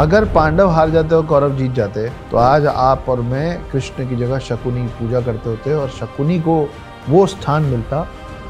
अगर 0.00 0.24
पांडव 0.24 0.68
हार 0.68 0.90
जाते 0.90 1.14
और 1.14 1.24
कौरव 1.26 1.56
जीत 1.56 1.72
जाते 1.74 2.08
तो 2.30 2.36
आज 2.36 2.66
आप 2.66 3.08
और 3.08 3.20
मैं 3.22 3.70
कृष्ण 3.70 4.08
की 4.08 4.16
जगह 4.16 4.38
शकुनी 4.38 4.82
की 4.82 4.92
पूजा 4.98 5.20
करते 5.20 5.48
होते 5.48 5.74
और 5.74 5.88
शकुनी 5.90 6.38
को 6.40 6.54
वो 7.08 7.26
स्थान 7.26 7.62
मिलता 7.64 8.06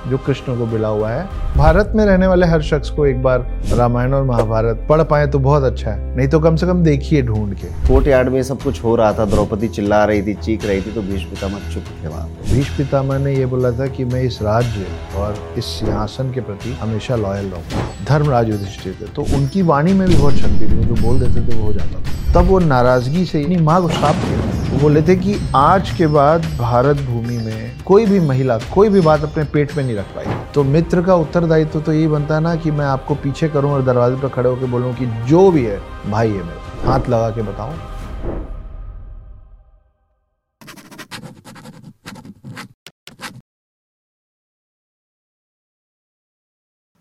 जो 0.08 0.18
कृष्ण 0.18 0.56
को 0.58 0.66
मिला 0.66 0.88
हुआ 0.88 1.10
है। 1.10 1.24
भारत 1.56 1.92
में 1.96 2.04
रहने 2.04 2.26
वाले 2.26 2.46
हर 2.46 2.62
शख्स 2.62 2.90
को 2.90 3.06
एक 3.06 3.22
बार 3.22 3.46
रामायण 3.72 4.14
और 4.14 4.22
महाभारत 4.24 4.86
पढ़ 4.88 5.02
पाए 5.02 5.26
तो 5.26 5.38
बहुत 5.38 5.64
अच्छा 5.64 5.90
है। 5.90 6.16
नहीं 6.16 6.28
तो 6.28 6.40
कम 6.40 6.56
से 6.56 6.66
कम 6.66 6.82
देखिए 6.82 7.22
ढूंढ 7.22 7.54
के। 7.54 7.66
कोर्ट 7.88 8.06
यार्ड 8.06 8.28
में 8.28 8.42
सब 8.42 8.62
कुछ 8.62 8.82
हो 8.84 8.94
रहा 8.96 9.12
था 9.12 9.24
द्रौपदी 9.24 9.68
चिल्ला 9.68 10.04
रही 10.04 10.22
थी 10.22 10.34
चीख 10.34 10.64
रही 10.66 10.80
थी 10.80 10.92
तो 10.92 11.02
भीष्म 11.02 11.30
पितामह 11.30 11.72
चुप 11.74 11.84
थे 12.04 12.08
वहाँ 12.08 12.26
भीष्म 12.50 12.76
पितामह 12.76 13.18
ने 13.18 13.34
यह 13.34 13.46
बोला 13.46 13.70
था 13.70 13.86
कि 13.86 14.04
मैं 14.04 14.22
इस 14.22 14.38
राज्य 14.42 14.86
और 15.16 15.36
इस 15.58 15.64
सिंहासन 15.78 16.32
के 16.32 16.40
प्रति 16.40 16.76
हमेशा 16.80 17.16
लॉयल 17.16 17.46
रहूँगा 17.46 17.88
धर्मराज 18.08 18.48
युधिष्ठिर 18.48 18.96
थे 19.00 19.06
तो 19.06 19.22
उनकी 19.36 19.62
वाणी 19.62 19.92
में 19.92 20.08
भी 20.08 20.16
बहुत 20.16 20.34
शक्ति 20.34 20.66
थी 20.66 20.84
जो 20.84 21.02
बोल 21.02 21.20
देते 21.20 21.48
थे 21.48 21.58
वो 21.58 21.66
हो 21.66 21.72
जाता 21.72 22.00
था। 22.00 22.32
तब 22.34 22.48
वो 22.48 22.58
नाराज़गी 22.58 23.24
से 23.24 23.44
माँ 23.60 23.80
को 23.82 23.88
साफ़ 23.88 24.26
किया 24.26 24.38
वो 24.72 24.78
बोले 24.78 25.02
थे 25.02 25.16
कि 25.16 25.34
आज 25.56 25.90
के 25.90 26.06
बाद 26.06 26.44
भारत 26.58 26.96
भूमि 26.96 27.36
में 27.36 27.49
कोई 27.90 28.04
भी 28.06 28.18
महिला 28.20 28.56
कोई 28.74 28.88
भी 28.88 29.00
बात 29.00 29.22
अपने 29.24 29.44
पेट 29.44 29.72
में 29.76 29.82
नहीं 29.84 29.94
रख 29.96 30.14
पाई। 30.16 30.34
तो 30.54 30.62
मित्र 30.64 31.02
का 31.02 31.14
उत्तरदायित्व 31.14 31.80
तो, 31.80 31.92
यही 31.92 32.08
बनता 32.08 32.34
है 32.34 32.40
ना 32.40 32.54
कि 32.56 32.70
मैं 32.70 32.84
आपको 32.86 33.14
पीछे 33.14 33.48
करूँ 33.48 33.72
और 33.72 33.82
दरवाजे 33.84 34.20
पर 34.22 34.28
खड़े 34.28 34.48
होकर 34.50 34.66
बोलूँ 34.66 34.94
कि 34.94 35.06
जो 35.28 35.50
भी 35.50 35.64
है 35.64 35.78
भाई 36.10 36.28
है 36.28 36.42
मेरे। 36.44 36.86
हाथ 36.86 37.08
लगा 37.08 37.30
के 37.30 37.42
बताऊँ। 37.42 37.74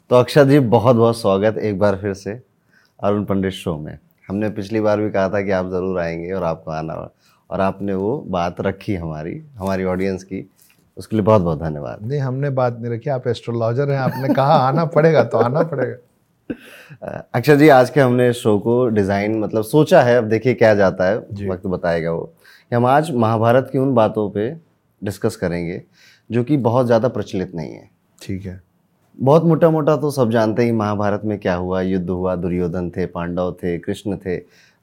तो 0.09 0.15
अक्षत 0.15 0.48
जी 0.48 0.59
बहुत 0.59 0.95
बहुत 0.95 1.17
स्वागत 1.17 1.57
एक 1.57 1.79
बार 1.79 1.99
फिर 2.01 2.13
से 2.15 2.40
अरुण 2.99 3.26
पंडित 3.26 3.53
शो 3.53 3.77
में। 3.77 3.98
हमने 4.29 4.49
पिछली 4.51 4.81
बार 4.81 5.01
भी 5.01 5.09
कहा 5.12 5.29
था 5.29 5.41
कि 5.41 5.51
आप 5.51 5.70
ज़रूर 5.70 5.99
आएँगे 5.99 6.31
और 6.31 6.43
आपको 6.43 6.71
आना 6.71 6.93
और 7.49 7.62
आपने 7.62 7.93
वो 7.95 8.17
बात 8.29 8.62
रखी 8.62 8.95
हमारी 8.95 9.41
हमारी 9.57 9.84
ऑडियंस 9.85 10.23
की। 10.23 10.49
उसके 10.99 11.15
लिए 11.15 11.25
बहुत 11.25 11.41
बहुत 11.41 11.59
धन्यवाद। 11.59 11.99
नहीं 12.03 12.19
हमने 12.19 12.49
बात 12.51 12.77
नहीं 12.79 12.91
रखी 12.93 13.09
आप 13.09 13.27
एस्ट्रोलॉजर 13.27 13.91
हैं 13.91 13.97
आपने 13.99 14.33
कहा 14.33 14.53
आना 14.57 14.85
पड़ेगा 14.87 15.23
तो 15.23 15.37
आना 15.39 15.63
पड़ेगा। 15.65 16.55
अक्षर 17.35 17.55
जी 17.55 17.67
आज 17.69 17.89
के 17.89 18.01
हमने 18.01 18.31
शो 18.33 18.57
को 18.59 18.85
डिज़ाइन 18.89 19.39
मतलब 19.39 19.63
सोचा 19.63 20.01
है 20.01 20.17
अब 20.17 20.29
देखिए 20.29 20.53
क्या 20.53 20.73
जाता 20.75 21.05
है 21.05 21.17
वक्त 21.47 21.67
बताएगा 21.67 22.11
वो। 22.11 22.23
कि 22.71 22.75
हम 22.75 22.85
आज 22.85 23.11
महाभारत 23.13 23.70
की 23.71 23.77
उन 23.77 23.93
बातों 23.93 24.29
पे 24.29 24.49
डिस्कस 25.01 25.35
करेंगे 25.35 25.81
जो 26.29 26.43
कि 26.43 26.57
बहुत 26.59 26.85
ज़्यादा 26.85 27.07
प्रचलित 27.09 27.53
नहीं 27.55 27.71
है। 27.71 27.89
ठीक 28.21 28.45
है। 28.45 28.59
बहुत 29.20 29.43
मोटा 29.43 29.70
मोटा 29.70 29.95
तो 29.97 30.11
सब 30.11 30.31
जानते 30.31 30.63
ही 30.63 30.71
महाभारत 30.71 31.21
में 31.25 31.37
क्या 31.39 31.55
हुआ 31.55 31.81
युद्ध 31.81 32.09
हुआ 32.09 32.35
दुर्योधन 32.35 32.89
थे 32.89 33.05
पांडव 33.07 33.51
थे 33.63 33.77
कृष्ण 33.79 34.17
थे। 34.17 34.37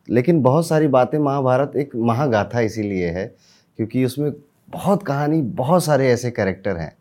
लेकिन 0.09 0.43
बहुत 0.43 0.67
सारी 0.67 0.89
बातें 0.89 1.19
महाभारत 1.19 1.77
एक 1.77 1.97
महागाथा 1.97 2.61
इसीलिए 2.61 3.11
है 3.11 3.27
क्योंकि 3.79 4.05
उसमें 4.05 4.31
बहुत 4.69 5.03
कहानी 5.03 5.41
बहुत 5.55 5.85
सारे 5.85 6.09
ऐसे 6.11 6.31
कैरेक्टर 6.31 6.77
हैं। 6.77 6.93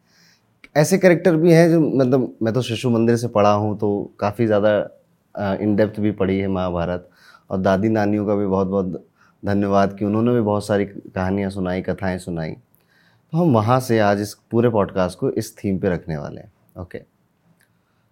ऐसे 0.76 0.98
कैरेक्टर 0.98 1.36
भी 1.36 1.54
हैं 1.54 1.70
जो 1.70 1.80
मतलब 1.82 2.36
मैं 2.44 2.54
तो 2.54 2.62
शिशु 2.62 2.90
मंदिर 2.90 3.16
से 3.16 3.28
पढ़ा 3.28 3.52
हूँ 3.54 3.78
तो 3.80 3.90
काफ़ी 4.20 4.46
ज़्यादा 4.46 5.58
इन 5.62 5.76
डेप्थ 5.76 6.00
भी 6.00 6.12
पढ़ी 6.14 6.38
है 6.40 6.48
महाभारत। 6.48 7.10
और 7.50 7.58
दादी 7.58 7.90
नानियों 7.90 8.26
का 8.26 8.36
भी 8.36 8.46
बहुत 8.48 8.68
बहुत 8.68 9.06
धन्यवाद 9.44 9.98
कि 9.98 10.06
उन्होंने 10.06 10.34
भी 10.34 10.42
बहुत 10.42 10.66
सारी 10.68 10.86
कहानियाँ 10.86 11.50
सुनाई 11.50 11.82
कथाएँ 11.82 12.18
सुनाई। 12.20 12.52
तो 12.52 13.38
हम 13.38 13.54
वहाँ 13.54 13.80
से 13.80 14.00
आज 14.00 14.22
इस 14.22 14.34
पूरे 14.52 14.70
पॉडकास्ट 14.70 15.20
को 15.20 15.30
इस 15.32 15.56
थीम 15.58 15.78
पे 15.80 15.90
रखने 15.90 16.18
वाले 16.18 16.42
हैं। 16.42 16.52
ओके 16.76 17.00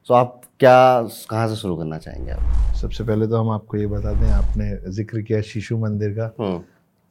तो 0.10 0.14
आप 0.14 0.42
क्या 0.60 1.02
कहाँ 1.30 1.48
से 1.48 1.56
शुरू 1.56 1.76
करना 1.78 1.98
चाहेंगे 1.98 2.32
आप? 2.32 2.74
सबसे 2.76 3.04
पहले 3.04 3.28
तो 3.28 3.38
हम 3.38 3.50
आपको 3.50 3.78
ये 3.78 3.88
बता 3.88 4.14
दें 4.14 4.30
आपने 4.32 4.92
ज़िक्र 4.92 5.22
किया 5.22 5.42
शिशु 5.44 5.78
मंदिर 5.78 6.14
का। 6.14 6.34
हम्म। 6.40 6.64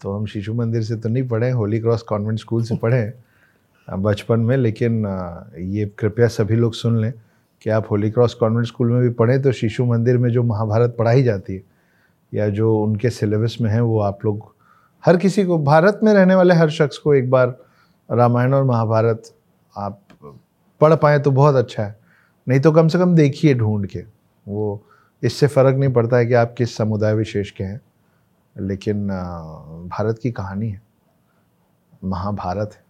तो 0.02 0.12
हम 0.12 0.24
शिशु 0.26 0.54
मंदिर 0.54 0.82
से 0.82 0.96
तो 0.96 1.08
नहीं 1.08 1.26
पढ़े 1.28 1.50
होली 1.50 1.78
क्रॉस 1.80 2.02
कॉन्वेंट 2.02 2.38
स्कूल 2.38 2.62
से 2.64 2.76
पढ़े 2.76 3.12
बचपन 3.88 4.40
में, 4.40 4.56
लेकिन 4.56 5.04
ये 5.58 5.86
कृपया 5.98 6.28
सभी 6.28 6.56
लोग 6.56 6.74
सुन 6.74 7.00
लें 7.00 7.12
कि 7.62 7.70
आप 7.70 7.90
होली 7.90 8.10
क्रॉस 8.10 8.34
कॉन्वेंट 8.34 8.66
स्कूल 8.66 8.90
में 8.90 9.00
भी 9.02 9.08
पढ़ें 9.10 9.40
तो 9.42 9.52
शिशु 9.52 9.84
मंदिर 9.84 10.18
में 10.18 10.30
जो 10.30 10.42
महाभारत 10.42 10.94
पढ़ाई 10.98 11.22
जाती 11.22 11.54
है, 11.54 11.62
या 12.32 12.48
जो 12.48 12.76
उनके 12.76 13.10
सिलेबस 13.10 13.56
में 13.60 13.70
है, 13.70 13.80
वो 13.80 14.00
आप 14.00 14.24
लोग, 14.24 14.54
हर 15.04 15.16
किसी 15.16 15.44
को, 15.44 15.58
भारत 15.58 16.00
में 16.02 16.12
रहने 16.14 16.34
वाले 16.34 16.54
हर 16.54 16.70
शख्स 16.70 16.98
को 16.98 17.14
एक 17.14 17.30
बार 17.30 17.56
रामायण 18.08 18.54
और 18.54 18.64
महाभारत 18.64 19.32
आप 19.76 20.00
पढ़ 20.80 20.94
पाए 20.94 21.18
तो 21.18 21.30
बहुत 21.30 21.54
अच्छा 21.54 21.82
है। 21.82 21.96
नहीं 22.46 22.60
तो 22.60 22.72
कम 22.72 22.88
से 22.88 22.98
कम 22.98 23.14
देखिए 23.14 23.54
ढूंढ 23.54 23.86
के, 23.86 24.00
वो, 24.46 24.82
इससे 25.22 25.46
फ़र्क 25.46 25.76
नहीं 25.76 25.92
पड़ता 25.92 26.16
है 26.16 26.26
कि 26.26 26.34
आप 26.34 26.54
किस 26.58 26.76
समुदाय 26.76 27.14
विशेष 27.14 27.50
के 27.50 27.64
हैं। 27.64 27.80
लेकिन 28.56 29.08
भारत 29.92 30.18
की 30.22 30.30
कहानी 30.30 30.68
है। 30.68 30.80
महाभारत 32.04 32.70
है। 32.74 32.80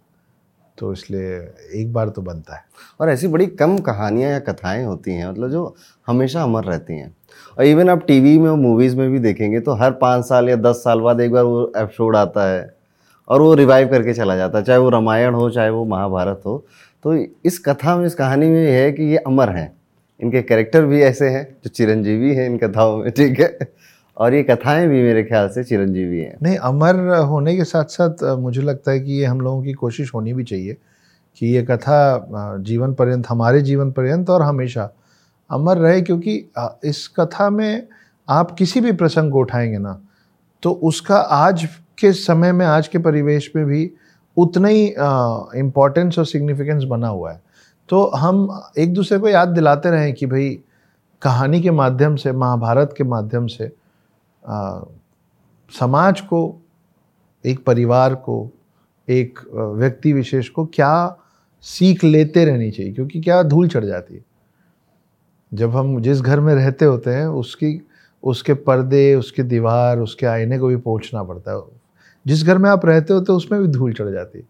तो 0.78 0.92
इसलिए 0.92 1.36
एक 1.74 1.92
बार 1.92 2.08
तो 2.08 2.22
बनता 2.22 2.54
है। 2.56 2.64
और 3.00 3.10
ऐसी 3.10 3.28
बड़ी 3.28 3.46
कम 3.46 3.76
कहानियाँ 3.78 4.30
या 4.30 4.38
कथाएँ 4.38 4.84
होती 4.84 5.12
हैं 5.12 5.26
मतलब 5.26 5.50
जो 5.50 5.74
हमेशा 6.06 6.42
अमर 6.42 6.64
रहती 6.64 6.98
हैं। 6.98 7.14
और 7.58 7.64
इवन 7.64 7.90
आप 7.90 8.04
टीवी 8.06 8.38
में 8.38 8.50
और 8.50 8.56
मूवीज़ 8.56 8.96
में 8.96 9.10
भी 9.10 9.18
देखेंगे 9.18 9.60
तो 9.60 9.74
हर 9.74 9.90
पाँच 9.92 10.24
साल 10.24 10.48
या 10.48 10.56
दस 10.56 10.76
साल 10.76 11.00
बाद 11.00 11.20
एक 11.20 11.32
बार 11.32 11.44
वो 11.44 11.72
एपिसोड 11.76 12.16
आता 12.16 12.48
है 12.48 12.74
और 13.28 13.40
वो 13.40 13.54
रिवाइव 13.54 13.88
करके 13.88 14.14
चला 14.14 14.36
जाता 14.36 14.58
है, 14.58 14.64
चाहे 14.64 14.78
वो 14.78 14.88
रामायण 14.90 15.34
हो, 15.34 15.50
चाहे 15.50 15.70
वो 15.70 15.84
महाभारत 15.84 16.42
हो। 16.46 16.64
तो 17.04 17.14
इस 17.44 17.58
कथा 17.58 17.96
में, 17.96 18.06
इस 18.06 18.14
कहानी 18.14 18.46
में 18.46 18.62
ये 18.62 18.82
है 18.84 18.92
कि 18.92 19.02
ये 19.02 19.16
अमर 19.16 19.48
हैं। 19.48 19.72
इनके 20.20 20.42
कैरेक्टर 20.42 20.84
भी 20.86 21.02
ऐसे 21.02 21.28
हैं, 21.28 21.44
जो 21.64 21.68
चिरंजीवी 21.68 22.34
हैं 22.34 22.46
इन 22.46 22.58
कथाओं 22.58 22.96
में, 22.98 23.10
ठीक 23.10 23.40
है? 23.40 23.58
और 24.16 24.34
ये 24.34 24.42
कथाएँ 24.42 24.86
भी 24.88 25.02
मेरे 25.02 25.22
ख्याल 25.24 25.48
से 25.48 25.64
चिरंजीवी 25.64 26.20
हैं। 26.20 26.36
नहीं, 26.42 26.56
अमर 26.56 26.96
होने 27.20 27.56
के 27.56 27.64
साथ 27.64 27.84
साथ 27.84 28.22
मुझे 28.38 28.62
लगता 28.62 28.90
है 28.90 29.00
कि 29.00 29.12
ये 29.12 29.24
हम 29.24 29.40
लोगों 29.40 29.62
की 29.62 29.72
कोशिश 29.72 30.14
होनी 30.14 30.32
भी 30.32 30.44
चाहिए 30.44 30.76
कि 31.38 31.46
ये 31.46 31.62
कथा 31.62 32.58
जीवन 32.60 32.94
पर्यंत, 32.94 33.26
हमारे 33.28 33.60
जीवन 33.62 33.90
पर्यंत 33.92 34.30
और 34.30 34.42
हमेशा 34.42 34.90
अमर 35.50 35.78
रहे 35.78 36.00
क्योंकि 36.00 36.34
इस 36.84 37.06
कथा 37.16 37.48
में 37.50 37.86
आप 38.28 38.50
किसी 38.50 38.80
भी 38.80 38.92
प्रसंग 38.92 39.32
को 39.32 39.40
उठाएँगे 39.40 39.78
ना 39.78 40.00
तो 40.62 40.70
उसका 40.82 41.16
आज 41.16 41.64
के 41.98 42.12
समय 42.12 42.52
में, 42.52 42.64
आज 42.66 42.88
के 42.88 42.98
परिवेश 42.98 43.50
में 43.56 43.64
भी 43.66 43.90
उतना 44.36 44.68
ही 44.68 44.84
इम्पोर्टेंस 45.60 46.18
और 46.18 46.26
सिग्निफिकेंस 46.26 46.84
बना 46.84 47.08
हुआ 47.08 47.32
है। 47.32 47.40
तो 47.88 48.04
हम 48.16 48.48
एक 48.78 48.92
दूसरे 48.94 49.18
को 49.18 49.28
याद 49.28 49.48
दिलाते 49.48 49.90
रहें 49.90 50.12
कि 50.14 50.26
भाई, 50.26 50.48
कहानी 51.22 51.60
के 51.62 51.70
माध्यम 51.70 52.16
से, 52.16 52.32
महाभारत 52.32 52.94
के 52.98 53.04
माध्यम 53.04 53.46
से 53.46 53.70
आ, 54.44 54.80
समाज 55.72 56.20
को 56.20 56.41
एक 57.44 57.64
परिवार 57.64 58.14
को 58.16 58.36
एक 59.08 59.38
व्यक्ति 59.76 60.12
विशेष 60.12 60.48
को 60.48 60.64
क्या 60.75 61.16
सीख 61.64 62.04
लेते 62.04 62.44
रहनी 62.44 62.70
चाहिए? 62.70 62.92
क्योंकि 62.92 63.20
क्या 63.20 63.42
धूल 63.42 63.69
चढ़ 63.69 63.84
जाती 63.84 64.14
है। 64.14 64.25
जब 65.53 65.76
हम 65.76 66.00
जिस 66.03 66.20
घर 66.20 66.41
में 66.41 66.54
रहते 66.54 66.84
होते 66.84 67.10
हैं 67.10 67.26
उसकी 67.26 67.80
उसके 68.25 68.54
पर्दे 68.56 69.14
उसके 69.14 69.42
दीवार 69.42 69.98
उसके 70.00 70.26
आईने 70.26 70.59
को 70.59 70.69
भी 70.69 70.76
पहुँचना 70.78 71.22
पड़ता 71.22 71.53
है। 71.53 71.60
जिस 72.26 72.44
घर 72.44 72.59
में 72.59 72.69
आप 72.70 72.86
रहते 72.86 73.14
होते 73.14 73.26
तो 73.26 73.36
उसमें 73.36 73.60
भी 73.62 73.69
धूल 73.69 73.92
चढ़ 73.92 74.10
जाती 74.10 74.38
है। 74.38 74.44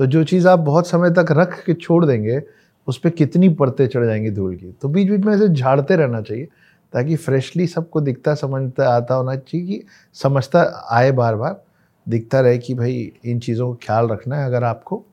तो 0.00 0.06
जो 0.06 0.24
चीज़ 0.24 0.48
आप 0.48 0.58
बहुत 0.60 0.86
समय 0.88 1.10
तक 1.10 1.26
रख 1.32 1.62
के 1.66 1.74
छोड़ 1.74 2.04
देंगे 2.06 2.42
उस 2.86 2.98
पर 2.98 3.10
कितनी 3.10 3.48
परतें 3.50 3.86
चढ़ 3.88 4.04
जाएँगी 4.06 4.30
धूल 4.30 4.56
की? 4.56 4.72
तो 4.82 4.88
बीच 4.88 5.10
बीच 5.10 5.24
में 5.26 5.34
ऐसे 5.34 5.48
झाड़ते 5.48 5.96
रहना 5.96 6.20
चाहिए। 6.22 6.48
ताकि 6.94 7.16
फ्रेशली 7.16 7.66
सबको 7.66 8.00
दिखता 8.00 8.34
समझता 8.34 8.88
आता 8.88 9.14
होना 9.14 9.36
चाहिए 9.36 9.66
कि 9.66 9.84
समझता 10.14 10.88
आए 10.90 11.10
बार 11.10 11.36
बार 11.36 11.64
दिखता 12.08 12.40
रहे 12.40 12.58
कि 12.58 12.74
भाई 12.74 13.12
इन 13.24 13.38
चीज़ों 13.38 13.74
का 13.74 13.86
ख्याल 13.86 14.08
रखना 14.08 14.36
है 14.36 14.46
अगर 14.46 14.64
आपको 14.64 15.04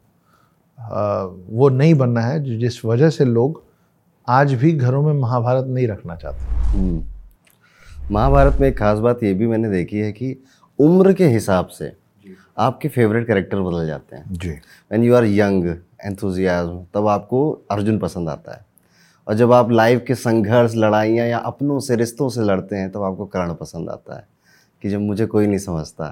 आ, 0.79 1.23
वो 1.49 1.69
नहीं 1.69 1.95
बनना 1.95 2.21
है 2.21 2.59
जिस 2.59 2.85
वजह 2.85 3.09
से 3.09 3.25
लोग 3.25 3.63
आज 4.29 4.53
भी 4.53 4.71
घरों 4.71 5.01
में 5.03 5.13
महाभारत 5.13 5.65
नहीं 5.65 5.87
रखना 5.87 6.15
चाहते। 6.15 6.45
हम्म। 6.45 7.05
महाभारत 8.13 8.57
में 8.61 8.67
एक 8.67 8.77
खास 8.77 8.99
बात 8.99 9.23
ये 9.23 9.33
भी 9.33 9.47
मैंने 9.47 9.69
देखी 9.69 9.97
है 9.97 10.11
कि 10.11 10.43
उम्र 10.79 11.13
के 11.13 11.27
हिसाब 11.27 11.67
से 11.67 11.93
आपके 12.57 12.87
फेवरेट 12.87 13.27
कैरेक्टर 13.27 13.59
बदल 13.59 13.87
जाते 13.87 14.15
हैं। 14.15 14.23
जी। 14.31 14.49
When 14.49 15.03
you 15.03 15.15
are 15.15 15.25
young 15.25 15.75
enthusiasm 16.05 16.85
तब 16.93 17.07
आपको 17.07 17.51
अर्जुन 17.71 17.99
पसंद 17.99 18.29
आता 18.29 18.55
है। 18.55 18.70
और 19.31 19.37
जब 19.37 19.51
आप 19.53 19.69
लाइफ 19.71 20.03
के 20.07 20.15
संघर्ष 20.15 20.73
लड़ाइयाँ 20.75 21.25
या 21.27 21.37
अपनों 21.39 21.79
से 21.79 21.95
रिश्तों 21.95 22.27
से 22.29 22.41
लड़ते 22.41 22.75
हैं 22.75 22.89
तो 22.91 23.01
आपको 23.03 23.25
कर्ण 23.25 23.53
पसंद 23.55 23.89
आता 23.89 24.15
है 24.15 24.25
कि 24.81 24.89
जब 24.89 25.01
मुझे 25.01 25.25
कोई 25.25 25.47
नहीं 25.47 25.57
समझता। 25.57 26.05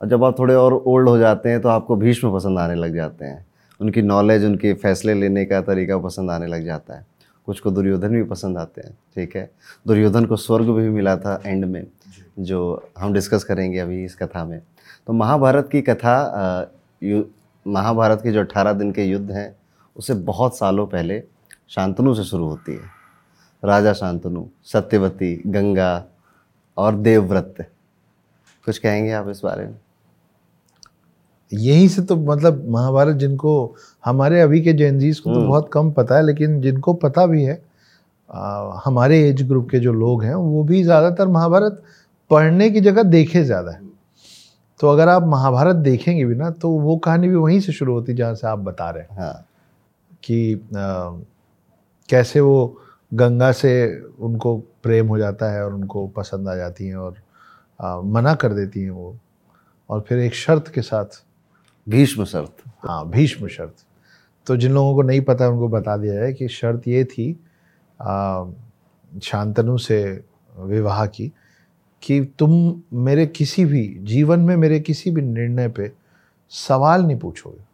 और 0.00 0.08
जब 0.08 0.24
आप 0.24 0.38
थोड़े 0.38 0.54
और 0.54 0.74
ओल्ड 0.74 1.08
हो 1.08 1.16
जाते 1.18 1.48
हैं 1.48 1.60
तो 1.60 1.68
आपको 1.68 1.96
भीष्म 1.96 2.32
पसंद 2.32 2.58
आने 2.58 2.74
लग 2.74 2.94
जाते 2.94 3.24
हैं। 3.24 3.46
उनकी 3.80 4.02
नॉलेज 4.02 4.44
उनके 4.44 4.72
फैसले 4.74 5.14
लेने 5.14 5.44
का 5.44 5.60
तरीका 5.62 5.98
पसंद 5.98 6.30
आने 6.30 6.46
लग 6.46 6.64
जाता 6.64 6.96
है। 6.96 7.04
कुछ 7.48 7.60
को 7.60 7.70
दुर्योधन 7.70 8.08
भी 8.08 8.22
पसंद 8.24 8.58
आते 8.58 8.80
हैं 8.80 8.94
ठीक 9.16 9.36
है? 9.36 9.50
दुर्योधन 9.86 10.24
को 10.24 10.36
स्वर्ग 10.36 10.70
भी 10.70 10.88
मिला 10.90 11.16
था 11.16 11.40
एंड 11.46 11.64
में 11.64 11.84
जो। 12.38 12.92
हम 12.98 13.12
डिस्कस 13.12 13.44
करेंगे 13.44 13.78
अभी 13.78 14.02
इस 14.04 14.14
कथा 14.16 14.44
में। 14.44 14.60
तो 15.06 15.12
महाभारत 15.12 15.68
की 15.72 15.82
कथा 15.82 16.16
महाभारत 17.66 18.20
के 18.22 18.32
जो 18.32 18.40
अट्ठारह 18.40 18.72
दिन 18.74 18.92
के 18.92 19.04
युद्ध 19.04 19.30
हैं 19.30 19.54
उसे 19.96 20.14
बहुत 20.14 20.56
सालों 20.58 20.86
पहले 20.86 21.22
शांतनु 21.70 22.14
से 22.14 22.24
शुरू 22.24 22.48
होती 22.48 22.72
है। 22.72 22.88
राजा 23.62 23.92
शांतनु 23.92 24.44
सत्यवती 24.64 25.34
गंगा 25.46 26.04
और 26.76 26.94
देवव्रत। 26.96 27.54
कुछ 28.66 28.78
कहेंगे 28.78 29.12
आप 29.12 29.28
इस 29.28 29.40
बारे 29.44 29.64
में? 29.64 29.76
यहीं 31.52 31.88
से 31.88 32.02
तो 32.02 32.16
मतलब 32.16 32.64
महाभारत 32.70 33.16
जिनको 33.16 33.52
हमारे 34.04 34.40
अभी 34.40 34.60
के 34.60 34.72
जैनजीज 34.72 35.20
को 35.20 35.30
तो 35.30 35.36
हम्म। 35.36 35.48
बहुत 35.48 35.70
कम 35.72 35.90
पता 35.92 36.16
है 36.16 36.24
लेकिन 36.26 36.60
जिनको 36.60 36.92
पता 36.94 37.26
भी 37.26 37.42
है 37.44 37.62
आ, 38.30 38.80
हमारे 38.84 39.18
एज 39.28 39.42
ग्रुप 39.42 39.68
के 39.70 39.78
जो 39.78 39.92
लोग 39.92 40.22
हैं 40.24 40.34
वो 40.34 40.62
भी 40.64 40.82
ज़्यादातर 40.82 41.28
महाभारत 41.28 41.82
पढ़ने 42.30 42.68
की 42.70 42.80
जगह 42.80 43.02
देखे 43.02 43.42
ज़्यादा 43.44 43.70
है। 43.70 43.88
तो 44.80 44.88
अगर 44.88 45.08
आप 45.08 45.26
महाभारत 45.26 45.76
देखेंगे 45.76 46.24
भी 46.24 46.34
ना 46.34 46.50
तो 46.50 46.70
वो 46.70 46.96
कहानी 46.96 47.28
भी 47.28 47.34
वहीं 47.34 47.60
से 47.60 47.72
शुरू 47.72 47.92
होती 47.92 48.12
है 48.12 48.16
जहाँ 48.18 48.34
से 48.34 48.46
आप 48.46 48.58
बता 48.58 48.90
रहे 48.90 49.02
हैं 49.02 49.20
हाँ। 49.20 49.46
कि 50.22 50.54
आ, 50.54 51.10
कैसे 52.10 52.40
वो 52.40 52.82
गंगा 53.14 53.52
से 53.52 54.00
उनको 54.20 54.58
प्रेम 54.58 55.06
हो 55.06 55.18
जाता 55.18 55.52
है 55.52 55.64
और 55.64 55.74
उनको 55.74 56.06
पसंद 56.06 56.48
आ 56.48 56.54
जाती 56.54 56.86
हैं 56.86 56.96
और 56.96 57.16
आ, 57.80 58.00
मना 58.00 58.34
कर 58.34 58.52
देती 58.52 58.82
हैं 58.82 58.90
वो। 58.90 59.18
और 59.90 60.00
फिर 60.00 60.18
एक 60.18 60.34
शर्त 60.34 60.68
के 60.68 60.82
साथ। 60.82 61.24
भीष्म 61.88 62.24
शर्त। 62.24 62.52
हाँ 62.68 63.10
भीष्म 63.10 63.48
शर्त। 63.48 63.74
तो 64.46 64.56
जिन 64.56 64.72
लोगों 64.72 64.94
को 64.94 65.02
नहीं 65.02 65.20
पता 65.20 65.48
उनको 65.48 65.68
बता 65.68 65.96
दिया 65.96 66.14
जाए 66.14 66.32
कि 66.32 66.48
शर्त 66.48 66.88
ये 66.88 67.04
थी 67.04 67.40
आ, 68.00 68.44
शांतनु 69.22 69.78
से 69.78 70.24
विवाह 70.58 71.06
की 71.06 71.32
कि 72.02 72.34
तुम 72.38 72.82
मेरे 72.92 73.26
किसी 73.26 73.64
भी 73.64 73.98
जीवन 74.00 74.40
में 74.40 74.56
मेरे 74.56 74.80
किसी 74.80 75.10
भी 75.10 75.22
निर्णय 75.22 75.68
पे 75.68 75.92
सवाल 76.50 77.02
नहीं 77.02 77.18
पूछोगे। 77.18 77.70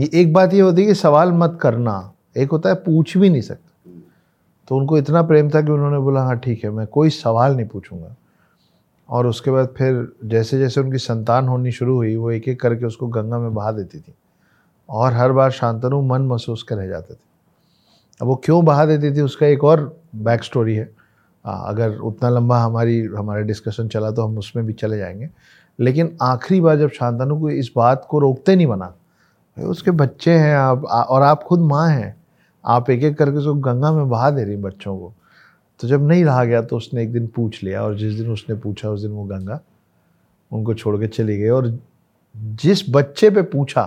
ये 0.00 0.10
एक 0.14 0.32
बात 0.32 0.54
ये 0.54 0.60
होती 0.60 0.82
है 0.82 0.88
कि 0.88 0.94
सवाल 0.94 1.32
मत 1.32 1.58
करना। 1.62 2.12
एक 2.36 2.50
होता 2.50 2.68
है 2.68 2.74
पूछ 2.74 3.16
भी 3.16 3.30
नहीं 3.30 3.42
सकते। 3.42 3.90
तो 4.68 4.76
उनको 4.76 4.98
इतना 4.98 5.22
प्रेम 5.22 5.50
था 5.50 5.60
कि 5.62 5.72
उन्होंने 5.72 5.98
बोला 5.98 6.22
हाँ 6.22 6.38
ठीक 6.38 6.64
है 6.64 6.70
मैं 6.70 6.86
कोई 6.86 7.10
सवाल 7.10 7.56
नहीं 7.56 7.66
पूछूँगा। 7.66 8.14
और 9.08 9.26
उसके 9.26 9.50
बाद 9.50 9.74
फिर 9.78 10.12
जैसे 10.24 10.58
जैसे 10.58 10.80
उनकी 10.80 10.98
संतान 10.98 11.48
होनी 11.48 11.72
शुरू 11.72 11.96
हुई 11.96 12.16
वो 12.16 12.30
एक 12.30 12.48
एक 12.48 12.60
करके 12.60 12.86
उसको 12.86 13.06
गंगा 13.06 13.38
में 13.38 13.54
बहा 13.54 13.72
देती 13.72 13.98
थी। 13.98 14.14
और 14.88 15.12
हर 15.12 15.32
बार 15.32 15.50
शांतनु 15.50 16.00
मन 16.02 16.22
महसूस 16.22 16.62
कर 16.62 16.76
रह 16.76 16.86
जाते 16.86 17.14
थे। 17.14 17.28
अब 18.20 18.28
वो 18.28 18.34
क्यों 18.34 18.64
बहा 18.64 18.84
देती 18.86 19.14
थी 19.16 19.20
उसका 19.20 19.46
एक 19.46 19.64
और 19.64 20.00
बैक 20.16 20.44
स्टोरी 20.44 20.74
है। 20.74 20.90
आ, 21.44 21.52
अगर 21.52 21.96
उतना 21.96 22.28
लंबा 22.28 22.58
हमारी 22.58 23.00
हमारा 23.18 23.40
डिस्कशन 23.40 23.88
चला 23.88 24.10
तो 24.10 24.26
हम 24.26 24.38
उसमें 24.38 24.66
भी 24.66 24.72
चले 24.72 24.98
जाएँगे। 24.98 25.28
लेकिन 25.78 26.16
आखिरी 26.22 26.60
बार 26.60 26.78
जब 26.78 26.90
शांतनु 26.90 27.40
को 27.40 27.50
इस 27.50 27.70
बात 27.76 28.06
को 28.10 28.18
रोकते 28.18 28.56
नहीं 28.56 28.66
बना 28.66 28.94
उसके 29.56 29.90
बच्चे 29.90 30.32
हैं 30.32 30.54
आप 30.56 30.84
और 30.84 31.22
आप 31.22 31.42
खुद 31.42 31.60
माँ 31.60 31.88
हैं 31.88 32.19
आप 32.64 32.90
एक 32.90 33.02
एक 33.02 33.16
करके 33.18 33.36
उसको 33.36 33.54
गंगा 33.54 33.92
में 33.92 34.08
बहा 34.08 34.30
दे 34.30 34.44
रही 34.44 34.56
बच्चों 34.56 34.96
को। 34.98 35.12
तो 35.80 35.88
जब 35.88 36.06
नहीं 36.08 36.24
रहा 36.24 36.44
गया 36.44 36.62
तो 36.62 36.76
उसने 36.76 37.02
एक 37.02 37.12
दिन 37.12 37.26
पूछ 37.26 37.62
लिया 37.64 37.82
और 37.82 37.96
जिस 37.96 38.14
दिन 38.14 38.30
उसने 38.30 38.54
पूछा 38.54 38.90
उस 38.90 39.00
दिन 39.00 39.10
वो 39.10 39.24
गंगा 39.24 39.60
उनको 40.50 40.74
छोड़ 40.74 40.96
के 41.00 41.06
चली 41.06 41.38
गई 41.38 41.48
और 41.48 41.78
जिस 42.34 42.82
बच्चे 42.90 43.30
पे 43.30 43.42
पूछा 43.42 43.84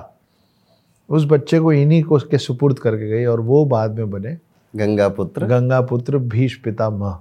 उस 1.10 1.26
बच्चे 1.26 1.60
को 1.60 1.74
इन्हीं 1.74 2.04
को 2.04 2.16
उसके 2.16 2.38
सुपुर्द 2.38 2.80
करके 2.80 3.10
गई 3.10 3.26
और 3.26 3.40
वो 3.40 3.64
बाद 3.66 3.98
में 3.98 4.10
बने 4.12 4.38
गंगा 4.76 5.10
पुत्र। 5.10 5.46
गंगा 5.46 5.82
पुत्र 5.82 6.18
भीष 6.18 6.56
पिता 6.56 6.90
पितामह 6.90 7.20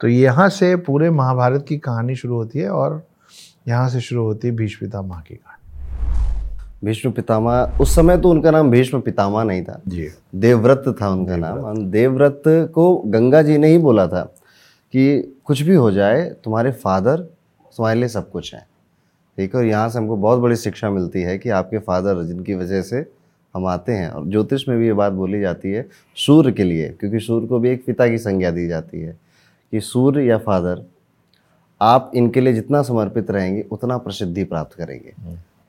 तो 0.00 0.08
यहाँ 0.08 0.48
से 0.48 0.76
पूरे 0.76 1.10
महाभारत 1.10 1.64
की 1.68 1.78
कहानी 1.78 2.16
शुरू 2.16 2.34
होती 2.34 2.58
है 2.58 2.68
और 2.70 3.02
यहाँ 3.68 3.88
से 3.88 4.00
शुरू 4.00 4.22
होती 4.22 4.48
है 4.48 4.54
भीष 4.56 4.76
पिता 4.76 5.00
पितामह 5.00 5.20
की 5.20 5.34
कहानी। 5.34 5.49
भीष्म 6.84 7.10
पितामह 7.12 7.78
उस 7.80 7.94
समय 7.94 8.18
तो 8.18 8.30
उनका 8.30 8.50
नाम 8.50 8.70
भीष्म 8.70 9.00
पितामह 9.00 9.44
नहीं 9.44 9.64
था। 9.64 9.80
जी। 9.88 10.08
देवव्रत 10.34 10.96
था 11.02 11.08
उनका 11.08 11.36
नाम। 11.36 11.90
देवव्रत। 11.90 12.42
को 12.46 12.96
गंगा 12.96 13.42
जी 13.42 13.58
ने 13.58 13.68
ही 13.68 13.78
बोला 13.78 14.06
था 14.06 14.22
कि 14.92 15.36
कुछ 15.44 15.62
भी 15.62 15.74
हो 15.74 15.90
जाए 15.90 16.24
तुम्हारे 16.44 16.72
फादर 16.72 17.16
तुम्हारे 17.76 17.98
लिए 18.00 18.08
सब 18.08 18.30
कुछ 18.30 18.54
है। 18.54 18.66
ठीक 19.36 19.54
है? 19.54 19.60
और 19.60 19.66
यहाँ 19.66 19.88
से 19.88 19.98
हमको 19.98 20.16
बहुत 20.16 20.38
बड़ी 20.38 20.56
शिक्षा 20.56 20.90
मिलती 20.90 21.22
है 21.22 21.38
कि 21.38 21.48
आपके 21.48 21.78
फादर 21.78 22.22
जिनकी 22.22 22.54
वजह 22.54 22.82
से 22.82 23.06
हम 23.54 23.66
आते 23.66 23.92
हैं। 23.92 24.10
और 24.10 24.26
ज्योतिष 24.26 24.68
में 24.68 24.78
भी 24.78 24.86
ये 24.86 24.92
बात 24.92 25.12
बोली 25.12 25.40
जाती 25.40 25.72
है 25.72 25.88
सूर्य 26.16 26.52
के 26.52 26.64
लिए 26.64 26.88
क्योंकि 26.88 27.20
सूर्य 27.20 27.46
को 27.46 27.58
भी 27.58 27.70
एक 27.70 27.84
पिता 27.84 28.08
की 28.08 28.18
संज्ञा 28.18 28.50
दी 28.50 28.66
जाती 28.68 29.00
है 29.00 29.18
कि 29.72 29.80
सूर्य 29.80 30.24
या 30.24 30.38
फादर 30.38 30.84
आप 31.80 32.12
इनके 32.14 32.40
लिए 32.40 32.52
जितना 32.52 32.82
समर्पित 32.82 33.30
रहेंगे 33.30 33.64
उतना 33.70 33.98
प्रसिद्धि 33.98 34.44
प्राप्त 34.44 34.74
करेंगे। 34.74 35.12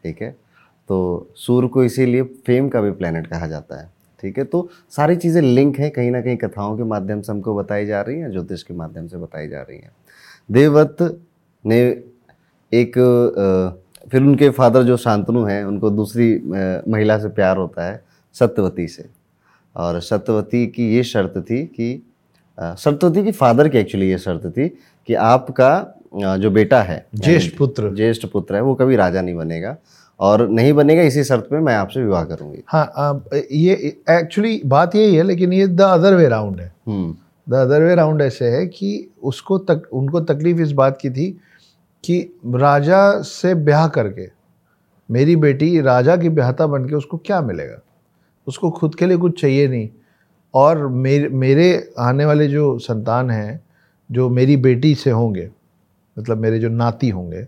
ठीक 0.03 0.21
है? 0.21 0.35
तो 0.89 1.29
सूर्य 1.37 1.67
को 1.67 1.83
इसीलिए 1.83 2.23
फेम 2.45 2.69
का 2.69 2.81
भी 2.81 2.91
प्लानट 2.91 3.27
कहा 3.27 3.47
जाता 3.47 3.81
है 3.81 3.89
ठीक 4.23 4.37
है? 4.37 4.43
तो 4.43 4.69
सारी 4.91 5.15
चीज़ें 5.15 5.41
लिंक 5.41 5.79
हैं 5.79 5.89
कहीं 5.91 6.11
ना 6.11 6.21
कहीं 6.21 6.37
कथाओं 6.37 6.77
के 6.77 6.83
माध्यम 6.83 7.21
से 7.21 7.31
हमको 7.31 7.55
बताई 7.55 7.85
जा 7.85 8.01
रही 8.01 8.19
हैं 8.19 8.31
ज्योतिष 8.31 8.63
के 8.63 8.73
माध्यम 8.73 9.07
से 9.07 9.17
बताई 9.17 9.47
जा 9.47 9.61
रही 9.61 9.77
हैं। 9.77 9.91
देवव्रत 10.49 10.97
ने 11.65 11.79
एक 12.71 12.97
फिर 14.11 14.21
उनके 14.21 14.49
फादर 14.49 14.83
जो 14.83 14.97
शांतनु 14.97 15.43
हैं 15.45 15.63
उनको 15.65 15.89
दूसरी 15.89 16.29
महिला 16.87 17.17
से 17.19 17.29
प्यार 17.29 17.57
होता 17.57 17.85
है 17.85 18.03
सत्यवती 18.35 18.87
से। 18.87 19.05
और 19.75 19.99
सत्यवती 20.01 20.65
की 20.67 20.93
ये 20.95 21.03
शर्त 21.03 21.37
थी 21.49 21.63
कि 21.67 22.01
सत्यवती 22.57 23.23
की 23.23 23.31
फादर 23.31 23.67
की 23.69 23.77
एक्चुअली 23.77 24.09
ये 24.09 24.17
शर्त 24.17 24.45
थी 24.47 24.67
कि 25.07 25.13
आपका 25.15 25.71
जो 26.15 26.49
बेटा 26.51 26.81
है 26.81 27.05
ज्येष्ठ 27.15 27.57
पुत्र। 27.57 27.93
ज्येष्ठ 27.95 28.25
पुत्र 28.27 28.55
है 28.55 28.61
वो 28.61 28.73
कभी 28.75 28.95
राजा 28.95 29.21
नहीं 29.21 29.35
बनेगा। 29.35 29.75
और 30.21 30.47
नहीं 30.49 30.73
बनेगा 30.73 31.01
इसी 31.01 31.23
शर्त 31.23 31.47
पे 31.49 31.59
मैं 31.59 31.75
आपसे 31.75 32.01
विवाह 32.01 32.23
करूँगी। 32.23 32.61
हाँ 32.67 32.85
अब 32.97 33.29
ये 33.51 33.73
एक्चुअली 34.09 34.61
बात 34.65 34.95
यही 34.95 35.15
है 35.15 35.23
लेकिन 35.23 35.53
ये 35.53 35.67
द 35.67 35.81
अदर 35.81 36.15
वे 36.15 36.27
राउंड 36.27 36.59
है। 36.61 36.73
द 37.47 37.53
अदर 37.53 37.83
वे 37.83 37.95
राउंड 37.95 38.21
ऐसे 38.21 38.49
है 38.49 38.65
कि 38.67 39.09
उसको 39.23 39.57
तक 39.57 39.87
उनको 39.93 40.19
तकलीफ़ 40.21 40.59
इस 40.61 40.71
बात 40.71 40.97
की 41.01 41.09
थी 41.09 41.29
कि 42.03 42.19
राजा 42.45 43.21
से 43.21 43.53
ब्याह 43.55 43.87
करके 43.87 44.27
मेरी 45.09 45.35
बेटी 45.35 45.79
राजा 45.81 46.15
की 46.17 46.29
ब्याहता 46.29 46.67
बन 46.67 46.85
के 46.89 46.95
उसको 46.95 47.17
क्या 47.17 47.41
मिलेगा? 47.41 47.79
उसको 48.47 48.69
खुद 48.71 48.95
के 48.95 49.05
लिए 49.05 49.17
कुछ 49.17 49.41
चाहिए 49.41 49.67
नहीं। 49.67 49.89
और 50.53 50.87
मेरे 50.87 51.27
मेरे 51.29 51.93
आने 51.99 52.25
वाले 52.25 52.47
जो 52.47 52.77
संतान 52.79 53.29
हैं 53.29 53.59
जो 54.09 54.29
मेरी 54.29 54.57
बेटी 54.57 54.93
से 54.95 55.11
होंगे 55.11 55.49
मतलब 56.17 56.37
मेरे 56.37 56.59
जो 56.59 56.69
नाती 56.69 57.09
होंगे 57.09 57.45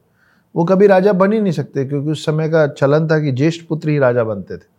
वो 0.55 0.63
कभी 0.63 0.87
राजा 0.87 1.13
बन 1.13 1.33
ही 1.33 1.39
नहीं 1.41 1.53
सकते 1.53 1.85
क्योंकि 1.85 2.11
उस 2.11 2.25
समय 2.25 2.49
का 2.49 2.67
चलन 2.67 3.07
था 3.07 3.19
कि 3.19 3.31
ज्येष्ठ 3.31 3.65
पुत्र 3.67 3.89
ही 3.89 3.97
राजा 3.97 4.23
बनते 4.23 4.57
थे। 4.57 4.71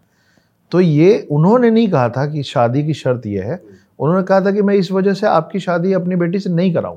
तो 0.72 0.80
ये 0.80 1.26
उन्होंने 1.30 1.70
नहीं 1.70 1.88
कहा 1.88 2.08
था 2.08 2.26
कि 2.26 2.42
शादी 2.42 2.84
की 2.86 2.94
शर्त 2.94 3.26
यह 3.26 3.44
है। 3.44 3.62
उन्होंने 3.98 4.22
कहा 4.22 4.40
था 4.40 4.50
कि 4.50 4.62
मैं 4.62 4.74
इस 4.74 4.90
वजह 4.92 5.14
से 5.14 5.26
आपकी 5.26 5.60
शादी 5.60 5.92
अपनी 5.92 6.16
बेटी 6.16 6.38
से 6.38 6.50
नहीं 6.50 6.72
कराऊं 6.74 6.96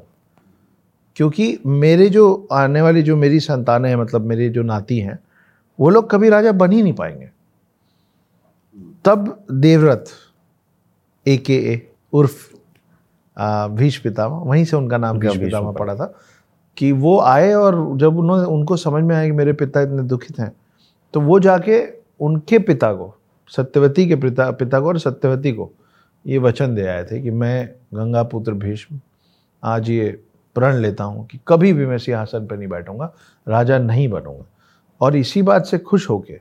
क्योंकि 1.15 1.57
मेरे 1.65 2.09
जो 2.09 2.47
आने 2.51 2.81
वाली 2.81 3.01
जो 3.01 3.15
मेरी 3.15 3.39
संतानें 3.39 3.89
हैं 3.89 3.95
मतलब 3.95 4.21
मेरे 4.21 4.49
जो 4.49 4.63
नाती 4.63 4.99
हैं 4.99 5.19
वो 5.79 5.89
लोग 5.89 6.09
कभी 6.09 6.29
राजा 6.29 6.51
बन 6.51 6.71
ही 6.71 6.81
नहीं 6.83 6.93
पाएँगे। 6.93 7.29
तब 9.05 9.45
देवव्रत 9.51 10.05
ए 11.25 11.37
के 11.37 11.55
ए 11.73 11.91
उर्फ़ 12.13 12.45
आ, 13.37 13.67
भीष्म 13.67 14.09
पितामह 14.09 14.35
वहीं 14.35 14.65
से 14.65 14.77
उनका 14.77 14.97
नाम 14.97 15.19
भीष्म 15.19 15.39
पितामह 15.39 15.71
पड़ा 15.71 15.95
था। 15.95 16.13
कि 16.77 16.91
वो 16.91 17.19
आए 17.19 17.53
और 17.53 17.97
जब 17.97 18.17
उन्होंने 18.19 18.43
उनको 18.43 18.77
समझ 18.77 19.03
में 19.03 19.15
आया 19.15 19.25
कि 19.25 19.31
मेरे 19.31 19.53
पिता 19.53 19.81
इतने 19.81 20.03
दुखित 20.03 20.39
हैं 20.39 20.51
तो 21.13 21.21
वो 21.21 21.39
जाके 21.39 21.87
उनके 22.19 22.59
पिता 22.59 22.93
को 22.93 23.17
सत्यवती 23.47 24.07
के 24.07 24.15
पिता 24.15 24.51
पिता 24.51 24.79
को 24.79 24.87
और 24.87 24.99
सत्यवती 24.99 25.51
को 25.51 25.71
ये 26.27 26.37
वचन 26.37 26.75
दे 26.75 26.87
आए 26.87 27.03
थे 27.03 27.21
कि 27.21 27.31
मैं 27.31 27.69
गंगा 27.93 28.23
पुत्र 28.23 28.51
भीष्म 28.53 28.99
आज 29.63 29.89
ये 29.89 30.23
प्रण 30.55 30.75
लेता 30.75 31.03
हूँ 31.03 31.27
कि 31.27 31.39
कभी 31.47 31.73
भी 31.73 31.85
मैं 31.85 31.97
सिंहासन 31.97 32.47
पर 32.47 32.57
नहीं 32.57 32.67
बैठूँगा 32.67 33.13
राजा 33.47 33.77
नहीं 33.77 34.09
बनूँगा। 34.09 34.45
और 35.01 35.15
इसी 35.15 35.41
बात 35.41 35.65
से 35.65 35.77
खुश 35.77 36.09
होके 36.09 36.39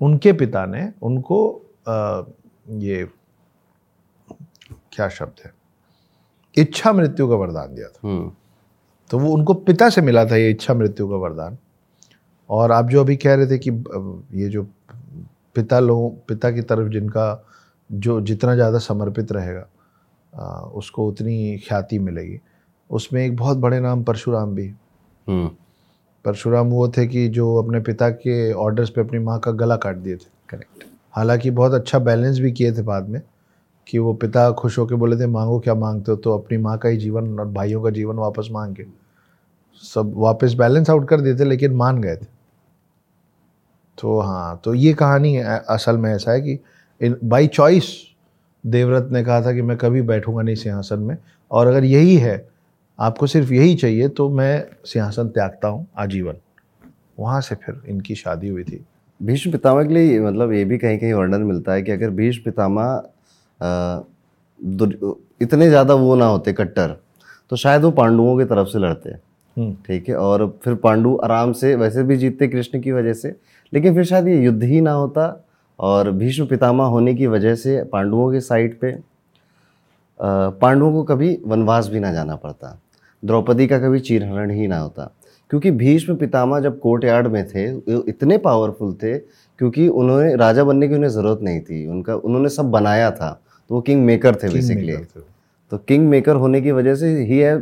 उनके 0.00 0.32
पिता 0.32 0.66
ने 0.66 0.92
उनको 1.02 1.62
आ, 1.88 2.22
ये 2.68 3.08
क्या 4.92 5.08
शब्द 5.08 5.42
है? 5.44 5.52
इच्छा 6.58 6.92
मृत्यु 6.92 7.28
का 7.28 7.34
वरदान 7.34 7.74
दिया 7.74 7.88
था। 7.88 8.08
हम्म। 8.08 8.32
तो 9.10 9.18
वो 9.18 9.32
उनको 9.32 9.54
पिता 9.54 9.88
से 9.90 10.00
मिला 10.02 10.24
था 10.24 10.36
ये 10.36 10.50
इच्छा 10.50 10.74
मृत्यु 10.74 11.08
का 11.08 11.16
वरदान। 11.16 11.56
और 12.50 12.72
आप 12.72 12.88
जो 12.88 13.00
अभी 13.00 13.16
कह 13.16 13.34
रहे 13.34 13.46
थे 13.46 13.58
कि 13.58 13.70
ये 14.40 14.48
जो 14.48 14.62
पिता 15.56 15.78
लोगों 15.80 16.10
पिता 16.28 16.50
की 16.50 16.62
तरफ़ 16.62 16.88
जिनका 16.92 17.26
जो 17.90 18.20
जितना 18.22 18.54
ज़्यादा 18.54 18.78
समर्पित 18.78 19.32
रहेगा 19.32 20.70
उसको 20.72 21.06
उतनी 21.08 21.56
ख्याति 21.58 21.98
मिलेगी। 21.98 22.38
उसमें 22.90 23.24
एक 23.24 23.36
बहुत 23.36 23.58
बड़े 23.58 23.80
नाम 23.80 24.02
परशुराम 24.04 24.54
भी। 24.54 24.66
हम्म। 25.26 25.48
परशुराम 26.24 26.68
वो 26.68 26.88
थे 26.88 27.06
कि 27.06 27.26
जो 27.28 27.54
अपने 27.56 27.80
पिता 27.80 28.08
के 28.10 28.52
ऑर्डर्स 28.54 28.90
पे 28.90 29.00
अपनी 29.00 29.18
माँ 29.20 29.38
का 29.40 29.50
गला 29.52 29.76
काट 29.76 29.96
दिए 29.96 30.16
थे। 30.16 30.28
करेक्ट 30.48 30.84
हालाँकि 31.14 31.50
बहुत 31.52 31.72
अच्छा 31.74 31.98
बैलेंस 32.00 32.38
भी 32.38 32.52
किए 32.52 32.72
थे 32.72 32.82
बाद 32.82 33.08
में। 33.08 33.20
कि 33.86 33.98
वो 33.98 34.12
पिता 34.14 34.50
खुश 34.52 34.78
होकर 34.78 34.94
बोले 34.94 35.16
थे 35.16 35.26
मांगो 35.26 35.58
क्या 35.60 35.74
मांगते 35.74 36.10
हो? 36.12 36.16
तो 36.16 36.38
अपनी 36.38 36.58
माँ 36.58 36.76
का 36.78 36.88
ही 36.88 36.96
जीवन 36.96 37.38
और 37.40 37.48
भाइयों 37.48 37.82
का 37.82 37.90
जीवन 37.90 38.16
वापस 38.16 38.48
मांग 38.52 38.74
के 38.76 38.84
सब 39.82 40.12
वापस 40.16 40.54
बैलेंस 40.54 40.90
आउट 40.90 41.08
कर 41.08 41.20
देते 41.20 41.44
लेकिन 41.44 41.74
मान 41.74 42.00
गए 42.02 42.16
थे। 42.16 42.26
तो 43.98 44.18
हाँ 44.20 44.60
तो 44.64 44.74
ये 44.74 44.92
कहानी 44.94 45.34
है, 45.34 45.58
असल 45.70 45.96
में 45.98 46.10
ऐसा 46.14 46.32
है 46.32 46.40
कि 46.40 46.58
इन 47.00 47.16
बाई 47.24 47.46
चॉइस 47.46 47.92
देवव्रत 48.64 49.08
ने 49.12 49.22
कहा 49.24 49.40
था 49.42 49.52
कि 49.52 49.62
मैं 49.62 49.76
कभी 49.76 50.02
बैठूँगा 50.02 50.42
नहीं 50.42 50.54
सिंहासन 50.54 51.00
में 51.00 51.16
और 51.50 51.66
अगर 51.66 51.84
यही 51.84 52.16
है 52.16 52.48
आपको 52.98 53.26
सिर्फ़ 53.26 53.52
यही 53.52 53.74
चाहिए 53.74 54.08
तो 54.08 54.28
मैं 54.30 54.64
सिंहासन 54.84 55.28
त्यागता 55.28 55.68
हूँ 55.68 55.86
आजीवन। 55.98 56.36
वहाँ 57.18 57.40
से 57.40 57.54
फिर 57.54 57.80
इनकी 57.88 58.14
शादी 58.14 58.48
हुई 58.48 58.64
थी। 58.64 58.84
भीष्म 59.20 59.50
पितामह 59.52 59.84
के 59.84 59.94
लिए 59.94 60.20
मतलब 60.20 60.52
ये 60.52 60.64
भी 60.64 60.78
कहीं 60.78 60.98
कहीं 60.98 61.12
वर्णन 61.12 61.42
मिलता 61.42 61.72
है 61.72 61.82
कि 61.82 61.92
अगर 61.92 62.10
भीष्म 62.10 62.42
पितामह 62.44 63.02
इतने 65.42 65.68
ज़्यादा 65.68 65.94
वो 65.94 66.14
ना 66.16 66.26
होते 66.26 66.52
कट्टर। 66.52 66.96
तो 67.50 67.56
शायद 67.56 67.82
वो 67.84 67.90
पांडुओं 67.92 68.36
की 68.38 68.44
तरफ़ 68.44 68.68
से 68.68 68.78
लड़ते 68.78 69.10
हम्म, 69.10 69.72
ठीक 69.86 70.08
है 70.08 70.14
और 70.16 70.46
फिर 70.64 70.74
पांडु 70.76 71.14
आराम 71.24 71.52
से 71.52 71.74
वैसे 71.74 72.02
भी 72.02 72.16
जीतते 72.16 72.48
कृष्ण 72.48 72.80
की 72.80 72.92
वजह 72.92 73.12
से 73.14 73.34
लेकिन 73.72 73.94
फिर 73.94 74.04
शायद 74.04 74.28
ये 74.28 74.40
युद्ध 74.42 74.62
ही 74.62 74.80
ना 74.80 74.92
होता 74.92 75.28
और 75.78 76.10
भीष्म 76.12 76.46
पितामह 76.46 76.84
होने 76.86 77.14
की 77.14 77.26
वजह 77.26 77.54
से 77.54 77.82
पांडवों 77.92 78.30
के 78.32 78.40
साइड 78.40 78.78
पे 78.80 78.92
पांडवों 80.20 80.92
को 80.92 81.02
कभी 81.04 81.38
वनवास 81.46 81.88
भी 81.88 82.00
ना 82.00 82.12
जाना 82.12 82.36
पड़ता 82.36 82.78
द्रौपदी 83.22 83.66
का 83.66 83.78
कभी 83.78 84.00
चीरहरण 84.00 84.50
ही 84.50 84.66
ना 84.66 84.78
होता। 84.78 85.10
क्योंकि 85.50 85.70
भीष्म 85.72 86.14
पितामह 86.16 86.60
जब 86.60 86.78
कोर्ट 86.80 87.04
यार्ड 87.04 87.26
में 87.26 87.46
थे 87.48 87.64
इतने 88.10 88.38
पावरफुल 88.38 88.92
थे 89.02 89.16
क्योंकि 89.18 89.86
उन्होंने 89.88 90.34
राजा 90.36 90.64
बनने 90.64 90.88
की 90.88 90.94
उन्हें 90.94 91.10
ज़रूरत 91.10 91.40
नहीं 91.42 91.60
थी 91.60 91.86
उनका 91.86 92.14
उन्होंने 92.16 92.48
सब 92.48 92.70
बनाया 92.70 93.10
था 93.10 93.30
तो 93.70 93.74
वो 93.74 93.80
किंग 93.80 94.04
मेकर 94.04 94.36
थे 94.36 94.48
बेसिकली 94.48 94.96
तो 95.72 95.78
किंग 95.78 96.08
मेकर 96.08 96.36
होने 96.36 96.60
की 96.60 96.72
वजह 96.72 96.94
से 96.94 97.08
ही 97.24 97.38
है 97.38 97.56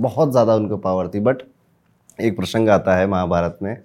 बहुत 0.00 0.30
ज़्यादा 0.30 0.54
उनको 0.54 0.76
पावर 0.76 1.08
थी। 1.08 1.20
बट 1.20 1.42
एक 2.18 2.36
प्रसंग 2.36 2.68
आता 2.68 2.96
है 2.96 3.06
महाभारत 3.06 3.58
में 3.62 3.76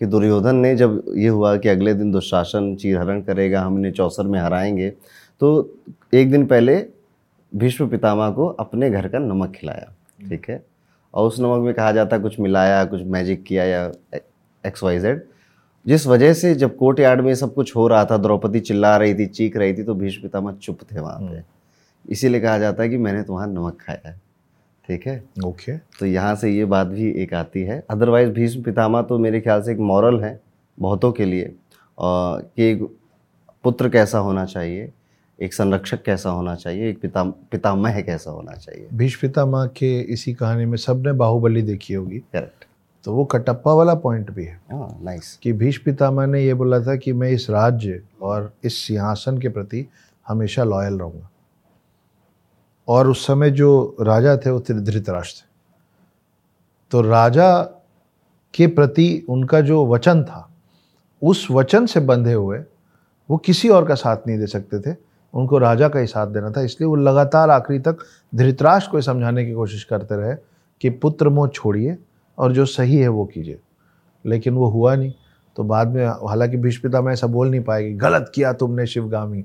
कि 0.00 0.06
दुर्योधन 0.06 0.56
ने 0.56 0.74
जब 0.76 1.02
ये 1.16 1.28
हुआ 1.28 1.56
कि 1.56 1.68
अगले 1.68 1.94
दिन 1.94 2.10
दुशासन 2.12 2.74
चीरहरण 2.76 3.20
करेगा 3.22 3.60
हम 3.62 3.78
इन्हें 3.78 3.92
चौसर 3.92 4.22
में 4.22 4.38
हराएँगे 4.40 4.90
तो 5.40 5.50
एक 6.14 6.30
दिन 6.30 6.46
पहले 6.46 6.76
भीष्म 7.52 7.88
पितामह 7.88 8.30
को 8.30 8.46
अपने 8.60 8.90
घर 8.90 9.08
का 9.08 9.18
नमक 9.18 9.52
खिलाया 9.52 9.92
ठीक 10.28 10.48
है? 10.50 10.62
और 11.14 11.28
उस 11.28 11.40
नमक 11.40 11.64
में 11.64 11.72
कहा 11.74 11.92
जाता 11.92 12.18
कुछ 12.18 12.38
मिलाया 12.40 12.84
कुछ 12.84 13.02
मैजिक 13.06 13.44
किया 13.44 13.64
या 13.64 13.84
एक्स 14.64 14.82
वाई 14.82 14.98
जेड 14.98 15.24
जिस 15.86 16.06
वजह 16.06 16.32
से 16.34 16.54
जब 16.54 16.76
कोर्ट 16.76 17.00
यार्ड 17.00 17.20
में 17.20 17.34
सब 17.34 17.54
कुछ 17.54 17.74
हो 17.76 17.86
रहा 17.88 18.04
था 18.04 18.16
द्रौपदी 18.18 18.60
चिल्ला 18.60 18.96
रही 18.96 19.14
थी 19.14 19.26
चीख 19.28 19.56
रही 19.56 19.74
थी 19.74 19.82
तो 19.82 19.94
भीष्म 19.94 20.22
पितामह 20.22 20.52
चुप 20.52 20.78
थे 20.92 21.00
वहाँ 21.00 21.18
पे। 21.22 21.42
इसीलिए 22.04 22.40
कहा 22.40 22.58
जाता 22.58 22.82
है 22.82 22.88
कि 22.88 22.96
मैंने 22.96 23.22
तुम्हारा 23.22 23.52
नमक 23.52 23.78
खाया 23.80 24.08
है। 24.08 24.20
ठीक 24.88 25.06
है? 25.06 25.22
ओके। 25.44 25.76
तो 25.98 26.06
यहाँ 26.06 26.34
से 26.36 26.50
ये 26.50 26.64
बात 26.64 26.86
भी 26.86 27.10
एक 27.22 27.34
आती 27.34 27.62
है। 27.62 27.82
अदरवाइज़ 27.90 28.30
भीष्म 28.30 28.62
पितामह 28.62 29.02
तो 29.02 29.18
मेरे 29.18 29.40
ख्याल 29.40 29.62
से 29.62 29.72
एक 29.72 29.78
मॉरल 29.78 30.20
है 30.20 30.40
बहुतों 30.78 31.12
के 31.12 31.24
लिए। 31.24 31.54
और 31.98 32.42
कि 32.56 32.64
एक 32.64 32.82
पुत्र 33.64 33.88
कैसा 33.88 34.18
होना 34.18 34.44
चाहिए 34.44 34.92
एक 35.38 35.54
संरक्षक 35.54 36.02
कैसा 36.02 36.30
होना 36.30 36.54
चाहिए 36.54 36.88
एक 36.90 37.00
पिता 37.00 37.22
पितामह 37.24 38.00
कैसा 38.02 38.30
होना 38.30 38.52
चाहिए। 38.52 38.88
भीष्म 38.92 39.26
पितामह 39.28 39.66
के 39.76 39.98
इसी 40.12 40.34
कहानी 40.34 40.64
में 40.64 40.76
सबने 40.78 41.12
बाहुबली 41.14 41.62
देखी 41.62 41.94
होगी। 41.94 42.18
करेक्ट 42.18 42.64
तो 43.06 43.12
वो 43.12 43.24
कटप्पा 43.24 43.72
वाला 43.74 43.94
पॉइंट 43.94 44.30
भी 44.30 44.44
है। 44.44 44.54
हाँ 44.72 44.98
नाइस 45.02 45.36
कि 45.42 45.52
भीष्म 45.52 45.82
पितामह 45.84 46.26
ने 46.26 46.42
ये 46.44 46.54
बोला 46.54 46.78
था 46.80 46.94
कि 46.96 47.12
मैं 47.12 47.28
इस 47.30 47.48
राज्य 47.50 48.00
और 48.22 48.50
इस 48.64 48.76
सिंहासन 48.76 49.38
के 49.38 49.48
प्रति 49.48 49.84
हमेशा 50.26 50.64
लॉयल 50.64 50.98
रहूँगा। 50.98 51.28
और 52.88 53.08
उस 53.08 53.26
समय 53.26 53.50
जो 53.50 53.96
राजा 54.00 54.36
थे 54.36 54.50
वो 54.50 54.60
धृतराष्ट्र 54.70 55.40
थे। 55.40 55.48
तो 56.90 57.00
राजा 57.00 57.62
के 58.54 58.66
प्रति 58.66 59.26
उनका 59.28 59.60
जो 59.60 59.86
वचन 59.86 60.22
था 60.24 60.48
उस 61.22 61.46
वचन 61.50 61.86
से 61.86 62.00
बंधे 62.00 62.32
हुए 62.32 62.58
वो 63.28 63.36
किसी 63.36 63.68
और 63.68 63.86
का 63.88 63.94
साथ 63.94 64.26
नहीं 64.26 64.38
दे 64.38 64.46
सकते 64.46 64.80
थे। 64.80 64.96
उनको 65.34 65.58
राजा 65.58 65.88
का 65.88 65.98
ही 65.98 66.06
साथ 66.06 66.26
देना 66.26 66.50
था 66.50 66.62
इसलिए 66.62 66.88
वो 66.88 66.96
लगातार 66.96 67.50
आखिरी 67.50 67.78
तक 67.78 68.04
धृतराष्ट्र 68.34 68.90
को 68.90 69.00
समझाने 69.00 69.46
की 69.46 69.52
कोशिश 69.52 69.84
करते 69.84 70.16
रहे 70.16 70.34
कि 70.80 70.90
पुत्र 70.90 71.28
मोह 71.28 71.48
छोड़िए 71.48 71.96
और 72.38 72.52
जो 72.52 72.66
सही 72.66 72.96
है 72.96 73.08
वो 73.08 73.24
कीजिए। 73.24 73.58
लेकिन 74.26 74.54
वो 74.54 74.66
हुआ 74.66 74.94
नहीं। 74.94 75.12
तो 75.56 75.64
बाद 75.64 75.88
में 75.88 76.06
हालाँकि 76.06 76.56
भीष्म 76.56 76.88
पितामह 76.88 77.12
ऐसा 77.12 77.26
बोल 77.26 77.50
नहीं 77.50 77.60
पाएगी 77.60 77.94
गलत 77.94 78.32
किया 78.34 78.52
तुमने 78.52 78.86
शिवगामी। 78.86 79.44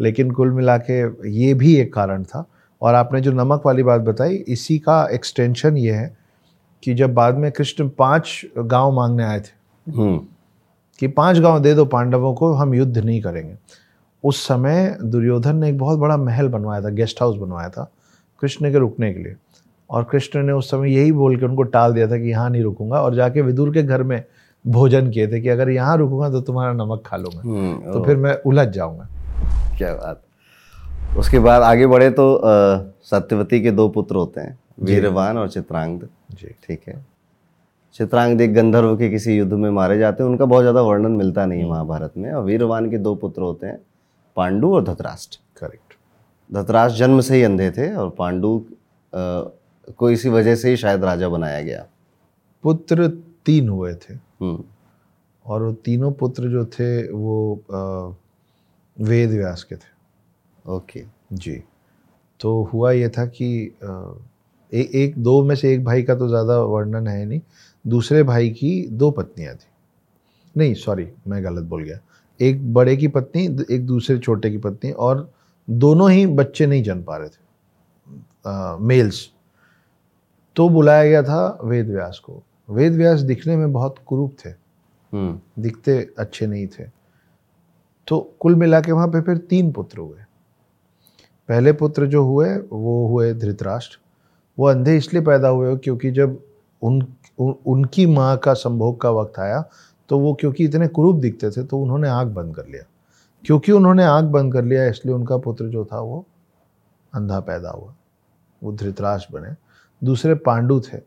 लेकिन 0.00 0.30
कुल 0.30 0.50
मिला 0.50 0.78
के 0.78 1.00
ये 1.30 1.54
भी 1.54 1.76
एक 1.76 1.94
कारण 1.94 2.24
था। 2.24 2.44
और 2.82 2.94
आपने 2.94 3.20
जो 3.20 3.32
नमक 3.32 3.62
वाली 3.66 3.82
बात 3.82 4.00
बताई 4.00 4.34
इसी 4.34 4.78
का 4.78 5.08
एक्सटेंशन 5.12 5.76
ये 5.76 5.92
है 5.92 6.16
कि 6.82 6.94
जब 6.94 7.14
बाद 7.14 7.34
में 7.34 7.52
कृष्ण 7.52 7.88
पाँच 7.88 8.46
गाँव 8.58 8.92
मांगने 8.92 9.24
आए 9.24 9.40
थे 9.40 9.90
हम्म। 9.90 10.20
कि 10.98 11.08
पाँच 11.08 11.38
गाँव 11.38 11.60
दे 11.60 11.74
दो 11.74 11.84
पांडवों 11.84 12.34
को 12.34 12.52
हम 12.52 12.74
युद्ध 12.74 12.98
नहीं 12.98 13.22
करेंगे। 13.22 13.54
उस 14.24 14.48
समय 14.48 14.98
दुर्योधन 15.02 15.56
ने 15.56 15.68
एक 15.68 15.78
बहुत 15.78 15.98
बड़ा 15.98 16.16
महल 16.16 16.48
बनवाया 16.48 16.82
था 16.82 16.88
गेस्ट 16.88 17.22
हाउस 17.22 17.36
बनवाया 17.36 17.68
था 17.68 17.92
कृष्ण 18.40 18.72
के 18.72 18.78
रुकने 18.78 19.12
के 19.12 19.20
लिए। 19.22 19.36
और 19.90 20.04
कृष्ण 20.04 20.42
ने 20.42 20.52
उस 20.52 20.70
समय 20.70 20.94
यही 20.94 21.12
बोल 21.12 21.36
के 21.36 21.44
उनको 21.46 21.62
टाल 21.64 21.92
दिया 21.92 22.06
था 22.08 22.18
कि 22.18 22.30
यहाँ 22.30 22.48
नहीं 22.50 22.62
रुकूँगा। 22.62 23.00
और 23.02 23.14
जाके 23.14 23.42
विदुर 23.42 23.72
के 23.74 23.82
घर 23.82 24.02
में 24.02 24.22
भोजन 24.64 25.10
किए 25.10 25.26
थे 25.26 25.40
कि 25.40 25.48
अगर 25.48 25.70
यहाँ 25.70 25.96
रुकूँगा 25.96 26.30
तो 26.30 26.40
तुम्हारा 26.42 26.72
नमक 26.74 27.02
खा 27.06 27.16
लूँगा। 27.16 27.40
हम्म, 27.40 27.92
तो 27.92 28.04
फिर 28.04 28.16
मैं 28.16 28.36
उलझ 28.42 28.68
जाऊँगा। 28.68 29.08
क्या 29.78 29.92
बात। 29.94 30.22
उसके 31.18 31.38
बाद 31.38 31.62
आगे 31.62 31.86
बढ़े 31.86 32.10
तो 32.10 32.40
सत्यवती 33.06 33.60
के 33.60 33.70
दो 33.72 33.88
पुत्र 33.90 34.16
होते 34.16 34.40
हैं 34.40 34.58
वीरवान 34.80 35.38
और 35.38 35.48
चित्रांगद 35.50 36.08
जी। 36.32 36.54
ठीक 36.66 36.80
है। 36.88 37.04
चित्रांगद 37.96 38.40
एक 38.40 38.54
गंधर्व 38.54 38.96
के 38.96 39.08
किसी 39.10 39.36
युद्ध 39.36 39.52
में 39.52 39.70
मारे 39.72 39.98
जाते 39.98 40.22
हैं 40.22 40.30
उनका 40.30 40.44
बहुत 40.44 40.62
ज़्यादा 40.62 40.80
वर्णन 40.82 41.12
मिलता 41.12 41.46
नहीं 41.46 41.60
है 41.60 41.68
महाभारत 41.68 42.12
में। 42.16 42.30
और 42.32 42.44
वीरवान 42.44 42.90
के 42.90 42.98
दो 42.98 43.14
पुत्र 43.16 43.42
होते 43.42 43.66
हैं 43.66 43.78
पांडु 44.36 44.74
और 44.74 44.84
धतराष्ट्र। 44.84 45.38
करेक्ट 45.60 45.94
धतराष्ट्र 46.50 46.98
जन्म 46.98 47.20
से 47.20 47.36
ही 47.36 47.42
अंधे 47.42 47.70
थे 47.70 47.94
और 47.94 48.10
पांडु 48.18 48.58
को 49.90 50.10
इसी 50.10 50.28
वजह 50.28 50.54
से 50.54 50.70
ही 50.70 50.76
शायद 50.76 51.04
राजा 51.04 51.28
बनाया 51.28 51.62
गया। 51.62 51.86
पुत्र 52.64 53.08
तीन 53.46 53.68
हुए 53.68 53.94
थे। 53.94 54.14
हम्म। 54.14 54.64
और 55.46 55.62
वो 55.62 55.72
तीनों 55.84 56.10
पुत्र 56.12 56.48
जो 56.50 56.64
थे 56.68 56.90
वो 57.12 57.62
वेद 58.96 59.30
व्यास 59.30 59.62
के 59.62 59.76
थे। 59.76 60.70
ओके। 60.70 61.04
जी। 61.32 61.62
तो 62.40 62.62
हुआ 62.72 62.90
ये 62.92 63.08
था 63.08 63.24
कि 63.26 63.46
ए, 64.72 64.80
एक 64.94 65.14
दो 65.18 65.42
में 65.44 65.54
से 65.56 65.72
एक 65.74 65.84
भाई 65.84 66.02
का 66.02 66.14
तो 66.14 66.28
ज़्यादा 66.28 66.58
वर्णन 66.62 67.06
है 67.06 67.24
नहीं 67.24 67.40
दूसरे 67.84 68.22
भाई 68.22 68.50
की 68.50 68.70
दो 68.90 69.10
पत्नियाँ 69.10 69.54
थी। 69.54 69.68
नहीं 70.56 70.74
सॉरी 70.74 71.06
मैं 71.28 71.42
गलत 71.44 71.64
बोल 71.64 71.82
गया। 71.82 71.98
एक 72.40 72.72
बड़े 72.74 72.96
की 72.96 73.08
पत्नी 73.08 73.44
एक 73.70 73.86
दूसरे 73.86 74.18
छोटे 74.18 74.50
की 74.50 74.58
पत्नी 74.58 74.90
और 74.90 75.30
दोनों 75.68 76.10
ही 76.10 76.26
बच्चे 76.26 76.66
नहीं 76.66 76.82
जन 76.82 77.02
पा 77.02 77.16
रहे 77.16 77.28
थे। 77.28 78.84
मेल्स 78.84 79.28
तो 80.58 80.68
बुलाया 80.68 81.04
गया 81.04 81.22
था 81.22 81.58
वेद 81.64 81.88
व्यास 81.88 82.18
को। 82.18 82.42
वेद 82.70 82.92
व्यास 82.92 83.20
दिखने 83.20 83.56
में 83.56 83.72
बहुत 83.72 83.94
कुरूप 84.06 84.36
थे। 84.44 84.50
हम्म। 85.12 85.62
दिखते 85.62 86.10
अच्छे 86.18 86.46
नहीं 86.46 86.66
थे। 86.66 86.84
तो 88.06 88.34
कुल 88.40 88.54
मिला 88.54 88.80
के 88.80 88.92
वहाँ 88.92 89.08
पे 89.08 89.20
फिर 89.20 89.36
तीन 89.38 89.72
पुत्र 89.72 89.98
हुए। 89.98 90.16
पहले 91.48 91.72
पुत्र 91.72 92.06
जो 92.06 92.24
हुए 92.24 92.56
वो 92.56 93.08
हुए 93.08 93.34
धृतराष्ट्र। 93.34 93.98
वो 94.58 94.66
अंधे 94.66 94.96
इसलिए 94.96 95.22
पैदा 95.22 95.48
हुए 95.48 95.76
क्योंकि 95.76 96.10
जब 96.10 96.42
उन, 96.82 97.06
उन 97.38 97.54
उनकी 97.66 98.06
माँ 98.06 98.36
का 98.36 98.54
संभोग 98.54 99.00
का 99.00 99.10
वक्त 99.10 99.38
आया 99.38 99.68
तो 100.08 100.18
वो 100.18 100.34
क्योंकि 100.34 100.64
इतने 100.64 100.88
कुरूप 100.88 101.16
दिखते 101.16 101.50
थे 101.50 101.64
तो 101.64 101.78
उन्होंने 101.78 102.08
आँख 102.08 102.28
बंद 102.28 102.56
कर 102.56 102.66
लिया। 102.66 102.82
क्योंकि 103.44 103.72
उन्होंने 103.72 104.04
आँख 104.04 104.24
बंद 104.24 104.52
कर 104.52 104.64
लिया 104.64 104.86
इसलिए 104.86 105.14
उनका 105.14 105.36
पुत्र 105.36 105.64
जो 105.64 105.84
था 105.84 106.00
वो 106.00 106.26
अंधा 107.14 107.40
पैदा 107.40 107.70
हुआ। 107.70 107.94
वो 108.62 108.72
धृतराष्ट्र 108.72 109.40
बने। 109.40 109.67
दूसरे 110.02 110.34
पांडु 110.40 110.80
थे 110.82 110.98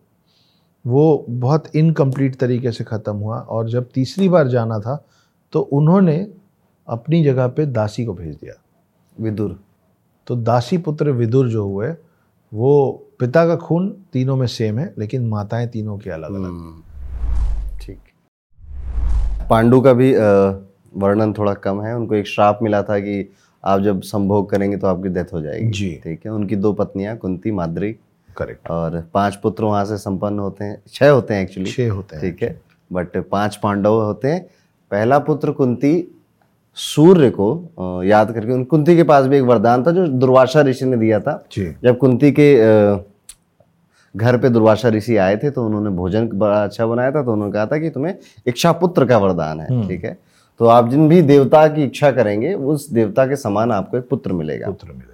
वो 0.85 1.25
बहुत 1.29 1.75
इनकम्प्लीट 1.75 2.35
तरीके 2.35 2.71
से 2.71 2.83
ख़त्म 2.83 3.15
हुआ 3.15 3.39
और 3.39 3.69
जब 3.69 3.89
तीसरी 3.93 4.29
बार 4.29 4.47
जाना 4.47 4.79
था 4.79 4.95
तो 5.53 5.59
उन्होंने 5.71 6.15
अपनी 6.87 7.23
जगह 7.23 7.47
पे 7.47 7.65
दासी 7.67 8.05
को 8.05 8.13
भेज 8.13 8.35
दिया। 8.35 8.53
विदुर। 9.15 9.59
तो 10.27 10.35
दासी 10.37 10.77
पुत्र 10.77 11.11
विदुर 11.11 11.49
जो 11.49 11.65
हुए 11.65 11.89
वो 12.51 12.91
पिता 13.19 13.45
का 13.47 13.55
खून 13.55 13.89
तीनों 14.13 14.35
में 14.35 14.45
सेम 14.47 14.79
है 14.79 14.93
लेकिन 14.97 15.27
माताएँ 15.27 15.67
तीनों 15.67 15.97
के 15.97 16.09
अलग 16.09 16.29
अलग 16.29 16.45
हम्म, 16.45 16.81
ठीक। 17.81 17.99
पांडु 19.49 19.81
का 19.81 19.93
भी 19.93 20.13
वर्णन 20.95 21.33
थोड़ा 21.33 21.53
कम 21.55 21.81
है। 21.81 21.95
उनको 21.95 22.15
एक 22.15 22.27
श्राप 22.27 22.59
मिला 22.63 22.81
था 22.83 22.99
कि 22.99 23.29
आप 23.63 23.81
जब 23.81 24.01
संभोग 24.01 24.49
करेंगे 24.49 24.77
तो 24.77 24.87
आपकी 24.87 25.09
डेथ 25.09 25.33
हो 25.33 25.41
जाएगी। 25.41 25.69
जी। 25.69 25.91
ठीक 26.03 26.25
है 26.25 26.31
उनकी 26.31 26.55
दो 26.55 26.73
पत्नियाँ 26.73 27.15
कुंती 27.17 27.51
माद्री। 27.51 27.95
करेक्ट 28.37 28.69
और 28.71 29.03
पाँच 29.13 29.35
पुत्र 29.35 29.63
वहाँ 29.63 29.83
से 29.85 29.97
संपन्न 29.97 30.39
होते 30.39 30.65
हैं। 30.65 30.81
छह 30.87 31.09
होते 31.09 31.33
हैं 31.33 31.43
एक्चुअली 31.43 31.71
छह 31.71 31.91
होते 31.91 32.15
हैं 32.15 32.21
ठीक 32.23 32.43
है? 32.43 32.59
बट 32.91 33.17
पाँच 33.29 33.55
पांडव 33.55 34.01
होते 34.01 34.27
हैं। 34.27 34.41
पहला 34.91 35.19
पुत्र 35.19 35.51
कुंती 35.51 36.07
सूर्य 36.77 37.29
को 37.31 38.03
याद 38.03 38.31
करके 38.31 38.51
उन 38.53 38.63
कुंती 38.63 38.95
के 38.95 39.03
पास 39.03 39.25
भी 39.25 39.37
एक 39.37 39.43
वरदान 39.43 39.83
था 39.83 39.91
जो 39.91 40.07
दुर्वासा 40.07 40.61
ऋषि 40.61 40.85
ने 40.85 40.97
दिया 40.97 41.19
था। 41.19 41.43
जब 41.57 41.97
कुंती 41.97 42.31
के 42.31 42.55
घर 44.15 44.37
पे 44.37 44.49
दुर्वासा 44.49 44.89
ऋषि 44.89 45.15
आए 45.17 45.37
थे 45.37 45.49
तो 45.51 45.65
उन्होंने 45.65 45.89
भोजन 45.89 46.27
बड़ा 46.29 46.63
अच्छा 46.63 46.85
बनाया 46.85 47.11
था 47.11 47.23
तो 47.23 47.33
उन्होंने 47.33 47.53
कहा 47.53 47.65
था 47.65 47.77
कि 47.77 47.89
तुम्हें 47.89 48.15
इच्छा 48.47 48.71
पुत्र 48.73 49.05
का 49.05 49.17
वरदान 49.17 49.59
है 49.59 49.87
ठीक 49.87 50.03
है? 50.05 50.17
तो 50.59 50.65
आप 50.65 50.89
जिन 50.89 51.07
भी 51.09 51.21
देवता 51.21 51.67
की 51.67 51.83
इच्छा 51.83 52.11
करेंगे 52.11 52.53
उस 52.53 52.89
देवता 52.89 53.25
के 53.25 53.35
समान 53.35 53.71
आपको 53.71 53.97
एक 53.97 54.07
पुत्र 54.09 54.33
मिलेगा। 54.33 54.67
पुत्र 54.67 54.87
मिलेगा। 54.87 55.10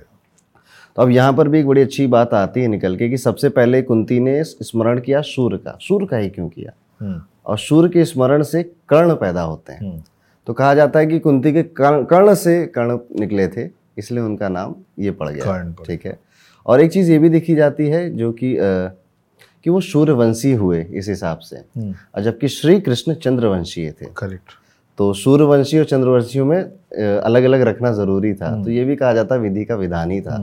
तो 0.98 1.04
अब 1.04 1.10
यहाँ 1.10 1.34
पर 1.34 1.48
भी 1.48 1.60
एक 1.60 1.68
बड़ी 1.68 1.82
अच्छी 1.82 2.06
बात 2.08 2.34
आती 2.34 2.62
है 2.62 2.68
निकल 2.68 2.96
के 2.98 3.10
कि 3.10 3.18
सबसे 3.18 3.50
पहले 3.50 3.82
कुंती 3.82 4.20
ने 4.20 4.44
स्मरण 4.44 5.00
किया 5.00 5.22
सूर्य 5.22 5.58
का। 5.58 5.78
सूर्य 5.82 6.06
का 6.06 6.18
ही 6.18 6.30
क्यों 6.30 6.48
किया? 6.50 6.72
हम्म, 7.02 7.22
और 7.46 7.58
सूर्य 7.58 7.90
के 7.90 8.06
स्मरण 8.06 8.44
से 8.44 8.64
कर्ण 8.90 9.14
पैदा 9.16 9.42
होते 9.42 9.74
हैं। 9.74 9.80
हम्म, 9.82 10.02
तो 10.48 10.54
कहा 10.54 10.74
जाता 10.74 11.00
है 11.00 11.06
कि 11.06 11.20
कुंती 11.20 11.54
के 11.54 11.64
कर्ण 11.74 12.34
से 12.36 12.66
कर्ण 12.76 12.98
निकले 13.20 13.48
थे 13.48 13.70
इसलिए 13.98 14.24
उनका 14.24 14.50
नाम 14.50 14.76
ये 15.00 15.12
पड़ 15.12 15.30
गया। 15.30 15.44
ठीक 15.86 16.06
है? 16.06 16.18
और 16.66 16.82
एक 16.82 16.92
चीज़ 16.92 17.12
ये 17.12 17.18
भी 17.20 17.30
देखी 17.30 17.56
जाती 17.56 17.88
है 17.88 18.10
जो 18.18 18.32
कि 18.34 18.56
कि 18.60 19.70
वो 19.70 19.80
सूर्यवंशी 19.84 20.52
हुए 20.54 20.84
इस 20.84 21.10
हिसाब 21.10 21.40
से। 21.40 21.56
हम्म, 21.56 21.94
और 22.16 22.22
जबकि 22.24 22.48
श्री 22.50 22.80
कृष्ण 22.82 23.14
चंद्रवंशीय 23.16 23.92
थे। 23.92 24.06
करेक्ट 24.18 24.52
तो 25.00 25.14
सूर्यवंशी 25.16 25.80
और 25.80 25.86
चंद्रवंशियों 25.86 26.46
में 26.46 26.58
अलग 26.58 27.44
अलग 27.44 27.62
रखना 27.62 27.92
ज़रूरी 27.94 28.34
था। 28.34 28.64
तो 28.64 28.70
ये 28.70 28.84
भी 28.86 28.96
कहा 28.96 29.14
जाता 29.14 29.36
विधि 29.36 29.66
का 29.66 29.76
विधान 29.76 30.12
ही 30.12 30.22
था। 30.22 30.38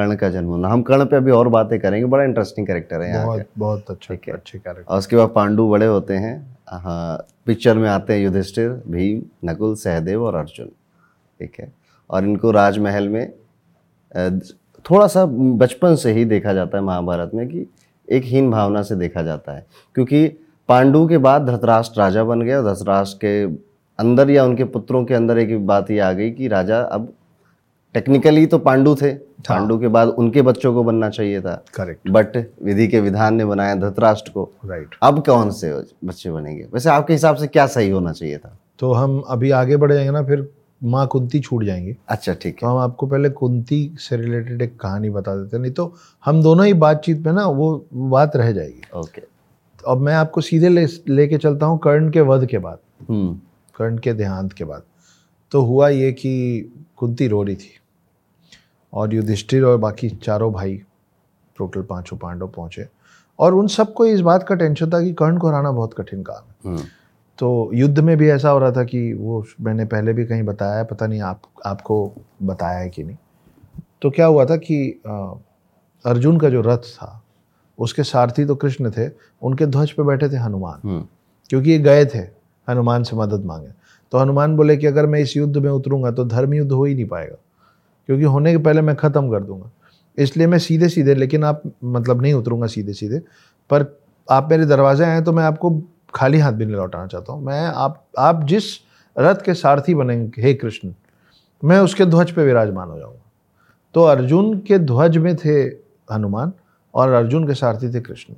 कर्ण 0.00 0.14
का 0.16 0.28
जन्म 0.30 0.48
होना। 0.48 0.68
हम 0.68 0.82
कर्ण 0.82 1.04
पे 1.04 1.16
अभी 1.16 1.30
और 1.30 1.48
बातें 1.48 1.78
करेंगे 1.80 2.06
बड़ा 2.06 2.24
इंटरेस्टिंग 2.24 2.66
कैरेक्टर 2.66 3.00
है 3.02 3.08
यहाँ 3.08 3.26
बहुत 3.26 3.46
बहुत 3.58 3.90
अच्छा 3.90 4.14
ठीक 4.14 4.28
है। 4.28 4.34
अच्छे 4.34 4.58
कैरेक्टर 4.58 4.92
और 4.92 4.98
उसके 4.98 5.16
बाद 5.16 5.28
पांडु 5.34 5.68
बड़े 5.68 5.86
होते 5.86 6.14
हैं। 6.14 6.34
हाँ 6.70 7.26
पिक्चर 7.46 7.78
में 7.78 7.88
आते 7.88 8.12
हैं 8.12 8.20
युधिष्ठिर 8.20 8.68
भीम 8.88 9.22
नकुल 9.44 9.74
सहदेव 9.76 10.24
और 10.24 10.34
अर्जुन। 10.34 10.66
ठीक 11.40 11.60
है। 11.60 11.72
और 12.10 12.24
इनको 12.24 12.50
राजमहल 12.50 13.08
में 13.08 13.32
थोड़ा 14.84 15.06
सा 15.06 15.24
बचपन 15.24 15.94
से 15.96 16.12
ही 16.12 16.24
देखा 16.24 16.52
जाता 16.52 16.78
है 16.78 16.84
महाभारत 16.84 17.30
में 17.34 17.46
कि 17.48 17.66
एक 18.08 18.24
हीन 18.24 18.50
भावना 18.50 18.82
से 18.82 18.96
देखा 18.96 19.22
जाता 19.22 19.52
है। 19.52 19.66
क्योंकि 19.96 20.26
पांडु 20.68 21.06
के 21.08 21.18
बाद 21.18 21.46
धृतराष्ट्र 21.46 22.00
राजा 22.00 22.24
बन 22.24 22.42
गया। 22.42 22.62
धृतराष्ट्र 22.62 23.18
के 23.24 23.44
अंदर 23.98 24.30
या 24.30 24.44
उनके 24.44 24.64
पुत्रों 24.66 25.04
के 25.04 25.14
अंदर 25.14 25.38
एक 25.38 25.66
बात 25.66 25.90
ये 25.90 25.98
आ 26.00 26.12
गई 26.12 26.30
कि 26.30 26.48
राजा 26.48 26.80
अब 26.80 27.12
टेक्निकली 27.94 28.46
तो 28.46 28.58
पांडु 28.58 28.94
थे। 28.94 29.12
पांडु 29.48 29.78
के 29.78 29.88
बाद 29.88 30.08
उनके 30.08 30.42
बच्चों 30.42 30.72
को 30.74 30.82
बनना 30.84 31.08
चाहिए 31.08 31.40
था। 31.40 31.54
करेक्ट 31.74 32.10
बट 32.10 32.36
विधि 32.62 32.86
के 32.88 33.00
विधान 33.00 33.34
ने 33.34 33.44
बनाया 33.44 33.74
धृतराष्ट्र 33.74 34.30
को। 34.30 34.48
राइट 34.66 34.94
अब 35.02 35.22
कौन 35.26 35.50
से 35.50 35.72
बच्चे 36.04 36.30
बनेंगे? 36.30 36.66
वैसे 36.74 36.90
आपके 36.90 37.12
हिसाब 37.12 37.36
से 37.36 37.46
क्या 37.46 37.66
सही 37.66 37.90
होना 37.90 38.12
चाहिए 38.12 38.38
था? 38.38 38.56
तो 38.78 38.92
हम 38.92 39.20
अभी 39.28 39.50
आगे 39.50 39.76
बढ़ 39.76 39.92
जाएँगे 39.92 40.10
ना 40.10 40.22
फिर 40.22 40.48
माँ 40.84 41.06
कुंती 41.06 41.40
छूट 41.40 41.64
जाएँगे। 41.64 41.96
अच्छा 42.08 42.32
ठीक 42.32 42.54
है। 42.54 42.60
तो 42.60 42.66
हम 42.66 42.78
आपको 42.78 43.06
पहले 43.06 43.30
कुंती 43.30 43.96
से 43.98 44.16
रिलेटेड 44.16 44.62
एक 44.62 44.78
कहानी 44.80 45.10
बता 45.10 45.34
देते 45.36 45.58
नहीं 45.58 45.72
तो 45.72 45.92
हम 46.24 46.42
दोनों 46.42 46.66
ही 46.66 46.74
बातचीत 46.74 47.26
में 47.26 47.32
ना 47.32 47.46
वो 47.46 47.86
बात 47.94 48.36
रह 48.36 48.52
जाएगी। 48.52 48.98
ओके 48.98 49.20
तो 49.20 49.90
अब 49.90 49.98
मैं 49.98 50.14
आपको 50.14 50.40
सीधे 50.40 50.68
ले 50.68 50.86
लेके 51.08 51.38
चलता 51.38 51.66
हूँ 51.66 51.78
कर्ण 51.78 52.10
के 52.10 52.20
वध 52.20 52.46
के 52.46 52.58
बाद। 52.58 52.78
हम्म। 53.08 53.34
कर्ण 53.76 53.98
के 53.98 54.12
देहांत 54.12 54.52
के 54.52 54.64
बाद। 54.64 54.82
तो 55.52 55.62
हुआ 55.62 55.88
ये 55.88 56.12
कि 56.12 56.72
कुंती 56.96 57.28
रो 57.28 57.42
रही 57.42 57.56
थी। 57.56 57.79
और 58.92 59.14
युधिष्ठिर 59.14 59.64
और 59.64 59.76
बाकी 59.78 60.08
चारों 60.08 60.52
भाई 60.52 60.80
टोटल 61.58 61.82
पाँचों 61.82 62.16
पांडव 62.16 62.48
पहुँचे। 62.48 62.86
और 63.38 63.54
उन 63.54 63.66
सबको 63.66 64.06
इस 64.06 64.20
बात 64.20 64.42
का 64.42 64.54
टेंशन 64.54 64.90
था 64.90 65.02
कि 65.02 65.12
कर्ण 65.12 65.38
को 65.38 65.48
हराना 65.48 65.72
बहुत 65.72 65.94
कठिन 65.94 66.22
काम 66.22 66.68
है। 66.68 66.72
हम्म। 66.72 66.84
तो 67.38 67.70
युद्ध 67.74 67.98
में 67.98 68.16
भी 68.16 68.28
ऐसा 68.30 68.50
हो 68.50 68.58
रहा 68.58 68.72
था 68.72 68.84
कि 68.84 69.12
वो 69.12 69.44
मैंने 69.60 69.84
पहले 69.84 70.12
भी 70.12 70.24
कहीं 70.24 70.42
बताया 70.42 70.78
है 70.78 70.84
पता 70.84 71.06
नहीं 71.06 71.20
आप 71.20 71.42
आपको 71.66 72.12
बताया 72.42 72.78
है 72.78 72.88
कि 72.90 73.04
नहीं। 73.04 73.16
तो 74.02 74.10
क्या 74.10 74.26
हुआ 74.26 74.44
था 74.44 74.56
कि 74.56 75.00
अ, 75.06 75.34
अर्जुन 76.04 76.38
का 76.38 76.48
जो 76.48 76.60
रथ 76.60 76.78
था 76.78 77.22
उसके 77.78 78.02
सारथी 78.02 78.44
तो 78.44 78.54
कृष्ण 78.54 78.90
थे 78.90 79.08
उनके 79.42 79.66
ध्वज 79.66 79.90
पे 79.90 80.02
बैठे 80.02 80.28
थे 80.28 80.36
हनुमान। 80.36 80.88
हम्म। 80.88 81.06
क्योंकि 81.50 81.70
ये 81.70 81.78
गए 81.78 82.04
थे 82.06 82.18
हनुमान 82.68 83.02
से 83.02 83.16
मदद 83.16 83.44
मांगे। 83.44 83.68
तो 84.12 84.18
हनुमान 84.18 84.56
बोले 84.56 84.76
कि 84.76 84.86
अगर 84.86 85.06
मैं 85.06 85.20
इस 85.20 85.36
युद्ध 85.36 85.56
में 85.56 85.70
उतरूँगा 85.70 86.10
तो 86.10 86.24
धर्म 86.24 86.54
युद्ध 86.54 86.72
हो 86.72 86.84
ही 86.84 86.94
नहीं 86.94 87.06
पाएगा। 87.06 87.36
क्योंकि 88.08 88.24
होने 88.24 88.52
के 88.52 88.58
पहले 88.58 88.80
मैं 88.80 88.94
ख़त्म 88.96 89.30
कर 89.30 89.42
दूँगा। 89.42 89.70
इसलिए 90.18 90.46
मैं 90.46 90.58
सीधे 90.58 90.88
सीधे 90.88 91.14
लेकिन 91.14 91.44
आप 91.44 91.62
मतलब 91.86 92.22
नहीं 92.22 92.34
उतरूँगा 92.34 92.66
सीधे 92.68 92.92
सीधे 92.92 93.18
पर 93.70 93.84
आप 94.28 94.48
मेरे 94.50 94.66
दरवाजे 94.66 95.04
आए 95.04 95.20
तो 95.22 95.32
मैं 95.32 95.44
आपको 95.44 95.70
खाली 96.14 96.38
हाथ 96.38 96.52
भी 96.52 96.64
नहीं 96.66 96.76
लौटाना 96.76 97.06
चाहता 97.06 97.32
हूँ। 97.32 97.44
मैं 97.44 97.66
आप 97.66 98.04
आप 98.18 98.44
जिस 98.44 98.64
रथ 99.16 99.44
के 99.44 99.54
सारथी 99.54 99.94
बनेंगे, 99.94 100.42
हे 100.42 100.54
कृष्ण, 100.54 100.92
मैं 101.62 101.78
उसके 101.80 102.04
ध्वज 102.06 102.30
पे 102.30 102.44
विराजमान 102.44 102.88
हो 102.88 102.98
जाऊँगा। 102.98 103.30
तो 103.94 104.02
अर्जुन 104.04 104.58
के 104.58 104.78
ध्वज 104.80 105.16
में 105.18 105.34
थे 105.36 105.60
हनुमान 106.08 106.52
और 106.94 107.12
अर्जुन 107.12 107.46
के 107.46 107.54
सारथी 107.54 107.92
थे 107.94 108.00
कृष्ण। 108.00 108.34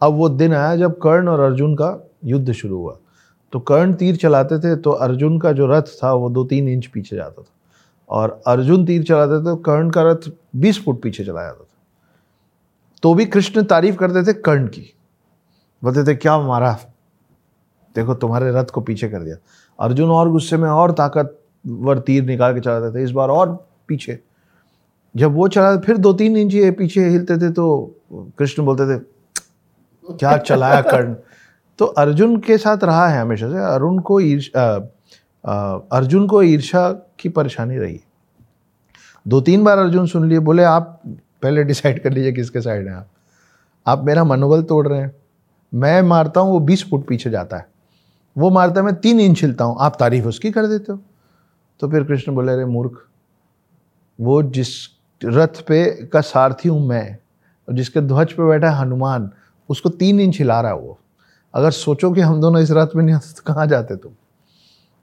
अब 0.00 0.14
वो 0.14 0.28
दिन 0.30 0.54
आया 0.54 0.74
जब 0.76 0.98
कर्ण 0.98 1.28
और 1.28 1.40
अर्जुन 1.40 1.74
का 1.74 1.96
युद्ध 2.24 2.52
शुरू 2.52 2.76
हुआ। 2.76 2.96
तो 3.52 3.60
कर्ण 3.60 3.94
तीर 3.94 4.16
चलाते 4.16 4.58
थे 4.58 4.74
तो 4.76 4.90
अर्जुन 4.90 5.38
का 5.38 5.52
जो 5.52 5.66
रथ 5.66 5.96
था 6.02 6.12
वो 6.14 6.28
दो 6.30 6.44
तीन 6.44 6.68
इंच 6.68 6.86
पीछे 6.86 7.16
जाता 7.16 7.42
था। 7.42 7.52
और 8.10 8.40
अर्जुन 8.46 8.84
तीर 8.86 9.02
चलाते 9.02 9.40
थे 9.40 9.44
तो 9.44 9.56
कर्ण 9.56 9.90
का 9.90 10.02
रथ 10.02 10.30
बीस 10.56 10.84
फुट 10.84 11.00
पीछे 11.02 11.24
चला 11.24 11.42
जाता 11.42 11.62
था। 11.64 11.66
तो 13.02 13.14
भी 13.14 13.24
कृष्ण 13.24 13.62
तारीफ़ 13.64 13.96
करते 13.96 14.22
थे 14.22 14.32
कर्ण 14.40 14.66
की। 14.66 14.82
बोलते 15.82 16.04
थे, 16.04 16.14
क्या 16.14 16.38
मारा? 16.38 16.72
देखो, 17.96 18.14
तुम्हारे 18.14 18.50
रथ 18.52 18.64
को 18.64 18.80
पीछे 18.80 19.08
कर 19.08 19.22
दिया। 19.22 19.36
अर्जुन 19.78 20.10
और 20.10 20.30
गुस्से 20.30 20.56
में 20.56 20.68
और 20.70 20.92
ताकतवर 20.92 21.98
तीर 21.98 22.24
निकाल 22.24 22.54
के 22.54 22.60
चलाते 22.60 22.94
थे, 22.94 23.02
इस 23.04 23.10
बार 23.10 23.28
और 23.28 23.52
पीछे। 23.88 24.18
जब 25.14 25.34
वो 25.34 25.48
चला, 25.48 25.76
फिर 25.76 25.96
दो 25.96 26.12
तीन 26.12 26.36
इंच 26.36 26.76
पीछे 26.78 27.08
हिलते 27.08 27.36
थे 27.36 27.50
तो 27.52 27.96
कृष्ण 28.38 28.64
बोलते 28.64 28.84
थे, 28.86 28.98
क्या 30.06 30.36
चलाया 30.38 30.80
कर्ण? 30.82 31.14
तो 31.78 31.84
अर्जुन 31.84 32.36
के 32.40 32.58
साथ 32.58 32.84
रहा 32.84 33.06
है 33.08 33.20
हमेशा 33.20 33.48
से। 33.50 33.58
अरुण 33.64 33.98
को 33.98 34.20
ईर्ष 34.20 34.50
अर्जुन 35.44 36.26
को 36.26 36.42
ईर्षा 36.42 36.92
की 36.92 37.28
परेशानी 37.28 37.78
रही। 37.78 38.00
दो 39.28 39.40
तीन 39.40 39.64
बार 39.64 39.78
अर्जुन 39.78 40.06
सुन 40.06 40.28
लिए, 40.28 40.38
बोले, 40.38 40.62
आप 40.62 41.02
पहले 41.42 41.64
डिसाइड 41.64 42.02
कर 42.02 42.12
लीजिए 42.12 42.32
किसके 42.32 42.60
साइड 42.60 42.88
हैं 42.88 42.94
आप। 42.94 43.08
आप 43.86 44.04
मेरा 44.04 44.24
मनोबल 44.24 44.62
तोड़ 44.62 44.88
रहे 44.88 45.00
हैं। 45.00 45.16
मैं 45.74 46.02
मारता 46.02 46.40
हूँ, 46.40 46.52
वो 46.52 46.60
बीस 46.60 46.90
फुट 46.90 47.08
पीछे 47.08 47.30
जाता 47.30 47.56
है। 47.56 47.68
वो 48.38 48.50
मारता 48.50 48.80
है, 48.80 48.86
मैं 48.86 48.94
तीन 48.94 49.20
इंच 49.20 49.42
हिलता 49.42 49.64
हूँ। 49.64 49.76
आप 49.80 49.96
तारीफ़ 50.00 50.26
उसकी 50.26 50.50
कर 50.50 50.66
देते 50.66 50.92
हो? 50.92 51.00
तो 51.80 51.88
फिर 51.88 52.04
कृष्ण 52.04 52.34
बोले, 52.34 52.52
अरे 52.52 52.64
मूर्ख, 52.64 53.06
वो 54.20 54.42
जिस 54.42 54.68
रथ 55.24 55.62
पे 55.68 56.06
का 56.06 56.20
सारथी 56.20 56.68
हूँ 56.68 56.86
मैं 56.86 57.18
और 57.68 57.74
जिसके 57.74 58.00
ध्वज 58.00 58.32
पे 58.32 58.48
बैठा 58.48 58.70
है 58.70 58.76
हनुमान, 58.76 59.30
उसको 59.68 59.88
तीन 59.88 60.20
इंच 60.20 60.38
हिला 60.38 60.60
रहा 60.60 60.70
है 60.70 60.76
वो। 60.76 60.98
अगर 61.54 61.70
सोचो 61.70 62.10
कि 62.10 62.20
हम 62.20 62.40
दोनों 62.40 62.62
इस 62.62 62.70
रथ 62.70 62.86
में 62.96 63.04
नहीं 63.04 63.14
होते 63.14 63.32
तो 63.32 63.54
कहाँ 63.54 63.66
जाते 63.66 63.96
तुम? 63.96 64.12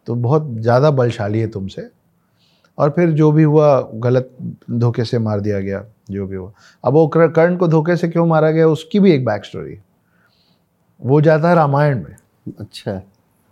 तो 0.07 0.15
बहुत 0.15 0.47
ज़्यादा 0.51 0.91
बलशाली 0.91 1.39
है 1.39 1.47
तुमसे। 1.47 1.89
और 2.77 2.89
फिर 2.89 3.11
जो 3.11 3.31
भी 3.31 3.43
हुआ 3.43 3.79
गलत 3.95 4.29
धोखे 4.71 5.03
से 5.03 5.19
मार 5.19 5.39
दिया 5.39 5.59
गया 5.59 5.83
जो 6.11 6.27
भी 6.27 6.35
हुआ। 6.35 6.51
अब 6.83 6.93
वो 6.93 7.07
कर्ण 7.09 7.55
को 7.57 7.67
धोखे 7.67 7.95
से 7.97 8.07
क्यों 8.07 8.25
मारा 8.25 8.51
गया 8.51 8.67
उसकी 8.67 8.99
भी 8.99 9.11
एक 9.11 9.25
बैक 9.25 9.45
स्टोरी 9.45 9.73
है। 9.73 9.83
वो 11.01 11.21
जाता 11.21 11.49
है 11.49 11.55
रामायण 11.55 12.03
में। 12.03 12.15
अच्छा। 12.59 13.01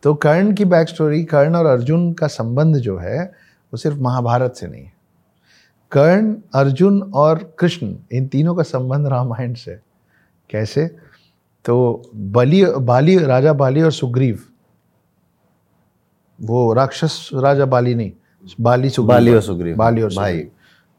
तो 0.03 0.13
कर्ण 0.15 0.53
की 0.53 0.65
बैक 0.65 0.89
स्टोरी 0.89 1.23
कर्ण 1.25 1.55
और 1.55 1.65
अर्जुन 1.65 2.11
का 2.13 2.27
संबंध 2.27 2.75
जो 2.77 2.97
है 2.97 3.23
वो 3.23 3.77
सिर्फ़ 3.77 3.97
महाभारत 3.99 4.53
से 4.53 4.67
नहीं 4.67 4.83
है। 4.83 4.93
कर्ण 5.91 6.35
अर्जुन 6.55 7.01
और 7.15 7.43
कृष्ण 7.59 7.93
इन 8.11 8.27
तीनों 8.27 8.55
का 8.55 8.63
संबंध 8.63 9.07
रामायण 9.07 9.53
से 9.53 9.79
कैसे? 10.49 10.85
तो 11.65 12.11
बलि 12.15 12.65
बाली 12.65 13.17
राजा 13.17 13.53
बाली 13.53 13.81
और 13.81 13.91
सुग्रीव 13.91 14.39
वो 16.39 16.73
राक्षस 16.73 17.29
राजा 17.33 17.65
बाली 17.65 17.95
नहीं 17.95 18.11
बाली 18.61 18.89
सुग्रीव। 18.89 19.15
बाली 19.15 19.33
और 19.33 19.41
सुग्रीव। 19.41 19.75
बाली 19.75 20.01
और 20.01 20.13
भाई। 20.13 20.39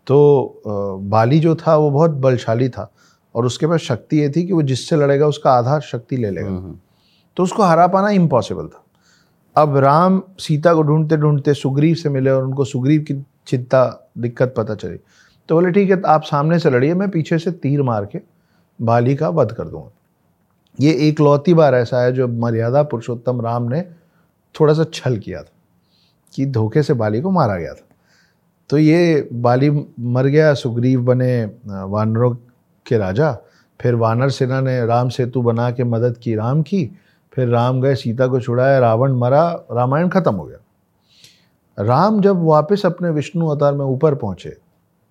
तो 0.07 0.63
बाली 1.03 1.39
जो 1.41 1.55
था 1.57 1.77
वो 1.77 1.91
बहुत 1.91 2.11
बलशाली 2.11 2.69
था 2.69 2.91
और 3.35 3.47
उसके 3.47 3.67
पास 3.67 3.81
शक्ति 3.81 4.21
ये 4.21 4.29
थी 4.31 4.47
कि 4.47 4.53
वो 4.53 4.63
जिससे 4.63 4.97
लड़ेगा 4.97 5.27
उसका 5.27 5.53
आधा 5.53 5.79
शक्ति 5.81 6.17
ले 6.17 6.31
लेगा। 6.31 6.49
हम्म, 6.49 6.75
तो 7.37 7.43
उसको 7.43 7.63
हरा 7.63 7.87
पाना 7.87 8.11
इम्पॉसिबल 8.11 8.67
था। 8.67 8.83
अब 9.57 9.77
राम 9.77 10.23
सीता 10.39 10.75
को 10.75 10.83
ढूंढते 10.83 11.17
ढूंढते 11.17 11.55
सुग्रीव 11.55 11.95
से 11.95 12.09
मिले 12.09 12.31
और 12.31 12.45
उनको 12.45 12.65
सुग्रीव 12.65 13.01
की 13.03 13.15
चिंता 13.47 14.11
दिक्कत 14.19 14.55
पता 14.57 14.75
चली। 14.75 14.97
तो 15.49 15.55
बोले 15.55 15.71
ठीक 15.71 15.91
है 15.91 16.01
आप 16.07 16.23
सामने 16.23 16.59
से 16.59 16.71
लड़िए 16.71 16.95
मैं 16.95 17.09
पीछे 17.11 17.39
से 17.39 17.51
तीर 17.53 17.83
मार 17.83 18.07
के 18.07 18.21
बाली 18.79 19.15
का 19.17 19.29
वध 19.29 19.53
कर 19.53 19.65
दूँगा। 19.65 19.91
ये 20.81 20.93
एक 21.09 21.21
लौती 21.21 21.55
बार 21.55 21.75
ऐसा 21.75 22.03
है 22.03 22.13
जो 22.13 22.29
मर्यादा 22.29 22.83
पुरुषोत्तम 22.83 23.41
राम 23.41 23.63
ने 23.63 23.85
थोड़ा 24.61 24.75
सा 24.75 24.85
छल 24.95 25.19
किया 25.19 25.43
था 25.43 25.53
कि 26.35 26.47
धोखे 26.47 26.83
से 26.83 26.95
बाली 26.95 27.21
को 27.21 27.31
मारा 27.31 27.57
गया 27.57 27.73
था। 27.75 27.87
तो 28.71 28.79
ये 28.79 29.29
बाली 29.33 29.71
मर 29.71 30.27
गया 30.27 30.53
सुग्रीव 30.55 31.03
बने 31.05 31.45
वानरों 31.67 32.35
के 32.87 32.99
राजा। 32.99 33.33
फिर 33.81 33.95
वानर 33.95 34.31
सेना 34.31 34.61
ने 34.61 34.85
राम 34.87 35.09
सेतु 35.09 35.43
बना 35.43 35.71
के 35.71 35.85
मदद 35.85 36.17
की 36.19 36.35
राम 36.35 36.63
की। 36.63 36.91
फिर 37.33 37.49
राम 37.49 37.81
गए 37.81 37.95
सीता 37.95 38.27
को 38.27 38.41
छुड़ाया 38.41 38.79
रावण 38.79 39.13
मरा 39.13 39.49
रामायण 39.73 40.09
खत्म 40.09 40.35
हो 40.35 40.45
गया। 40.45 40.59
राम 41.79 42.21
जब 42.21 42.43
वापस 42.45 42.83
अपने 42.87 43.11
विष्णु 43.11 43.49
अवतार 43.49 43.75
में 43.75 43.85
ऊपर 43.85 44.15
पहुँचे 44.15 44.57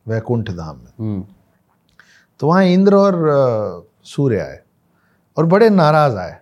वैकुंठ 0.06 0.50
धाम 0.50 0.78
में 0.78 0.92
हम्म, 1.00 1.24
तो 2.40 2.48
वहाँ 2.48 2.64
इंद्र 2.64 2.96
और 2.96 3.88
सूर्य 4.06 4.40
आए 4.40 4.60
और 5.38 5.46
बड़े 5.46 5.70
नाराज़ 5.70 6.18
आए। 6.18 6.38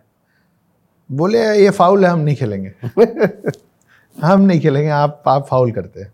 बोले 1.12 1.40
ये 1.40 1.70
फाउल 1.70 2.06
है 2.06 2.12
हम 2.12 2.20
नहीं 2.20 2.36
खेलेंगे। 2.36 2.74
हम 4.24 4.42
नहीं 4.42 4.60
खेलेंगे 4.60 4.90
आप 4.90 5.24
आप 5.28 5.48
फाउल 5.48 5.72
करते 5.72 6.02
हैं। 6.02 6.14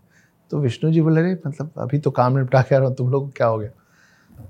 तो 0.52 0.60
विष्णु 0.60 0.91
जी 0.91 1.02
बोले 1.02 1.21
अरे 1.21 1.39
मतलब 1.47 1.71
अभी 1.78 1.99
तो 1.99 2.12
काम 2.12 2.38
निपटा 2.38 2.62
के 2.62 2.75
आ 2.75 2.78
रहा 2.78 2.88
हूँ 2.88 2.95
तुम 2.95 3.12
लोग 3.12 3.32
क्या 3.36 3.47
हो 3.47 3.58
गया? 3.58 3.69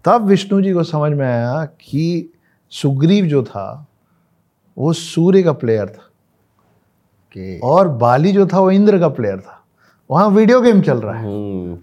तब 0.05 0.25
विष्णु 0.25 0.61
जी 0.61 0.73
को 0.73 0.83
समझ 0.83 1.11
में 1.11 1.27
आया 1.27 1.65
कि 1.65 2.33
सुग्रीव 2.69 3.25
जो 3.25 3.43
था 3.43 3.85
वो 4.77 4.93
सूर्य 4.93 5.43
का 5.43 5.53
प्लेयर 5.53 5.85
था। 5.85 6.05
कि 7.33 7.59
और 7.63 7.87
बाली 7.87 8.31
जो 8.31 8.47
था 8.47 8.59
वो 8.59 8.71
इंद्र 8.71 8.99
का 8.99 9.07
प्लेयर 9.07 9.39
था। 9.39 9.63
वहाँ 10.11 10.29
वीडियो 10.29 10.61
गेम 10.61 10.81
चल 10.81 10.97
रहा 10.97 11.13
है। 11.13 11.25
हम्म, 11.25 11.77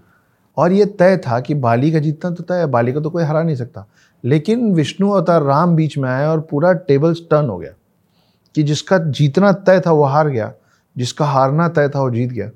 और 0.56 0.72
ये 0.72 0.84
तय 0.84 1.16
था 1.16 1.40
कि 1.40 1.54
बाली 1.54 1.92
का 1.92 1.98
जीतना 1.98 2.30
तो 2.30 2.42
तय 2.42 2.54
है 2.54 2.66
बाली 2.66 2.92
को 2.92 3.00
तो 3.00 3.10
कोई 3.10 3.24
हरा 3.24 3.42
नहीं 3.42 3.56
सकता। 3.56 3.86
लेकिन 4.24 4.74
विष्णु 4.74 5.10
अवतार 5.10 5.42
राम 5.42 5.76
बीच 5.76 5.98
में 5.98 6.10
आया 6.10 6.30
और 6.30 6.40
पूरा 6.40 6.72
टेबल्स 6.72 7.20
टर्न 7.30 7.46
हो 7.46 7.58
गया। 7.58 7.70
कि 8.56 8.62
जिसका 8.62 8.98
जीतना 8.98 9.52
तय 9.52 9.80
था 9.80 9.92
वो 9.92 10.04
हार 10.04 10.28
गया 10.28 10.52
जिसका 10.96 11.24
हारना 11.24 11.68
तय 11.68 11.88
था 11.88 12.00
वो 12.00 12.10
जीत 12.10 12.30
गया। 12.30 12.50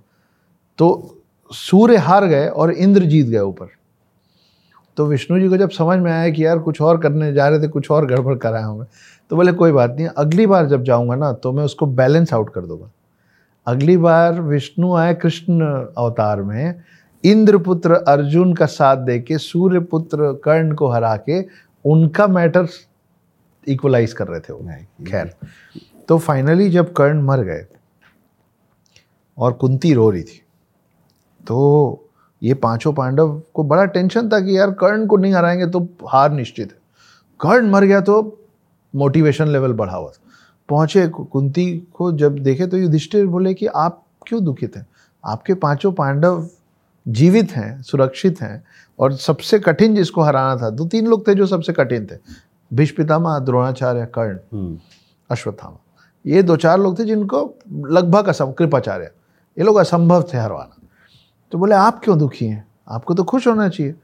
तो 0.79 1.17
सूर्य 1.51 1.97
हार 1.97 2.27
गए 2.27 2.47
और 2.49 2.71
इंद्र 2.71 3.05
जीत 3.05 3.27
गए 3.27 3.39
ऊपर। 3.39 3.69
तो 4.97 5.07
विष्णु 5.07 5.39
जी 5.41 5.49
को 5.49 5.57
जब 5.57 5.71
समझ 5.71 5.99
में 5.99 6.11
आया 6.13 6.31
कि 6.31 6.45
यार 6.45 6.59
कुछ 6.59 6.81
और 6.81 6.99
करने 7.01 7.33
जा 7.33 7.49
रहे 7.49 7.61
थे 7.63 7.69
कुछ 7.69 7.91
और 7.91 8.07
गड़बड़ 8.07 8.37
कराया 8.39 8.65
हूँ 8.65 8.79
मैं 8.79 8.87
तो 9.31 9.37
बोले 9.37 9.53
कोई 9.53 9.73
बात 9.73 9.95
नहीं 9.97 10.07
अगली 10.07 10.47
बार 10.47 10.67
जब 10.67 10.83
जाऊँगा 10.83 11.15
ना 11.15 11.33
तो 11.33 11.53
मैं 11.53 11.65
उसको 11.65 11.87
बैलेंस 11.87 12.33
आउट 12.35 12.53
कर 12.55 12.61
दूँगा। 12.61 12.91
अगली 13.67 13.97
बार 13.97 14.41
विष्णु 14.41 14.95
आए 14.95 15.15
कृष्ण 15.15 15.61
अवतार 15.99 16.43
में 16.43 16.83
इंद्रपुत्र 17.25 17.95
अर्जुन 18.09 18.55
का 18.55 18.67
साथ 18.67 18.97
दे 18.97 19.19
के 19.19 19.39
सूर्य 19.39 19.81
पुत्र 19.81 20.33
कर्ण 20.45 20.75
को 20.75 20.89
हरा 20.89 21.17
के 21.29 21.41
उनका 21.85 22.27
मैटर 22.27 22.69
इक्वलाइज 23.67 24.13
कर 24.13 24.29
रहे 24.29 24.41
थे 24.41 24.53
वो। 24.53 24.69
खैर। 25.07 25.35
तो 26.11 26.19
फाइनली 26.19 26.69
जब 26.71 26.93
कर्ण 26.93 27.23
मर 27.23 27.41
गए 27.41 27.67
और 29.39 29.53
कुंती 29.53 29.93
रो 29.95 30.11
रही 30.11 30.23
थी 30.23 30.41
तो 31.41 31.59
ये 32.43 32.55
पाँचों 32.55 32.93
पांडव 32.93 33.43
को 33.55 33.63
बड़ा 33.65 33.85
टेंशन 33.85 34.29
था 34.29 34.41
कि 34.41 34.57
यार 34.59 34.71
कर्ण 34.71 35.07
को 35.07 35.17
नहीं 35.17 35.35
हराएँगे 35.35 35.67
तो 35.67 35.81
हार 36.09 36.31
निश्चित 36.33 36.73
है। 36.73 36.79
कर्ण 37.41 37.71
मर 37.71 37.85
गया 37.85 38.01
तो 38.01 38.47
मोटिवेशन 38.95 39.49
लेवल 39.49 39.73
बढ़ा 39.73 39.97
हुआ 39.97 40.09
था। 40.09 40.31
पहुँचे 40.69 41.07
कुंती 41.09 41.67
को 41.95 42.11
जब 42.13 42.39
देखे 42.39 42.67
तो 42.67 42.77
युधिष्ठिर 42.77 43.27
बोले 43.27 43.55
कि 43.55 43.67
आप 43.67 44.03
क्यों 44.27 44.45
दुखित 44.45 44.77
हैं? 44.77 44.87
आपके 45.25 45.55
पाँचों 45.55 45.93
पांडव 45.93 46.49
जीवित 47.07 47.53
हैं 47.53 47.83
सुरक्षित 47.83 48.41
हैं 48.41 48.65
और 48.99 49.13
सबसे 49.17 49.59
कठिन 49.59 49.95
जिसको 49.95 50.23
हराना 50.23 50.57
था 50.63 50.71
दो 50.71 50.87
तीन 50.87 51.07
लोग 51.07 51.27
थे 51.29 51.35
जो 51.35 51.47
सबसे 51.47 51.73
कठिन 51.73 52.07
थे। 52.07 52.17
भीष्म 52.71 52.97
पितामह 52.97 53.39
द्रोणाचार्य 53.39 54.07
कर्ण 54.07 54.39
हम्म, 54.53 54.79
अश्वत्थामा। 55.31 55.79
ये 56.27 56.43
दो 56.43 56.57
चार 56.57 56.79
लोग 56.81 56.99
थे 56.99 57.05
जिनको 57.05 57.55
लगभग 57.73 58.27
असम 58.27 58.53
कृपाचार्य। 58.53 59.11
ये 59.59 59.65
लोग 59.65 59.77
असंभव 59.77 60.23
थे, 60.35 60.39
हरवाना। 60.39 60.89
तो 61.53 61.59
बोले, 61.59 61.75
आप 61.75 62.01
क्यों 62.05 62.19
दुखी 62.19 62.47
हैं? 62.47 62.67
आपको 62.89 63.15
तो 63.15 63.25
खुश 63.25 63.47
होना 63.47 63.69
चाहिए। 63.69 63.95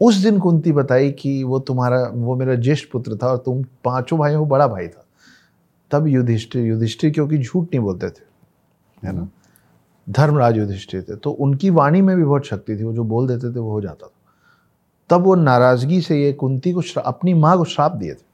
उस 0.00 0.14
दिन 0.14 0.38
कुंती 0.38 0.72
बताई 0.72 1.10
कि 1.10 1.42
वो 1.44 1.58
तुम्हारा, 1.58 2.10
वो 2.14 2.36
मेरा 2.36 2.54
ज्येष्ठ 2.54 2.90
पुत्र 2.90 3.16
था 3.16 3.26
और 3.26 3.36
तुम 3.36 3.62
पाँचों 3.84 4.18
भाई 4.18 4.34
हो 4.34 4.44
बड़ा 4.44 4.66
भाई 4.68 4.88
था। 4.88 5.04
तब 5.90 6.06
युधिष्ठिर 6.06 6.66
युधिष्ठिर 6.66 7.10
क्योंकि 7.10 7.38
झूठ 7.38 7.64
नहीं 7.64 7.80
बोलते 7.80 8.10
थे, 8.10 9.06
है 9.06 9.12
ना? 9.12 9.28
धर्मराज 10.10 10.56
युधिष्ठिर 10.56 11.02
थे। 11.02 11.16
तो 11.16 11.30
उनकी 11.30 11.70
वाणी 11.70 12.00
में 12.02 12.16
भी 12.16 12.24
बहुत 12.24 12.44
शक्ति 12.44 12.76
थी, 12.76 12.84
वो 12.84 12.92
जो 12.92 13.04
बोल 13.04 13.28
देते 13.28 13.54
थे 13.54 13.58
वो 13.58 13.70
हो 13.70 13.80
जाता 13.80 14.06
था। 14.06 14.12
तब 15.10 15.22
वो 15.22 15.34
नाराज़गी 15.34 16.00
से 16.00 16.22
ये 16.22 16.32
कुंती 16.32 16.72
को 16.72 16.82
अपनी 17.00 17.34
माँ 17.34 17.56
को 17.58 17.64
श्राप 17.64 17.92
दिए 17.92 18.14
थे। 18.14 18.27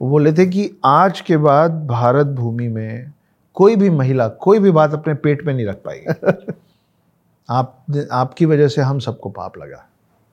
वो 0.00 0.08
बोले 0.08 0.32
थे 0.32 0.46
कि 0.46 0.70
आज 0.84 1.20
के 1.20 1.36
बाद 1.36 1.86
भारत 1.86 2.26
भूमि 2.26 2.68
में 2.68 3.12
कोई 3.54 3.76
भी 3.76 3.90
महिला 3.90 4.28
कोई 4.28 4.58
भी 4.58 4.70
बात 4.70 4.92
अपने 4.92 5.14
पेट 5.14 5.46
में 5.46 5.54
नहीं 5.54 5.66
रख 5.66 5.76
पाएगी। 5.76 6.52
आप 7.48 7.84
आपकी 8.12 8.46
वजह 8.46 8.68
से 8.68 8.82
हम 8.82 8.98
सबको 8.98 9.30
पाप 9.30 9.58
लगा 9.58 9.86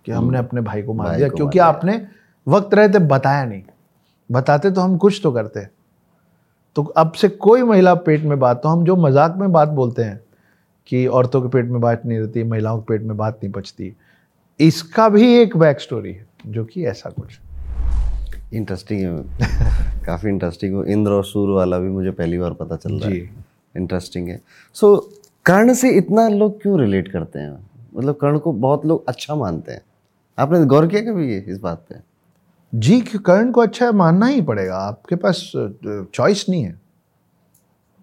कि 0.06 0.12
हमने 0.12 0.38
अपने 0.38 0.62
भाई 0.62 0.84
को 0.84 0.94
मार 0.94 1.16
दिया 1.16 1.30
क्योंकि 1.30 1.60
आपने 1.60 2.08
वक्त 2.48 2.74
रहते 2.74 3.00
बताया 3.00 3.46
नहीं। 3.46 3.64
बताते 4.32 4.72
तो 4.72 4.82
हम 4.82 4.98
कुछ 4.98 5.20
तो 5.24 5.32
करते। 5.32 5.68
तो 6.76 6.84
अब 6.84 7.12
से 7.12 7.30
कोई 7.30 7.62
महिला 7.62 7.94
पेट 7.96 8.24
में 8.24 8.40
बात 8.40 8.64
तो 8.64 8.70
हम 8.70 8.86
जो 8.86 8.96
मज़ाक 8.96 9.36
में 9.36 9.52
बात 9.52 9.70
बोलते 9.70 10.04
हैं 10.04 10.20
कि 10.86 11.08
औरतों 11.08 11.42
के 11.42 11.48
पेट 11.48 11.66
में 11.66 11.82
बात 11.82 12.06
नहीं 12.06 12.20
रहती 12.20 12.44
महिलाओं 12.44 12.80
के 12.80 12.86
पेट 12.88 13.02
में 13.02 13.18
बात 13.18 13.40
नहीं 13.44 13.54
पचती 13.54 13.96
इसका 14.60 15.10
भी 15.10 15.36
एक 15.42 15.58
बैक 15.58 15.80
स्टोरी 15.80 16.14
है 16.14 16.26
जो 16.46 16.66
कि 16.66 16.86
ऐसा 16.86 17.10
कुछ। 17.10 17.40
इंटरेस्टिंग 18.54 19.02
है। 19.02 20.06
काफ़ी 20.06 20.30
इंटरेस्टिंग 20.30 20.76
हो। 20.76 20.84
इंद्र 20.84 21.12
और 21.12 21.26
सूर्य 21.26 21.54
वाला 21.54 21.80
भी 21.80 21.90
मुझे 21.90 22.12
पहली 22.12 22.38
बार 22.38 22.54
पता 22.54 22.76
चल 22.76 22.94
रहा 22.94 23.10
है। 23.10 23.46
इंटरेस्टिंग 23.76 24.28
है। 24.30 24.42
सो 24.74 24.96
कर्ण 25.46 25.74
से 25.74 25.90
इतना 25.90 26.28
लोग 26.30 26.62
क्यों 26.62 26.80
रिलेट 26.80 27.12
करते 27.12 27.40
हैं? 27.40 27.70
मतलब 27.96 28.16
कर्ण 28.16 28.40
को 28.40 28.54
बहुत 28.54 28.86
लोग 28.86 29.08
अच्छा 29.08 29.36
मानते 29.36 29.72
हैं। 29.72 29.82
आपने 30.38 30.66
गौर 30.66 30.88
किया 30.88 31.02
कभी 31.02 31.32
ये 31.32 31.44
इस 31.48 31.60
बात 31.60 31.86
पे? 31.90 31.96
जी 32.74 33.02
कर्ण 33.02 33.52
को 33.52 33.62
अच्छा 33.62 33.92
मानना 33.92 34.26
ही 34.26 34.42
पड़ेगा। 34.42 34.78
आपके 34.78 35.16
पास 35.16 35.52
चॉइस 36.14 36.46
नहीं 36.50 36.64
है। 36.64 36.80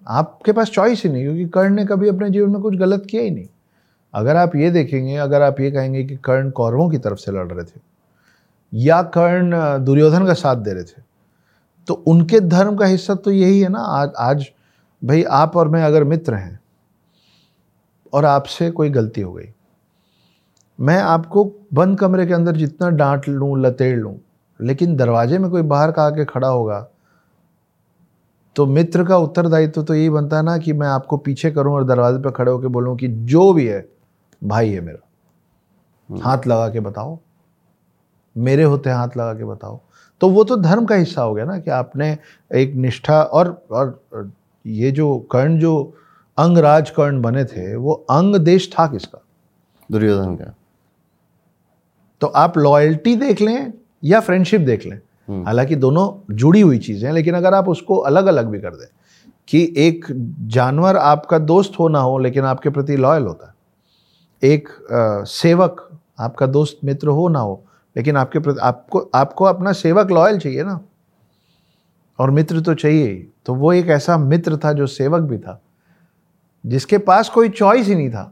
आपके 0.08 0.52
पास 0.52 0.70
चॉइस 0.70 1.02
ही 1.04 1.10
नहीं 1.10 1.22
क्योंकि 1.24 1.44
कर्ण 1.48 1.74
ने 1.74 1.84
कभी 1.86 2.08
अपने 2.08 2.30
जीवन 2.30 2.50
में 2.50 2.60
कुछ 2.62 2.76
गलत 2.76 3.06
किया 3.10 3.22
ही 3.22 3.30
नहीं। 3.30 3.46
अगर 4.14 4.36
आप 4.36 4.56
ये 4.56 4.70
देखेंगे 4.70 5.16
अगर 5.16 5.42
आप 5.42 5.60
ये 5.60 5.70
कहेंगे 5.70 6.04
कि 6.04 6.16
कर्ण 6.16 6.50
कौरवों 6.50 6.88
की 6.90 6.98
तरफ़ 6.98 7.18
से 7.18 7.32
लड़ 7.32 7.46
रहे 7.46 7.64
थे 7.64 7.93
या 8.74 9.02
कर्ण 9.02 9.84
दुर्योधन 9.84 10.26
का 10.26 10.34
साथ 10.34 10.56
दे 10.56 10.72
रहे 10.72 10.84
थे। 10.84 11.02
तो 11.88 11.94
उनके 11.94 12.40
धर्म 12.40 12.76
का 12.76 12.86
हिस्सा 12.86 13.14
तो 13.14 13.30
यही 13.30 13.60
है 13.60 13.68
ना 13.68 13.78
आज 13.78 14.12
आज 14.18 14.46
भाई 15.02 15.22
आप 15.22 15.56
और 15.56 15.68
मैं 15.68 15.82
अगर 15.84 16.04
मित्र 16.04 16.34
हैं 16.34 16.60
और 18.12 18.24
आपसे 18.24 18.70
कोई 18.70 18.90
गलती 18.90 19.20
हो 19.20 19.32
गई 19.32 19.48
मैं 20.78 20.98
आपको 20.98 21.44
बंद 21.74 21.98
कमरे 21.98 22.26
के 22.26 22.34
अंदर 22.34 22.56
जितना 22.56 22.88
डांट 22.90 23.28
लूँ 23.28 23.58
लतेड़ 23.60 23.98
लूँ 23.98 24.16
लेकिन 24.60 24.96
दरवाजे 24.96 25.38
में 25.38 25.50
कोई 25.50 25.62
बाहर 25.62 25.92
का 25.92 26.02
आके 26.02 26.24
खड़ा 26.24 26.48
होगा 26.48 26.86
तो 28.56 28.66
मित्र 28.66 29.04
का 29.04 29.16
उत्तरदायित्व 29.16 29.82
तो 29.82 29.94
यही 29.94 30.10
बनता 30.10 30.36
है 30.36 30.42
ना 30.42 30.58
कि 30.58 30.72
मैं 30.72 30.88
आपको 30.88 31.16
पीछे 31.16 31.50
करूँ 31.50 31.74
और 31.74 31.84
दरवाजे 31.84 32.18
पर 32.18 32.30
खड़े 32.30 32.52
होकर 32.52 32.68
बोलूँ 32.68 32.96
कि 32.96 33.08
जो 33.08 33.52
भी 33.52 33.66
है 33.66 33.88
भाई 34.44 34.70
है 34.70 34.80
मेरा। 34.80 36.18
हाथ 36.22 36.46
लगा 36.46 36.68
के 36.68 36.80
बताओ। 36.80 37.18
मेरे 38.36 38.62
होते 38.62 38.90
हाथ 38.90 39.16
लगा 39.16 39.32
के 39.34 39.44
बताओ। 39.44 39.80
तो 40.20 40.28
वो 40.28 40.44
तो 40.44 40.56
धर्म 40.56 40.84
का 40.86 40.94
हिस्सा 40.94 41.22
हो 41.22 41.34
गया 41.34 41.44
ना 41.44 41.58
कि 41.58 41.70
आपने 41.70 42.16
एक 42.50 42.74
निष्ठा 42.74 43.22
और 43.22 43.48
और 43.70 44.30
ये 44.64 44.90
जो 44.90 45.16
कर्ण 45.32 45.58
जो 45.58 45.74
अंगराज 46.38 46.90
कर्ण 46.90 47.20
बने 47.22 47.44
थे 47.44 47.74
वो 47.76 47.92
अंग 48.10 48.36
देश 48.36 48.70
था 48.72 48.86
किसका? 48.86 49.20
दुर्योधन 49.90 50.34
का। 50.36 50.54
तो 52.20 52.26
आप 52.26 52.58
लॉयल्टी 52.58 53.14
देख 53.16 53.40
लें 53.40 53.72
या 54.04 54.20
फ्रेंडशिप 54.20 54.60
देख 54.60 54.86
लें। 54.86 55.00
हालाँकि 55.44 55.76
दोनों 55.76 56.34
जुड़ी 56.36 56.60
हुई 56.60 56.78
चीज़ें 56.78 57.06
हैं 57.08 57.14
लेकिन 57.14 57.34
अगर 57.34 57.54
आप 57.54 57.68
उसको 57.68 57.96
अलग 57.98 58.26
अलग 58.26 58.46
भी 58.46 58.58
कर 58.60 58.74
दें 58.76 58.86
कि 59.48 59.62
एक 59.78 60.04
जानवर 60.48 60.96
आपका 60.96 61.38
दोस्त 61.38 61.78
हो 61.78 61.88
ना 61.88 61.98
हो 61.98 62.18
लेकिन 62.18 62.44
आपके 62.44 62.70
प्रति 62.70 62.96
लॉयल 62.96 63.22
होता 63.22 63.46
है। 63.46 63.54
एक 64.42 64.68
अ, 64.68 65.24
सेवक 65.24 65.88
आपका 66.18 66.46
दोस्त 66.46 66.78
मित्र 66.84 67.08
हो 67.08 67.28
ना 67.28 67.38
हो 67.38 67.62
लेकिन 67.96 68.16
आपके 68.16 68.38
प्रति 68.38 68.60
आपको 68.62 68.98
आपको 69.14 69.44
अपना 69.44 69.72
सेवक 69.72 70.10
लॉयल 70.10 70.38
चाहिए 70.38 70.62
ना। 70.64 70.80
और 72.18 72.30
मित्र 72.30 72.60
तो 72.60 72.74
चाहिए 72.74 73.06
ही। 73.06 73.26
तो 73.46 73.54
वो 73.54 73.72
एक 73.72 73.88
ऐसा 73.88 74.16
मित्र 74.18 74.56
था 74.56 74.72
जो 74.72 74.86
सेवक 74.86 75.22
भी 75.22 75.38
था 75.38 75.60
जिसके 76.64 76.98
पास 76.98 77.28
कोई 77.28 77.48
चॉइस 77.48 77.86
ही 77.86 77.94
नहीं 77.94 78.10
था। 78.10 78.30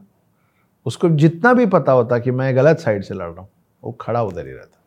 उसको 0.85 1.09
जितना 1.09 1.53
भी 1.53 1.65
पता 1.65 1.91
होता 1.91 2.17
कि 2.19 2.31
मैं 2.31 2.55
गलत 2.55 2.79
साइड 2.79 3.03
से 3.03 3.13
लड़ 3.13 3.21
रहा 3.21 3.41
हूँ 3.41 3.49
वो 3.83 3.91
खड़ा 4.01 4.21
उधर 4.23 4.47
ही 4.47 4.53
रहता। 4.53 4.79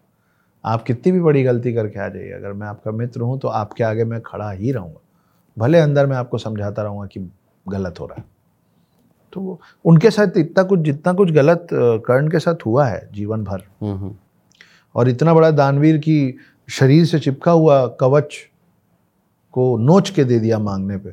आप 0.64 0.82
कितनी 0.82 1.12
भी 1.12 1.20
बड़ी 1.20 1.42
गलती 1.42 1.72
करके 1.74 2.00
आ 2.00 2.08
जाइए। 2.08 2.30
अगर 2.32 2.52
मैं 2.52 2.66
आपका 2.66 2.90
मित्र 2.90 3.20
हूँ 3.20 3.38
तो 3.38 3.48
आपके 3.48 3.84
आगे 3.84 4.04
मैं 4.04 4.20
खड़ा 4.20 4.50
ही 4.50 4.72
रहूँगा। 4.72 5.00
भले 5.56 5.78
अंदर 5.78 6.06
मैं 6.06 6.16
आपको 6.16 6.38
समझाता 6.38 6.82
रहूँगा 6.82 7.06
कि 7.06 7.20
गलत 7.68 8.00
हो 8.00 8.06
रहा 8.06 8.20
है। 8.20 8.24
तो 9.32 9.60
उनके 9.84 10.10
साथ 10.10 10.36
इतना 10.36 10.62
कुछ 10.62 10.80
जितना 10.80 11.12
कुछ 11.12 11.30
गलत 11.30 11.66
कर्ण 11.72 12.28
के 12.28 12.38
साथ 12.38 12.66
हुआ 12.66 12.86
है 12.86 13.08
जीवन 13.12 13.44
भर। 13.44 13.62
हम्म, 13.82 13.96
हम्म। 13.96 14.14
और 14.96 15.08
इतना 15.08 15.34
बड़ा 15.34 15.50
दानवीर 15.52 15.98
की 15.98 16.34
शरीर 16.68 17.04
से 17.04 17.18
चिपका 17.18 17.52
हुआ 17.52 17.86
कवच 18.00 18.36
को 19.54 19.76
नोच 19.78 20.10
के 20.10 20.24
दे 20.24 20.38
दिया 20.38 20.58
मांगने 20.58 20.96
पे। 20.96 21.12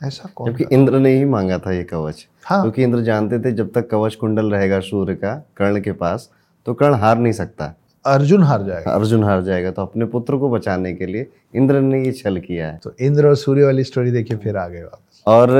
ऐसा 0.00 0.28
कौन 0.34 0.50
जबकि 0.50 0.64
इंद्र 0.72 0.98
ने 0.98 1.16
ही 1.16 1.24
मांगा 1.26 1.58
था 1.58 1.72
ये 1.72 1.84
कवच। 1.84 2.26
हाँ। 2.44 2.60
क्योंकि 2.62 2.82
इंद्र 2.82 3.00
जानते 3.02 3.38
थे 3.38 3.52
जब 3.52 3.70
तक 3.74 3.88
कवच 3.90 4.14
कुंडल 4.14 4.50
रहेगा 4.50 4.80
सूर्य 4.80 5.14
का 5.14 5.34
कर्ण 5.56 5.80
के 5.80 5.92
पास 5.94 6.28
तो 6.66 6.74
कर्ण 6.74 6.94
हार 6.94 7.18
नहीं 7.18 7.32
सकता। 7.32 7.74
अर्जुन 8.04 8.42
हार 8.42 8.62
जाएगा। 8.62 8.92
अर्जुन 8.92 9.24
हार 9.24 9.42
जाएगा 9.42 9.70
तो 9.70 9.82
अपने 9.82 10.04
पुत्र 10.06 10.36
को 10.36 10.50
बचाने 10.50 10.92
के 10.94 11.06
लिए 11.06 11.26
इंद्र 11.54 11.80
ने 11.80 12.04
ये 12.04 12.12
छल 12.12 12.38
किया 12.38 12.66
है। 12.68 12.78
तो 12.84 12.92
इंद्र 13.00 13.26
और 13.26 13.36
सूर्य 13.36 13.64
वाली 13.64 13.84
स्टोरी 13.84 14.10
देखिए 14.10 14.36
फिर 14.36 14.56
आ 14.56 14.66
गए 14.68 14.82
वापस। 14.82 15.22
और 15.26 15.56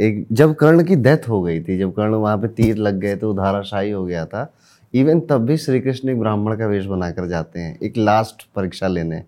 एक 0.00 0.26
जब 0.32 0.54
कर्ण 0.54 0.84
की 0.84 0.96
डेथ 0.96 1.28
हो 1.28 1.42
गई 1.42 1.60
थी 1.60 1.78
जब 1.78 1.92
कर्ण 1.94 2.14
वहाँ 2.14 2.36
पे 2.38 2.48
तीर 2.48 2.76
लग 2.76 2.98
गए 3.00 3.16
तो 3.16 3.32
धाराशाही 3.34 3.90
हो 3.90 4.04
गया 4.04 4.24
था 4.26 4.52
इवन 4.94 5.20
तब 5.20 5.44
भी 5.46 5.56
श्री 5.56 5.80
कृष्ण 5.80 6.08
एक 6.08 6.18
ब्राह्मण 6.18 6.58
का 6.58 6.66
वेश 6.66 6.86
बनाकर 6.86 7.26
जाते 7.26 7.60
हैं, 7.60 7.78
एक 7.78 7.96
लास्ट 7.96 8.46
परीक्षा 8.54 8.88
लेने। 8.88 9.24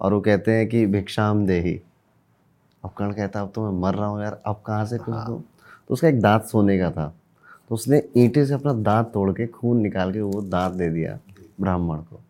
और 0.00 0.14
वो 0.14 0.20
कहते 0.20 0.52
हैं 0.52 0.68
कि 0.68 0.86
भिक्षाम 0.86 1.46
देही। 1.46 1.80
अब 2.84 2.90
कर्ण 2.90 3.12
कहता 3.12 3.40
अब 3.40 3.52
तो 3.54 3.72
मैं 3.72 3.80
मर 3.80 3.94
रहा 3.94 4.06
हूँ 4.06 4.22
यार, 4.22 4.40
अब 4.46 4.62
कहाँ 4.66 4.86
से 4.86 4.98
कुछ 4.98 5.14
दूँ? 5.14 5.42
तो 5.88 5.92
उसका 5.94 6.08
एक 6.08 6.20
दांत 6.20 6.42
सोने 6.42 6.78
का 6.78 6.90
था। 6.90 7.14
तो 7.68 7.74
उसने 7.74 8.02
ईंटे 8.16 8.46
से 8.46 8.54
अपना 8.54 8.72
दांत 8.72 9.10
तोड़ 9.14 9.30
के, 9.30 9.46
खून 9.46 9.80
निकाल 9.80 10.12
के 10.12 10.20
वो 10.20 10.42
दांत 10.42 10.72
दे 10.72 10.90
दिया 10.90 11.18
ब्राह्मण 11.60 11.96
को। 11.96 12.20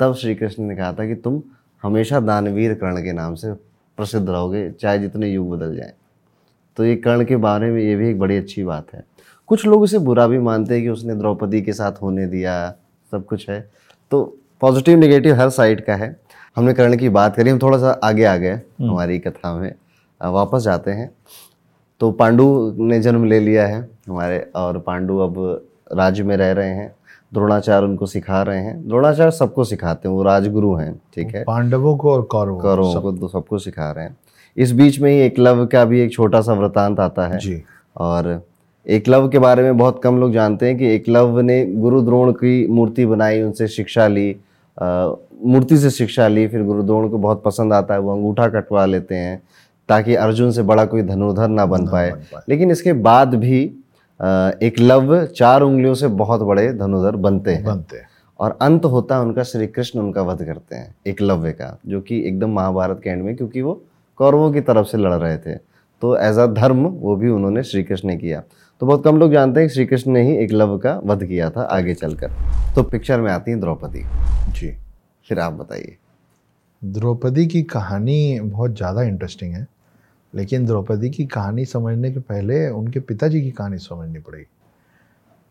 तब 0.00 0.14
श्री 0.14 0.34
कृष्ण 0.34 0.62
ने 0.62 0.76
कहा 0.76 0.92
था 0.92 1.06
कि 1.06 1.14
तुम 1.14 1.42
हमेशा 1.82 2.20
दानवीर 2.20 2.74
कर्ण 2.74 3.02
के 3.02 3.12
नाम 3.12 3.34
से 3.34 3.52
प्रसिद्ध 3.98 4.28
रहोगे, 4.30 4.70
चाहे 4.70 4.98
जितने 4.98 5.32
युग 5.32 5.50
बदल 5.50 5.76
जाए। 5.76 5.92
तो 6.76 6.84
ये 6.84 6.96
कर्ण 6.96 7.24
के 7.24 7.36
बारे 7.36 7.70
में 7.70 7.82
ये 7.82 7.96
भी 7.96 8.08
एक 8.08 8.18
बड़ी 8.18 8.36
अच्छी 8.36 8.64
बात 8.64 8.94
है। 8.94 9.04
कुछ 9.48 9.66
लोग 9.66 9.84
इसे 9.84 9.98
बुरा 9.98 10.26
भी 10.26 10.38
मानते 10.38 10.74
हैं 10.74 10.82
कि 10.82 10.88
उसने 10.88 11.14
द्रौपदी 11.14 11.60
के 11.62 11.72
साथ 11.72 12.02
होने 12.02 12.26
दिया 12.26 12.74
सब 13.12 13.26
कुछ 13.26 13.48
है। 13.50 13.60
तो 14.10 14.22
पॉजिटिव 14.60 14.98
नेगेटिव 14.98 15.34
हर 15.34 15.50
साइड 15.50 15.84
का 15.84 15.94
है। 15.94 16.16
हमने 16.56 16.72
कर्ण 16.74 16.96
की 16.96 17.08
बात 17.08 17.36
करी 17.36 17.50
हम 17.50 17.58
थोड़ा 17.58 17.78
सा 17.78 17.90
आगे 18.04 18.24
आ 18.24 18.36
गए 18.36 18.60
हमारी 18.80 19.18
कथा 19.18 19.54
में। 19.54 19.74
वापस 20.20 20.62
जाते 20.62 20.90
हैं। 20.90 21.10
तो 22.00 22.10
पांडु 22.10 22.74
ने 22.78 23.00
जन्म 23.00 23.24
ले 23.24 23.40
लिया 23.40 23.66
है 23.66 23.80
हमारे 24.08 24.38
और 24.56 24.78
पांडु 24.78 25.18
अब 25.18 25.34
राज्य 25.92 26.22
में 26.22 26.36
रह 26.36 26.52
रहे 26.52 26.68
हैं। 26.68 26.94
द्रोणाचार्य 27.34 27.86
उनको 27.86 28.06
सिखा 28.06 28.42
रहे 28.42 28.58
हैं। 28.58 28.88
द्रोणाचार्य 28.88 29.30
सबको 29.30 29.64
सिखाते 29.64 30.08
हैं 30.08 30.14
वो 30.16 30.22
राजगुरु 30.22 30.74
हैं 30.74 30.92
ठीक 31.14 31.34
है? 31.34 31.44
पांडवों 31.44 31.96
को 31.96 32.12
और 32.12 32.22
कौरवों 32.22 32.58
कौरवों 32.60 33.00
को 33.00 33.12
तो 33.12 33.28
सबको 33.28 33.58
सिखा 33.58 33.90
रहे 33.90 34.04
हैं। 34.04 34.16
इस 34.56 34.72
बीच 34.72 34.98
में 35.00 35.10
ही 35.10 35.18
एकलव्य 35.18 35.66
का 35.66 35.84
भी 35.84 36.00
एक 36.00 36.12
छोटा 36.12 36.40
सा 36.40 36.52
वृतांत 36.52 37.00
आता 37.00 37.26
है। 37.26 37.38
जी। 37.38 37.62
और 37.96 38.46
एकलव्य 38.86 39.28
के 39.28 39.38
बारे 39.38 39.62
में 39.62 39.76
बहुत 39.78 40.00
कम 40.02 40.18
लोग 40.20 40.32
जानते 40.32 40.66
हैं 40.66 40.76
कि 40.78 40.86
एकलव्य 40.86 41.42
ने 41.42 41.64
गुरु 41.66 42.00
द्रोण 42.02 42.32
की 42.32 42.66
मूर्ति 42.66 43.06
बनाई 43.06 43.42
उनसे 43.42 43.68
शिक्षा 43.68 44.06
ली 44.06 44.36
मूर्ति 45.44 45.76
से 45.76 45.90
शिक्षा 45.90 46.28
ली 46.28 46.46
फिर 46.48 46.62
गुरु 46.62 46.82
द्रोण 46.82 47.08
को 47.08 47.18
बहुत 47.18 47.42
पसंद 47.42 47.72
आता 47.72 47.94
है 47.94 48.00
वो 48.00 48.12
अंगूठा 48.12 48.48
कटवा 48.48 48.84
लेते 48.86 49.14
हैं 49.14 49.42
ताकि 49.88 50.14
अर्जुन 50.14 50.50
से 50.50 50.62
बड़ा 50.62 50.84
कोई 50.84 51.02
धनुर्धर 51.02 51.48
ना 51.48 51.66
बन 51.66 51.86
पाए। 51.86 52.12
लेकिन 52.48 52.70
इसके 52.70 52.92
बाद 52.92 53.34
भी 53.34 53.62
एकलव्य 54.62 55.26
चार 55.26 55.62
उंगलियों 55.62 55.94
से 55.94 56.08
बहुत 56.08 56.40
बड़े 56.40 56.72
धनुर्धर 56.72 57.16
बनते 57.16 57.50
हैं। 57.50 57.64
बनते 57.64 57.96
हैं। 57.96 58.08
और 58.40 58.56
अंत 58.60 58.84
होता 58.84 59.16
है 59.16 59.22
उनका 59.22 59.42
श्री 59.42 59.66
कृष्ण 59.66 60.00
उनका 60.00 60.22
वध 60.22 60.44
करते 60.44 60.76
हैं 60.76 60.94
एकलव्य 61.06 61.52
का 61.52 61.76
जो 61.86 62.00
कि 62.00 62.22
एकदम 62.28 62.50
महाभारत 62.50 63.00
के 63.04 63.10
एंड 63.10 63.22
में 63.22 63.34
क्योंकि 63.36 63.62
वो 63.62 63.80
कौरवों 64.20 64.52
की 64.52 64.60
तरफ़ 64.60 64.86
से 64.86 64.98
लड़ 64.98 65.14
रहे 65.14 65.36
थे। 65.38 65.56
तो 66.02 66.16
एज 66.16 66.38
अ 66.38 66.46
धर्म 66.46 66.86
वो 66.86 67.16
भी 67.16 67.28
उन्होंने 67.28 67.62
श्री 67.62 67.82
कृष्ण 67.82 68.08
ने 68.08 68.16
किया। 68.16 68.42
तो 68.80 68.86
बहुत 68.86 69.04
कम 69.04 69.16
लोग 69.16 69.32
जानते 69.32 69.60
हैं 69.60 69.68
कि 69.68 69.74
श्री 69.74 69.84
कृष्ण 69.86 70.10
ने 70.12 70.22
ही 70.22 70.36
एकलव्य 70.36 70.78
का 70.78 71.00
वध 71.04 71.24
किया 71.24 71.48
था 71.50 71.62
आगे 71.62 71.94
चलकर। 71.94 72.30
तो 72.74 72.82
पिक्चर 72.82 73.20
में 73.20 73.30
आती 73.32 73.50
है 73.50 73.60
द्रौपदी। 73.60 74.02
जी। 74.50 74.70
फिर 75.26 75.38
आप 75.38 75.52
बताइए। 75.52 75.96
द्रौपदी 76.82 77.46
की 77.46 77.62
कहानी 77.62 78.40
बहुत 78.40 78.76
ज़्यादा 78.76 79.02
इंटरेस्टिंग 79.02 79.54
है 79.54 79.66
लेकिन 80.34 80.66
द्रौपदी 80.66 81.10
की 81.10 81.26
कहानी 81.26 81.64
समझने 81.64 82.10
के 82.12 82.20
पहले 82.20 82.68
उनके 82.68 83.00
पिताजी 83.00 83.40
की 83.42 83.50
कहानी 83.50 83.78
समझनी 83.78 84.18
पड़ेगी 84.18 84.46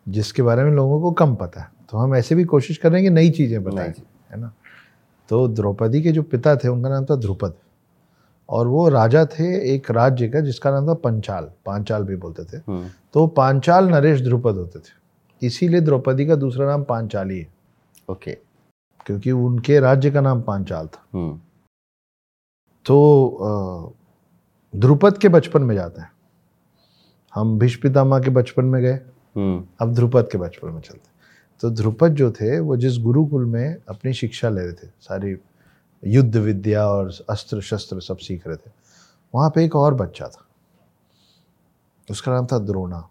जिसके 0.06 0.42
बारे 0.42 0.64
में 0.64 0.70
लोगों 0.72 1.00
को 1.00 1.10
कम 1.12 1.34
पता 1.34 1.60
है। 1.60 1.68
तो 1.90 1.98
हम 1.98 2.14
ऐसे 2.16 2.34
भी 2.34 2.44
कोशिश 2.44 2.76
कर 2.76 2.92
रहे 2.92 3.02
हैं 3.02 3.10
कि 3.10 3.14
नई 3.14 3.30
चीज़ें। 3.30 3.62
बताएँ 3.64 3.92
है 4.32 4.40
ना? 4.40 4.52
तो 5.28 5.46
द्रौपदी 5.48 6.02
के 6.02 6.12
जो 6.12 6.22
पिता 6.22 6.56
थे 6.56 6.68
उनका 6.68 6.88
नाम 6.88 7.04
था 7.04 7.16
ध्रुपद 7.16 7.54
और 8.48 8.66
वो 8.66 8.88
राजा 8.88 9.24
थे 9.24 9.74
एक 9.74 9.90
राज्य 9.90 10.28
का 10.28 10.40
जिसका 10.40 10.70
नाम 10.70 10.88
था 10.88 10.94
पंचाल। 10.94 11.50
पांचाल 11.66 12.04
भी 12.04 12.16
बोलते 12.16 12.44
थे। 12.44 12.56
हम्म, 12.56 12.88
तो 13.12 13.26
पांचाल 13.26 13.88
नरेश 13.88 14.22
ध्रुपद 14.22 14.54
होते 14.54 14.78
थे। 14.78 15.46
इसीलिए 15.46 15.80
द्रौपदी 15.80 16.26
का 16.26 16.34
दूसरा 16.34 16.66
नाम 16.66 16.84
पांचाली 16.84 17.38
है। 17.38 17.48
ओके। 18.10 18.32
क्योंकि 19.06 19.32
उनके 19.32 19.80
राज्य 19.80 20.10
का 20.10 20.20
नाम 20.20 20.42
पांचाल 20.42 20.86
था। 20.86 21.06
हम्म। 21.14 21.40
तो 22.84 23.94
ध्रुपद 24.76 25.18
के 25.18 25.28
बचपन 25.28 25.62
में 25.62 25.74
जाते 25.74 26.00
हैं। 26.00 26.12
हम 27.34 27.58
भीष्म 27.58 27.80
पितामह 27.82 28.20
के 28.20 28.30
बचपन 28.30 28.64
में 28.64 28.82
गए। 28.82 29.00
हम्म। 29.36 29.64
अब 29.80 29.94
ध्रुपद 29.94 30.28
के 30.32 30.38
बचपन 30.38 30.68
में 30.68 30.80
चलते 30.80 31.16
तो 31.60 31.70
ध्रुपद 31.70 32.08
जो 32.08 32.30
थे 32.30 32.60
वो 32.60 32.76
जिस 32.76 32.98
गुरुकुल 32.98 33.44
में 33.44 33.76
अपनी 33.88 34.12
शिक्षा 34.12 34.48
ले 34.48 34.60
रहे 34.60 34.72
थे 34.72 34.88
सारी 35.00 35.34
युद्ध 36.04 36.36
विद्या 36.36 36.86
और 36.88 37.12
अस्त्र 37.30 37.60
शस्त्र 37.60 38.00
सब 38.00 38.16
सीख 38.16 38.46
रहे 38.46 38.56
थे। 38.56 38.70
वहाँ 39.34 39.50
पे 39.54 39.64
एक 39.64 39.76
और 39.76 39.94
बच्चा 39.94 40.26
था। 40.26 40.46
उसका 42.10 42.32
नाम 42.32 42.46
था 42.46 42.58
द्रोणा। 42.58 43.08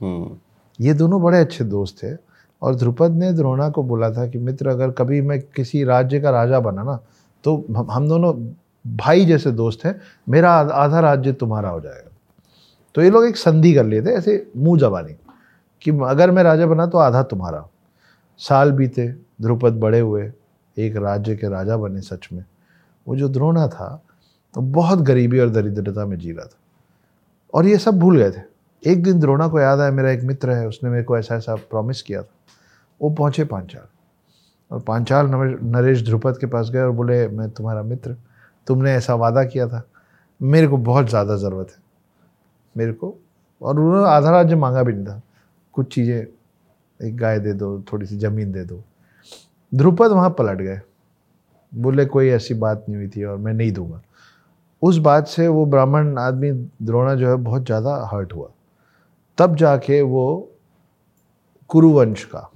हम्म। 0.00 0.38
ये 0.80 0.94
दोनों 0.94 1.22
बड़े 1.22 1.38
अच्छे 1.38 1.64
दोस्त 1.64 2.02
थे 2.02 2.16
और 2.62 2.74
ध्रुपद 2.74 3.10
ने 3.10 3.32
द्रोणा 3.32 3.68
को 3.70 3.82
बोला 3.82 4.10
था 4.10 4.26
कि 4.28 4.38
मित्र 4.38 4.68
अगर 4.68 4.90
कभी 4.90 5.20
मैं 5.20 5.40
किसी 5.40 5.84
राज्य 5.84 6.20
का 6.20 6.30
राजा 6.30 6.60
बना 6.60 6.82
ना 6.82 6.96
तो 7.44 7.64
हम 7.76 7.90
हम 7.90 8.08
दोनों 8.08 8.34
भाई 8.96 9.24
जैसे 9.24 9.50
दोस्त 9.52 9.84
हैं 9.84 10.00
मेरा 10.28 10.52
आधा 10.52 11.00
राज्य 11.00 11.32
तुम्हारा 11.32 11.68
हो 11.68 11.80
जाएगा। 11.80 12.10
तो 12.94 13.02
ये 13.02 13.10
लोग 13.10 13.26
एक 13.26 13.36
संधि 13.36 13.74
कर 13.74 13.84
लिए 13.84 14.02
थे 14.02 14.10
ऐसे 14.10 14.50
मुँह 14.56 14.78
जबानी 14.78 15.14
कि 15.82 15.90
अगर 15.90 16.30
मैं 16.30 16.42
राजा 16.42 16.66
बना 16.66 16.86
तो 16.86 16.98
आधा 16.98 17.22
तुम्हारा। 17.22 17.68
साल 18.38 18.72
बीते 18.72 19.08
ध्रुपद 19.42 19.72
बड़े 19.72 20.00
हुए 20.00 20.32
एक 20.78 20.96
राज्य 20.96 21.36
के 21.36 21.48
राजा 21.48 21.76
बने 21.76 22.00
सच 22.00 22.28
में। 22.32 22.44
वो 23.08 23.16
जो 23.16 23.28
द्रोणा 23.28 23.68
था 23.68 24.02
तो 24.54 24.60
बहुत 24.60 24.98
गरीबी 24.98 25.38
और 25.38 25.50
दरिद्रता 25.50 26.06
में 26.06 26.18
जी 26.18 26.32
रहा 26.32 26.46
था। 26.46 26.56
और 27.54 27.66
ये 27.66 27.78
सब 27.78 27.98
भूल 27.98 28.18
गए 28.18 28.30
थे। 28.30 28.54
एक 28.86 29.02
दिन 29.02 29.20
द्रोणा 29.20 29.48
को 29.48 29.60
याद 29.60 29.80
आया, 29.80 29.90
मेरा 29.90 30.10
एक 30.10 30.22
मित्र 30.22 30.50
है, 30.50 30.68
उसने 30.68 30.90
मेरे 30.90 31.02
को 31.02 31.18
ऐसा 31.18 31.34
ऐसा 31.34 31.54
प्रॉमिस 31.54 32.02
किया 32.02 32.22
था। 32.22 32.30
वो 33.02 33.10
पहुँचे 33.10 33.44
पांचाल। 33.44 33.82
और 34.70 34.80
पांचाल 34.80 35.26
नरेश- 35.62 36.04
ध्रुपद 36.04 36.38
के 36.38 36.46
पास 36.46 36.70
गए 36.70 36.80
और 36.80 36.90
बोले, 36.90 37.28
मैं 37.28 37.50
तुम्हारा 37.50 37.82
मित्र, 37.82 38.16
तुमने 38.66 38.92
ऐसा 38.92 39.14
वादा 39.14 39.44
किया 39.44 39.68
था। 39.68 39.82
मेरे 40.42 40.66
को 40.66 40.76
बहुत 40.76 41.08
ज़्यादा 41.08 41.36
ज़रूरत 41.36 41.66
है। 41.70 41.82
मेरे 42.76 42.92
को, 42.92 43.14
और 43.62 43.80
उन्होंने 43.80 44.08
आधा 44.08 44.30
राज्य 44.30 44.56
मांगा 44.56 44.82
भी 44.82 44.92
नहीं 44.92 45.06
था। 45.06 45.22
कुछ 45.72 45.94
चीज़ें, 45.94 46.26
एक 47.08 47.16
गाय 47.16 47.40
दे 47.40 47.52
दो, 47.52 47.84
थोड़ी 47.92 48.06
सी 48.06 48.18
ज़मीन 48.18 48.52
दे 48.52 48.64
दो। 48.64 48.84
ध्रुपद 49.74 50.10
वहाँ 50.10 50.30
पलट 50.30 50.58
गए। 50.58 50.80
बोले, 51.72 52.04
कोई 52.06 52.28
ऐसी 52.30 52.54
बात 52.54 52.84
नहीं 52.88 52.98
हुई 52.98 53.08
थी 53.08 53.24
और 53.24 53.36
मैं 53.38 53.52
नहीं 53.54 53.72
दूँगा। 53.72 54.00
उस 54.82 54.98
बात 54.98 55.26
से 55.28 55.46
वो 55.48 55.64
ब्राह्मण 55.66 56.18
आदमी 56.18 56.50
द्रोणा 56.82 57.14
जो 57.14 57.28
है 57.28 57.36
बहुत 57.36 57.64
ज़्यादा 57.66 57.96
हर्ट 58.12 58.32
हुआ। 58.32 58.50
तब 59.38 59.56
जाके 59.56 60.00
वो 60.02 60.50
कुरुवंश 61.70 62.24
का, 62.24 62.50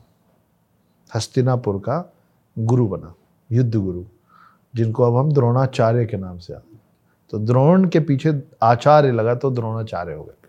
हस्तिनापुर 1.11 1.79
का 1.79 1.99
गुरु 2.57 2.87
बना, 2.89 3.15
युद्ध 3.51 3.75
गुरु, 3.75 4.05
जिनको 4.75 5.05
अब 5.05 5.17
हम 5.17 5.33
द्रोणाचार्य 5.33 6.07
के 6.07 6.17
नाम 6.17 6.39
से 6.39 6.55
आते 6.55 6.77
तो 7.33 7.39
द्रोण 7.39 7.89
के 7.89 8.01
पीछे 8.01 8.33
आचार्य 8.63 9.11
लगा 9.13 9.35
तो 9.35 9.51
द्रोणाचार्य 9.51 10.13
हो 10.13 10.23
गए। 10.25 10.49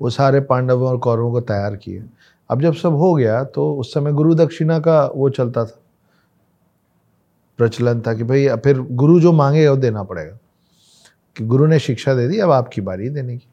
वो 0.00 0.10
सारे 0.10 0.40
पांडवों 0.40 0.88
और 0.88 0.98
कौरवों 0.98 1.30
को 1.32 1.40
तैयार 1.42 1.76
किए। 1.76 2.02
अब 2.50 2.60
जब 2.62 2.74
सब 2.74 2.92
हो 2.92 3.14
गया 3.14 3.42
तो 3.44 3.72
उस 3.74 3.92
समय 3.94 4.12
गुरु 4.12 4.34
दक्षिणा 4.34 4.78
का 4.78 5.04
वो 5.06 5.28
चलता 5.30 5.64
था। 5.64 5.80
प्रचलन 7.58 8.00
था 8.00 8.14
कि 8.14 8.24
भाई 8.24 8.48
फिर 8.56 8.80
गुरु 8.80 9.20
जो 9.20 9.32
मांगे 9.32 9.68
वो 9.68 9.76
देना 9.76 10.02
पड़ेगा। 10.02 10.38
कि 11.36 11.44
गुरु 11.44 11.66
ने 11.66 11.78
शिक्षा 11.78 12.14
दे 12.14 12.28
दी, 12.28 12.38
अब 12.38 12.50
आपकी 12.50 12.80
बारी 12.80 13.08
देने 13.08 13.36
की। 13.36 13.48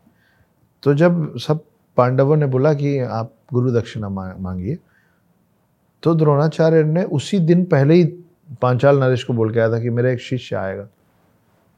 तो 0.83 0.93
जब 0.93 1.37
सब 1.37 1.63
पांडवों 1.97 2.35
ने 2.37 2.45
बोला 2.45 2.73
कि 2.73 2.97
आप 2.99 3.33
गुरु 3.53 3.71
दक्षिणा 3.71 4.09
मांगिए 4.09 4.77
तो 6.03 6.13
द्रोणाचार्य 6.15 6.83
ने 6.83 7.03
उसी 7.03 7.39
दिन 7.39 7.63
पहले 7.65 7.93
ही 7.93 8.05
पांचाल 8.61 8.99
नरेश 8.99 9.23
को 9.23 9.33
बोल 9.33 9.53
के 9.53 9.59
आया 9.59 9.71
था 9.71 9.79
कि 9.79 9.89
मेरा 9.89 10.09
एक 10.09 10.19
शिष्य 10.19 10.55
आएगा, 10.55 10.87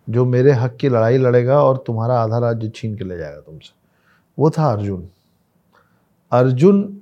जो 0.10 0.26
मेरे 0.26 0.52
हक 0.52 0.76
की 0.76 0.90
लड़ाई 0.90 1.18
लड़ेगा 1.18 1.62
और 1.64 1.84
तुम्हारा 1.88 2.20
आधा 2.20 2.38
राज्य 2.38 2.70
छीन 2.70 2.96
के 2.98 3.04
ले 3.04 3.18
जाएगा 3.18 3.40
तुमसे। 3.40 3.74
वो 4.40 4.50
था 4.50 4.72
अर्जुन। 4.72 5.08
अर्जुन 6.32 7.02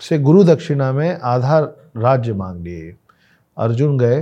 से 0.00 0.18
गुरु 0.18 0.44
दक्षिणा 0.44 0.92
में 0.92 1.18
आधा 1.18 1.58
राज्य 1.96 2.32
मांग 2.32 2.62
लिए। 2.64 2.94
अर्जुन 3.56 3.98
गए, 3.98 4.20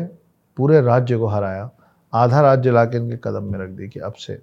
पूरे 0.57 0.81
राज्य 0.81 1.17
को 1.17 1.27
हराया, 1.27 1.71
आधा 2.13 2.41
राज्य 2.41 2.71
लाके 2.71 2.97
इनके 2.97 3.17
कदम 3.25 3.45
में 3.45 3.59
रख 3.59 3.71
दी 3.71 3.89
कि 3.89 4.01
अब 4.01 4.13
से। 4.13 4.39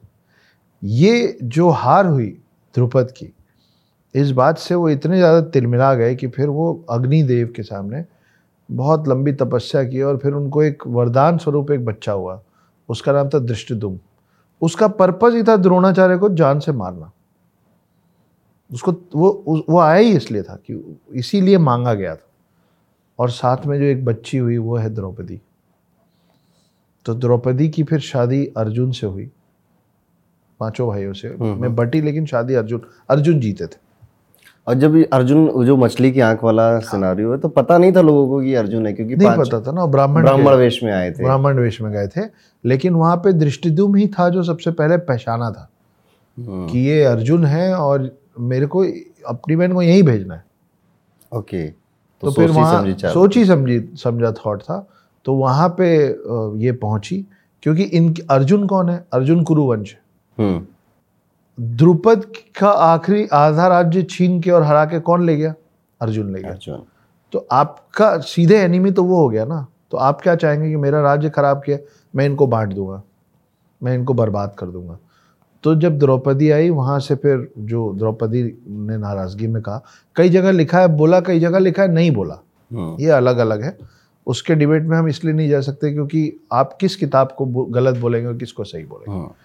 ये 0.82 1.38
जो 1.44 1.70
हार 1.70 2.06
हुई 2.06 2.28
ध्रुपद 2.76 3.12
की, 3.12 3.34
इस 4.16 4.32
बात 4.32 4.58
से 4.58 4.76
वो 4.76 4.90
इतने 4.90 5.18
ज़्यादा 5.18 5.42
तिलमिला 5.42 5.94
गए 5.94 6.16
कि 6.16 6.28
फिर 6.28 6.48
वो 6.48 6.74
अग्निदेव 6.90 7.54
के 7.56 7.64
सामने 7.64 8.04
बहुत 8.70 9.08
लंबी 9.08 9.34
तपस्या 9.34 9.84
की 9.84 10.02
और 10.02 10.18
फिर 10.18 10.34
उनको 10.34 10.64
एक 10.64 10.84
वरदान 10.88 11.38
स्वरूप 11.38 11.72
एक 11.72 11.86
बच्चा 11.86 12.12
हुआ। 12.12 12.42
उसका 12.90 13.12
नाम 13.12 13.30
था 13.30 13.40
दृष्टिदुम। 13.40 13.98
उसका 14.62 14.88
पर्पज 14.88 15.36
ही 15.36 15.44
था 15.44 15.56
द्रोणाचार्य 15.58 16.18
को 16.18 16.30
जान 16.30 16.60
से 16.60 16.72
मारना। 16.72 17.12
उसको 18.74 18.92
वो 19.16 19.64
वो 19.70 19.80
आया 19.80 20.00
ही 20.00 20.12
इसलिए 20.12 20.44
था 20.44 20.56
कि 20.56 21.00
इसीलिए 21.14 21.58
मांगा 21.58 21.94
गया 21.94 22.16
था। 22.16 22.28
और 23.20 23.30
साथ 23.30 23.58
में 23.66 23.78
जो 23.80 23.86
एक 23.86 24.06
बच्ची 24.06 24.38
हुई 24.38 24.58
वो 24.58 24.78
है 24.78 24.90
द्रौपदी। 24.90 25.42
तो 27.06 27.14
द्रौपदी 27.14 27.70
की 27.70 27.84
फिर 27.84 28.00
शादी 28.00 28.46
अर्जुन 28.58 28.92
से 28.92 29.08
हुई। 29.08 29.32
पाँचों 30.60 30.88
भाइयों 30.88 31.14
से। 31.14 31.36
में 31.36 31.76
बटी 31.76 32.02
लेकिन 32.02 32.26
शादी 32.26 32.54
अर्जुन 32.54 32.82
अर्जुन 33.10 33.40
जीते 33.40 33.68
थे। 33.68 33.78
और 34.68 34.74
जब 34.74 35.06
अर्जुन 35.14 35.66
जो 35.66 35.78
मछली 35.78 36.12
की 36.12 36.20
आँख 36.20 36.44
वाला 36.44 36.80
सिनारियो 36.80 37.32
है 37.32 37.38
तो 37.38 37.48
पता 37.48 37.78
नहीं 37.78 37.92
था 37.92 38.02
लोगों 38.02 38.28
को 38.28 38.42
कि 38.42 38.56
अर्जुन 38.56 38.88
है 38.88 38.94
क्योंकि 38.94 39.16
नहीं 39.16 39.30
पता 39.30 39.62
था 39.62 39.72
ना 39.72 39.86
ब्राह्मण 39.86 40.22
ब्राह्मण 40.22 40.54
वेश 40.54 40.84
में 40.84 40.94
आए 40.94 41.12
थे। 41.12 41.24
ब्राह्मण 41.24 41.60
वेश 41.60 41.82
में 41.82 41.92
गए 41.92 42.08
थे। 42.08 42.22
लेकिन 42.66 42.94
वहाँ 42.94 43.18
पे 43.18 43.34
दृष्टिदुम 43.34 43.96
ही 43.96 44.08
था 44.08 44.30
जो 44.30 44.44
सबसे 44.44 44.72
पहले 44.72 44.98
पहचाना 44.98 45.52
था 45.52 45.70
हम्म, 46.38 46.68
कि 46.68 46.80
ये 46.80 47.04
अर्जुन 47.04 47.46
है 47.46 47.74
और 47.76 48.21
मेरे 48.42 48.66
को 48.66 48.84
अपनी 49.28 49.56
बहन 49.56 49.74
को 49.74 49.82
यहीं 49.82 50.04
भेजना 50.04 50.36
है। 50.36 50.44
ओके 51.32 51.68
तो, 51.68 52.28
तो 52.28 52.32
फिर 52.32 52.52
वहाँ 52.52 52.94
सोची 53.04 53.46
समझी 53.46 53.80
समझा 53.96 54.32
थॉट 54.36 54.62
था। 54.62 54.88
तो 55.26 55.34
वहाँ 55.34 55.68
पे 55.80 55.88
ये 56.64 56.72
पहुँची 56.74 57.26
क्योंकि 57.64 57.84
इन 57.84 58.14
अर्जुन 58.32 58.66
कौन 58.68 58.90
है? 58.90 59.06
अर्जुन 59.14 59.44
कुरुवंश 59.44 59.96
हम्म। 60.38 60.66
द्रुपद 61.58 62.26
का 62.60 62.70
आखिरी 62.70 63.28
आधा 63.34 63.68
राज्य 63.68 64.02
छीन 64.04 64.40
के 64.42 64.52
और 64.52 64.64
हरा 64.64 64.86
के 64.86 65.00
कौन 65.00 65.26
ले 65.26 65.36
गया? 65.38 65.54
अर्जुन 66.02 66.34
ले 66.34 66.42
गया। 66.42 66.78
तो 67.34 67.48
आपका 67.52 68.18
सीधे 68.20 68.58
एनिमी 68.58 68.92
तो 68.92 69.04
वो 69.04 69.18
हो 69.18 69.30
गया 69.30 69.46
ना। 69.46 69.66
तो 69.92 69.98
आप 69.98 70.22
क्या 70.22 70.36
चाहेंगे 70.36 70.70
कि 70.70 70.76
मेरा 70.76 71.02
राज्य 71.02 71.30
खराब 71.30 71.62
किया 71.66 71.78
मैं 72.16 72.26
इनको 72.26 72.48
बांट 72.48 72.74
दूँगा 72.74 73.02
मैं 73.82 73.94
इनको 73.96 74.14
बर्बाद 74.14 74.56
कर 74.60 74.66
दूँगा। 74.66 74.98
तो 75.64 75.76
जब 75.76 75.98
द्रौपदी 76.00 76.50
आई 76.50 76.70
वहाँ 76.70 77.00
से 77.00 77.16
फिर 77.16 77.52
जो 77.58 77.92
द्रौपदी 77.94 78.44
ने 78.68 78.98
नाराज़गी 78.98 79.48
में 79.48 79.62
कहा 79.62 79.82
कई 80.16 80.30
जगह 80.30 80.52
लिखा 80.52 80.80
है 80.80 80.88
बोला 80.88 81.20
कई 81.22 81.40
जगह 81.40 81.60
लिखा 81.60 81.82
है 81.82 81.92
नहीं 81.94 82.12
बोला 82.12 82.40
हाँ। 82.72 82.96
ये 83.00 83.10
अलग 83.10 83.38
अलग 83.38 83.64
है 83.64 83.78
उसके 84.28 84.56
डिबेट 84.56 84.84
में 84.84 84.98
हम 84.98 85.08
इसलिए 85.08 85.34
नहीं 85.34 85.50
जा 85.50 85.62
सकते 85.62 85.92
क्योंकि 85.94 86.32
आप 86.54 86.78
किस 86.82 86.96
किताब 86.96 87.32
को 87.38 87.46
गलत 87.46 87.98
बोलेंगे 87.98 88.28
और 88.28 88.38
किसको 88.38 88.64
सही 88.64 88.84
बोलेंगे 88.84 89.20
हाँ। 89.20 89.36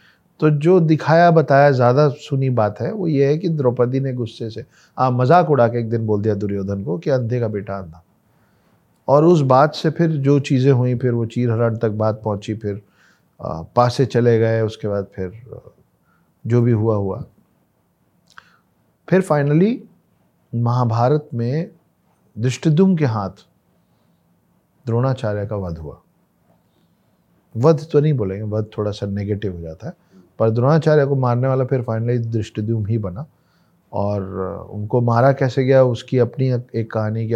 तो 0.41 0.51
जो 0.51 0.79
दिखाया 0.81 1.31
बताया 1.31 1.71
ज़्यादा 1.71 2.09
सुनी 2.09 2.51
बात 2.51 2.81
है 2.81 2.93
वो 2.93 3.07
ये 3.09 3.27
है 3.27 3.39
कि 3.39 3.49
द्रौपदी 3.49 4.01
ने 4.01 4.13
गुस्से 4.13 4.51
से 4.51 4.65
आ 4.99 5.11
मज़ाक 5.11 5.51
उड़ा 5.51 5.69
के 5.69 5.79
एक 5.79 5.89
दिन 5.91 6.07
बोल 6.07 6.23
दिया 6.23 6.35
दुर्योधन 6.35 6.83
को 6.85 6.99
कि 6.99 7.11
अंधे 7.11 7.41
का 7.41 7.49
बेटा 7.49 7.79
अंधा 7.79 8.03
और 9.09 9.25
उस 9.25 9.41
बात 9.41 9.75
से 9.75 9.91
फिर 9.91 10.11
जो 10.21 10.39
चीज़ें 10.41 10.73
हुई 10.73 10.95
फिर 10.95 11.13
वो 11.13 11.27
चीर 11.27 11.51
हरण 11.51 11.77
तक 11.77 11.91
बात 11.97 12.21
पहुँची 12.25 12.55
फिर 12.55 12.81
पासे 13.77 14.07
चले 14.07 14.39
गए 14.39 14.61
उसके 14.61 14.89
बाद 14.89 15.07
फिर 15.17 15.31
जो 16.47 16.63
भी 16.63 16.73
हुआ 16.73 16.97
हुआ। 16.97 17.25
फिर 19.09 19.21
फाइनली 19.21 19.85
महाभारत 20.55 21.29
में 21.35 21.71
दृष्टिदुम 22.39 22.97
के 22.97 23.05
हाथ 23.05 23.31
द्रोणाचार्य 24.87 25.47
का 25.47 25.57
वध 25.57 25.79
हुआ। 25.79 26.01
वध 27.57 27.87
तो 27.93 28.01
नहीं 28.01 28.13
बोलेंगे 28.13 28.43
वध 28.43 28.67
थोड़ा 28.79 28.91
सा 28.91 29.07
नेगेटिव 29.07 29.55
हो 29.55 29.61
जाता 29.61 29.87
है। 29.87 29.93
पर 30.39 30.51
द्रोणाचार्य 30.51 31.07
को 31.07 31.17
मारने 31.17 31.49
वाला 31.49 31.65
फिर 31.65 31.83
फाइनली 31.83 32.19
दृष्टिदुम 32.19 32.87
ही 32.87 32.99
बना। 32.99 33.27
और 33.93 34.23
उनको 34.71 35.01
मारा 35.01 35.33
कैसे 35.33 35.65
गया 35.65 35.85
उसकी 35.85 36.19
अपनी 36.19 36.79
एक 36.81 36.93
कहानी 36.93 37.29
की 37.29 37.35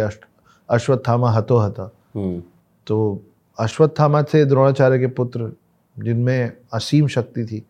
अश्वत्थामा 0.69 1.31
हतो 1.31 1.57
हता। 1.57 1.91
हम्म। 2.15 2.43
तो 2.87 3.23
अश्वत्थामा 3.59 4.23
थे 4.23 4.45
द्रोणाचार्य 4.45 4.99
के 4.99 5.07
पुत्र 5.07 5.53
जिनमें 5.99 6.57
असीम 6.73 7.07
शक्ति 7.07 7.45
थी 7.45 7.65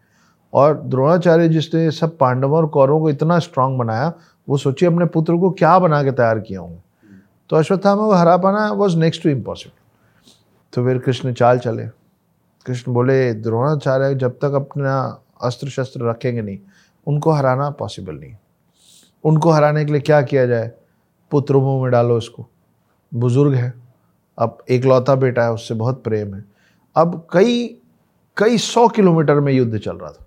और 0.54 0.82
द्रोणाचार्य 0.82 1.48
जिसने 1.50 1.92
सब 1.92 2.18
पांडवों 2.18 2.58
और 2.58 2.68
कौरवों 2.68 3.00
को 3.00 3.10
इतना 3.10 3.40
स्ट्रांग 3.40 3.78
बनाया, 3.78 4.14
वो 4.50 4.58
सोचिए 4.58 4.90
अपने 4.90 5.06
पुत्र 5.06 5.38
को 5.38 5.52
क्या 5.52 5.78
बना 5.80 6.04
के 6.04 6.12
तैयार 6.12 6.40
किया 6.40 6.60
होंगे। 6.60 6.82
तो 7.50 7.56
अश्वत्थामा 7.56 8.06
को 8.06 8.14
हरा 8.14 8.38
पाना 8.38 8.72
वॉज़ 8.72 8.98
नेक्स्ट 8.98 9.24
टू 9.24 9.30
इम्पॉसिबल 9.30 9.80
तो 10.74 10.84
फिर 10.86 10.98
कृष्ण 10.98 11.34
चाल 11.34 11.60
चले। 11.60 11.86
कृष्ण 12.66 12.94
बोले, 12.94 13.34
द्रोणाचार्य 13.34 14.16
जब 14.16 14.32
तक 14.32 14.54
अपना 14.54 15.24
अस्त्र 15.42 15.70
शस्त्र 15.70 16.10
रखेंगे 16.10 16.42
नहीं, 16.42 16.58
उनको 17.08 17.32
हराना 17.32 17.70
पॉसिबल 17.70 18.16
नहीं। 18.16 18.36
उनको 19.24 19.52
हराने 19.52 19.86
के 19.86 19.92
लिए 19.92 20.02
क्या 20.02 20.22
किया 20.22 20.46
जाए? 20.46 20.72
पुत्र 21.32 21.58
मुँह 21.58 21.82
में 21.84 21.92
डालो 21.92 22.18
इसको 22.18 22.46
बुज़ुर्ग 23.14 23.54
है। 23.54 23.74
अब 24.38 24.58
एक 24.70 24.86
लौता 24.86 25.16
बेटा 25.16 25.44
है, 25.44 25.52
उससे 25.52 25.74
बहुत 25.74 26.04
प्रेम 26.04 26.34
है। 26.36 26.44
अब 26.96 27.28
कई 27.34 27.78
कई 28.38 28.58
सौ 28.58 28.88
किलोमीटर 28.88 29.40
में 29.40 29.54
युद्ध 29.54 29.78
चल 29.78 29.98
रहा 29.98 30.12
था। 30.12 30.26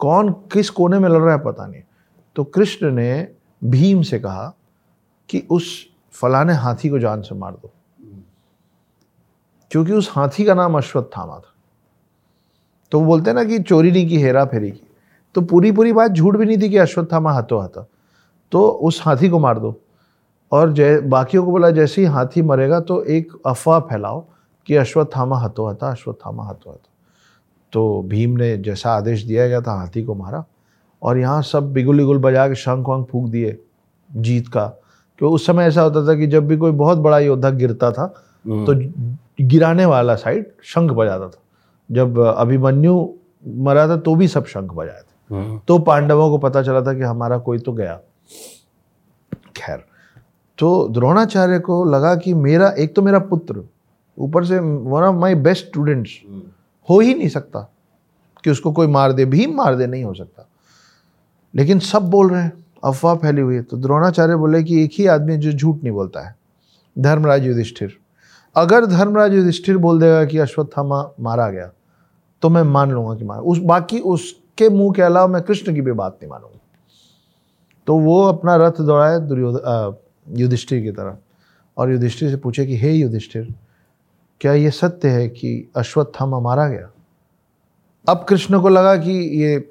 कौन 0.00 0.32
किस 0.52 0.70
कोने 0.70 0.98
में 0.98 1.08
लड़ 1.08 1.22
रहा 1.22 1.34
है 1.34 1.44
पता 1.44 1.66
नहीं। 1.66 1.82
तो 2.36 2.44
कृष्ण 2.44 2.90
ने 2.90 3.28
भीम 3.64 4.02
से 4.02 4.18
कहा 4.18 4.54
कि 5.28 5.46
उस 5.50 5.86
फलाने 6.12 6.52
हाथी 6.52 6.88
को 6.88 6.98
जान 6.98 7.22
से 7.22 7.34
मार 7.34 7.52
दो। 7.52 7.70
क्योंकि 9.70 9.92
उस 9.92 10.10
हाथी 10.12 10.44
का 10.44 10.54
नाम 10.54 10.76
अश्वत्थामा 10.76 11.34
था। 11.34 11.54
तो 12.92 13.00
वो 13.00 13.06
बोलते 13.06 13.32
ना 13.32 13.44
कि 13.44 13.58
चोरी 13.58 13.90
नहीं 13.90 14.08
की, 14.08 14.18
हेरा 14.18 14.44
फेरी 14.44 14.70
की। 14.70 14.86
तो 15.34 15.40
पूरी 15.40 15.72
पूरी 15.72 15.92
बात 15.92 16.10
झूठ 16.10 16.36
भी 16.36 16.44
नहीं 16.44 16.58
थी 16.58 16.68
कि 16.68 16.76
अश्वत्थामा 16.76 17.32
हाथों 17.32 17.60
हाथा 17.60 17.86
तो 18.52 18.68
उस 18.68 19.02
हाथी 19.04 19.28
को 19.28 19.38
मार 19.38 19.58
दो। 19.58 19.80
और 20.52 20.72
जय 20.72 21.00
बाकियों 21.00 21.44
को 21.44 21.50
बोला, 21.50 21.70
जैसे 21.70 22.00
ही 22.00 22.06
हाथी 22.06 22.42
मरेगा 22.42 22.80
तो 22.80 23.02
एक 23.04 23.32
अफवाह 23.46 23.80
फैलाओ 23.80 24.26
कि 24.66 24.76
अश्वत्थामा 24.76 25.38
हतो 25.38 25.66
हता 25.66 25.90
अश्वत्थामा 25.90 26.44
हतो 26.44 26.70
हता 26.70 26.89
तो 27.72 28.02
भीम 28.02 28.36
ने 28.36 28.56
जैसा 28.58 28.90
आदेश 28.90 29.22
दिया 29.22 29.46
गया 29.48 29.60
था 29.60 29.72
हाथी 29.72 30.02
को 30.04 30.14
मारा 30.14 30.44
और 31.02 31.18
यहाँ 31.18 31.42
सब 31.42 31.72
बिगुल 31.72 32.00
इगुल 32.00 32.18
बजा 32.18 32.46
के 32.48 32.54
शंख 32.54 32.88
वंख 32.88 33.06
फूक 33.06 33.28
दिए 33.28 33.56
जीत 34.10 34.48
का। 34.48 34.66
तो 35.20 35.30
उस 35.30 35.46
समय 35.46 35.64
ऐसा 35.64 35.82
होता 35.82 36.06
था 36.08 36.14
कि 36.14 36.26
जब 36.26 36.46
भी 36.48 36.56
कोई 36.56 36.72
बहुत 36.72 36.98
बड़ा 36.98 37.18
योद्धा 37.18 37.50
गिरता 37.50 37.90
था 37.92 38.12
हम्म। 38.46 38.64
तो 38.66 39.44
गिराने 39.44 39.84
वाला 39.84 40.14
साइड 40.14 40.46
शंख 40.64 40.90
बजाता 40.90 41.28
था। 41.28 41.40
जब 41.90 42.18
अभिमन्यु 42.18 43.08
मरा 43.58 43.86
था 43.88 43.96
तो 43.96 44.14
भी 44.14 44.28
सब 44.28 44.46
शंख 44.46 44.72
बजाए 44.72 45.00
थे। 45.00 45.34
हम्म। 45.34 45.60
तो 45.68 45.78
पांडवों 45.78 46.28
को 46.30 46.38
पता 46.38 46.62
चला 46.62 46.80
था 46.82 46.94
कि 46.94 47.02
हमारा 47.02 47.38
कोई 47.38 47.58
तो 47.58 47.72
गया। 47.72 48.00
खैर 49.56 49.84
तो 50.58 50.88
द्रोणाचार्य 50.88 51.58
को 51.58 51.84
लगा 51.84 52.14
कि 52.16 52.34
मेरा 52.34 52.68
एक 52.78 52.94
तो 52.94 53.02
मेरा 53.02 53.18
पुत्र 53.18 53.62
ऊपर 54.18 54.44
से 54.44 54.58
one 54.58 55.02
of 55.02 55.16
my 55.16 55.34
best 55.34 55.66
students 55.66 56.10
हो 56.90 57.00
ही 57.00 57.14
नहीं 57.14 57.28
सकता 57.28 57.60
कि 58.44 58.50
उसको 58.50 58.72
कोई 58.72 58.86
मार 58.86 59.12
दे, 59.12 59.24
भीम 59.24 59.54
मार 59.54 59.74
दे, 59.76 59.86
नहीं 59.86 60.04
हो 60.04 60.14
सकता। 60.14 60.48
लेकिन 61.54 61.78
सब 61.78 62.02
बोल 62.02 62.30
रहे 62.30 62.42
हैं, 62.42 62.52
अफवाह 62.84 63.14
फैली 63.14 63.40
हुई 63.40 63.54
है। 63.54 63.62
तो 63.62 63.76
द्रोणाचार्य 63.76 64.36
बोले 64.36 64.62
कि 64.62 64.84
एक 64.84 64.90
ही 64.94 65.06
आदमी 65.06 65.36
जो 65.36 65.52
झूठ 65.52 65.76
नहीं 65.82 65.92
बोलता 65.92 66.20
है, 66.20 66.36
धर्मराज 66.98 67.46
युधिष्ठिर। 67.46 67.96
अगर 68.56 68.86
धर्मराज 68.86 69.34
युधिष्ठिर 69.34 69.76
बोल 69.78 70.00
देगा 70.00 70.24
कि 70.24 70.38
अश्वत्थामा 70.38 71.10
मारा 71.20 71.48
गया 71.50 71.70
तो 72.42 72.48
मैं 72.48 72.62
मान 72.62 72.90
लूँगा 72.90 73.14
कि 73.14 73.24
मारा। 73.24 73.40
उस, 73.40 73.58
बाकी 73.58 73.98
उसके 74.00 74.68
मुँह 74.68 74.92
के 74.92 75.02
अलावा 75.02 75.26
मैं 75.26 75.42
कृष्ण 75.42 75.74
की 75.74 75.80
भी 75.80 75.92
बात 75.92 76.18
नहीं 76.22 76.30
मानूँगा। 76.30 76.58
तो 77.86 77.98
वो 77.98 78.22
अपना 78.24 78.56
रथ 78.56 78.80
दौड़ाए 78.80 79.18
दुर्योधन 79.20 79.96
युधिष्ठिर 80.30 80.82
की 80.82 80.90
तरफ़। 80.90 81.16
और 81.76 81.92
युधिष्ठिर 81.92 82.30
से 82.30 82.36
पूछे 82.36 82.66
कि, 82.66 82.76
हे 82.76 82.92
युधिष्ठिर 82.92 83.54
क्या 84.40 84.52
ये 84.52 84.70
सत्य 84.70 85.08
है 85.08 85.28
कि 85.28 85.70
अश्वत्थामा 85.76 86.38
मारा 86.40 86.66
गया? 86.68 86.90
अब 88.06 88.24
कृष्ण 88.28 88.60
को 88.60 88.68
लगा 88.68 88.96
कि 88.96 89.12
ये 89.42 89.68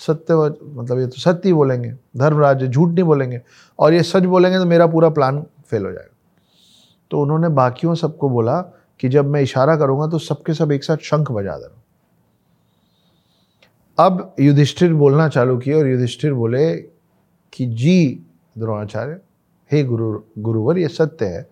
सत्य 0.00 0.34
मतलब 0.34 0.98
ये 0.98 1.06
तो 1.06 1.20
सत्य 1.20 1.48
ही 1.48 1.52
बोलेंगे, 1.54 1.92
धर्मराज 2.16 2.64
झूठ 2.64 2.88
नहीं 2.88 3.04
बोलेंगे, 3.04 3.40
और 3.78 3.92
ये 3.94 4.02
सच 4.02 4.22
बोलेंगे 4.24 4.58
तो 4.58 4.64
मेरा 4.64 4.86
पूरा 4.86 5.08
प्लान 5.08 5.44
फेल 5.70 5.84
हो 5.84 5.92
जाएगा। 5.92 6.10
तो 7.10 7.20
उन्होंने 7.22 7.48
बाकियों 7.50 7.94
सबको 7.94 8.28
बोला 8.30 8.60
कि 9.00 9.08
जब 9.08 9.26
मैं 9.26 9.40
इशारा 9.42 9.76
करूँगा 9.76 10.06
तो 10.06 10.18
सबके 10.18 10.54
सब 10.54 10.72
एक 10.72 10.84
साथ 10.84 10.96
शंख 11.02 11.30
बजा 11.32 11.56
देना। 11.56 11.82
अब 13.98 14.34
युधिष्ठिर 14.40 14.94
बोलना 14.94 15.28
चालू 15.28 15.56
किया 15.58 15.76
और 15.78 15.86
युधिष्ठिर 15.88 16.34
बोले 16.34 16.74
कि 17.52 17.66
जी 17.66 18.24
द्रोणाचार्य, 18.58 19.20
हे 19.70 19.82
गुरु, 19.84 20.20
गुरुवर, 20.38 20.78
ये 20.78 20.88
सत्य 20.88 21.26
है 21.26 21.46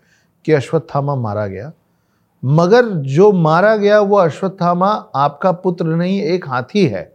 कि 0.44 0.52
अश्वत्थामा 0.52 1.14
मारा 1.16 1.46
गया। 1.46 1.72
मगर 2.44 2.86
जो 2.86 3.32
मारा 3.32 3.76
गया 3.76 4.00
वो 4.00 4.16
अश्वत्थामा, 4.16 5.06
आपका 5.14 5.52
पुत्र 5.52 5.86
नहीं, 5.86 6.22
एक 6.22 6.48
हाथी 6.48 6.86
है। 6.86 7.12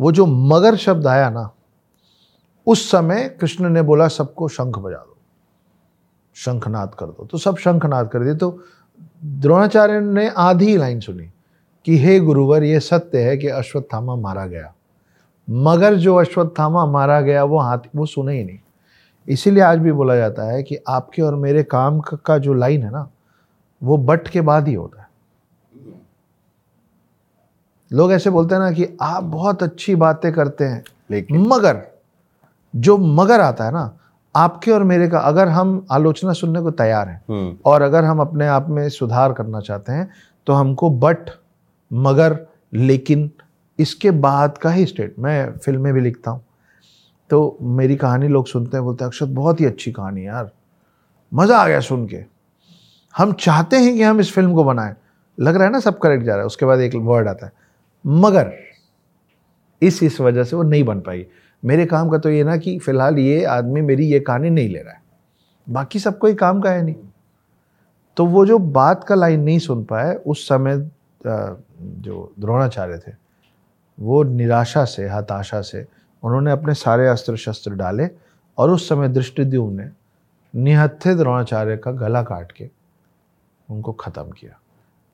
वो 0.00 0.12
जो 0.12 0.26
मगर 0.26 0.76
शब्द 0.76 1.06
आया 1.06 1.30
ना, 1.30 1.50
उस 2.66 2.90
समय 2.90 3.36
कृष्ण 3.40 3.68
ने 3.68 3.82
बोला, 3.82 4.08
सबको 4.08 4.48
शंख 4.48 4.78
बजा 4.78 4.96
दो, 4.96 5.16
शंखनाद 6.34 6.94
कर 6.98 7.06
दो। 7.06 7.24
तो 7.24 7.38
सब 7.38 7.56
शंखनाद 7.56 8.08
कर 8.08 8.24
दिए। 8.24 8.34
तो 8.34 8.60
द्रोणाचार्य 9.24 10.00
ने 10.00 10.28
आधी 10.28 10.76
लाइन 10.76 11.00
सुनी 11.00 11.30
कि, 11.84 11.98
हे 11.98 12.20
गुरुवर, 12.20 12.62
ये 12.62 12.80
सत्य 12.80 13.18
है 13.18 13.36
कि 13.36 13.48
अश्वत्थामा 13.48 14.16
मारा 14.16 14.46
गया। 14.46 14.74
मगर 15.50 15.94
जो 15.94 16.16
अश्वत्थामा 16.16 16.86
मारा 16.86 17.20
गया, 17.20 17.44
वो 17.44 17.58
हाथी, 17.58 17.90
वो 17.96 18.06
सुने 18.06 18.38
ही 18.38 18.44
नहीं। 18.44 18.58
इसीलिए 19.28 19.62
आज 19.62 19.78
भी 19.78 19.92
बोला 19.92 20.16
जाता 20.16 20.42
है 20.42 20.62
कि 20.62 20.78
आपके 20.88 21.22
और 21.22 21.34
मेरे 21.34 21.62
काम 21.62 22.00
का 22.00 22.38
जो 22.38 22.54
लाइन 22.54 22.82
है 22.82 22.90
ना 22.90 23.10
वो 23.82 23.96
बट 23.98 24.28
के 24.28 24.40
बाद 24.40 24.68
ही 24.68 24.74
होता 24.74 25.00
है। 25.00 25.06
लोग 27.90 28.12
ऐसे 28.12 28.30
बोलते 28.30 28.54
हैं 28.54 28.62
ना 28.62 28.70
कि 28.70 28.86
आप 29.02 29.24
बहुत 29.24 29.62
अच्छी 29.62 29.94
बातें 29.94 30.32
करते 30.32 30.64
हैं 30.64 30.82
लेकिन 31.10 31.46
मगर 31.48 31.82
जो 32.74 32.96
मगर 32.98 33.40
आता 33.40 33.64
है 33.64 33.72
ना 33.72 33.90
आपके 34.34 34.70
और 34.70 34.82
मेरे 34.82 35.08
का 35.08 35.18
अगर 35.18 35.48
हम 35.48 35.86
आलोचना 35.90 36.32
सुनने 36.32 36.60
को 36.60 36.70
तैयार 36.70 37.08
हैं 37.08 37.22
हम्म। 37.28 37.56
और 37.64 37.82
अगर 37.82 38.04
हम 38.04 38.20
अपने 38.20 38.46
आप 38.46 38.68
में 38.68 38.88
सुधार 38.88 39.32
करना 39.32 39.60
चाहते 39.60 39.92
हैं 39.92 40.10
तो 40.46 40.52
हमको 40.52 40.90
बट 40.90 41.30
मगर 41.90 42.38
लेकिन 42.72 43.30
इसके 43.78 44.10
बाद 44.10 44.58
का 44.58 44.70
ही 44.70 44.86
स्टेट। 44.86 45.14
मैं 45.18 45.58
फ़िल्में 45.58 45.92
भी 45.94 46.00
लिखता 46.00 46.30
हूँ। 46.30 46.44
तो 47.30 47.58
मेरी 47.62 47.96
कहानी 47.96 48.28
लोग 48.28 48.46
सुनते 48.46 48.76
हैं 48.76 48.84
बोलते 48.84 49.04
हैं 49.04 49.08
अक्षत 49.10 49.28
बहुत 49.28 49.60
ही 49.60 49.64
अच्छी 49.64 49.92
कहानी 49.92 50.26
यार। 50.26 50.50
मज़ा 51.32 51.58
आ 51.58 51.66
गया 51.68 51.80
सुन 51.80 52.06
के। 52.06 52.24
हम 53.16 53.32
चाहते 53.32 53.76
हैं 53.76 53.94
कि 53.94 54.02
हम 54.02 54.20
इस 54.20 54.32
फ़िल्म 54.32 54.54
को 54.54 54.64
बनाएँ। 54.64 54.94
लग 55.38 55.54
रहा 55.56 55.64
है 55.64 55.70
ना 55.70 55.80
सब 55.80 55.98
करेक्ट 55.98 56.24
जा 56.24 56.32
रहा 56.32 56.40
है, 56.40 56.46
उसके 56.46 56.66
बाद 56.66 56.80
एक 56.80 56.94
वर्ड 56.94 57.28
आता 57.28 57.46
है। 57.46 57.52
मगर, 58.04 58.52
इस 59.82 60.02
इस 60.02 60.20
वजह 60.20 60.44
से 60.44 60.56
वो 60.56 60.62
नहीं 60.62 60.84
बन 60.84 61.00
पाई। 61.00 61.26
मेरे 61.62 61.86
काम 61.86 62.08
का 62.08 62.18
तो 62.18 62.30
ये 62.30 62.44
ना 62.44 62.56
कि 62.56 62.78
फ़िलहाल 62.78 63.18
ये 63.18 63.44
आदमी 63.44 63.80
मेरी 63.80 64.06
ये 64.06 64.20
कहानी 64.20 64.50
नहीं 64.50 64.68
ले 64.68 64.78
रहा 64.78 64.92
है। 64.92 65.02
बाकी 65.66 65.98
सब 65.98 66.18
कोई 66.18 66.34
काम 66.34 66.60
का 66.60 66.70
है 66.70 66.82
नहीं। 66.82 66.94
तो 68.16 68.26
वो 68.26 68.44
जो 68.46 68.58
बात 68.58 69.04
का 69.04 69.14
लाइन 69.14 69.40
नहीं 69.40 69.58
सुन 69.58 69.84
पाए, 69.84 70.14
उस 70.14 70.48
समय 70.48 70.78
जो 71.26 72.32
द्रोणाचार्य 72.40 72.98
थे, 72.98 73.12
वो 73.98 74.22
निराशा 74.22 74.84
से, 74.84 75.08
हताशा 75.08 75.60
से 75.60 75.86
उन्होंने 76.22 76.50
अपने 76.50 76.74
सारे 76.74 77.08
अस्त्र 77.08 77.36
शस्त्र 77.36 77.74
डाले 77.74 78.08
और 78.58 78.70
उस 78.70 78.88
समय 78.88 79.08
दृष्टिद्युम 79.08 79.72
ने 79.72 79.88
निहत्थे 80.54 81.14
द्रोणाचार्य 81.14 81.76
का 81.76 81.90
गला 81.92 82.22
काट 82.22 82.52
के 82.52 82.70
उनको 83.68 83.92
ख़त्म 83.92 84.30
किया। 84.30 84.58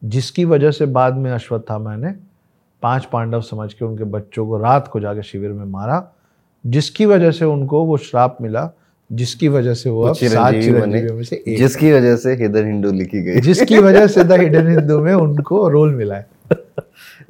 जिसकी 0.03 0.44
वजह 0.44 0.70
से 0.70 0.86
बाद 0.86 1.14
में 1.14 1.30
अश्वत्थामा 1.30 1.96
ने 1.96 2.14
पाँच 2.82 3.05
पांडव 3.05 3.40
समझ 3.40 3.72
के 3.74 3.84
उनके 3.84 4.05
बच्चों 4.05 4.46
को 4.46 4.59
रात 4.59 4.88
को 4.88 5.00
जाके 5.00 5.22
शिविर 5.22 5.50
में 5.50 5.64
मारा 5.64 6.12
जिसकी 6.64 7.07
वजह 7.07 7.30
से 7.30 7.44
उनको 7.44 7.84
वो 7.84 7.96
श्राप 7.96 8.38
मिला 8.40 8.70
जिसकी 9.11 9.48
वजह 9.48 9.74
से 9.74 9.90
वो 9.90 10.03
अब 10.03 10.14
सात 10.14 10.55
चिरंजीवियों 10.55 11.14
में 11.16 11.22
से 11.24 11.36
एक 11.36 11.59
जिसकी 11.59 11.92
वजह 11.92 12.16
से 12.16 12.32
हिडन 12.32 12.66
हिंदू 12.66 12.92
लिखी 12.92 13.22
गई। 13.22 13.40
जिसकी 13.40 13.78
वजह 13.78 14.07
से 14.07 14.24
द 14.24 14.32
हिडन 14.32 14.68
हिंदू 14.68 14.98
में 14.98 15.12
उनको 15.14 15.68
रोल 15.68 15.94
मिला 15.94 16.14
है। 16.14 16.26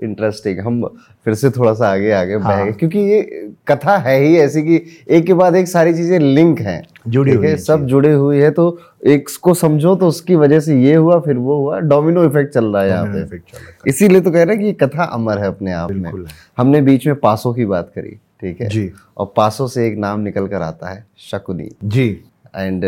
इंटरेस्टिंग 0.03 0.59
हम 0.61 0.82
फिर 1.24 1.34
से 1.34 1.50
थोड़ा 1.50 1.72
सा 1.74 1.88
आगे 1.88 2.11
आगे 2.12 2.34
हाँ। 2.34 2.42
बढ़ेंगे। 2.44 2.72
क्योंकि 2.72 2.98
ये 3.00 3.20
कथा 3.68 3.96
है 3.98 4.18
ही 4.20 4.36
ऐसी 4.38 4.62
कि 4.62 4.80
एक 5.09 5.26
के 5.26 5.34
बाद 5.34 5.57
एक 5.57 5.68
सारी 5.68 5.94
चीज़ें 5.94 6.18
लिंक 6.18 6.61
हैं। 6.61 6.82
जुड़ी 7.09 7.34
हुई 7.34 7.46
है 7.46 7.57
सब 7.59 7.86
जुड़े 7.86 8.12
हुए 8.12 8.42
हैं 8.42 8.53
तो 8.53 8.66
एक 9.07 9.28
को 9.42 9.55
समझो 9.55 9.94
तो 9.96 10.09
उसकी 10.09 10.36
वजह 10.36 10.61
से 10.61 10.80
ये 10.82 10.94
हुआ 10.94 11.18
फिर 11.20 11.36
वो 11.36 11.57
हुआ 11.57 11.78
डोमिनो 11.82 12.24
इफ़ेक्ट 12.24 12.53
चल 12.55 12.64
रहा 12.66 12.82
है 12.82 12.88
यहाँ 12.88 13.26
पे। 13.30 13.40
इसीलिए 13.86 14.20
तो 14.20 14.30
कह 14.30 14.42
रहे 14.42 14.55
हैं 14.55 14.59
कि 14.59 14.66
ये 14.66 14.72
कथा 14.82 15.05
अमर 15.05 15.38
है 15.38 15.46
अपने 15.46 15.72
आप 15.72 15.92
में। 15.92 16.11
हमने 16.59 16.80
बीच 16.82 17.07
में 17.07 17.16
पासों 17.16 17.55
की 17.55 17.64
बात 17.66 17.92
करी 17.94 18.18
ठीक 18.40 18.61
है? 18.61 18.68
जी। 18.68 18.90
और 19.16 19.32
पासों 19.36 19.66
से 19.68 19.86
एक 19.86 19.98
नाम 19.98 20.20
निकल 20.20 20.46
कर 20.46 20.62
आता 20.62 20.90
है 20.90 21.05
शकुनी। 21.20 21.68
जी। 21.84 22.09
And 22.57 22.84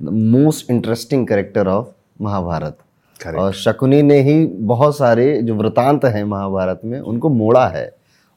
most 0.00 0.70
interesting 0.70 1.26
character 1.26 1.68
of 1.68 1.86
Mahabharata 2.22 2.76
और 3.26 3.52
शकुनी 3.52 4.02
ने 4.02 4.20
ही 4.22 4.44
बहुत 4.46 4.96
सारे 4.96 5.42
जो 5.42 5.54
वृतांत 5.54 6.04
हैं 6.04 6.24
महाभारत 6.24 6.80
में 6.84 6.98
उनको 7.00 7.28
मोड़ा 7.28 7.66
है। 7.68 7.90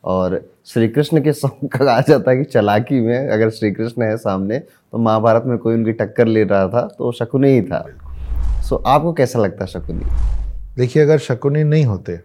और 0.03 0.39
श्री 0.65 0.87
कृष्ण 0.87 1.21
के 1.23 1.31
कहा 1.67 1.99
जाता 2.01 2.31
है 2.31 2.37
कि 2.37 2.43
चलाकी 2.43 2.99
में 2.99 3.29
अगर 3.29 3.49
श्री 3.49 3.71
कृष्ण 3.71 4.03
है 4.03 4.17
सामने 4.17 4.59
तो 4.59 4.97
महाभारत 4.97 5.43
में 5.45 5.57
कोई 5.57 5.75
उनकी 5.75 5.91
टक्कर 5.93 6.27
ले 6.27 6.43
रहा 6.43 6.67
था 6.67 6.81
तो 6.97 7.11
शकुनी 7.11 7.49
ही 7.49 7.61
था। 7.61 7.85
सो 8.61 8.75
आपको 8.75 9.13
कैसा 9.13 9.39
लगता 9.39 9.63
है 9.63 9.67
शकुनी? 9.67 10.05
देखिए 10.77 11.03
अगर 11.03 11.17
शकुनी 11.19 11.63
नहीं 11.63 11.85
होते 11.85 12.19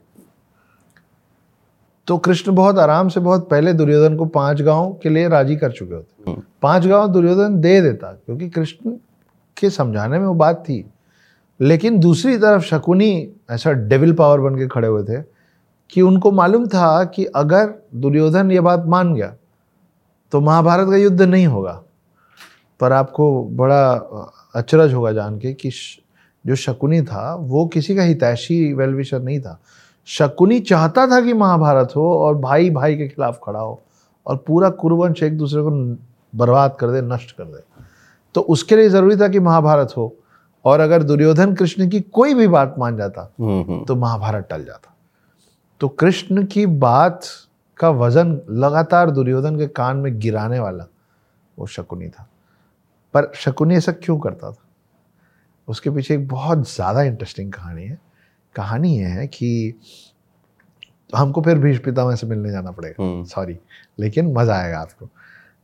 तो 2.08 2.16
कृष्ण 2.18 2.54
बहुत 2.54 2.78
आराम 2.78 3.08
से 3.08 3.20
बहुत 3.20 3.48
पहले 3.48 3.72
दुर्योधन 3.72 4.16
को 4.16 4.24
पाँच 4.26 4.62
गाँव 4.62 4.92
के 5.02 5.08
लिए 5.08 5.28
राज़ी 5.28 5.56
कर 5.56 5.72
चुके 5.72 5.94
होते। 5.94 6.30
हम्म। 6.30 6.42
पाँच 6.62 6.86
गाँव 6.86 7.08
दुर्योधन 7.08 7.60
दे 7.60 7.80
देता 7.80 8.12
क्योंकि 8.26 8.48
कृष्ण 8.50 8.90
के 9.56 9.70
समझाने 9.70 10.18
में 10.18 10.26
वो 10.26 10.34
बात 10.34 10.62
थी। 10.64 10.84
लेकिन 11.60 11.98
दूसरी 12.00 12.36
तरफ़ 12.38 12.62
शकुनी 12.62 13.10
ऐसा 13.50 13.72
डेविल 13.72 14.12
पावर 14.12 14.40
बन 14.40 14.56
के 14.56 14.66
खड़े 14.68 14.88
हुए 14.88 15.02
थे 15.04 15.22
कि 15.90 16.02
उनको 16.02 16.30
मालूम 16.32 16.66
था 16.66 17.04
कि 17.04 17.24
अगर 17.24 17.74
दुर्योधन 17.94 18.50
ये 18.52 18.60
बात 18.60 18.84
मान 18.86 19.14
गया 19.14 19.34
तो 20.32 20.40
महाभारत 20.40 20.90
का 20.90 20.96
युद्ध 20.96 21.22
नहीं 21.22 21.46
होगा। 21.46 21.82
पर 22.80 22.92
आपको 22.92 23.44
बड़ा 23.44 23.92
अचरज 24.54 24.92
होगा 24.94 25.12
जान 25.12 25.38
के 25.38 25.52
कि 25.54 25.70
जो 26.44 26.54
शकुनी 26.54 27.00
था, 27.02 27.34
वो 27.34 27.66
किसी 27.66 27.96
का 27.96 28.02
हितैषी 28.02 28.72
वेलविशर 28.72 29.22
नहीं 29.22 29.40
था। 29.40 29.58
शकुनी 30.08 30.60
चाहता 30.60 31.06
था 31.06 31.20
कि 31.20 31.32
महाभारत 31.32 31.92
हो 31.96 32.12
और 32.18 32.34
भाई 32.34 32.70
भाई 32.70 32.96
के 32.96 33.08
खिलाफ 33.08 33.38
खड़ा 33.44 33.60
हो 33.60 33.80
और 34.26 34.36
पूरा 34.36 34.70
कुरुवंश 34.70 35.22
एक 35.22 35.36
दूसरे 35.38 35.62
को 35.62 35.70
बर्बाद 36.34 36.76
कर 36.80 36.90
दे, 36.90 37.02
नष्ट 37.02 37.36
कर 37.36 37.44
दे। 37.44 37.62
तो 38.34 38.40
उसके 38.40 38.76
लिए 38.76 38.88
ज़रूरी 38.88 39.16
था 39.16 39.28
कि 39.28 39.40
महाभारत 39.40 39.94
हो। 39.96 40.14
और 40.64 40.80
अगर 40.80 41.02
दुर्योधन 41.02 41.54
कृष्ण 41.54 41.90
की 41.90 42.00
कोई 42.00 42.34
भी 42.34 42.48
बात 42.48 42.74
मान 42.78 42.96
जाता 42.96 43.34
हम्म, 43.40 43.72
हम्म। 43.72 43.84
तो 43.84 43.96
महाभारत 43.96 44.48
टल 44.50 44.64
जाता। 44.64 44.96
तो 45.80 45.88
कृष्ण 45.88 46.46
की 46.46 46.66
बात 46.66 47.20
का 47.76 47.90
वज़न 47.90 48.40
लगातार 48.50 49.10
दुर्योधन 49.10 49.58
के 49.58 49.66
कान 49.66 49.96
में 49.96 50.18
गिराने 50.18 50.58
वाला 50.58 50.86
वो 51.58 51.66
शकुनी 51.66 52.08
था। 52.08 52.28
पर 53.14 53.32
शकुनी 53.34 53.76
ऐसा 53.76 53.92
क्यों 53.92 54.18
करता 54.18 54.50
था? 54.50 54.64
उसके 55.68 55.90
पीछे 55.90 56.14
एक 56.14 56.28
बहुत 56.28 56.74
ज़्यादा 56.74 57.02
इंटरेस्टिंग 57.02 57.52
कहानी 57.52 57.84
है। 57.84 57.98
कहानी 58.54 58.98
यह 58.98 59.08
है 59.08 59.26
कि 59.26 59.74
हमको 61.16 61.42
फिर 61.42 61.58
भीष 61.58 61.78
पितामह 61.78 62.14
से 62.14 62.26
मिलने 62.26 62.50
जाना 62.50 62.70
पड़ेगा। 62.70 63.24
Sorry 63.24 63.52
hmm. 63.52 64.02
लेकिन 64.02 64.32
मज़ा 64.32 64.56
आएगा 64.56 64.78
आपको। 64.78 65.08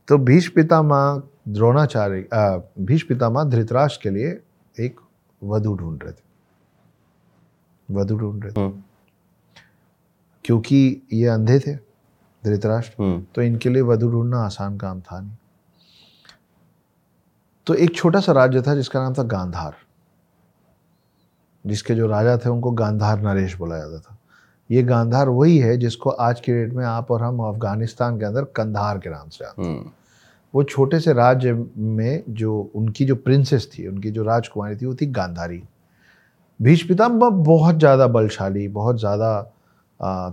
तो 0.07 0.17
भीष 0.17 0.47
पितामह 0.47 1.21
द्रोणाचार्य 1.47 2.27
भीष 2.79 3.03
पितामह 3.03 3.43
धृतराष्ट्र 3.43 3.99
के 4.03 4.09
लिए 4.09 4.39
एक 4.77 4.99
वधु 5.41 5.73
ढूंढ 5.75 6.03
रहे 6.03 6.13
थे 6.13 6.23
वधु 7.89 8.17
ढूंढ 8.17 8.43
रहे 8.43 8.51
थे 8.51 8.61
हम्म। 8.61 8.83
क्योंकि 10.45 11.01
ये 11.13 11.27
अंधे 11.27 11.59
थे 11.59 11.75
धृतराष्ट्र 12.43 13.03
हम्म। 13.03 13.25
तो 13.35 13.41
इनके 13.41 13.69
लिए 13.69 13.81
वधु 13.81 14.09
ढूंढना 14.11 14.39
आसान 14.39 14.77
काम 14.77 15.01
था 15.01 15.19
नहीं 15.19 15.35
तो 17.67 17.73
एक 17.75 17.95
छोटा 17.95 18.19
सा 18.19 18.31
राज्य 18.31 18.61
था 18.61 18.75
जिसका 18.75 19.01
नाम 19.01 19.13
था 19.13 19.23
गांधार 19.27 19.75
जिसके 21.65 21.95
जो 21.95 22.07
राजा 22.07 22.37
थे 22.37 22.49
उनको 22.49 22.71
गांधार 22.71 23.21
नरेश 23.21 23.55
बोला 23.57 23.77
जाता 23.77 23.99
था 23.99 24.17
ये 24.69 24.83
गांधार 24.83 25.29
वही 25.29 25.57
है 25.57 25.75
जिसको 25.77 26.09
आज 26.09 26.39
के 26.39 26.53
डेट 26.53 26.73
में 26.73 26.85
आप 26.85 27.11
और 27.11 27.23
हम 27.23 27.39
अफ़गानिस्तान 27.39 28.19
के 28.19 28.25
अंदर 28.25 28.43
कंधार 28.55 28.99
के 28.99 29.09
नाम 29.09 29.29
से 29.29 29.43
जानते 29.43 29.61
हैं 29.61 29.77
हम्म। 29.77 29.91
वो 30.55 30.63
छोटे 30.63 30.99
से 30.99 31.13
राज्य 31.13 31.53
में 31.77 32.23
जो 32.29 32.59
उनकी 32.75 33.05
जो 33.05 33.15
प्रिंसेस 33.15 33.69
थी, 33.71 33.87
उनकी 33.87 34.11
जो 34.11 34.23
राजकुमारी 34.23 34.75
थी, 34.75 34.85
वो 34.85 34.95
थी 34.95 35.05
गांधारी। 35.05 35.61
भीष 36.59 36.87
पिताम्बर 36.87 37.29
बहुत 37.29 37.79
ज़्यादा 37.79 38.07
बलशाली, 38.07 38.67
बहुत 38.67 38.99
ज़्यादा 38.99 39.41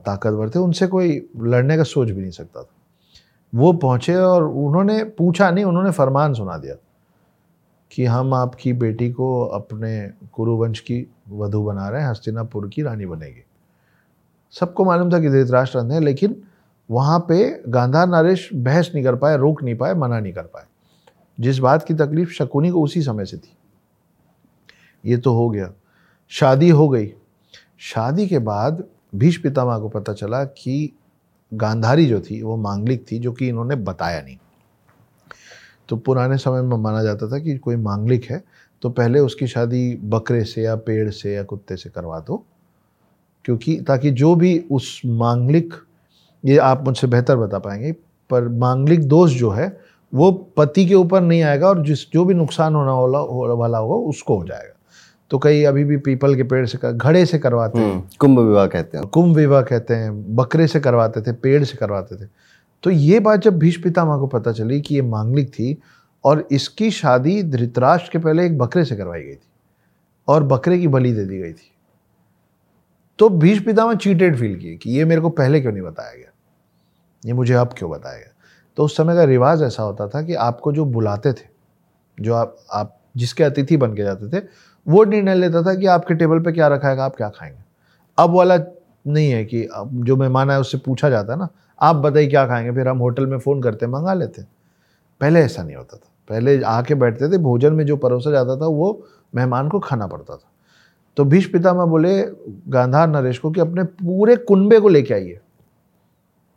ताकतवर 0.06 0.50
थे। 0.50 0.58
उनसे 0.58 0.86
कोई 0.86 1.20
लड़ने 1.38 1.76
का 1.76 1.82
सोच 1.82 2.10
भी 2.10 2.20
नहीं 2.20 2.30
सकता 2.30 2.62
था। 2.62 2.68
वो 3.52 3.72
पहुँचे 3.72 4.14
और 4.14 4.44
उन्होंने 4.44 5.02
पूछा 5.04 5.50
नहीं, 5.50 5.64
उन्होंने 5.64 5.90
फरमान 5.90 6.34
सुना 6.34 6.56
दिया 6.58 6.74
कि 7.90 8.04
हम 8.04 8.34
आपकी 8.34 8.72
बेटी 8.72 9.10
को 9.10 9.44
अपने 9.44 10.10
कुरुवंश 10.32 10.80
की 10.80 11.06
वधु 11.30 11.62
बना 11.64 11.88
रहे 11.88 12.02
हैं, 12.02 12.10
हस्तिनापुर 12.10 12.68
की 12.68 12.82
रानी 12.82 13.06
बनेगी। 13.06 13.44
सबको 14.54 14.84
मालूम 14.84 15.12
था 15.12 15.18
कि 15.18 15.28
धृतराष्ट्र 15.28 15.78
अंध 15.78 15.92
लेकिन 15.94 16.42
वहाँ 16.90 17.18
पे 17.28 17.62
गांधार 17.68 18.08
नरेश 18.08 18.48
बहस 18.54 18.90
नहीं 18.94 19.04
कर 19.04 19.16
पाए, 19.16 19.36
रोक 19.36 19.62
नहीं 19.62 19.74
पाए, 19.74 19.94
मना 19.94 20.20
नहीं 20.20 20.32
कर 20.32 20.42
पाए। 20.42 20.64
जिस 21.40 21.58
बात 21.58 21.84
की 21.84 21.94
तकलीफ़ 21.94 22.30
शकुनी 22.30 22.70
को 22.70 22.82
उसी 22.82 23.02
समय 23.02 23.24
से 23.24 23.36
थी। 23.36 23.56
ये 25.04 25.16
तो 25.16 25.34
हो 25.34 25.48
गया। 25.50 25.72
शादी 26.30 26.68
हो 26.68 26.88
गई। 26.88 27.12
शादी 27.78 28.26
के 28.26 28.38
बाद 28.38 28.84
भीष 29.14 29.36
पितामह 29.36 29.78
को 29.78 29.88
पता 29.88 30.12
चला 30.12 30.44
कि 30.44 30.92
गांधारी 31.54 32.06
जो 32.06 32.20
थी, 32.20 32.42
वो 32.42 32.56
मांगलिक 32.56 33.04
थी, 33.12 33.18
जो 33.18 33.32
कि 33.32 33.48
इन्होंने 33.48 33.76
बताया 33.76 34.20
नहीं। 34.22 34.36
तो 35.88 35.96
पुराने 35.96 36.36
समय 36.38 36.62
में 36.62 36.76
माना 36.76 37.02
जाता 37.02 37.28
था 37.28 37.38
कि 37.38 37.56
कोई 37.58 37.76
मांगलिक 37.76 38.24
है 38.24 38.42
तो 38.82 38.90
पहले 38.90 39.18
उसकी 39.18 39.46
शादी 39.46 39.94
बकरे 39.96 40.44
से 40.44 40.62
या 40.62 40.76
पेड़ 40.76 41.10
से 41.10 41.34
या 41.34 41.42
कुत्ते 41.42 41.76
से 41.76 41.90
करवा 41.90 42.18
दो, 42.20 42.44
क्योंकि 43.44 43.80
ताकि 43.80 44.10
जो 44.10 44.34
भी 44.34 44.58
उस 44.70 45.00
मांगलिक 45.06 45.74
ये 46.44 46.56
आप 46.56 46.84
मुझसे 46.84 47.06
बेहतर 47.06 47.36
बता 47.36 47.58
पाएँगे 47.58 47.92
पर 48.30 48.48
मांगलिक 48.48 49.08
दोष 49.08 49.30
जो 49.30 49.50
है 49.50 49.80
वो 50.14 50.32
पति 50.32 50.86
के 50.86 50.94
ऊपर 50.94 51.20
नहीं 51.20 51.42
आएगा 51.42 51.68
और 51.68 51.84
जिस 51.84 52.12
जो 52.12 52.24
भी 52.24 52.34
नुकसान 52.34 52.74
होना 52.74 52.94
वाला 52.94 53.18
हो, 53.18 53.56
वाला 53.56 53.78
होगा 53.78 54.08
उसको 54.08 54.38
हो 54.38 54.44
जाएगा। 54.44 54.76
तो 55.30 55.38
कई 55.38 55.64
अभी 55.64 55.84
भी 55.84 55.96
पीपल 55.96 56.34
के 56.34 56.42
पेड़ 56.42 56.66
से 56.66 56.78
कर, 56.78 56.92
घड़े 56.92 57.26
से 57.26 57.38
करवाते 57.38 57.78
हैं। 57.78 57.92
हम्म, 57.92 58.02
कुंभ 58.18 58.38
विवाह 58.38 58.66
कहते 58.66 58.98
हैं। 58.98 59.06
कुंभ 59.06 59.36
विवाह 59.36 59.62
कहते 59.62 59.94
हैं 59.94 60.36
बकरे 60.36 60.66
से 60.66 60.80
करवाते 60.80 61.20
थे 61.20 61.32
पेड़ 61.32 61.64
से 61.64 61.76
करवाते 61.76 62.16
थे। 62.16 62.28
तो 62.82 62.90
ये 62.90 63.20
बात 63.20 63.40
जब 63.40 63.58
भीष 63.58 63.82
पितामह 63.82 64.16
को 64.16 64.26
पता 64.26 64.52
चली 64.52 64.80
कि 64.80 64.94
ये 64.94 65.02
मांगलिक 65.02 65.48
थी 65.48 65.78
और 66.24 66.48
इसकी 66.52 66.90
शादी 66.90 67.42
धृतराष्ट्र 67.42 68.10
के 68.12 68.18
पहले 68.18 68.46
एक 68.46 68.58
बकरे 68.58 68.84
से 68.84 68.96
करवाई 68.96 69.22
गई 69.22 69.34
थी 69.34 69.48
और 70.28 70.42
बकरे 70.42 70.78
की 70.78 70.88
बलि 70.88 71.12
दे 71.12 71.24
दी 71.24 71.38
गई 71.38 71.52
थी। 71.52 71.72
तो 73.18 73.28
भीष 73.28 73.64
पितामह 73.64 73.94
चीटेड 73.94 74.36
फील 74.36 74.56
किए 74.56 74.76
कि 74.76 74.90
ये 74.90 75.04
मेरे 75.04 75.20
को 75.20 75.28
पहले 75.28 75.60
क्यों 75.60 75.72
नहीं 75.72 75.82
बताया 75.82 76.12
गया? 76.12 76.31
ये 77.26 77.32
मुझे 77.32 77.54
अब 77.54 77.74
क्यों 77.78 77.90
बताया 77.90 78.18
गया 78.18 78.32
तो 78.76 78.84
उस 78.84 78.96
समय 78.96 79.14
का 79.14 79.24
रिवाज 79.24 79.62
ऐसा 79.62 79.82
होता 79.82 80.08
था 80.08 80.22
कि 80.22 80.34
आपको 80.34 80.72
जो 80.72 80.84
बुलाते 80.84 81.32
थे, 81.32 81.46
जो 82.20 82.34
आप 82.34 82.56
आप 82.72 82.98
जिसके 83.16 83.44
अतिथि 83.44 83.76
बन 83.76 83.94
के 83.94 84.02
जाते 84.02 84.28
थे, 84.28 84.44
वो 84.88 85.04
निर्णय 85.04 85.34
लेता 85.34 85.62
था 85.62 85.74
कि 85.74 85.86
आपके 85.86 86.14
टेबल 86.14 86.40
पे 86.40 86.52
क्या 86.52 86.68
रखा 86.68 86.88
है 86.88 86.98
आप 86.98 87.16
क्या 87.16 87.28
खाएँगे। 87.28 87.64
अब 88.18 88.30
वाला 88.30 88.58
नहीं 89.06 89.30
है 89.30 89.44
कि 89.44 89.64
अब 89.64 90.04
जो 90.04 90.16
मेहमान 90.16 90.50
है 90.50 90.60
उससे 90.60 90.78
पूछा 90.78 91.10
जाता 91.10 91.32
है 91.32 91.38
ना, 91.38 91.48
आप 91.80 91.96
बताइए 91.96 92.26
क्या 92.26 92.46
खाएँगे, 92.46 92.72
फिर 92.72 92.88
हम 92.88 92.98
होटल 92.98 93.26
में 93.26 93.38
फ़ोन 93.38 93.62
करते, 93.62 93.86
मंगा 93.86 94.14
लेते। 94.14 94.42
पहले 95.20 95.40
ऐसा 95.40 95.62
नहीं 95.62 95.76
होता 95.76 95.96
था। 95.96 96.08
पहले 96.28 96.62
आके 96.62 96.94
बैठते 96.94 97.28
थे, 97.28 97.38
भोजन 97.38 97.72
में 97.72 97.86
जो 97.86 97.96
परोसा 97.96 98.30
जाता 98.30 98.56
था, 98.56 98.66
वो 98.66 99.06
मेहमान 99.34 99.68
को 99.68 99.80
खाना 99.80 100.06
पड़ता 100.06 100.36
था। 100.36 100.50
तो 101.16 101.24
भीष 101.24 101.46
पितामह 101.46 101.84
बोले, 101.84 102.22
गांधार 102.68 103.08
नरेश 103.08 103.38
को 103.38 103.50
कि 103.50 103.60
अपने 103.60 103.84
पूरे 103.84 104.36
कुंबे 104.36 104.80
को 104.80 104.88
लेके 104.88 105.14
आइए। 105.14 105.40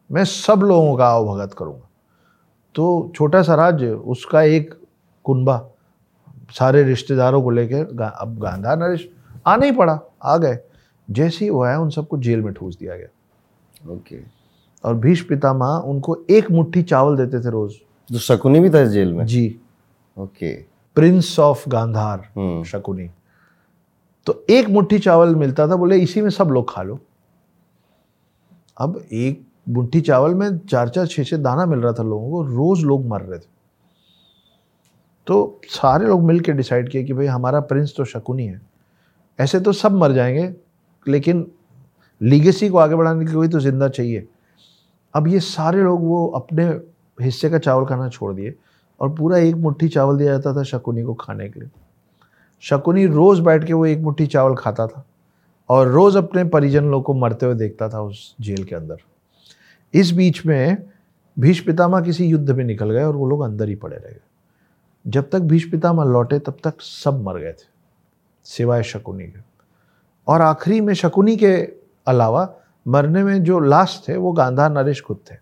मैं 0.10 0.24
सब 0.26 0.60
लोगों 0.60 0.96
का 0.98 1.08
आवभगत 1.08 1.54
करूँगा। 1.54 1.88
तो 2.76 3.12
छोटा 3.16 3.42
सा 3.42 3.56
राज्य 3.56 3.92
उसका 3.92 4.42
एक 4.42 4.74
कुंबा 5.26 5.58
सारे 6.52 6.84
रिश्तेदारों 6.84 7.42
को 7.44 7.50
लेकर 7.50 7.84
गा, 7.94 8.08
अब 8.08 8.40
गांधार 8.40 8.78
नरेश 8.80 9.08
आना 9.48 9.66
ही 9.66 9.72
पड़ा 9.72 10.00
आ 10.24 10.38
गए। 10.38 10.58
जैसे 11.08 11.46
ही 11.46 11.50
वो 11.52 11.64
आया 11.64 11.80
उन 11.80 11.90
सबको 11.90 12.18
जेल 12.18 12.42
में 12.42 12.54
ठूस 12.54 12.78
दिया 12.78 12.96
गया। 12.96 13.94
ओके 13.94 14.20
और 14.84 14.96
भीष्म 14.96 15.28
पितामह 15.28 15.84
उनको 15.86 16.18
एक 16.30 16.52
मुट्ठी 16.52 16.84
चावल 16.84 17.18
देते 17.18 17.40
थे 17.40 17.52
रोज। 17.52 17.74
तो 18.10 18.20
शकुनी 18.20 18.60
भी 18.60 18.70
था 18.70 18.82
इस 18.82 18.90
जेल 18.90 19.14
में? 19.14 19.26
जी। 19.26 19.60
Okay 20.18 20.54
prince 20.96 21.38
of 21.40 21.68
Gandhar 21.70 22.64
Shakuni. 22.68 23.10
तो 24.28 24.44
एक 24.50 24.70
मुट्ठी 24.70 25.00
चावल 25.00 25.36
मिलता 25.36 25.68
था 25.68 25.76
बोले 25.76 25.98
इसी 25.98 26.22
में 26.22 26.30
सब 26.30 26.48
लोग 26.48 26.70
खा 26.70 26.82
लो। 26.84 27.00
अब 28.78 29.04
एक 29.12 29.45
मुट्ठी 29.68 30.02
चावल 30.02 30.34
में 30.34 30.58
चार 30.60 30.90
चार 30.90 31.08
छः 31.08 31.24
छः 31.24 31.38
दाना 31.38 31.66
मिल 31.66 31.80
रहा 31.80 31.94
था 31.94 32.04
लोगों 32.04 32.30
को। 32.32 32.42
रोज 32.48 32.84
लोग 32.84 33.06
मर 33.06 33.22
रहे 33.22 33.40
थे। 33.40 33.54
तो 35.28 35.62
सारे 35.68 36.08
लोग 36.08 36.24
मिल 36.24 36.40
के 36.40 36.52
डिसाइड 36.52 36.90
किए 36.90 37.04
कि 37.04 37.14
भाई 37.14 37.26
हमारा 37.26 37.60
प्रिंस 37.60 37.94
तो 37.98 38.06
शकुनी 38.06 38.46
है। 38.46 38.62
ऐसे 39.40 39.60
तो 39.60 39.72
सब 39.74 39.92
मर 39.92 40.12
जाएँगे, 40.12 40.54
लेकिन 41.06 41.46
लीगेसी 42.22 42.70
को 42.70 42.78
आगे 42.78 42.96
बढ़ाने 42.96 43.20
के 43.20 43.26
लिए 43.26 43.36
कोई 43.36 43.48
तो 43.48 43.60
ज़िंदा 43.60 43.88
चाहिए। 43.88 44.28
अब 45.14 45.28
ये 45.28 45.40
सारे 45.40 45.82
लोग 45.84 46.04
वो 46.04 46.28
अपने 46.28 46.66
हिस्से 47.18 47.50
का 47.50 47.58
चावल 47.58 47.86
खाना 47.86 48.10
छोड़ 48.10 48.34
दिए 48.34 48.54
और 49.00 49.10
पूरा 49.16 49.38
एक 49.38 49.56
मुट्ठी 49.56 49.88
चावल 49.88 50.18
दिया 50.18 50.32
जाता 50.32 50.56
था 50.56 50.64
शकुनी 50.64 51.04
को 51.04 51.14
खाने 51.14 51.50
के 51.50 51.60
लिए। 51.60 51.70
शकुनी 52.64 53.06
रोज 53.06 53.40
बैठ 53.40 53.64
के 53.64 53.74
वो 53.74 53.86
एक 53.86 54.00
मुट्ठी 54.00 54.28
चावल 54.28 54.56
खाता 54.56 54.88
था 54.88 55.06
और 55.70 55.88
रोज 55.88 56.18
अपने 56.18 56.44
परिजन 56.44 56.86
लोग 56.86 57.04
को 57.04 57.14
मरते 57.14 57.46
हुए 57.46 57.56
देखता 57.56 57.90
था 57.90 58.02
उस 58.02 58.36
जेल 58.42 58.64
के 58.64 58.76
अंदर। 58.76 58.98
इस 59.94 60.12
बीच 60.12 60.46
में 60.46 60.84
भीष्म 61.38 61.66
पितामह 61.66 62.02
किसी 62.02 62.26
युद्ध 62.26 62.52
में 62.52 62.64
निकल 62.64 62.92
गए 62.92 63.04
और 63.04 63.16
वो 63.16 63.30
लोग 63.30 63.42
अंदर 63.42 63.70
ही 63.70 63.76
पड़े 63.76 63.96
रह 63.96 64.10
गए। 64.10 64.20
जब 65.06 65.30
तक 65.30 65.40
भीष्म 65.40 65.72
पितामह 65.72 66.04
लौटे, 66.04 66.40
तब 66.40 66.58
तक 66.64 66.82
सब 66.82 67.22
मर 67.24 67.38
गए 67.38 67.52
थे, 67.52 67.68
सिवाय 68.46 68.84
शकुनी 68.84 69.24
के। 69.24 69.40
और 70.28 70.42
आखिरी 70.42 70.82
में 70.82 70.94
शकुनी 70.94 71.36
के 71.38 71.56
अलावा 72.08 72.54
मरने 72.88 73.24
में 73.24 73.44
जो 73.44 73.60
लास्ट 73.60 74.08
थे, 74.08 74.16
वो 74.18 74.32
गांधार 74.32 74.72
नरेश 74.72 75.02
खुद 75.02 75.20
थे। 75.32 75.36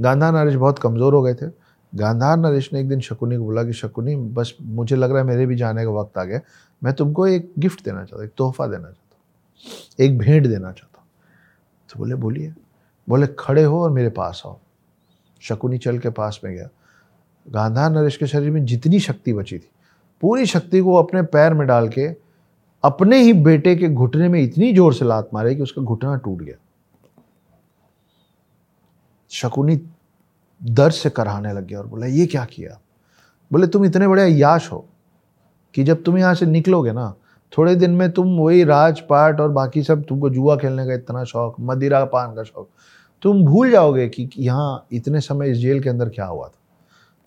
गांधार 0.00 0.32
नरेश 0.32 0.54
बहुत 0.54 0.78
कमज़ोर 0.78 1.14
हो 1.14 1.22
गए 1.22 1.34
थे। 1.34 1.46
गांधार 1.94 2.36
नरेश 2.36 2.72
ने 2.72 2.80
एक 2.80 2.88
दिन 2.88 3.00
शकुनी 3.00 3.36
को 3.36 3.44
बोला 3.44 3.64
कि, 3.64 3.72
शकुनी, 3.72 4.16
बस 4.16 4.54
मुझे 4.62 4.96
लग 4.96 5.10
रहा 5.10 5.18
है 5.18 5.24
मेरे 5.24 5.46
भी 5.46 5.56
जाने 5.56 5.84
का 5.84 5.90
वक्त 5.90 6.18
आ 6.18 6.24
गया। 6.24 6.40
मैं 6.82 6.94
तुमको 6.94 7.26
एक 7.26 7.52
गिफ्ट 7.58 7.84
देना 7.84 7.98
चाहता 7.98 8.16
हूँ, 8.16 8.24
एक 8.24 8.32
तोहफा 8.36 8.66
देना 8.66 8.82
चाहता 8.82 9.16
हूँ, 9.16 10.06
एक 10.06 10.18
भेंट 10.18 10.46
देना 10.46 10.72
चाहता 10.72 11.00
हूँ। 11.00 11.08
तो 11.88 11.98
बोले, 11.98 12.14
बोलिए। 12.14 12.54
बोले, 13.08 13.26
खड़े 13.38 13.62
हो 13.62 13.82
और 13.82 13.90
मेरे 13.90 14.08
पास 14.10 14.42
आओ. 14.46 14.58
शकुनी 15.42 15.78
चल 15.78 15.98
के 15.98 16.10
पास 16.10 16.40
में 16.44 16.54
गया। 16.54 16.68
गांधार 17.46 17.90
नरेश 17.90 18.16
के 18.16 18.26
शरीर 18.26 18.50
में 18.50 18.64
जितनी 18.64 19.00
शक्ति 19.00 19.32
बची 19.32 19.58
थी, 19.58 19.68
पूरी 20.22 20.46
शक्ति 20.46 20.80
को 20.80 20.94
अपने 20.94 21.22
पैर 21.22 21.54
में 21.54 21.66
डाल 21.66 21.88
के, 21.88 22.06
अपने 22.84 23.20
ही 23.22 23.32
बेटे 23.32 23.74
के 23.76 23.88
घुटने 23.88 24.28
में 24.28 24.40
इतनी 24.40 24.72
ज़ोर 24.72 24.94
से 24.94 25.04
लात 25.04 25.28
मारे 25.34 25.54
कि 25.54 25.62
उसका 25.62 25.82
घुटना 25.82 26.16
टूट 26.16 26.42
गया। 26.42 26.56
शकुनी 29.30 29.76
दर्द 30.60 30.92
से 30.92 31.10
कराने 31.10 31.52
लग 31.52 31.66
गया 31.66 31.78
और 31.78 31.86
बोला, 31.86 32.06
ये 32.06 32.26
क्या 32.26 32.44
किया? 32.44 32.78
बोले, 33.50 33.66
तुम 33.66 33.84
इतने 33.84 34.08
बड़े 34.08 34.22
अयाश 34.22 34.70
हो 34.72 34.84
कि 35.74 35.84
जब 35.84 36.02
तुम 36.02 36.18
यहाँ 36.18 36.34
से 36.34 36.46
निकलोगे 36.46 36.92
ना, 36.92 37.14
थोड़े 37.52 37.74
दिन 37.74 37.90
में 37.90 38.10
तुम 38.12 38.36
वही 38.38 38.64
राजपाट 38.64 39.40
और 39.40 39.48
बाकी 39.48 39.82
सब 39.82 40.04
तुमको 40.04 40.30
जुआ 40.30 40.56
खेलने 40.56 40.86
का 40.86 40.94
इतना 40.94 41.24
शौक 41.24 41.56
मदिरा 41.60 42.04
पान 42.04 42.34
का 42.34 42.42
शौक 42.42 42.68
तुम 43.22 43.44
भूल 43.44 43.70
जाओगे 43.70 44.08
कि 44.08 44.28
यहाँ 44.36 44.86
इतने 44.92 45.20
समय 45.20 45.50
इस 45.50 45.58
जेल 45.58 45.82
के 45.82 45.88
अंदर 45.88 46.08
क्या 46.08 46.26
हुआ 46.26 46.48
था। 46.48 46.58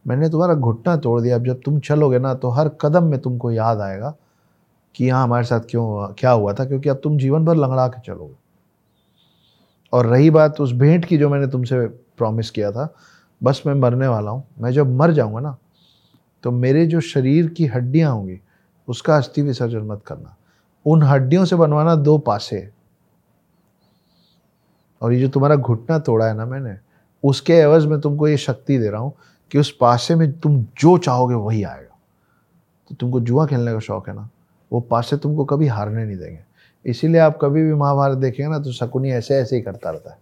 मैंने 0.06 0.30
तुम्हारा 0.30 0.54
घुटना 0.54 0.96
तोड़ 0.98 1.20
दिया। 1.22 1.36
अब 1.36 1.46
जब 1.46 1.62
तुम 1.66 1.80
चलोगे 1.80 2.20
ना 2.20 2.34
तो 2.34 2.50
हर 2.50 2.70
कदम 2.82 3.04
में 3.04 3.20
तुमको 3.22 3.52
याद 3.52 3.80
आएगा 3.82 4.14
कि 4.96 5.06
यहाँ 5.06 5.24
हमारे 5.24 5.46
साथ 5.46 5.62
क्यों 5.70 5.86
हुआ, 5.86 6.08
क्या 6.20 6.32
हुआ 6.32 6.54
था, 6.54 6.66
क्योंकि 6.66 6.90
अब 6.90 7.00
तुम 7.04 7.18
जीवन 7.18 7.46
भर 7.46 7.56
लंगड़ा 7.56 7.88
के 7.88 8.02
चलोगे। 8.02 8.36
और 9.94 10.06
रही 10.06 10.30
बात 10.30 10.62
उस 10.62 10.72
भेंट 10.74 11.06
की 11.06 11.18
जो 11.18 11.30
मैंने 11.30 11.48
तुमसे 11.48 11.86
प्रॉमिस 11.88 12.50
किया 12.52 12.72
था, 12.72 12.94
बस 13.42 13.62
मैं 13.68 13.74
मरने 13.74 14.08
वाला 14.08 14.32
हूँ। 14.32 14.44
मैं 14.60 14.72
जब 14.72 14.96
मर 14.96 15.12
जाऊँगा 15.12 15.40
ना 15.40 15.56
तो 16.44 16.52
मेरे 16.52 16.86
जो 16.86 17.00
शरीर 17.02 17.48
की 17.48 17.66
हड्डियाँ 17.66 18.12
होंगी, 18.12 18.40
उसका 18.88 19.16
अस्थि 19.18 19.42
विसर्जन 19.42 19.82
मत 19.84 20.02
करना। 20.08 20.36
उन 20.86 21.04
हड्डियों 21.04 21.46
से 21.46 21.56
बनवाना 21.56 21.96
दो 21.96 22.18
पासे। 22.18 22.70
और 25.02 25.14
ये 25.14 25.20
जो 25.20 25.28
तुम्हारा 25.28 25.56
घुटना 25.56 26.00
तोड़ा 26.00 26.26
है 26.26 26.34
ना 26.34 26.46
मैंने 26.46 26.76
उसके 27.24 27.54
एवज 27.54 27.86
में 27.86 28.00
तुमको 28.02 28.28
ये 28.28 28.38
शक्ति 28.38 28.78
दे 28.78 28.90
रहा 28.90 29.02
हूँ 29.02 29.14
कि 29.52 29.58
उस 29.58 29.72
पासे 29.82 30.16
में 30.16 30.32
तुम 30.40 30.62
जो 30.80 30.98
चाहोगे 30.98 31.36
वही 31.36 31.64
आएगा। 31.64 31.98
तो 32.90 32.96
तुमको 32.96 33.20
जुआ 33.20 33.46
खेलने 33.46 33.74
का 33.74 33.80
शौक 33.80 34.10
है 34.10 34.16
ना 34.16 34.30
वो 34.72 34.80
पासे 34.82 35.18
तुमको 35.18 35.46
कभी 35.46 35.68
हारने 35.68 36.06
नहीं 36.06 36.18
देंगे। 36.18 36.40
इसीलिए 36.86 37.22
आप 37.22 37.38
कभी 37.42 37.64
भी 37.64 37.74
महाभारत 37.74 38.18
देखेंगे 38.18 38.52
ना 38.52 38.60
तो 38.60 38.72
शकुनी 38.72 39.12
ऐसे 39.12 39.36
ऐसे 39.36 39.56
ही 39.56 39.62
करता 39.62 39.90
रहता 39.90 40.12
है। 40.12 40.18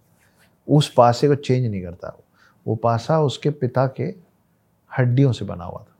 उस 0.68 0.94
पासे 0.94 1.28
को 1.28 1.36
चेंज 1.36 1.66
नहीं 1.72 1.82
करता 1.84 2.08
वो। 2.08 2.24
वो 2.66 2.76
पासा 2.76 3.20
उसके 3.22 3.50
पिता 3.50 3.86
के 3.88 4.14
हड्डियों 4.92 5.32
से 5.32 5.46
बना 5.46 5.64
हुआ 5.64 5.80
था। 5.80 5.96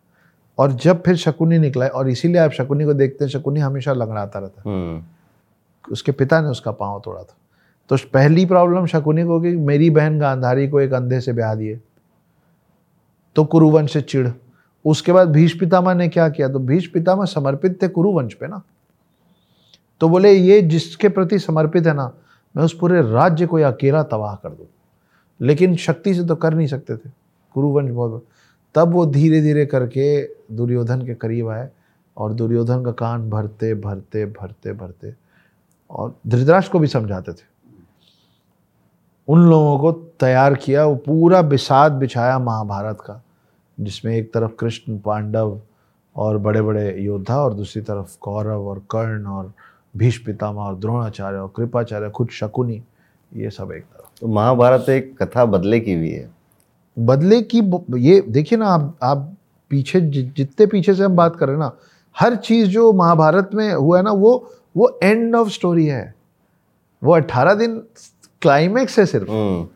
और 0.58 0.72
जब 0.72 1.04
फिर 1.04 1.16
शकुनी 1.16 1.58
निकला 1.58 1.88
और 1.88 2.10
इसीलिए 2.10 2.38
आप 2.38 2.52
शकुनी 2.52 2.86
को 2.86 2.94
देखते 2.94 3.26
हैं 3.26 3.30
शकुनी 3.30 3.60
हमेशा 3.60 3.94
लंगड़ाता 3.94 4.40
रहता 4.40 4.62
है। 4.62 4.76
हम्म। 4.76 5.92
उसके 5.92 6.12
पिता 6.12 6.42
ने 6.42 6.48
उसका 6.48 6.72
पाँव 6.72 7.02
तोड़ा 7.06 7.24
था। 7.24 7.36
तो 7.90 7.98
पहली 8.14 8.46
प्रॉब्लम 8.46 8.86
शकुनी 8.86 9.24
को 9.24 9.42
कि 9.42 9.56
मेरी 9.56 9.90
बहन 9.90 10.20
गांधारी 10.20 10.68
को 10.68 10.82
एक 10.82 10.94
अंधे 10.94 11.20
से 11.20 11.34
ब्याह 11.34 11.56
दिए। 11.56 11.80
तो 13.36 13.46
कुरुवंश 13.46 13.94
से 13.94 14.02
चिढ़। 14.02 14.30
उसके 14.86 15.12
बाद 15.12 15.30
भीष्म 15.30 15.60
पितामह 15.60 15.94
ने 15.94 16.08
क्या 16.08 16.30
किया? 16.30 16.50
तो 16.50 16.60
भीष्म 16.60 16.92
पितामह 16.94 17.26
समर्पित 17.26 17.82
थे 17.82 17.88
कुरुवंश 17.88 18.34
पे 18.34 18.48
ना। 18.48 18.62
तो 20.00 20.10
बोले, 20.10 20.32
ये 20.32 20.62
जिसके 20.62 21.10
प्रति 21.10 21.40
समर्पित 21.40 21.88
है 21.88 21.94
ना, 21.94 22.14
मैं 22.58 22.64
उस 22.64 22.78
पूरे 22.80 23.02
राज्य 23.02 23.46
को 23.46 23.60
या 23.60 23.72
अकेला 23.72 24.04
तबाह 24.04 24.36
कर 24.36 24.50
दूँ। 24.50 24.68
लेकिन 25.42 25.76
शक्ति 25.76 26.14
से 26.14 26.24
तो 26.24 26.36
कर 26.36 26.54
नहीं 26.54 26.68
सकते 26.68 26.98
थे। 26.98 27.10
कुरुवंश 27.54 27.92
बहुत 27.92 28.26
तब 28.76 28.92
वो 28.92 29.06
धीरे 29.06 29.42
धीरे 29.42 29.66
करके 29.66 30.24
दुर्योधन 30.56 31.06
के 31.06 31.14
करीब 31.14 31.50
आए 31.50 31.70
और 32.18 32.34
दुर्योधन 32.34 32.84
का 32.84 32.92
कान 32.92 33.30
भरते 33.30 33.76
भरते 33.76 34.26
भरते 34.26 34.74
भरते 34.74 35.14
और 35.92 36.16
धृतराष्ट्र 36.28 36.72
को 36.72 36.80
भी 36.80 36.88
समझाते 36.88 37.34
थे। 37.34 37.57
उन 39.28 39.48
लोगों 39.50 39.78
को 39.80 39.92
तैयार 40.20 40.54
किया 40.56 40.86
वो 40.86 40.96
पूरा 40.96 41.42
बिसात 41.42 41.92
बिछाया 41.92 42.38
महाभारत 42.40 42.98
का 43.02 43.22
जिसमें 43.78 44.16
एक 44.16 44.34
तरफ़ 44.34 44.52
कृष्ण 44.60 44.98
पांडव 44.98 45.60
और 46.16 46.38
बड़े 46.38 46.62
बड़े 46.62 46.90
योद्धा 47.04 47.38
और 47.38 47.54
दूसरी 47.54 47.82
तरफ़ 47.82 48.18
कौरव 48.22 48.68
और 48.68 48.80
कर्ण 48.92 49.26
और 49.26 49.52
भीष्म 49.98 50.26
पितामह 50.26 50.62
और 50.62 50.76
द्रोणाचार्य 50.76 51.38
और 51.38 51.52
कृपाचार्य 51.56 52.10
खुद 52.10 52.30
शकुनी 52.30 52.82
ये 53.32 53.50
सब 53.50 53.72
एक 53.72 53.84
तरफ़। 53.84 54.20
तो 54.22 54.28
महाभारत 54.28 54.90
एक 54.90 55.16
कथा 55.22 55.46
बदले 55.46 55.80
की 55.80 55.96
भी 55.96 56.12
है। 56.12 56.30
बदले 56.98 57.42
की 57.44 57.60
ये 58.00 58.20
देखिए 58.30 58.60
ना 58.60 58.68
आप 58.68 58.98
आप 59.04 59.34
पीछे 59.72 60.02
जितने 60.02 60.66
पीछे 60.66 60.94
से 60.94 61.04
हम 61.04 61.16
बात 61.16 61.36
कर 61.36 61.48
रहे 61.48 61.56
हैं 61.56 61.64
ना 61.64 61.72
हर 62.16 62.36
चीज़ 62.36 62.70
जो 62.70 62.92
महाभारत 62.94 63.50
में 63.54 63.72
हुआ 63.74 63.98
है 63.98 64.04
ना 64.04 64.12
वो 64.12 64.32
वो 64.78 64.98
एंड 65.04 65.36
ऑफ़ 65.36 65.50
स्टोरी 65.50 65.86
है। 65.86 66.14
वो 67.02 67.14
अट्ठारह 67.14 67.54
दिन 67.54 67.82
क्लाइमेक्स 68.42 69.00
है 69.00 69.06
सिर्फ़। 69.06 69.30
हम्म। 69.30 69.68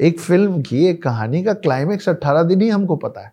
एक 0.00 0.20
फ़िल्म 0.20 0.62
की 0.62 0.86
एक 0.86 1.02
कहानी 1.02 1.42
का 1.44 1.52
क्लाइमेक्स 1.54 2.08
अट्ठारह 2.08 2.42
दिन 2.42 2.60
ही 2.60 2.68
हमको 2.68 2.96
पता 2.96 3.20
है। 3.20 3.32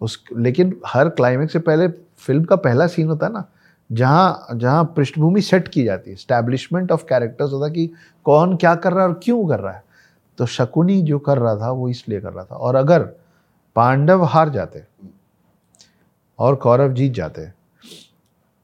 उस 0.00 0.24
लेकिन 0.36 0.80
हर 0.86 1.08
क्लाइमेक्स 1.08 1.52
से 1.52 1.58
पहले 1.58 1.88
फ़िल्म 2.18 2.44
का 2.44 2.56
पहला 2.56 2.86
सीन 2.86 3.08
होता 3.08 3.26
है 3.26 3.32
ना 3.32 3.44
जहाँ 3.90 4.46
जहाँ 4.54 4.84
पृष्ठभूमि 4.96 5.40
सेट 5.40 5.68
की 5.68 5.84
जाती 5.84 6.10
है। 6.10 6.16
स्टैब्लिशमेंट 6.16 6.92
ऑफ़ 6.92 7.04
कैरेक्टर्स 7.04 7.52
होता 7.52 7.66
है 7.66 7.72
कि 7.72 7.90
कौन 8.24 8.56
क्या 8.56 8.74
कर 8.74 8.92
रहा 8.92 9.02
है 9.02 9.08
और 9.08 9.20
क्यों 9.22 9.46
कर 9.48 9.60
रहा 9.60 9.72
है। 9.72 9.84
तो 10.38 10.46
शकुनी 10.46 11.00
जो 11.02 11.18
कर 11.18 11.38
रहा 11.38 11.56
था 11.56 11.70
वो 11.70 11.88
इसलिए 11.88 12.20
कर 12.20 12.32
रहा 12.32 12.44
था। 12.44 12.56
और 12.56 12.74
अगर 12.74 13.02
पांडव 13.76 14.24
हार 14.24 14.48
जाते 14.48 14.82
और 16.38 16.54
कौरव 16.54 16.92
जीत 16.92 17.12
जाते 17.12 17.48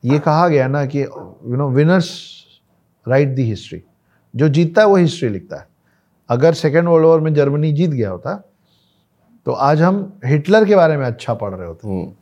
ये 0.04 0.18
कहा 0.18 0.48
गया 0.48 0.68
ना 0.68 0.86
कि 0.86 1.02
you 1.02 1.56
know 1.56 1.68
winners 1.70 2.12
write 3.08 3.28
the 3.28 3.42
history 3.42 3.82
जो 4.34 4.48
जीतता 4.48 4.82
है 4.82 4.88
वो 4.88 4.96
हिस्ट्री 4.96 5.28
लिखता 5.28 5.56
है। 5.56 5.66
अगर 6.30 6.54
सेकेंड 6.54 6.88
वर्ल्ड 6.88 7.06
वॉर 7.06 7.20
में 7.20 7.32
जर्मनी 7.34 7.72
जीत 7.72 7.90
गया 7.90 8.10
होता 8.10 8.34
तो 9.46 9.52
आज 9.52 9.82
हम 9.82 10.18
हिटलर 10.24 10.64
के 10.64 10.76
बारे 10.76 10.96
में 10.96 11.06
अच्छा 11.06 11.34
पढ़ 11.34 11.54
रहे 11.54 11.66
होते। 11.68 11.88
हम्म। 11.88 12.12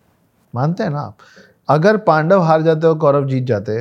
मानते 0.55 0.83
हैं 0.83 0.91
ना 0.91 1.01
आप? 1.01 1.17
अगर 1.69 1.97
पांडव 1.97 2.41
हार 2.41 2.63
जाते 2.63 2.87
और 2.87 2.99
कौरव 2.99 3.29
जीत 3.29 3.45
जाते 3.45 3.81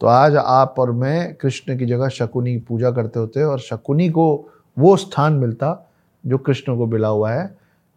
तो 0.00 0.06
आज 0.06 0.36
आप 0.36 0.74
और 0.78 0.90
मैं 0.92 1.34
कृष्ण 1.34 1.78
की 1.78 1.86
जगह 1.86 2.08
शकुनी 2.08 2.52
की 2.52 2.58
पूजा 2.58 2.90
करते 2.90 3.18
होते 3.20 3.42
और 3.42 3.58
शकुनी 3.60 4.08
को 4.10 4.26
वो 4.76 4.96
स्थान 4.96 5.32
मिलता 5.32 5.76
जो 6.24 6.38
कृष्ण 6.38 6.76
को 6.76 6.86
मिला 6.86 7.08
हुआ 7.08 7.32
है 7.32 7.44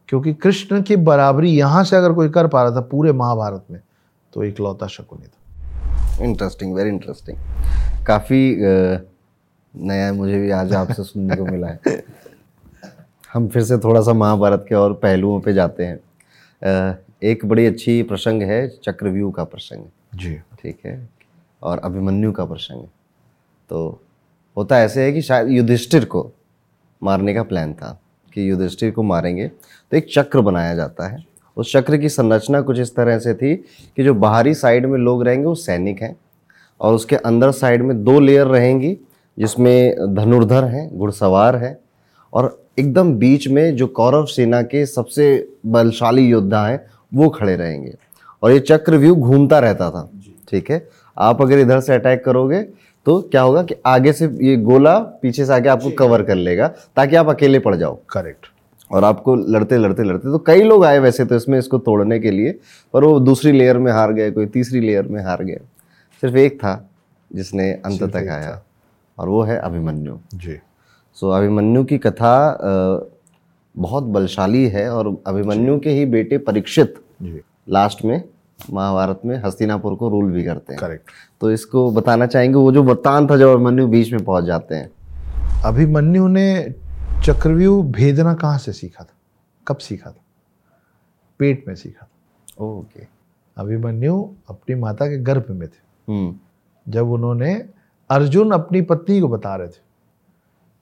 क्योंकि 0.10 0.34
कृष्ण 0.34 0.82
की 0.82 0.96
बराबरी 0.96 1.50
यहाँ 1.50 1.84
से 1.84 1.96
अगर 1.96 2.14
कोई 2.14 2.30
कर 2.30 2.48
पा 2.48 2.64
रहा 2.64 2.76
था 2.76 2.82
पूरे 2.82 3.12
महाभारत 3.12 3.66
में 3.72 3.80
तो 4.34 4.44
इकलौता 4.44 4.88
शकुनी 4.88 5.28
था। 5.28 6.24
इंटरेस्टिंग 6.24 6.74
वेरी 6.76 6.90
इंटरेस्टिंग 6.90 7.38
काफ़ी 8.08 8.56
नया 9.78 10.14
मुझे 10.14 10.40
भी 10.40 10.52
आज 10.52 10.74
आपसे 10.74 11.04
सुनने 11.04 11.36
को 11.36 11.46
मिला 11.46 11.68
है। 11.68 12.04
हम 13.34 13.48
फिर 13.48 13.64
से 13.64 13.78
थोड़ा 13.78 14.02
सा 14.02 14.14
महाभारत 14.14 14.66
के 14.70 14.76
और 14.76 14.94
पहलुओं 14.94 15.42
पे 15.42 15.54
जाते 15.54 15.86
हैं। 15.86 16.00
एक 17.24 17.46
बड़ी 17.46 17.66
अच्छी 17.66 18.04
प्रसंग 18.04 18.42
है 18.42 18.68
चक्रव्यूह 18.84 19.32
का 19.32 19.44
प्रसंग। 19.44 19.86
जी। 20.16 20.36
ठीक 20.36 20.78
है? 20.86 21.10
और 21.64 21.80
अभिमन्यु 21.80 22.32
का 22.32 22.46
प्रसंग। 22.46 22.82
है 22.82 22.88
तो 23.70 24.02
होता 24.58 24.80
ऐसे 24.80 25.04
है 25.04 25.14
कि 25.14 25.22
शायद 25.22 25.50
युधिष्ठिर 25.50 26.06
को 26.06 26.32
मारने 27.04 27.34
का 27.34 27.44
प्लान 27.44 27.74
था 27.74 28.02
कि 28.34 28.50
युधिष्ठिर 28.50 28.92
को 28.92 29.04
मारेंगे 29.04 29.48
तो 29.48 29.98
एक 29.98 30.08
चक्र 30.14 30.42
बनाया 30.42 30.76
जाता 30.76 31.08
है। 31.08 31.26
उस 31.58 31.74
चक्र 31.74 31.98
की 31.98 32.10
संरचना 32.10 32.62
कुछ 32.62 32.80
इस 32.80 32.96
तरह 32.96 33.20
से 33.20 33.34
थी 33.34 33.56
कि 33.96 34.04
जो 34.04 34.14
बाहरी 34.14 34.54
साइड 34.54 34.86
में 34.86 35.00
लोग 35.00 35.24
रहेंगे 35.24 35.46
वो 35.46 35.56
सैनिक 35.56 36.02
हैं 36.02 36.16
और 36.82 36.94
उसके 36.94 37.16
अंदर 37.16 37.52
साइड 37.52 37.82
में 37.82 38.04
दो 38.04 38.20
लेयर 38.20 38.48
रहेंगी 38.48 38.98
जिसमें 39.38 40.14
धनुर्धर 40.16 40.64
हैं 40.64 40.90
घुड़सवार 40.98 41.56
हैं 41.56 41.78
और 42.34 42.58
एकदम 42.80 43.14
बीच 43.14 43.48
में 43.48 43.76
जो 43.76 43.88
कौरव 43.90 44.26
सेना 44.26 44.62
के 44.62 44.86
सबसे 44.86 45.26
बलशाली 45.66 46.28
योद्धा 46.28 46.66
हैं 46.68 46.80
वो 47.12 47.30
खड़े 47.30 47.56
रहेंगे। 47.56 47.94
और 48.44 48.52
ये 48.52 48.60
चक्रव्यूह 48.60 49.18
घूमता 49.18 49.60
रहता 49.60 49.90
था। 49.92 50.10
ठीक 50.50 50.72
है? 50.72 50.88
आप 51.18 51.42
अगर 51.42 51.60
इधर 51.60 51.80
से 51.80 51.94
अटैक 51.94 52.24
करोगे 52.26 52.62
तो 53.06 53.20
क्या 53.22 53.42
होगा 53.42 53.64
कि 53.64 53.76
आगे 53.86 54.14
से 54.14 54.26
ये 54.42 54.56
गोला 54.58 54.98
पीछे 55.22 55.46
से 55.46 55.54
आके 55.54 55.70
आपको 55.70 55.92
कवर 55.92 56.24
कर 56.24 56.36
लेगा 56.36 56.68
ताकि 56.96 57.16
आप 57.16 57.30
अकेले 57.30 57.60
पड़ 57.60 57.76
जाओ। 57.76 57.98
करेक्ट। 58.10 58.46
और 58.92 59.04
आपको 59.04 59.36
लड़ते 59.36 59.78
लड़ते 59.78 60.04
लड़ते 60.04 60.32
तो 60.32 60.38
कई 60.38 60.64
लोग 60.64 60.86
आए 60.86 61.00
वैसे 61.00 61.26
तो 61.26 61.36
इसमें 61.36 61.58
इसको 61.60 61.78
तोड़ने 61.78 62.20
के 62.20 62.32
लिए 62.32 62.52
पर 62.94 63.04
वो 63.04 63.20
दूसरी 63.20 63.52
लेयर 63.52 63.78
में 63.78 63.92
हार 63.92 64.14
गए 64.14 64.32
कोई 64.32 64.46
तीसरी 64.46 64.80
लेयर 64.80 65.08
में 65.08 65.24
हार 65.24 65.44
गए। 65.44 65.60
सिर्फ़ 66.24 66.38
एक 66.38 66.58
था 66.58 66.76
जिसने 67.32 67.72
अंत 67.76 68.04
तक 68.04 68.28
आया। 68.32 68.62
और 69.18 69.30
वो 69.30 69.42
है 69.44 69.58
अभिमन्यु। 69.60 70.18
जी। 70.34 70.58
सो 71.18 71.30
अभिमन्यु 71.30 71.84
की 71.84 71.98
कथा 71.98 72.36
बहुत 73.76 74.04
बलशाली 74.04 74.68
है 74.70 74.90
और 74.90 75.08
अभिमन्यु 75.28 75.80
के 75.80 75.90
ही 75.90 76.06
बेटे 76.06 76.38
परीक्षित 76.38 76.96
लास्ट 77.70 78.04
में 78.06 78.24
महाभारत 78.72 79.22
में 79.26 79.36
हस्तिनापुर 79.46 79.96
को 79.96 80.10
रूल 80.10 80.32
भी 80.32 80.44
करते 80.44 80.74
हैं। 80.74 80.80
करेक्ट 80.80 81.10
तो 81.42 81.52
इसको 81.52 81.90
बताना 81.92 82.26
चाहेंगे 82.26 82.56
वो 82.56 82.72
जो 82.72 82.84
वृत्तांत 82.84 83.30
था 83.32 83.38
जब 83.38 83.50
अभिमन्यु 83.50 83.88
बीच 83.88 84.12
में 84.14 84.24
पहुँच 84.26 84.44
जाते 84.44 84.76
हैं। 84.76 84.90
अभिमन्यु 85.66 86.28
ने 86.28 86.74
चक्रव्यूह 87.26 87.84
भेदना 87.86 88.34
कहाँ 88.34 88.58
से 88.58 88.72
सीखा 88.74 89.04
था? 89.04 89.14
कब 89.68 89.78
सीखा 89.78 90.12
था? 90.12 90.22
पेट 91.40 91.64
में 91.68 91.76
सीखा 91.76 92.06
था। 92.06 92.66
ओके 92.66 93.08
अभिमन्यु 93.58 94.18
अपनी 94.50 94.76
माता 94.76 95.08
के 95.08 95.18
गर्भ 95.20 95.46
में 95.50 95.68
थे। 95.68 96.12
हम्म। 96.12 96.36
जब 96.88 97.12
उन्होंने 97.12 97.54
अर्जुन 98.14 98.52
अपनी 98.52 98.82
पत्नी 98.82 99.20
को 99.20 99.28
बता 99.28 99.56
रहे 99.56 99.68
थे 99.68 99.82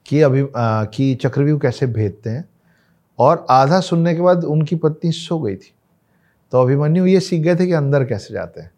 कि 0.06 0.20
अभी 0.20 0.42
आ, 0.56 0.84
कि 0.84 1.14
चक्रव्यूह 1.14 1.58
कैसे 1.60 1.86
भेदते 1.86 2.30
हैं। 2.30 2.48
और 3.18 3.46
आधा 3.50 3.80
सुनने 3.80 4.14
के 4.14 4.20
बाद 4.20 4.44
उनकी 4.44 4.76
पत्नी 4.76 5.10
सो 5.12 5.38
गई 5.38 5.56
थी। 5.56 5.72
तो 6.52 6.62
अभिमन्यु 6.62 7.06
ये 7.06 7.20
सीख 7.20 7.42
गए 7.42 7.56
थे 7.56 7.66
कि 7.66 7.72
अंदर 7.72 8.04
कैसे 8.04 8.34
जाते 8.34 8.60
हैं। 8.60 8.70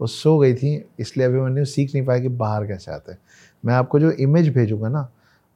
वो 0.00 0.06
सो 0.06 0.36
गई 0.38 0.54
थी 0.54 0.74
इसलिए 1.00 1.26
अभिमन्यु 1.26 1.64
सीख 1.64 1.94
नहीं 1.94 2.04
पाए 2.06 2.20
कि 2.20 2.28
बाहर 2.28 2.66
कैसे 2.66 2.92
आते 2.92 3.12
हैं। 3.12 3.18
मैं 3.64 3.74
आपको 3.74 4.00
जो 4.00 4.10
इमेज 4.10 4.48
भेजूँगा 4.54 4.88
ना 4.88 5.08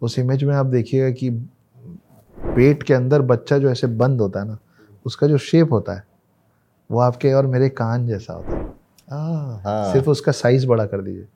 उस 0.03 0.19
इमेज 0.19 0.45
में 0.45 0.55
आप 0.55 0.67
देखिएगा 0.67 1.11
कि 1.11 1.31
पेट 2.37 2.83
के 2.83 2.95
अंदर 2.95 3.23
बच्चा 3.23 3.59
जो 3.59 3.71
ऐसे 3.71 3.87
बंद 3.87 4.21
होता 4.21 4.41
है 4.41 4.49
ना 4.49 4.59
उसका 5.07 5.27
जो 5.27 5.39
शेप 5.39 5.73
होता 5.73 5.95
है 5.95 6.05
वो 6.91 7.01
आपके 7.01 7.33
और 7.33 7.47
मेरे 7.47 7.69
कान 7.69 8.07
जैसा 8.07 8.33
होता 8.33 8.53
है। 8.53 8.65
हाँ। 9.11 9.93
सिर्फ़ 9.93 10.11
उसका 10.11 10.33
साइज़ 10.33 10.67
बड़ा 10.67 10.87
कर 10.87 11.03
दीजिए। 11.03 11.27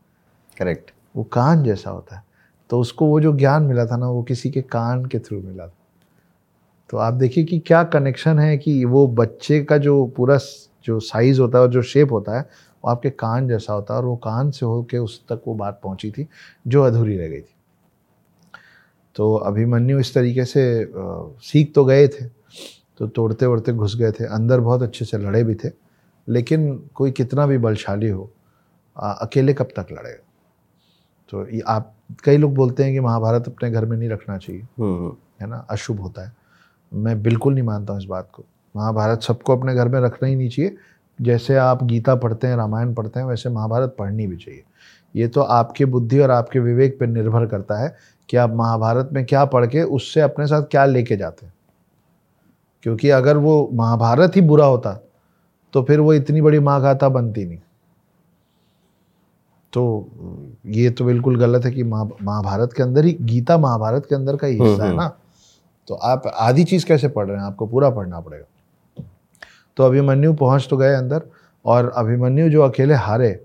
करेक्ट 0.58 0.90
वो 1.14 1.22
कान 1.24 1.62
जैसा 1.64 1.90
होता 1.90 2.16
है। 2.16 2.22
तो 2.70 2.80
उसको 2.80 3.06
वो 3.06 3.20
जो 3.20 3.32
ज्ञान 3.32 3.62
मिला 3.62 3.86
था 3.86 3.96
ना 3.96 4.08
वो 4.08 4.22
किसी 4.22 4.50
के 4.50 4.62
कान 4.62 5.04
के 5.06 5.18
थ्रू 5.18 5.40
मिला 5.40 5.66
था। 5.66 5.72
तो 6.90 6.96
आप 6.98 7.14
देखिए 7.14 7.44
कि 7.44 7.58
क्या 7.58 7.82
कनेक्शन 7.86 8.38
है 8.38 8.56
कि 8.58 8.84
वो 8.84 9.06
बच्चे 9.08 9.62
का 9.64 9.78
जो 9.78 10.04
पूरा 10.16 10.38
जो 10.86 10.98
साइज़ 11.02 11.40
होता 11.40 11.58
है 11.58 11.64
और 11.64 11.70
जो 11.70 11.82
शेप 11.84 12.12
होता 12.12 12.36
है 12.36 12.40
वो 12.40 12.90
आपके 12.90 13.10
कान 13.12 13.48
जैसा 13.48 13.72
होता 13.72 13.94
है 13.94 14.00
और 14.00 14.06
वो 14.06 14.16
कान 14.16 14.50
से 14.50 14.66
होके 14.66 14.98
उस 14.98 15.20
तक 15.28 15.42
वो 15.46 15.54
बात 15.54 15.80
पहुँची 15.84 16.10
थी 16.10 16.26
जो 16.66 16.82
अधूरी 16.82 17.16
रह 17.16 17.28
गई 17.28 17.40
थी। 17.40 17.54
तो 19.16 19.34
अभिमन्यु 19.36 19.98
इस 20.00 20.14
तरीके 20.14 20.44
से 20.44 20.64
सीख 21.42 21.72
तो 21.74 21.84
गए 21.84 22.06
थे 22.08 22.24
तो 22.98 23.06
तोड़ते 23.08 23.46
वोड़ते 23.46 23.72
घुस 23.72 23.96
गए 23.96 24.10
थे। 24.12 24.24
अंदर 24.26 24.60
बहुत 24.60 24.82
अच्छे 24.82 25.04
से 25.04 25.18
लड़े 25.18 25.42
भी 25.44 25.54
थे 25.54 25.70
लेकिन 26.28 26.72
कोई 26.94 27.10
कितना 27.12 27.46
भी 27.46 27.58
बलशाली 27.58 28.08
हो 28.08 28.30
अ, 28.96 29.12
अकेले 29.12 29.54
कब 29.54 29.68
तक 29.76 29.86
लड़ेगा? 29.92 30.22
तो 31.34 31.46
ये 31.48 31.60
आप 31.66 31.92
कई 32.24 32.36
लोग 32.36 32.54
बोलते 32.54 32.84
हैं 32.84 32.92
कि 32.92 33.00
महाभारत 33.00 33.44
अपने 33.48 33.70
घर 33.70 33.84
में 33.84 33.96
नहीं 33.96 34.08
रखना 34.08 34.36
चाहिए। 34.38 34.62
हम्म 34.62 35.12
है 35.40 35.46
ना? 35.48 35.66
अशुभ 35.70 36.00
होता 36.00 36.22
है। 36.22 36.32
मैं 36.92 37.22
बिल्कुल 37.22 37.54
नहीं 37.54 37.64
मानता 37.64 37.92
हूँ 37.92 38.00
इस 38.00 38.06
बात 38.06 38.28
को। 38.32 38.44
महाभारत 38.76 39.22
सबको 39.22 39.56
अपने 39.56 39.74
घर 39.74 39.88
में 39.88 40.00
रखना 40.00 40.28
ही 40.28 40.36
नहीं 40.36 40.48
चाहिए। 40.48 40.76
जैसे 41.18 41.56
आप 41.56 41.84
गीता 41.84 42.14
पढ़ते 42.14 42.46
हैं 42.46 42.56
रामायण 42.56 42.94
पढ़ते 42.94 43.20
हैं 43.20 43.26
वैसे 43.26 43.48
महाभारत 43.48 43.96
पढ़नी 43.98 44.26
भी 44.26 44.36
चाहिए। 44.36 44.62
ये 45.14 45.28
तो 45.28 45.40
आपके 45.40 45.84
बुद्धि 45.84 46.18
और 46.18 46.30
आपके 46.30 46.58
विवेक 46.58 46.98
पर 47.00 47.06
निर्भर 47.06 47.46
करता 47.46 47.78
है 47.78 47.94
कि 48.28 48.36
आप 48.36 48.50
महाभारत 48.50 49.10
में 49.12 49.24
क्या 49.26 49.44
पढ़ 49.44 49.66
के 49.66 49.82
उससे 49.82 50.20
अपने 50.20 50.46
साथ 50.46 50.62
क्या 50.62 50.84
लेके 50.84 51.16
जाते 51.16 51.46
हैं। 51.46 51.54
क्योंकि 52.82 53.10
अगर 53.10 53.36
वो 53.36 53.70
महाभारत 53.72 54.36
ही 54.36 54.40
बुरा 54.40 54.66
होता 54.66 54.98
तो 55.72 55.82
फिर 55.82 56.00
वो 56.00 56.14
इतनी 56.14 56.40
बड़ी 56.40 56.58
माँ 56.60 56.80
गाथा 56.82 57.08
बनती 57.08 57.44
नहीं। 57.44 57.58
तो 59.74 59.82
ये 60.66 60.90
तो 60.90 61.04
बिल्कुल 61.04 61.38
गलत 61.38 61.64
है 61.64 61.70
कि 61.70 61.82
महाभारत 61.82 62.72
के 62.72 62.82
अंदर 62.82 63.04
ही 63.04 63.16
गीता 63.22 63.56
महाभारत 63.58 64.06
के 64.08 64.14
अंदर 64.14 64.36
का 64.36 64.46
ही 64.46 64.58
हिस्सा 64.58 64.84
है 64.84 64.94
ना। 64.96 65.08
तो 65.88 65.94
आप 65.94 66.26
आधी 66.26 66.64
चीज़ 66.64 66.84
कैसे 66.86 67.08
पढ़ 67.08 67.26
रहे 67.26 67.36
हैं? 67.36 67.44
आपको 67.44 67.66
पूरा 67.66 67.90
पढ़ना 67.90 68.20
पड़ेगा। 68.20 69.02
तो 69.76 69.84
अभिमन्यु 69.84 70.32
पहुँच 70.34 70.66
तो 70.70 70.76
गए 70.76 70.94
अंदर 70.94 71.22
और 71.64 71.92
अभिमन्यु 71.96 72.48
जो 72.50 72.62
अकेले 72.62 72.94
हारे 72.96 73.38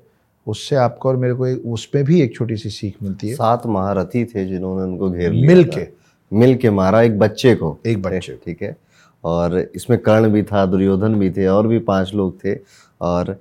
उससे 0.47 0.75
आपको 0.75 1.09
और 1.09 1.15
मेरे 1.15 1.33
को 1.33 1.47
एक 1.47 1.65
उसमें 1.65 2.03
भी 2.03 2.21
एक 2.21 2.35
छोटी 2.35 2.55
सी 2.57 2.69
सीख 2.69 2.95
मिलती 3.03 3.29
है। 3.29 3.35
सात 3.35 3.65
महारथी 3.67 4.23
थे 4.25 4.45
जिन्होंने 4.45 4.83
उनको 4.83 5.09
घेर 5.09 5.31
लिया 5.31 5.47
मिल 5.47 5.63
के। 5.65 5.87
मिल 6.31 6.55
के 6.55 6.69
मारा 6.69 7.01
एक 7.01 7.19
बच्चे 7.19 7.55
को। 7.55 7.77
एक 7.85 8.01
बच्चे 8.01 8.39
ठीक 8.45 8.61
है? 8.61 8.75
और 9.23 9.59
इसमें 9.75 9.99
कर्ण 9.99 10.29
भी 10.29 10.43
था 10.43 10.65
दुर्योधन 10.65 11.15
भी 11.15 11.29
थे 11.31 11.47
और 11.47 11.67
भी 11.67 11.79
पाँच 11.79 12.13
लोग 12.13 12.37
थे। 12.45 12.55
और 13.01 13.35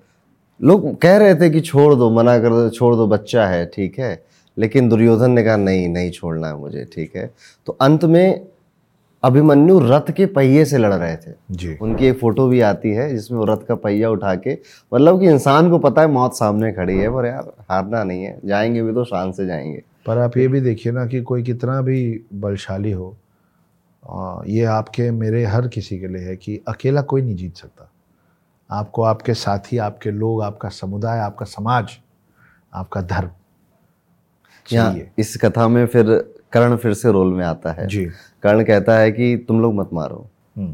लोग 0.62 1.00
कह 1.00 1.16
रहे 1.16 1.34
थे 1.34 1.50
कि 1.50 1.60
छोड़ 1.60 1.94
दो 1.94 2.10
मना 2.10 2.38
कर 2.38 2.48
दो 2.48 2.68
छोड़ 2.70 2.94
दो 2.96 3.06
बच्चा 3.06 3.46
है 3.46 3.66
ठीक 3.66 3.98
है। 3.98 4.22
लेकिन 4.58 4.88
दुर्योधन 4.88 5.30
ने 5.30 5.42
कहा 5.44 5.56
नहीं 5.56 5.88
नहीं 5.88 6.10
छोड़ना 6.10 6.48
है 6.48 6.56
मुझे 6.56 6.84
ठीक 6.94 7.16
है। 7.16 7.30
तो 7.66 7.76
अंत 7.80 8.04
में 8.04 8.46
अभिमन्यु 9.22 9.78
रथ 9.80 10.10
के 10.10 10.26
पहिए 10.26 10.64
से 10.64 10.78
लड़ 10.78 10.92
रहे 10.94 11.16
थे। 11.16 11.32
जी। 11.50 11.76
उनकी 11.82 12.06
एक 12.06 12.18
फ़ोटो 12.18 12.48
भी 12.48 12.60
आती 12.60 12.90
है 12.90 13.08
जिसमें 13.10 13.38
वो 13.38 13.44
रथ 13.44 13.56
का 13.56 13.74
पहिया 13.74 14.10
उठा 14.10 14.34
के 14.34 14.58
मतलब 14.94 15.20
कि 15.20 15.26
इंसान 15.26 15.70
को 15.70 15.78
पता 15.78 16.02
है 16.02 16.08
मौत 16.08 16.34
सामने 16.34 16.72
खड़ी 16.72 16.98
है 16.98 17.08
पर 17.10 17.26
यार 17.26 17.52
हारना 17.70 18.04
नहीं 18.04 18.24
है। 18.24 18.38
जाएँगे 18.44 18.82
भी 18.82 18.92
तो 18.92 19.04
शान 19.04 19.32
से 19.32 19.46
जाएँगे। 19.46 19.82
पर 20.06 20.18
आप 20.18 20.36
ये 20.36 20.48
भी 20.48 20.60
देखिए 20.60 20.92
ना 20.92 21.06
कि 21.06 21.20
कोई 21.22 21.42
कितना 21.42 21.80
भी 21.80 22.20
बलशाली 22.34 22.90
हो 22.90 23.16
आ, 24.10 24.42
ये 24.46 24.64
आपके 24.64 25.10
मेरे 25.10 25.44
हर 25.44 25.68
किसी 25.68 25.98
के 25.98 26.08
लिए 26.08 26.22
है 26.22 26.36
कि 26.36 26.60
अकेला 26.68 27.02
कोई 27.02 27.22
नहीं 27.22 27.34
जीत 27.36 27.56
सकता। 27.56 27.90
आपको 28.70 29.02
आपके 29.02 29.34
साथी 29.34 29.78
आपके 29.78 30.10
लोग 30.10 30.42
आपका 30.42 30.68
समुदाय 30.68 31.18
आपका 31.20 31.46
समाज 31.46 31.96
आपका 32.72 33.00
धर्म। 33.02 33.30
यहाँ 34.66 34.96
इस 35.18 35.36
कथा 35.44 35.68
में 35.68 35.86
फिर 35.86 36.12
कर्ण 36.52 36.76
फिर 36.76 36.94
से 36.94 37.12
रोल 37.12 37.32
में 37.34 37.44
आता 37.46 37.72
है। 37.72 37.86
जी। 37.86 38.04
कर्ण 38.42 38.64
कहता 38.64 38.98
है 38.98 39.10
कि 39.12 39.36
तुम 39.48 39.60
लोग 39.62 39.74
मत 39.74 39.90
मारो। 39.92 40.26
हम्म, 40.56 40.72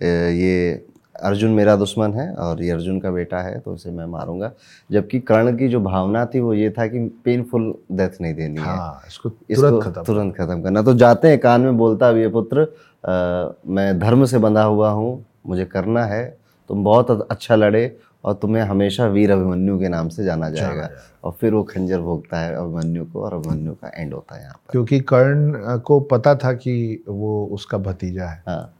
ये 0.00 0.86
अर्जुन 1.16 1.50
मेरा 1.50 1.74
दुश्मन 1.76 2.12
है 2.14 2.32
और 2.34 2.62
ये 2.62 2.70
अर्जुन 2.70 2.98
का 3.00 3.10
बेटा 3.10 3.38
है 3.42 3.58
तो 3.60 3.72
उसे 3.72 3.90
मैं 3.90 4.04
मारूँगा। 4.06 4.50
जबकि 4.90 5.18
कर्ण 5.20 5.56
की 5.56 5.68
जो 5.68 5.80
भावना 5.80 6.24
थी 6.26 6.40
वो 6.40 6.52
ये 6.54 6.70
था 6.70 6.86
कि 6.86 6.98
पेनफुल 7.24 7.74
डेथ 7.92 8.20
नहीं 8.20 8.34
देनी 8.34 8.60
हाँ 8.60 9.02
इसको 9.06 9.30
इसको 9.50 9.62
तुरंत 9.62 9.84
खत्म। 9.84 10.02
तुरंत 10.04 10.36
खत्म 10.36 10.62
करना। 10.62 10.82
तो 10.82 10.94
जाते 10.94 11.28
हैं 11.28 11.38
कान 11.38 11.60
में 11.60 11.76
बोलता 11.78 12.12
भी 12.12 12.20
है 12.20 12.30
पुत्र 12.30 12.60
अ, 12.60 13.54
मैं 13.66 13.98
धर्म 13.98 14.24
से 14.24 14.38
बंधा 14.38 14.62
हुआ 14.62 14.90
हूँ 14.90 15.24
मुझे 15.46 15.64
करना 15.64 16.04
है 16.04 16.24
तुम 16.70 16.82
बहुत 16.84 17.28
अच्छा 17.30 17.54
लड़े 17.56 17.96
और 18.24 18.34
तुम्हें 18.34 18.62
हमेशा 18.62 19.06
वीर 19.06 19.30
अभिमन्यु 19.30 19.78
के 19.78 19.88
नाम 19.88 20.08
से 20.08 20.24
जाना 20.24 20.50
जाएगा। 20.50 20.88
और 21.24 21.32
फिर 21.40 21.54
वो 21.54 21.62
खंजर 21.62 22.00
भोगता 22.00 22.40
है 22.40 22.54
अभिमन्यु 22.54 23.04
को 23.04 23.22
और 23.22 23.34
अभिमन्यु 23.34 23.72
का 23.72 23.90
एंड 23.94 24.12
होता 24.14 24.34
है 24.36 24.42
यहाँ 24.42 24.54
पर। 24.54 24.70
क्योंकि 24.72 25.00
कर्ण 25.00 25.78
को 25.78 25.98
पता 26.00 26.34
था 26.34 26.52
कि 26.52 27.04
वो 27.08 27.46
उसका 27.52 27.78
भतीजा 27.78 28.24
है। 28.24 28.42
हाँ। 28.48 28.74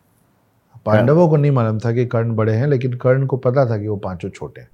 पांडवों 0.86 1.28
को 1.28 1.36
नहीं 1.36 1.51
मालूम 1.51 1.78
था 1.78 1.93
कि 1.93 2.07
कर्ण 2.07 2.34
बड़े 2.36 2.53
हैं 2.53 2.66
लेकिन 2.66 2.93
कर्ण 2.95 3.26
को 3.26 3.36
पता 3.36 3.64
था 3.70 3.78
कि 3.78 3.88
वो 3.88 3.97
पाँचों 3.97 4.28
छोटे 4.28 4.61
हैं। 4.61 4.68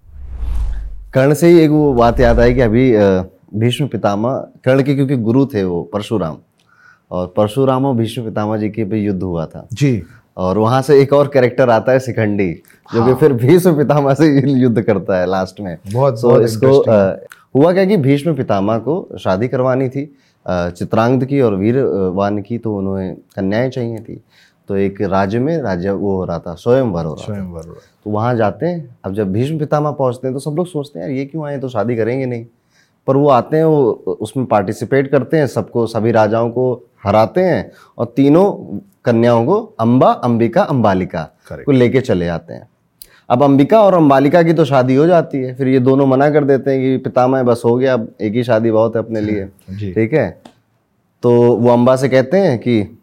कर्ण 1.15 1.35
से 1.35 1.49
ही 1.49 1.61
एक 1.61 1.71
वो 1.71 1.93
बात 1.95 2.21
याद 2.21 2.41
आई 2.41 2.55
कि 2.55 2.61
अभी 2.61 2.93
भीष्म 3.55 3.87
पितामह 3.89 4.37
कर्ण 4.65 4.83
के 4.83 4.95
क्योंकि 4.95 5.17
गुरु 5.17 5.47
थे 5.47 5.65
वो 5.65 5.83
परशुराम। 5.83 6.37
और 7.11 7.33
परशुराम 7.37 7.85
और 7.87 7.95
भीष्म 7.95 8.25
पितामह 8.25 8.57
जी 8.57 8.71
के 8.71 8.85
पे 8.85 8.99
युद्ध 8.99 9.23
हुआ 9.23 9.47
था। 9.47 9.67
जी। 9.73 10.03
और 10.37 10.59
वहाँ 10.59 10.81
से 10.83 11.01
एक 11.03 11.13
और 11.13 11.29
कैरेक्टर 11.29 11.71
आता 11.71 11.93
है 11.93 12.01
शिखंडी 12.01 12.53
जो 12.91 13.05
कि 13.07 13.15
फिर 13.15 13.33
भीष्म 13.35 13.77
पितामह 13.77 14.15
से 14.15 14.27
युद्ध 14.53 14.83
करता 14.83 15.19
है 15.19 15.27
लास्ट 15.27 15.61
में। 15.61 15.77
बहुत 15.93 16.21
सो 16.21 16.29
बहुत 16.29 16.43
इसको 16.43 16.79
अ, 16.79 17.17
हुआ 17.55 17.73
क्या 17.73 17.85
कि 17.85 17.97
भीष्म 17.97 18.35
पितामह 18.37 18.79
को 18.79 19.09
शादी 19.21 19.49
करवानी 19.49 19.89
थी 19.89 20.05
चित्रांगद 20.47 21.25
की 21.27 21.41
और 21.41 21.55
वीरवान 21.55 22.41
की 22.43 22.59
तो 22.59 22.77
उन्हें 22.77 23.15
कन्याएँ 23.37 23.71
चाहिए 23.71 23.99
थी। 23.99 24.21
तो 24.69 24.77
एक 24.77 25.01
राज्य 25.03 25.39
में 25.39 25.57
राज्य 25.63 25.91
वो 25.91 26.17
हो 26.17 26.25
रहा 26.25 26.39
था 26.39 26.55
स्वयंवर 26.55 27.05
हो 27.05 27.15
रहा 27.15 27.25
स्वयंवर। 27.25 27.63
तो 27.63 28.11
वहाँ 28.11 28.35
जाते 28.37 28.67
हैं 28.67 28.97
अब 29.05 29.15
जब 29.15 29.33
भीष्म 29.33 29.59
पितामह 29.59 29.91
पहुँचते 29.93 30.27
हैं 30.27 30.35
तो 30.35 30.41
सब 30.41 30.57
लोग 30.57 30.67
सोचते 30.67 30.99
हैं 30.99 31.07
यार 31.07 31.17
ये 31.17 31.25
क्यों 31.25 31.47
आए 31.47 31.59
तो 31.59 31.69
शादी 31.69 31.97
करेंगे 31.97 32.27
नहीं। 32.27 32.45
पर 33.07 33.17
वो 33.17 33.29
आते 33.31 33.57
हैं 33.57 33.65
वो 33.65 34.17
उसमें 34.21 34.47
पार्टिसिपेट 34.47 35.11
करते 35.11 35.37
हैं 35.37 35.47
सबको 35.47 35.87
सभी 35.87 36.11
राजाओं 36.13 36.51
को 36.51 36.73
हराते 37.05 37.41
हैं 37.41 37.71
और 37.99 38.13
तीनों 38.17 38.79
कन्याओं 39.07 39.47
को 39.47 39.61
अंबा 39.81 40.11
अंबिका 40.13 40.63
अंबालिका 40.63 41.23
को 41.53 41.73
लेके 41.73 42.01
चले 42.01 42.29
आते 42.29 42.55
हैं। 42.55 42.69
अब 43.31 43.43
अंबिका 43.43 43.81
और 43.83 43.95
अंबालिका 43.95 44.43
की 44.43 44.53
तो 44.53 44.65
शादी 44.65 44.95
हो 44.95 45.07
जाती 45.07 45.39
है 45.39 45.55
फिर 45.55 45.69
ये 45.69 45.79
दोनों 45.79 46.07
मना 46.07 46.31
कर 46.31 46.45
देते 46.45 46.71
हैं 46.71 46.81
कि 46.81 46.97
पितामह 47.05 47.43
बस 47.43 47.63
हो 47.65 47.77
गया 47.77 47.95
अब 47.95 48.09
एक 48.21 48.33
ही 48.33 48.45
शादी 48.45 48.71
बहुत 48.71 48.97
है 48.97 49.03
अपने 49.03 49.21
लिए। 49.21 49.45
ठीक 49.95 50.13
है? 50.13 50.43
तो 51.23 51.33
वो 51.57 51.71
अम्बा 51.71 51.97
से 51.97 52.09
कहते 52.09 52.39
हैं 52.39 52.59
कि 52.59 52.99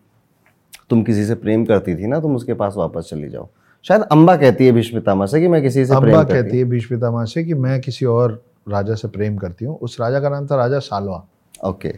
तुम 0.90 1.04
किसी 1.04 1.26
से 1.26 1.36
प्रेम 1.36 1.66
करती 1.66 1.96
थी 1.96 2.08
ना 2.08 2.20
तुम 2.20 2.36
उसके 2.36 2.54
पास 2.54 2.74
वापस 2.78 3.08
चली 3.10 3.30
जाओ। 3.30 3.50
शायद 3.86 4.02
अम्बा 4.02 4.36
कहती 4.36 4.66
है 4.66 4.72
भीष्म 4.72 5.00
पितामह 5.00 5.26
से 5.26 5.42
कि 5.42 5.48
मैं 5.48 5.62
किसी 5.62 5.86
से 5.86 6.00
प्रेम 6.00 6.18
अम्बा 6.18 6.24
कहती 6.24 6.58
है। 6.58 6.64
भीष्म 6.64 6.96
पितामह 6.96 7.26
से 7.26 7.44
कि 7.44 7.54
मैं 7.54 7.82
किसी 7.82 8.06
और 8.06 8.44
राजा 8.70 8.96
से 8.96 9.08
प्रेम 9.08 9.38
करती 9.38 9.66
हूँ। 9.66 9.78
उस 9.78 9.98
राजा 10.02 10.20
का 10.20 10.30
नाम 10.30 10.48
था 10.48 10.56
राजा 10.56 10.80
सालवा। 10.80 11.24
ओके। 11.66 11.90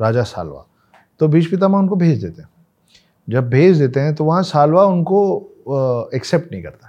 राजा 0.00 0.22
सालवा। 0.22 0.66
तो 1.20 1.28
भीष्म 1.28 1.50
पितामह 1.50 1.78
उनको 1.78 1.96
भेज 1.96 2.24
देते 2.24 2.42
हैं। 2.42 2.48
जब 3.28 3.48
भेज 3.50 3.78
देते 3.78 4.00
हैं 4.00 4.14
तो 4.14 4.24
वहाँ 4.24 4.42
सालवा 4.42 4.84
उनको 4.84 6.10
एक्सेप्ट 6.14 6.52
नहीं 6.52 6.62
करता। 6.62 6.88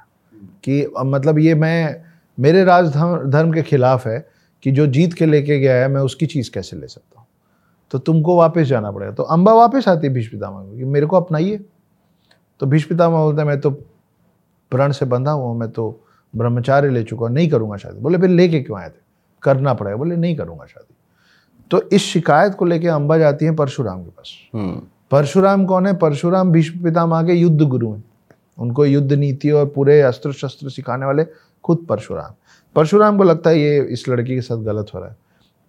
कि 0.63 0.93
मतलब 1.05 1.39
ये 1.39 1.55
मैं, 1.55 2.01
मेरे 2.39 2.63
राज 2.63 2.87
धर्म 3.27 3.51
के 3.53 3.61
खिलाफ 3.61 4.07
है 4.07 4.29
कि 4.63 4.71
जो 4.71 4.87
जीत 4.87 5.13
के 5.13 5.25
लेके 5.25 5.59
गया 5.59 5.75
है, 5.75 5.87
मैं 5.87 6.01
उसकी 6.01 6.25
चीज़ 6.25 6.51
कैसे 6.51 6.77
ले 6.77 6.87
सकता 6.87 7.19
हूँ? 7.19 7.27
तो 7.91 7.99
तुमको 7.99 8.35
वापस 8.37 8.61
जाना 8.61 8.91
पड़ेगा। 8.91 9.11
तो 9.11 9.23
अम्बा 9.23 9.53
वापस 9.53 9.87
आती 9.87 10.07
है 10.07 10.13
भीष्म 10.13 10.37
पितामह 10.37 10.63
को 10.63 10.77
कि 10.77 10.83
मेरे 10.83 11.05
को 11.05 11.17
अपनाइए। 11.17 11.57
तो 12.59 12.65
भीष्म 12.65 12.89
पितामह 12.89 13.17
बोलते 13.17 13.41
हैं, 13.41 13.47
मैं 13.47 13.61
तो 13.61 13.71
प्रण 14.71 14.91
से 14.91 15.05
बंधा 15.05 15.31
हुआ 15.31 15.45
हूँ, 15.45 15.57
मैं 15.59 15.71
तो 15.71 16.05
ब्रह्मचार्य 16.35 16.89
ले 16.89 17.03
चुका 17.03 17.25
हूँ, 17.25 17.33
नहीं 17.33 17.49
करूँगा 17.49 17.77
शादी। 17.77 17.99
बोले, 17.99 18.17
फिर 18.17 18.29
लेके 18.29 18.61
क्यों 18.61 18.79
आए 18.79 18.89
थे? 18.89 19.01
करना 19.43 19.73
पड़ेगा। 19.73 19.97
बोले, 19.97 20.15
नहीं 20.15 20.35
करूँगा 20.35 20.65
शादी। 20.65 20.95
तो 21.71 21.81
इस 21.81 22.01
शिकायत 22.01 22.55
को 22.55 22.65
लेके 22.65 22.87
अम्बा 22.87 23.17
जाती 23.17 23.45
है 23.45 23.55
परशुराम 23.55 24.03
के 24.03 24.09
पास। 24.09 24.31
हम्म। 24.53 24.81
परशुराम 25.13 25.65
कौन 25.65 25.87
है? 25.87 25.93
परशुराम 25.93 26.51
भीष्म 26.51 26.83
पितामह 26.83 27.23
के 27.23 27.33
युद्ध 27.33 27.61
गुरु 27.61 27.91
हैं। 27.93 28.03
उनको 28.57 28.85
युद्ध 28.85 29.13
नीति 29.13 29.51
और 29.51 29.65
पूरे 29.65 30.01
अस्त्र 30.01 30.31
शस्त्र 30.33 30.69
सिखाने 30.69 31.05
वाले 31.05 31.25
खुद 31.63 31.85
परशुराम। 31.89 32.33
परशुराम 32.75 33.17
को 33.17 33.23
लगता 33.23 33.49
है 33.49 33.59
ये 33.59 33.83
इस 33.83 34.07
लड़की 34.09 34.35
के 34.35 34.41
साथ 34.41 34.57
गलत 34.57 34.87
हो 34.93 34.99
रहा 34.99 35.09
है। 35.09 35.17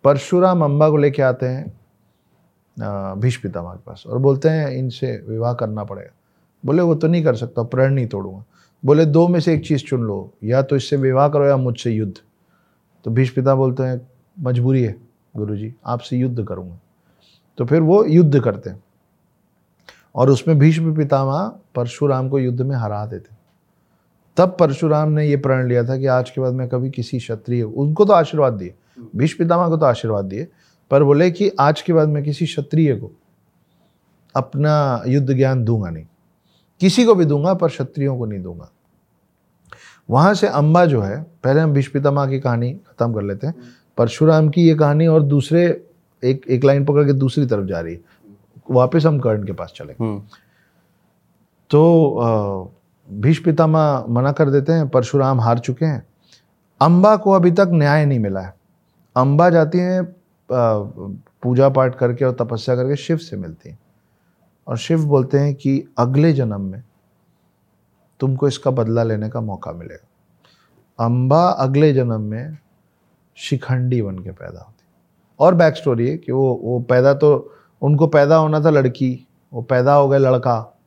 परशुराम 0.05 0.65
अम्बा 0.65 0.89
को 0.91 0.97
लेके 0.97 1.23
आते 1.23 1.47
हैं 1.47 3.21
भीष्म 3.21 3.41
पितामह 3.43 3.73
के 3.73 3.83
पास 3.87 4.05
और 4.07 4.19
बोलते 4.19 4.49
हैं, 4.49 4.71
इनसे 4.71 5.25
विवाह 5.29 5.55
करना 5.55 5.85
पड़ेगा। 5.85 6.15
बोले, 6.65 6.83
वो 6.83 6.95
तो 6.95 7.09
नहीं 7.09 7.25
कर 7.25 7.35
सकता, 7.35 7.63
प्रण 7.63 7.95
नहीं 7.95 8.07
तोड़ूँगा। 8.07 8.45
बोले, 8.85 9.05
दो 9.07 9.29
में 9.29 9.41
से 9.41 9.55
एक 9.55 9.67
चीज़ 9.67 9.85
चुन 9.85 10.03
लो, 10.03 10.33
या 10.45 10.63
तो 10.63 10.77
इससे 10.77 10.97
विवाह 10.97 11.29
करो 11.29 11.47
या 11.47 11.57
मुझसे 11.57 11.91
युद्ध। 11.91 12.15
तो 13.05 13.11
भीष्म 13.11 13.35
पिता 13.35 13.55
बोलते 13.55 13.83
हैं, 13.83 14.01
मजबूरी 14.41 14.83
है, 14.83 14.97
गुरुजी, 15.37 15.75
आपसे 15.87 16.17
युद्ध 16.17 16.45
करूँगा। 16.45 16.79
तो 17.59 17.65
फिर 17.65 17.81
वो 17.81 18.05
युद्ध 18.05 18.41
करते 18.41 18.71
हैं। 18.71 18.84
और 20.15 20.31
उसमें 20.31 20.59
भीष्म 20.59 20.95
पितामह 20.97 21.47
परशुराम 21.75 22.29
को 22.29 22.39
युद्ध 22.39 22.61
में 22.61 22.77
हरा 22.77 23.05
देते। 23.07 23.37
तब 24.37 24.57
परशुराम 24.61 25.09
ने 25.09 25.27
ये 25.27 25.37
प्रण 25.37 25.69
लिया 25.69 25.83
था 25.85 25.97
कि 25.99 26.07
आज 26.07 26.31
के 26.31 26.41
बाद 26.41 26.55
मैं 26.55 26.69
कभी 26.69 26.91
किसी 26.91 27.19
क्षत्रिय 27.19 27.63
उनको 27.63 28.05
तो 28.05 28.13
आशीर्वाद 28.13 28.53
दिए, 28.53 28.75
भीष्म 29.17 29.45
पितामह 29.45 29.69
को 29.69 29.77
तो 29.77 29.87
आशीर्वाद 29.87 30.25
दिए, 30.25 30.47
पर 30.91 31.05
बोले 31.05 31.31
कि 31.31 31.51
आज 31.61 31.83
के 31.83 31.93
बाद 31.93 32.09
मैं 32.09 32.23
किसी 32.25 32.47
क्षत्रिय 32.47 32.95
को 32.97 33.11
अपना 34.35 35.03
युद्ध 35.07 35.35
ज्ञान 35.35 35.65
दूँगा 35.65 35.91
नहीं। 35.91 36.05
किसी 36.81 37.05
को 37.05 37.15
भी 37.15 37.25
दूँगा, 37.25 37.55
पर 37.55 37.69
क्षत्रियों 37.69 38.17
को 38.19 38.27
नहीं 38.27 38.43
दूँगा। 38.43 38.71
वहाँ 40.09 40.35
से 40.35 40.47
अंबा 40.47 40.85
जो 40.87 41.01
है, 41.01 41.23
पहले 41.45 41.61
हम 41.61 41.73
भीष्म 41.73 41.93
पितामह 41.93 42.27
की 42.27 42.41
कहानी 42.41 42.73
खत्म 42.73 43.13
कर 43.15 43.23
लेते 43.23 43.47
हैं। 43.47 43.55
परशुराम 43.99 44.49
की 44.49 44.63
ये 44.63 44.75
कहानी 44.75 45.07
और 45.07 45.23
दूसरे 45.23 45.65
एक 46.23 46.45
एक 46.49 46.65
लाइन 46.65 46.85
पकड़ 46.85 47.05
के 47.05 47.13
दूसरी 47.13 47.47
तरफ़ 47.47 47.67
जा 47.67 47.81
रही 47.81 47.95
है। 47.95 48.01
वापस 48.69 49.07
हम 49.07 49.19
कर्ण 49.19 49.45
के 49.47 49.53
पास 49.53 49.73
चले 49.77 49.93
हम्म। 49.93 50.19
तो 51.71 52.73
भीष्म 53.09 53.45
पितामह 53.45 54.05
मना 54.09 54.33
कर 54.33 54.51
देते 54.51 54.73
हैं 54.73 54.89
परशुराम 54.89 55.41
हार 55.41 55.59
चुके 55.59 55.85
हैं। 55.85 56.07
अंबा 56.81 57.17
को 57.17 57.31
अभी 57.31 57.51
तक 57.51 57.71
न्याय 57.73 58.05
नहीं 58.07 58.19
मिला 58.19 58.41
है। 58.41 58.55
अंबा 59.17 59.49
जाती 59.51 59.79
हैं 59.79 60.03
पूजा 60.49 61.69
पाठ 61.69 61.95
करके 61.95 62.25
और 62.25 62.33
तपस्या 62.35 62.77
करके 62.77 62.97
शिव 62.97 63.17
से 63.17 63.37
मिलती 63.37 63.71
हैं। 63.71 63.79
और 64.67 64.77
शिव 64.79 65.05
बोलते 65.05 65.39
हैं 65.39 65.55
कि 65.55 65.83
अगले 65.99 66.33
जन्म 66.33 66.61
में 66.61 66.83
तुमको 68.21 68.49
इसका 68.49 68.71
बदला 68.71 69.03
लेने 69.03 69.29
का 69.29 69.41
मौका 69.41 69.73
मिलेगा। 69.73 70.07
अंबा 70.99 71.45
अगले 71.49 71.93
जन्म 71.93 72.21
में 72.21 72.59
शिखंडी 73.39 74.01
बन 74.03 74.19
के 74.19 74.31
पैदा 74.31 74.61
होती 74.61 74.85
और 75.41 75.55
बैक 75.55 75.77
स्टोरी 75.77 76.09
है 76.09 76.17
कि 76.19 76.33
वो 76.33 76.55
वो 76.63 76.79
पैदा 76.81 77.15
तो 77.15 77.31
उनको 77.85 78.07
पैदा 78.07 78.37
होना 78.37 78.61
था 78.61 78.71
लड़की 78.71 79.27
वो 79.53 79.63
पैदा 79.63 79.95
हो 79.95 80.09
गए 80.09 80.19
लड़का 80.19 80.79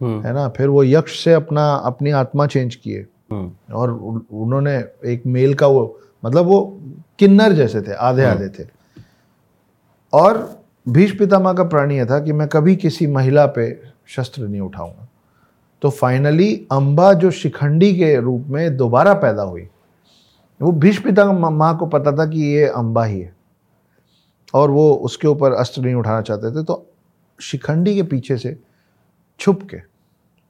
हम्म। 0.00 0.26
है 0.26 0.32
ना? 0.32 0.48
फिर 0.48 0.68
वो 0.68 0.84
यक्ष 0.84 1.24
से 1.24 1.32
अपना 1.32 1.74
अपनी 1.74 2.10
आत्मा 2.10 2.46
चेंज 2.46 2.74
किए। 2.74 3.06
हम्म। 3.32 3.74
और 3.74 3.90
उन्होंने 4.32 4.84
एक 5.06 5.22
मेल 5.26 5.54
का 5.54 5.66
वो 5.66 6.00
मतलब 6.24 6.44
वो 6.44 6.80
किन्नर 7.18 7.52
जैसे 7.52 7.82
थे 7.82 7.92
आधे 7.92 8.24
आधे 8.24 8.48
थे। 8.48 8.68
और 10.12 10.62
भीष्म 10.88 11.18
पितामह 11.18 11.52
का 11.52 11.64
प्राणी 11.64 11.96
यह 11.96 12.04
था 12.04 12.20
कि 12.20 12.32
मैं 12.32 12.48
कभी 12.48 12.76
किसी 12.76 13.06
महिला 13.06 13.46
पे 13.46 13.82
शस्त्र 14.06 14.42
नहीं 14.42 14.60
उठाऊँगा। 14.60 15.08
तो 15.82 15.90
फाइनली 15.90 16.66
अंबा 16.72 17.12
जो 17.12 17.30
शिखंडी 17.30 17.96
के 17.96 18.20
रूप 18.20 18.44
में 18.48 18.76
दोबारा 18.76 19.14
पैदा 19.14 19.42
हुई 19.42 19.68
वो 20.62 20.72
भीष्म 20.72 21.04
पितामह 21.04 21.72
को 21.72 21.86
पता 21.86 22.12
था 22.12 22.26
कि 22.26 22.40
ये 22.40 22.66
अंबा 22.66 23.04
ही 23.04 23.20
है। 23.20 23.41
और 24.54 24.70
वो 24.70 24.92
उसके 24.94 25.28
ऊपर 25.28 25.52
अस्त्र 25.52 25.82
नहीं 25.82 25.94
उठाना 25.94 26.20
चाहते 26.20 26.50
थे 26.50 26.64
तो 26.64 26.86
शिखंडी 27.40 27.94
के 27.94 28.02
पीछे 28.02 28.36
से 28.38 28.56
छुप 29.40 29.62
के 29.70 29.80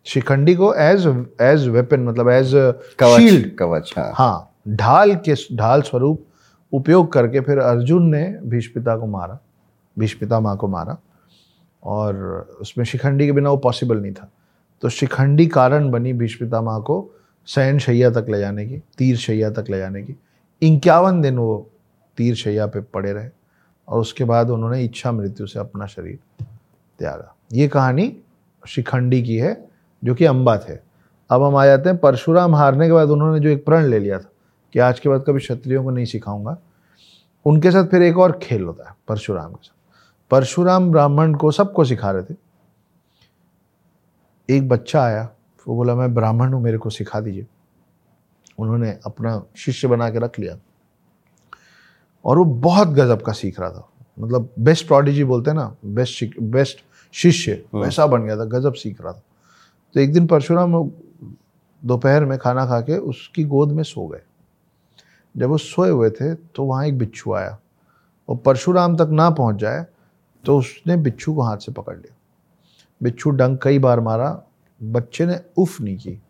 शिखंडी 0.07 0.55
को 0.55 0.73
एज 0.75 1.07
एज 1.41 1.69
वेपन 1.69 2.01
मतलब 2.01 2.29
एज 2.31 2.47
शील्ड 2.47 2.97
कवच 2.99 3.55
कवच 3.59 3.95
हाँ। 3.97 4.13
हाँ 4.15 4.55
ढाल 4.69 5.15
के 5.29 5.35
ढाल 5.57 5.83
स्वरूप 5.83 6.27
उपयोग 6.73 7.13
करके 7.13 7.41
फिर 7.41 7.59
अर्जुन 7.59 8.09
ने 8.15 8.25
भीष्म 8.43 8.73
पिता 8.75 8.97
को 8.97 9.07
मारा 9.07 9.39
भीष्मिता 9.99 10.41
माँ 10.41 10.57
को 10.57 10.69
मारा 10.69 10.97
और 11.83 12.15
उसमें 12.61 12.85
शिखंडी 12.85 13.27
के 13.27 13.33
बिना 13.33 13.51
वो 13.51 13.57
पॉसिबल 13.57 13.97
नहीं 13.97 14.13
था। 14.13 14.31
तो 14.83 14.89
शिखंडी 14.89 15.47
कारण 15.47 15.91
बनी 15.91 16.13
भीष्मिता 16.13 16.61
माँ 16.63 16.83
को 16.83 17.15
शयन 17.47 17.79
शैया 17.79 18.11
तक 18.11 18.27
ले 18.31 18.39
जाने 18.39 18.67
की 18.67 18.79
तीर 18.99 19.17
शैया 19.17 19.51
तक 19.51 19.65
ले 19.71 19.79
जाने 19.79 20.03
की। 20.03 20.15
इक्यावन 20.63 21.21
दिन 21.21 21.39
वो 21.39 21.71
तीर 22.17 22.35
शैया 22.35 22.67
पे 22.67 22.81
पड़े 22.81 23.13
रहे। 23.13 23.29
और 23.93 24.01
उसके 24.01 24.25
बाद 24.25 24.51
उन्होंने 24.51 24.85
इच्छा 24.85 25.13
मृत्यु 25.13 25.47
से 25.47 25.59
अपना 25.59 25.87
शरीर 25.87 26.45
त्यागा। 26.99 27.35
ये 27.53 27.69
कहानी 27.69 28.17
शिखंडी 28.69 29.23
की 29.23 29.37
है, 29.37 29.69
जो 30.05 30.15
कि 30.15 30.25
अम्बा 30.25 30.59
थे। 30.59 30.79
अब 31.31 31.43
हम 31.43 31.57
आ 31.57 31.67
जाते 31.67 31.89
हैं 31.89 31.99
परशुराम 31.99 32.55
हारने 32.55 32.87
के 32.87 32.93
बाद 32.93 33.09
उन्होंने 33.09 33.41
जो 33.41 33.49
एक 33.49 33.65
प्रण 33.65 33.87
ले 33.87 33.99
लिया 33.99 34.19
था, 34.19 34.31
कि 34.73 34.79
आज 34.79 35.01
के 35.01 35.09
बाद 35.09 35.25
कभी 35.27 35.39
क्षत्रियों 35.39 35.85
को 35.85 35.91
नहीं 35.91 36.05
सिखाऊँगा। 36.05 36.59
उनके 37.47 37.71
साथ 37.71 37.85
फिर 37.85 38.03
एक 38.03 38.19
और 38.19 38.39
खेल 38.43 38.63
होता 38.63 38.89
है, 38.89 38.97
परशुराम 39.09 39.53
के 39.53 39.67
साथ। 39.67 39.75
परशुराम 40.31 40.91
ब्राह्मण 40.91 41.35
को 41.35 41.51
सबको 41.51 41.85
सिखा 41.85 42.11
रहे 42.11 42.23
थे। 42.23 42.35
एक 44.57 44.69
बच्चा 44.69 45.03
आया, 45.03 45.31
वो 45.69 45.77
बोला, 45.77 45.95
मैं 45.95 46.15
ब्राह्मण 46.15 46.53
हूँ, 46.53 46.63
मेरे 46.63 46.79
को 46.79 46.91
सिखा 46.91 47.21
दीजिए। 47.21 47.47
उन्होंने 48.59 48.99
अपना 49.07 49.43
शिष्य 49.57 49.89
बना 49.89 50.11
के 50.11 50.19
रख 50.19 50.39
लिया। 50.39 50.57
और 52.25 52.39
वो 52.39 52.45
बहुत 52.45 52.89
गजब 52.89 53.23
का 53.23 53.33
सीख 53.33 53.61
रहा 53.61 53.71
था। 53.71 53.89
मतलब 54.19 54.49
बेस्ट 54.59 54.87
प्रॉडिजी 54.87 55.25
बोलते 55.25 55.51
हैं 55.51 55.57
ना 55.57 55.75
बेस्ट 55.87 56.39
बेस्ट 56.41 56.85
शिष्य 57.15 57.63
वैसा 57.75 58.07
बन 58.07 58.25
गया 58.25 58.37
था 58.37 58.45
गजब 58.49 58.73
सीख 58.75 59.01
रहा 59.01 59.13
था। 59.13 59.23
तो 59.95 60.01
एक 60.01 60.13
दिन 60.13 60.27
परशुराम 60.27 60.91
दोपहर 61.83 62.25
में 62.25 62.39
खाना 62.39 62.67
खा 62.67 62.81
के 62.81 62.97
उसकी 62.99 63.45
गोद 63.45 63.73
में 63.73 63.83
सो 63.83 64.07
गए। 64.07 64.21
जब 65.35 65.49
वो 65.49 65.57
सोए 65.59 65.91
हुए 65.91 66.11
थे 66.11 66.35
तो 66.35 66.65
वहाँ 66.65 66.87
एक 66.87 66.99
बिच्छू 66.99 67.33
आया। 67.33 67.59
और 68.29 68.37
परशुराम 68.37 68.97
तक 68.97 69.09
ना 69.13 69.29
पहुँच 69.31 69.57
जाए 69.57 69.85
तो 70.45 70.59
उसने 70.59 70.97
बिच्छू 70.97 71.35
को 71.35 71.43
हाथ 71.43 71.57
से 71.57 71.73
पकड़ 71.73 71.97
लिया। 71.97 72.15
बिच्छू 73.01 73.31
डंक 73.31 73.63
कई 73.63 73.79
बार 73.79 74.01
मारा 74.01 74.43
बच्चे 74.81 75.27
ने 75.27 75.41
उफ 75.57 75.81
नहीं 75.81 75.97
की। 75.97 76.21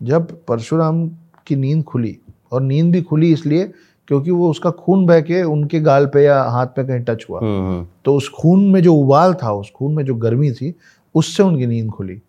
जब 0.00 0.32
परशुराम 0.44 1.06
की 1.46 1.56
नींद 1.56 1.84
खुली 1.84 2.18
और 2.52 2.60
नींद 2.62 2.92
भी 2.92 3.02
खुली 3.02 3.32
इसलिए 3.32 3.72
क्योंकि 4.08 4.30
वो 4.30 4.50
उसका 4.50 4.70
खून 4.70 5.06
बह 5.06 5.20
के 5.20 5.42
उनके 5.42 5.80
गाल 5.80 6.06
पे 6.06 6.24
या 6.24 6.42
हाथ 6.42 6.66
पे 6.66 6.84
कहीं 6.84 7.00
टच 7.00 7.26
हुआ। 7.30 7.40
हम्म 7.40 7.68
हम्म। 7.68 7.86
तो 8.04 8.14
उस 8.14 8.28
खून 8.28 8.64
में 8.70 8.82
जो 8.82 8.94
उबाल 8.94 9.34
था 9.34 9.52
उस 9.52 9.70
खून 9.70 9.94
में 9.94 10.04
जो 10.04 10.14
गर्मी 10.14 10.52
थी 10.52 10.74
उससे 11.14 11.42
उनकी 11.42 11.66
नींद 11.66 11.90
खुली। 11.90 12.22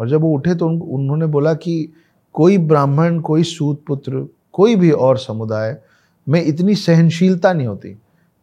और 0.00 0.08
जब 0.08 0.20
वो 0.20 0.34
उठे 0.34 0.54
तो 0.54 0.66
उन, 0.66 0.80
उन्होंने 0.80 1.26
बोला 1.26 1.54
कि 1.54 1.92
कोई 2.32 2.58
ब्राह्मण 2.58 3.20
कोई 3.20 3.42
सूत 3.42 3.82
पुत्र 3.86 4.28
कोई 4.52 4.76
भी 4.76 4.90
और 4.90 5.18
समुदाय 5.18 5.76
में 6.28 6.44
इतनी 6.44 6.74
सहनशीलता 6.74 7.52
नहीं 7.52 7.66
होती 7.66 7.98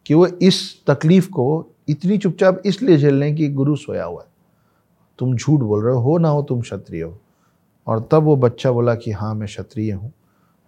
कि 0.06 0.14
वो 0.14 0.26
इस 0.26 0.84
तकलीफ़ 0.86 1.30
को 1.30 1.66
इतनी 1.88 2.18
चुपचाप 2.18 2.62
इसलिए 2.66 2.96
झेल 2.96 3.14
लें 3.14 3.36
कि 3.36 3.48
गुरु 3.48 3.76
सोया 3.76 4.04
हुआ 4.04 4.22
है। 4.22 4.28
तुम 5.18 5.36
झूठ 5.36 5.60
बोल 5.60 5.84
रहे 5.84 5.94
हो 5.94 6.18
ना 6.18 6.28
हो 6.28 6.42
तुम 6.42 6.60
क्षत्रिय 6.60 7.02
हो। 7.02 7.18
और 7.86 8.08
तब 8.10 8.22
वो 8.22 8.36
बच्चा 8.36 8.72
बोला 8.72 8.94
कि 8.94 9.10
हाँ 9.10 9.34
मैं 9.34 9.46
क्षत्रिय 9.46 9.92
हूँ। 9.92 10.12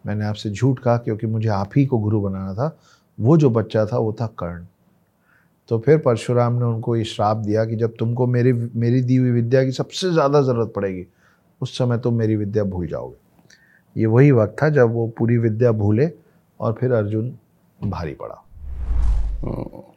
मैंने 0.05 0.25
आपसे 0.25 0.51
झूठ 0.51 0.79
कहा 0.79 0.97
क्योंकि 0.97 1.27
मुझे 1.27 1.49
आप 1.51 1.71
ही 1.77 1.85
को 1.87 1.99
गुरु 1.99 2.21
बनाना 2.21 2.55
था। 2.55 2.77
वो 3.19 3.37
जो 3.37 3.51
बच्चा 3.51 3.85
था 3.87 3.99
वो 3.99 4.13
था 4.13 4.27
कर्ण। 4.39 4.65
तो 5.69 5.79
फिर 5.79 5.99
परशुराम 5.99 6.53
ने 6.53 6.65
उनको 6.65 6.97
ये 6.97 7.05
श्राप 7.05 7.37
दिया 7.37 7.65
कि 7.65 7.77
जब 7.77 7.95
तुमको 7.99 8.27
मेरी 8.27 8.53
मेरी 8.53 9.03
दी 9.03 9.17
हुई 9.17 9.31
विद्या 9.31 9.65
की 9.65 9.73
सबसे 9.73 10.11
ज़्यादा 10.13 10.41
ज़रूरत 10.43 10.73
पड़ेगी 10.77 11.07
उस 11.61 11.77
समय 11.79 11.99
तुम 11.99 12.15
मेरी 12.15 12.37
विद्या 12.37 12.65
भूल 12.65 12.87
जाओगे। 12.87 14.01
ये 14.01 14.07
वही 14.07 14.31
वक्त 14.33 14.57
था 14.63 14.69
जब 14.71 14.93
वो 14.93 15.07
पूरी 15.19 15.37
विद्या 15.39 15.73
भूले 15.73 16.11
और 16.61 16.73
फिर 16.73 16.93
अर्जुन 16.93 17.33
भारी 17.81 18.17
पड़ा। 18.23 18.39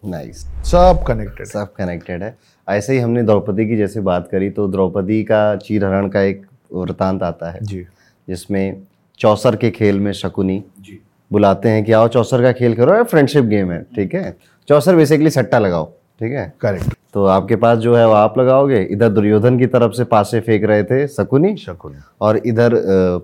नाइस 0.06 0.46
सब 0.66 1.04
कनेक्टेड 1.08 1.48
सब 1.48 1.74
कनेक्टेड 1.74 2.24
है। 2.24 2.38
ऐसे 2.68 2.94
ही 2.94 3.00
हमने 3.00 3.24
द्रौपदी 3.24 3.68
की 3.68 3.78
जैसे 3.78 4.02
बात 4.02 4.28
करी 4.32 4.50
तो 4.50 4.68
द्रौपदी 4.68 5.24
का 5.24 5.56
चीरहरण 5.58 6.08
का 6.10 6.22
एक 6.22 6.46
वृतांत 6.74 7.24
आता 7.24 7.52
है 7.52 7.60
जी। 7.64 7.86
जिसमें 8.28 8.82
चौसर 9.20 9.56
के 9.56 9.70
खेल 9.72 10.00
में 10.00 10.12
शकुनी 10.14 10.64
जी। 10.82 11.00
बुलाते 11.32 11.70
हैं 11.70 11.84
कि 11.84 11.92
आओ 11.92 12.08
चौसर 12.08 12.42
का 12.42 12.52
खेल 12.52 12.76
करो 12.76 13.04
फ्रेंडशिप 13.04 13.44
गेम 13.46 13.72
है 13.72 13.82
ठीक 13.96 14.14
है? 14.16 14.36
चौसर 14.68 14.96
बेसिकली 14.96 15.30
सट्टा 15.30 15.60
लगाओ 15.60 15.86
ठीक 16.20 16.32
है? 16.32 16.54
करेक्ट 16.62 16.94
तो 17.14 17.26
आपके 17.26 17.56
पास 17.56 17.78
जो 17.78 17.96
है 17.96 18.06
वो 18.08 18.14
आप 18.14 18.38
लगाओगे 18.40 18.82
इधर 18.82 19.10
दुर्योधन 19.10 19.58
की 19.60 19.66
तरफ़ 19.68 19.92
से 19.92 20.04
पासे 20.04 20.40
फेंक 20.40 20.64
रहे 20.64 20.84
थे 20.84 21.08
शकुनी 21.08 21.56
शकुनी। 21.58 22.00
और 22.22 22.38
इधर 22.38 22.72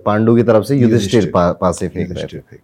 पांडु 0.06 0.36
की 0.36 0.42
तरफ़ 0.42 0.64
से 0.64 0.76
युधिष्ठिर। 0.76 1.30
पा, 1.34 1.50
पासे 1.52 1.88
फेंक 1.88 2.12
रहे 2.12 2.38
थे। 2.38 2.56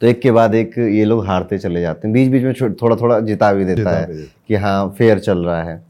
तो 0.00 0.06
एक 0.06 0.20
के 0.20 0.30
बाद 0.30 0.54
एक 0.54 0.78
ये 0.78 1.04
लोग 1.04 1.26
हारते 1.26 1.58
चले 1.58 1.80
जाते 1.80 2.08
हैं। 2.08 2.12
बीच 2.12 2.30
बीच 2.30 2.42
में 2.44 2.74
थोड़ा 2.74 2.96
थोड़ा 2.96 3.18
जिता 3.20 3.52
भी 3.52 3.64
देता 3.64 3.96
है। 3.96 4.06
कि 4.48 4.54
हाँ 4.54 4.88
फेयर 4.98 5.18
चल 5.18 5.38
रहा 5.38 5.62
है। 5.62 5.82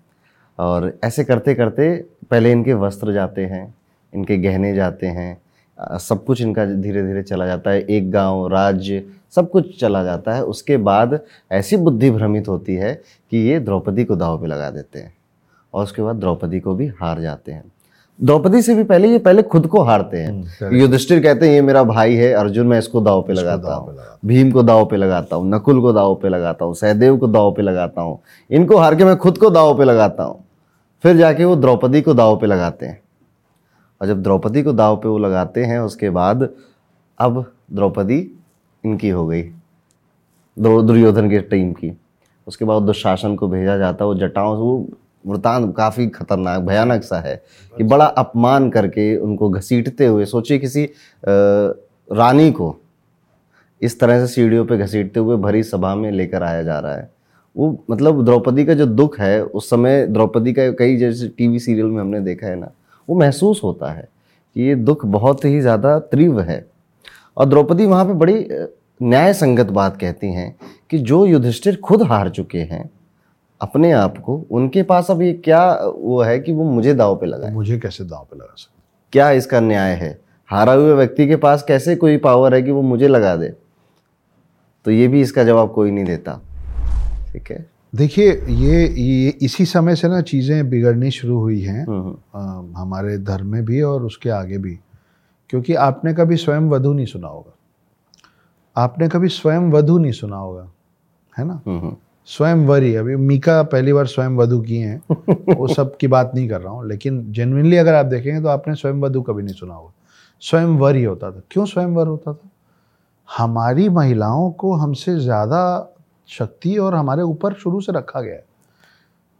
और 0.58 0.92
ऐसे 1.04 1.24
करते 1.24 1.54
करते 1.54 1.90
पहले 2.30 2.52
इनके 2.52 2.74
वस्त्र 2.74 3.12
जाते 3.12 3.44
हैं 3.46 3.74
इनके 4.12 4.36
गहने 4.38 4.74
जाते 4.74 5.06
हैं 5.06 5.36
सब 5.80 6.24
कुछ 6.24 6.40
इनका 6.42 6.64
धीरे 6.64 7.02
धीरे 7.02 7.22
चला 7.22 7.46
जाता 7.46 7.70
है। 7.70 7.80
एक 7.80 8.10
गाँव 8.10 8.46
राज्य 8.48 9.04
सब 9.36 9.50
कुछ 9.50 9.78
चला 9.80 10.02
जाता 10.04 10.34
है। 10.34 10.42
उसके 10.44 10.76
बाद 10.76 11.18
ऐसी 11.50 11.76
बुद्धि 11.76 12.10
भ्रमित 12.10 12.48
होती 12.48 12.74
है 12.74 12.92
कि 13.32 13.38
ये 13.48 13.58
द्रौपदी 13.60 14.04
को 14.04 14.16
दाव 14.16 14.40
पे 14.40 14.46
लगा 14.46 14.70
देते 14.70 14.98
हैं 14.98 15.12
और 15.74 15.82
उसके 15.82 16.02
बाद 16.02 16.16
द्रौपदी 16.16 16.60
को 16.60 16.74
भी 16.74 16.86
हार 17.00 17.20
जाते 17.20 17.52
हैं। 17.52 17.64
द्रौपदी 18.18 18.60
से 18.62 18.74
भी 18.74 18.84
पहले 18.84 19.08
ये 19.08 19.18
पहले 19.18 19.42
खुद 19.42 19.66
को 19.66 19.82
हारते 19.82 20.16
हैं। 20.16 20.42
correct. 20.42 20.74
युधिष्ठिर 20.74 21.22
कहते 21.22 21.46
हैं 21.46 21.54
ये 21.54 21.60
मेरा 21.62 21.82
भाई 21.84 22.14
है 22.14 22.32
अर्जुन 22.32 22.66
मैं 22.66 22.78
इसको 22.78 23.00
दाव 23.00 23.22
पे 23.22 23.32
लगाता 23.32 23.74
हूँ। 23.74 23.96
भीम 24.26 24.50
को 24.50 24.62
दाव 24.62 24.84
पे 24.86 24.96
लगाता 24.96 25.36
हूँ 25.36 25.48
नकुल 25.50 25.80
को 25.80 25.92
दाव 25.92 26.14
पे 26.14 26.28
लगाता 26.28 26.64
हूँ 26.64 26.74
सहदेव 26.74 27.16
को 27.16 27.26
दाव 27.26 27.52
पे 27.52 27.62
लगाता 27.62 28.02
हूँ। 28.02 28.18
इनको 28.50 28.76
हार 28.76 28.94
के 28.96 29.04
मैं 29.04 29.16
खुद 29.16 29.38
को 29.38 29.50
दाव 29.50 29.76
पे 29.78 29.84
लगाता 29.84 30.22
हूँ। 30.22 30.44
फिर 31.04 31.16
जाके 31.16 31.44
वो 31.44 31.56
द्रौपदी 31.56 32.00
को 32.02 32.14
दाव 32.14 32.38
पे 32.40 32.46
लगाते 32.46 32.86
हैं। 32.86 33.00
और 34.00 34.06
जब 34.06 34.22
द्रौपदी 34.22 34.62
को 34.62 34.72
दाव 34.72 34.96
पे 34.96 35.08
वो 35.08 35.18
लगाते 35.18 35.64
हैं 35.64 35.78
उसके 35.80 36.10
बाद 36.10 36.48
अब 37.18 37.44
द्रौपदी 37.72 38.18
इनकी 38.84 39.08
हो 39.08 39.26
गई 39.26 39.42
दुर्योधन 40.56 41.30
की 41.30 41.38
टीम 41.40 41.72
की। 41.72 41.92
उसके 42.46 42.64
बाद 42.64 42.82
दुशासन 42.82 43.34
को 43.36 43.48
भेजा 43.48 43.76
जाता 43.76 44.04
है 44.04 44.08
वो 44.08 44.14
जटाओं 44.14 44.54
से 44.56 44.62
वो 44.62 44.88
वृतांत 45.26 45.74
काफ़ी 45.76 46.06
खतरनाक 46.08 46.60
भयानक 46.60 47.02
सा 47.02 47.18
है 47.20 47.34
कि 47.76 47.84
बड़ा 47.84 48.04
अपमान 48.04 48.68
करके 48.70 49.16
उनको 49.16 49.48
घसीटते 49.50 50.06
हुए 50.06 50.24
सोचिए 50.24 50.58
किसी 50.58 50.84
अ, 50.84 50.90
रानी 52.08 52.50
को 52.52 52.74
इस 53.82 53.98
तरह 54.00 54.26
से 54.26 54.32
सीढ़ियों 54.32 54.64
पे 54.66 54.78
घसीटते 54.78 55.20
हुए 55.20 55.36
भरी 55.36 55.62
सभा 55.62 55.94
में 55.94 56.10
लेकर 56.12 56.42
आया 56.42 56.62
जा 56.62 56.78
रहा 56.78 56.94
है। 56.94 57.10
वो 57.56 57.84
मतलब 57.90 58.24
द्रौपदी 58.24 58.64
का 58.64 58.74
जो 58.74 58.86
दुख 58.86 59.18
है 59.20 59.42
उस 59.44 59.70
समय 59.70 60.06
द्रौपदी 60.06 60.52
का 60.52 60.70
कई 60.70 60.96
जैसे 60.96 61.28
टीवी 61.28 61.58
सीरियल 61.58 61.86
में 61.86 62.00
हमने 62.00 62.20
देखा 62.20 62.46
है 62.46 62.56
ना 62.56 62.70
वो 63.08 63.16
महसूस 63.16 63.60
होता 63.64 63.90
है 63.92 64.08
कि 64.56 64.62
ये 64.62 64.74
दुख 64.74 65.04
बहुत 65.06 65.44
ही 65.44 65.60
ज़्यादा 65.60 65.98
तीव्र 65.98 66.42
है। 66.42 66.64
और 67.36 67.46
द्रौपदी 67.46 67.86
वहाँ 67.86 68.04
पे 68.04 68.12
बड़ी 68.14 68.46
न्याय 69.02 69.32
संगत 69.34 69.66
बात 69.72 69.96
कहती 69.96 70.32
हैं 70.32 70.54
कि 70.90 70.98
जो 71.00 71.24
युधिष्ठिर 71.26 71.76
खुद 71.76 72.02
हार 72.02 72.28
चुके 72.30 72.58
हैं 72.60 72.88
अपने 73.60 73.90
आप 73.92 74.18
को 74.18 74.36
उनके 74.50 74.82
पास 74.82 75.10
अब 75.10 75.22
ये 75.22 75.32
क्या 75.34 75.62
वो 75.94 76.20
है 76.22 76.38
कि 76.38 76.52
वो 76.52 76.64
मुझे 76.64 76.94
दाव 76.94 77.16
पे 77.16 77.26
लगाए। 77.26 77.52
मुझे 77.52 77.78
कैसे 77.78 78.04
दाव 78.04 78.26
पे 78.30 78.36
लगा 78.36 78.54
सकते? 78.56 78.76
क्या 79.12 79.30
इसका 79.30 79.60
न्याय 79.60 79.94
है? 79.94 80.18
हारा 80.50 80.72
हुए 80.72 80.92
व्यक्ति 80.92 81.26
के 81.28 81.36
पास 81.36 81.62
कैसे 81.62 81.96
कोई 81.96 82.16
पावर 82.16 82.54
है 82.54 82.62
कि 82.62 82.70
वो 82.70 82.82
मुझे 82.82 83.08
लगा 83.08 83.34
दे? 83.36 83.48
तो 84.86 84.90
ये 84.90 85.08
भी 85.08 85.20
इसका 85.20 85.44
जवाब 85.44 85.72
कोई 85.72 85.90
नहीं 85.90 86.04
देता। 86.04 86.40
ठीक 87.32 87.50
है? 87.50 87.66
देखिए 87.94 88.32
ये 88.48 88.86
ये 88.88 89.28
इसी 89.42 89.66
समय 89.66 89.96
से 89.96 90.08
ना 90.08 90.20
चीज़ें 90.20 90.70
बिगड़नी 90.70 91.10
शुरू 91.10 91.38
हुई 91.38 91.60
हैं 91.60 91.86
हम्म, 91.86 92.16
हम्म, 92.34 92.76
हमारे 92.76 93.18
धर्म 93.18 93.46
में 93.46 93.64
भी 93.64 93.82
और 93.82 94.02
उसके 94.02 94.30
आगे 94.30 94.58
भी। 94.58 94.78
क्योंकि 95.48 95.74
आपने 95.74 96.14
कभी 96.14 96.36
स्वयं 96.36 96.60
वधु 96.60 96.92
नहीं 96.92 97.06
सुना 97.06 97.28
होगा। 97.28 97.54
आपने 98.76 99.08
कभी 99.08 99.28
स्वयं 99.28 99.70
वधु 99.70 99.98
नहीं 99.98 100.12
सुना 100.12 100.36
होगा 100.36 100.70
है 101.38 101.44
ना? 101.44 101.60
हम्म, 101.66 101.96
स्वयं 102.26 102.66
वरी 102.66 102.94
अभी 102.94 103.16
मीका 103.16 103.62
पहली 103.62 103.92
बार 103.92 104.06
स्वयं 104.06 104.28
वधु 104.28 104.60
किए 104.60 104.84
हैं 104.84 105.02
वो 105.54 105.68
सब 105.74 105.96
की 105.96 106.06
बात 106.06 106.32
नहीं 106.34 106.48
कर 106.48 106.60
रहा 106.60 106.72
हूँ 106.72 106.88
लेकिन 106.88 107.32
जेनुइनली 107.32 107.76
अगर 107.76 107.94
आप 107.94 108.06
देखेंगे 108.06 108.40
तो 108.42 108.48
आपने 108.48 108.74
स्वयं 108.74 108.94
वधु 108.94 109.22
कभी 109.22 109.42
नहीं 109.42 109.54
सुना 109.54 109.74
होगा। 109.74 109.92
स्वयं 110.40 110.66
वर 110.66 110.96
ही 110.96 111.04
होता 111.04 111.30
था। 111.30 111.42
क्यों 111.50 111.66
स्वयं 111.66 111.86
वर 111.86 112.06
होता 112.06 112.32
था? 112.32 112.48
हमारी 113.36 113.88
महिलाओं 113.88 114.50
को 114.50 114.74
हमसे 114.74 115.18
ज़्यादा 115.20 115.94
शक्ति 116.28 116.76
और 116.78 116.94
हमारे 116.94 117.22
ऊपर 117.22 117.54
शुरू 117.54 117.80
से 117.80 117.92
रखा 117.92 118.20
गया 118.20 118.34
है। 118.34 118.44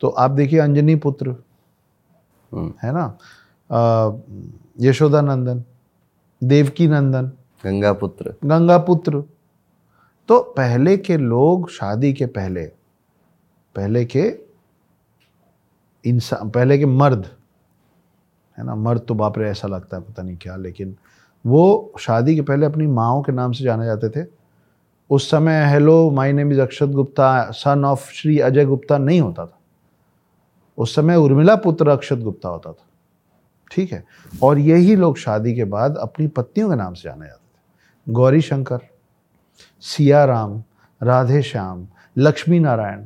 तो 0.01 0.09
आप 0.09 0.31
देखिए 0.31 0.59
अंजनी 0.59 0.95
पुत्र 0.97 1.31
हम्म। 2.53 2.73
है 2.83 2.93
ना? 2.93 3.19
यशोदा 4.81 5.21
नंदन 5.21 5.65
देवकी 6.43 6.87
नंदन 6.89 7.27
गंगा 7.65 7.93
पुत्र। 7.93 8.35
गंगा 8.45 8.79
पुत्र। 8.79 9.23
तो 10.29 10.39
पहले 10.57 10.97
के 10.97 11.17
लोग 11.17 11.71
शादी 11.71 12.13
के 12.13 12.27
पहले 12.27 12.65
पहले 13.77 14.05
के 14.05 14.23
इंसान 16.05 16.51
पहले 16.51 16.79
के 16.79 16.87
मर्द 16.87 17.27
है 18.59 18.65
ना? 18.65 18.75
मर्द 18.75 19.01
तो 19.09 19.15
बाप 19.15 19.39
रे 19.39 19.51
ऐसा 19.51 19.69
लगता 19.69 19.97
है 19.97 20.03
पता 20.03 20.23
नहीं 20.23 20.37
क्या 20.37 20.57
लेकिन 20.57 20.97
वो 21.47 21.93
शादी 22.01 22.35
के 22.35 22.43
पहले 22.43 22.67
अपनी 22.67 22.87
माओ 22.87 23.23
के 23.23 23.33
नाम 23.33 23.53
से 23.53 23.65
जाने 23.65 23.85
जाते 23.87 24.09
थे। 24.09 24.38
उस 25.11 25.31
समय 25.31 25.65
hello 25.67 26.11
my 26.11 26.33
name 26.33 26.53
is 26.53 26.61
Akshat 26.61 26.87
Gupta 26.87 27.51
son 27.51 27.85
of 27.85 28.13
Shri 28.13 28.39
Ajay 28.39 28.65
Gupta 28.65 28.99
नहीं 28.99 29.21
होता 29.21 29.47
था। 29.47 29.59
उस 30.79 30.95
समय 30.95 31.17
उर्मिला 31.17 31.57
पुत्र 31.57 31.89
अक्षत 31.89 32.19
गुप्ता 32.19 32.49
होता 32.49 32.73
था। 32.73 32.87
ठीक 33.71 33.93
है? 33.93 34.05
और 34.43 34.59
यही 34.59 34.97
लोग 34.97 35.17
शादी 35.19 35.55
के 35.55 35.65
बाद 35.65 35.97
अपनी 35.97 36.27
पत्नियों 36.27 36.71
के 36.71 36.77
नाम 36.77 36.95
से 36.95 37.03
जाने 37.05 37.27
जाते 37.27 37.37
थे। 37.37 38.13
गौरी 38.13 38.41
शंकर 38.41 38.79
सिया 39.81 40.25
राम 40.25 40.63
राधे 41.03 41.43
श्याम 41.43 41.87
लक्ष्मी 42.19 42.59
नारायण 42.59 43.05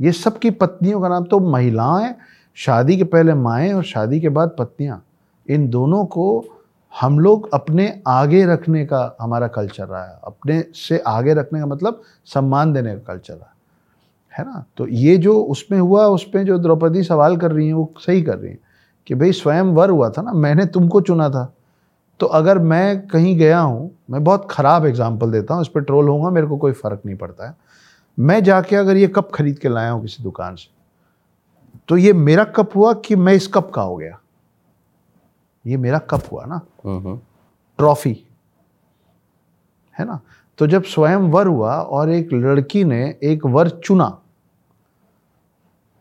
ये 0.00 0.12
सबकी 0.12 0.50
पत्नियों 0.50 1.00
का 1.00 1.08
नाम 1.08 1.24
तो 1.24 1.40
महिलाएँ, 1.40 2.14
शादी 2.54 2.96
के 2.96 3.04
पहले 3.04 3.34
माएँ 3.34 3.72
और 3.72 3.84
शादी 3.84 4.20
के 4.20 4.28
बाद 4.28 4.56
पत्नियाँ, 4.58 5.04
इन 5.50 5.68
दोनों 5.70 6.04
को 6.04 6.44
हम 6.94 7.18
लोग 7.18 7.48
अपने 7.54 8.02
आगे 8.06 8.44
रखने 8.46 8.84
का 8.86 9.16
हमारा 9.20 9.46
कल्चर 9.48 9.86
रहा 9.86 10.04
है। 10.04 10.18
अपने 10.24 10.64
से 10.74 10.98
आगे 10.98 11.34
रखने 11.34 11.60
का 11.60 11.66
मतलब 11.66 12.02
सम्मान 12.26 12.72
देने 12.72 12.94
का 12.94 13.12
कल्चर 13.12 13.34
रहा 13.34 13.54
है। 14.34 14.44
ना? 14.44 14.64
तो 14.76 14.86
ये 14.86 15.16
जो 15.16 15.34
उसमें 15.34 15.78
हुआ, 15.78 16.04
उसमें 16.06 16.44
जो 16.44 16.58
द्रौपदी 16.58 17.02
सवाल 17.02 17.36
कर 17.36 17.52
रही 17.52 17.66
हैं, 17.66 17.74
वो 17.74 17.92
सही 17.98 18.22
कर 18.22 18.38
रही 18.38 18.50
हैं 18.50 18.58
कि 19.06 19.14
भाई 19.14 19.32
स्वयं 19.32 19.72
वर 19.74 19.90
हुआ 19.90 20.10
था 20.10 20.22
ना, 20.22 20.32
मैंने 20.32 20.66
तुमको 20.66 21.00
चुना 21.00 21.28
था। 21.30 21.52
तो 22.20 22.26
अगर 22.26 22.58
मैं 22.58 23.06
कहीं 23.06 23.36
गया 23.38 23.60
हूँ, 23.60 23.90
मैं 24.10 24.22
बहुत 24.24 24.46
ख़राब 24.50 24.86
एग्ज़ाम्पल 24.86 25.30
देता 25.30 25.54
हूँ, 25.54 25.62
इस 25.62 25.68
पर 25.68 25.80
ट्रोल 25.80 26.08
होगा 26.08 26.30
मेरे 26.30 26.46
को 26.46 26.56
कोई 26.56 26.72
फ़र्क 26.72 27.02
नहीं 27.06 27.16
पड़ता 27.16 27.48
है। 27.48 27.54
मैं 28.18 28.42
जाके 28.44 28.76
अगर 28.76 28.96
ये 28.96 29.06
कप 29.08 29.30
खरीद 29.34 29.58
के 29.58 29.68
लाया 29.68 29.90
हूँ 29.90 30.02
किसी 30.02 30.22
दुकान 30.22 30.56
से 30.56 30.70
तो 31.88 31.96
ये 31.96 32.12
मेरा 32.12 32.44
कप 32.44 32.76
हुआ 32.76 32.92
कि 32.94 33.16
मैं 33.16 33.32
इस 33.34 33.46
कप 33.46 33.70
का 33.74 33.82
हो 33.82 33.96
गया। 33.96 34.18
ये 35.66 35.76
मेरा 35.76 35.98
कप 35.98 36.22
हुआ 36.32 36.44
ना। 36.44 36.60
Hmm, 36.84 36.98
hmm, 36.98 37.20
trophy. 37.78 38.26
है 39.98 40.04
ना? 40.04 40.20
तो 40.58 40.66
जब 40.66 40.82
स्वयं 40.82 41.16
वर 41.16 41.46
हुआ 41.46 41.76
और 41.76 42.10
एक 42.10 42.32
लड़की 42.32 42.84
ने 42.84 43.18
एक 43.22 43.46
वर 43.46 43.68
चुना 43.68 44.18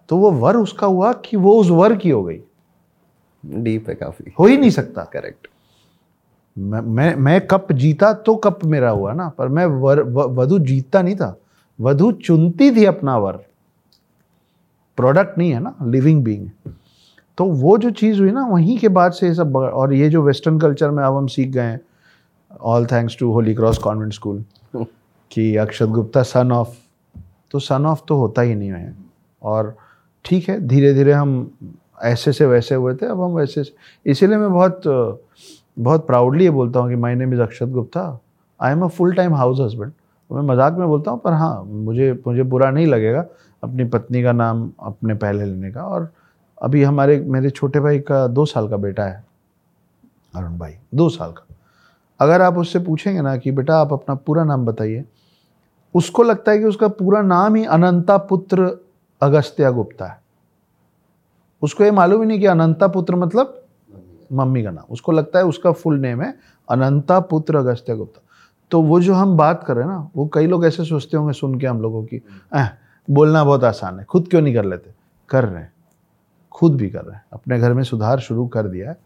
तो 0.10 0.18
वो 0.18 0.32
वर 0.32 0.58
उसका 0.58 0.88
हुआ 0.88 1.14
कि 1.14 1.38
वो 1.38 1.62
उस 1.62 1.70
वर 1.70 1.96
की 1.96 2.10
हो 2.10 2.24
गई। 2.24 2.42
डीप 3.46 3.90
है 3.90 3.96
काफ़ी। 3.96 4.34
हो 4.40 4.46
ही 4.46 4.58
नहीं 4.58 4.70
सकता। 4.70 5.04
करेक्ट। 5.04 5.48
मैं 6.58 6.82
मैं 6.82 7.16
मैं 7.16 7.48
कप 7.48 7.72
जीता 7.72 8.14
तो 8.14 8.36
कप 8.36 8.66
मेरा 8.66 8.90
हुआ 8.90 9.14
ना 9.14 9.30
पर 9.30 9.48
मैं 9.48 9.66
वर 9.66 10.04
वधु 10.10 10.60
जीतता 10.60 11.02
नहीं 11.02 11.16
था। 11.16 11.38
वधु 11.82 12.12
चुनती 12.12 12.76
थी 12.76 12.86
अपना 12.86 13.18
वर। 13.18 13.34
प्रोडक्ट 14.98 15.38
नहीं 15.38 15.52
है 15.52 15.60
ना 15.60 15.76
लिविंग 15.84 16.24
बीइंग। 16.24 16.72
तो 17.38 17.46
वो 17.46 17.78
जो 17.78 17.90
चीज़ 17.92 18.20
हुई 18.22 18.32
ना 18.32 18.46
वहीं 18.48 18.78
के 18.80 18.88
बाद 18.90 19.12
से 19.12 19.28
ये 19.28 19.34
सब 19.34 19.56
और 19.56 19.94
ये 19.94 20.10
जो 20.10 20.22
वेस्टर्न 20.24 20.60
कल्चर 20.60 20.90
में 20.92 21.04
अब 21.04 21.16
हम 21.16 21.28
सीख 21.28 21.50
गए 21.50 21.62
हैं 21.62 21.80
all 22.62 22.86
thanks 22.86 23.18
to 23.20 23.32
Holy 23.34 23.54
Cross 23.56 23.78
Convent 23.80 24.14
School 24.14 24.44
कि 25.32 25.56
अक्षत 25.58 25.90
गुप्ता 25.90 26.24
सन 26.24 26.52
ऑफ़ 26.52 26.76
तो 27.52 27.60
सन 27.60 27.86
ऑफ़ 27.86 28.02
तो 28.08 28.16
होता 28.18 28.42
ही 28.42 28.56
नहीं 28.56 28.70
है। 28.70 28.96
और 29.42 29.76
ठीक 30.26 30.50
है 30.50 30.60
धीरे 30.68 30.94
धीरे 30.94 31.14
हम 31.14 31.50
ऐसे 32.04 32.32
से 32.34 32.46
वैसे 32.46 32.76
हुए 32.76 32.94
थे 32.96 33.06
अब 33.06 33.22
हम 33.22 33.32
वैसे 33.32 33.64
से 33.64 33.74
इसीलिए 34.06 34.38
मैं 34.38 34.52
बहुत 34.54 34.82
बहुत 35.80 36.06
प्राउडली 36.08 36.44
ये 36.44 36.50
बोलता 36.52 36.80
हूँ 36.80 36.90
कि 36.90 36.96
my 36.96 37.16
name 37.16 37.34
is 37.34 37.42
Akshat 37.42 37.68
Gupta. 37.70 38.20
I 38.60 38.72
am 38.72 38.82
a 38.84 38.88
full 38.88 39.14
time 39.16 39.36
house 39.36 39.60
husband 39.60 39.92
मैं 40.30 40.42
मज़ाक 40.48 40.78
में 40.78 40.88
बोलता 40.88 41.12
हूँ 41.12 41.20
पर 41.20 41.34
हाँ 41.34 41.64
मुझे 41.66 42.12
मुझे 42.28 42.44
बुरा 42.44 42.70
नहीं 42.72 42.88
लगेगा 42.88 43.26
अपनी 43.64 43.84
पत्नी 43.86 44.24
का 44.24 44.32
नाम 44.32 44.70
अपने 44.80 45.14
पहले 45.16 45.46
लेने 45.46 45.72
का। 45.72 45.84
और 45.84 46.12
अभी 46.62 46.84
हमारे, 46.84 47.20
मेरे 47.20 47.50
छोटे 47.50 47.80
भाई 47.80 48.00
का 48.00 48.26
दो 48.28 48.46
साल 48.46 48.68
का 48.70 48.78
बेटा 48.78 49.04
है, 49.04 49.24
अरुण 50.34 50.58
भाई, 50.58 50.76
दो 50.96 51.10
साल 51.10 51.32
का। 51.32 51.46
अगर 52.20 52.42
आप 52.42 52.58
उससे 52.58 52.80
पूछेंगे 52.80 53.22
ना 53.22 53.36
कि 53.38 53.52
बेटा 53.52 53.78
आप 53.78 53.94
अपना 53.94 54.16
पूरा 54.16 54.44
नाम 54.44 54.66
बताइए, 54.66 55.04
उसको 55.96 56.24
लगता 56.24 56.52
है 56.52 56.60
कि 56.60 56.66
उसका 56.66 56.88
पूरा 56.88 57.22
नाम 57.22 57.56
ही 57.56 57.66
अनंता 57.66 58.18
पुत्र 58.18 58.72
अगस्त्या 59.22 59.72
गुप्ता 59.72 60.06
है। 60.06 60.20
उसको 61.62 61.84
ये 61.84 61.92
मालूम 61.92 62.22
ही 62.22 62.28
नहीं 62.28 62.40
कि 62.40 62.46
अनंता 62.46 62.88
पुत्र 62.88 63.16
मतलब 63.16 63.58
मम्मी 64.34 64.64
का 64.64 64.72
नाम। 64.72 64.84
उसको 64.90 65.12
लगता 65.12 65.40
है 65.40 65.46
उसका 65.46 65.72
फुल 65.72 66.00
नेम 66.00 66.22
है 66.22 66.34
अनंता 66.70 67.20
पुत्र 67.20 67.58
अगस्त्य 67.58 67.96
गुप्ता। 67.96 68.22
तो 68.72 68.82
वो 68.82 69.00
जो 69.02 69.14
हम 69.14 69.36
बात 69.38 69.64
कर 69.64 69.76
रहे 69.76 69.86
हैं 69.86 69.92
ना, 69.92 70.10
वो 70.16 70.30
कई 70.34 70.48
लोग 70.48 70.66
ऐसे 70.66 70.86
सोचते 70.86 71.18
होंगे 71.18 71.34
सुन 71.34 71.60
के 71.60 71.68
हम 71.68 71.82
लोगों 71.82 72.04
की 72.04 72.22
बोलना 73.08 73.44
बहुत 73.44 73.64
आसान 73.64 74.00
है, 74.00 74.06
खुद 74.06 74.28
क्यों 74.30 74.42
नहीं 74.42 74.54
कर 74.56 74.66
लेते? 74.66 74.94
कर 75.30 75.46
रहे 75.46 75.62
हैं। 75.62 75.74
खुद 76.52 76.76
भी 76.76 76.90
कर 76.90 77.02
रहे 77.02 77.16
हैं। 77.16 77.24
अपने 77.34 77.60
घर 77.60 77.74
में 77.74 77.84
सुधार 77.84 78.20
शुरू 78.20 78.48
कर 78.48 78.68
दिया 78.68 78.90
है। 78.90 78.98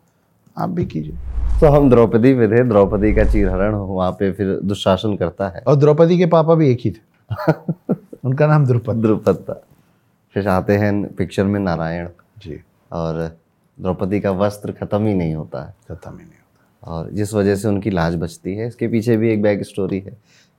आप 0.57 0.69
भी 0.69 0.85
कीजिए। 0.85 1.13
तो 1.59 1.67
हम 1.67 1.89
द्रौपदी 1.89 2.33
पे 2.33 2.47
थे 2.47 2.63
द्रौपदी 2.63 3.13
का 3.13 3.23
चीरहरण 3.23 3.75
वहाँ 3.75 4.11
पे 4.11 4.31
फिर 4.31 4.59
दुशासन 4.63 5.15
करता 5.15 5.49
है। 5.49 5.63
और 5.67 5.75
द्रौपदी 5.75 6.17
के 6.17 6.25
पापा 6.25 6.55
भी 6.55 6.71
एक 6.71 6.77
ही 6.85 6.91
थे। 6.91 7.93
उनका 8.23 8.47
नाम 8.47 8.65
द्रुपद। 8.65 8.95
द्रुपद। 8.95 9.35
था 9.35 9.63
फिर 10.33 10.47
आते 10.47 10.77
हैं 10.77 11.13
पिक्चर 11.13 11.43
में 11.43 11.59
नारायण। 11.59 12.07
जी। 12.39 12.61
और 12.91 13.37
द्रौपदी 13.81 14.19
का 14.19 14.31
वस्त्र 14.31 14.71
खत्म 14.71 15.05
ही 15.05 15.13
नहीं 15.13 15.35
होता 15.35 15.63
है। 15.63 15.75
खत्म 15.91 16.11
ही 16.11 16.17
नहीं 16.17 16.25
होता। 16.25 16.91
और 16.91 17.09
जिस 17.11 17.33
वजह 17.33 17.55
से 17.55 17.67
उनकी 17.67 17.89
लाज 17.89 18.15
बचती 18.15 18.55
है 18.55 18.67
इसके 18.67 18.87
पीछे 18.87 19.17
भी 19.17 19.33
एक 19.33 19.41
बैक 19.41 19.63
स्टोरी 19.63 19.99
है 19.99 20.11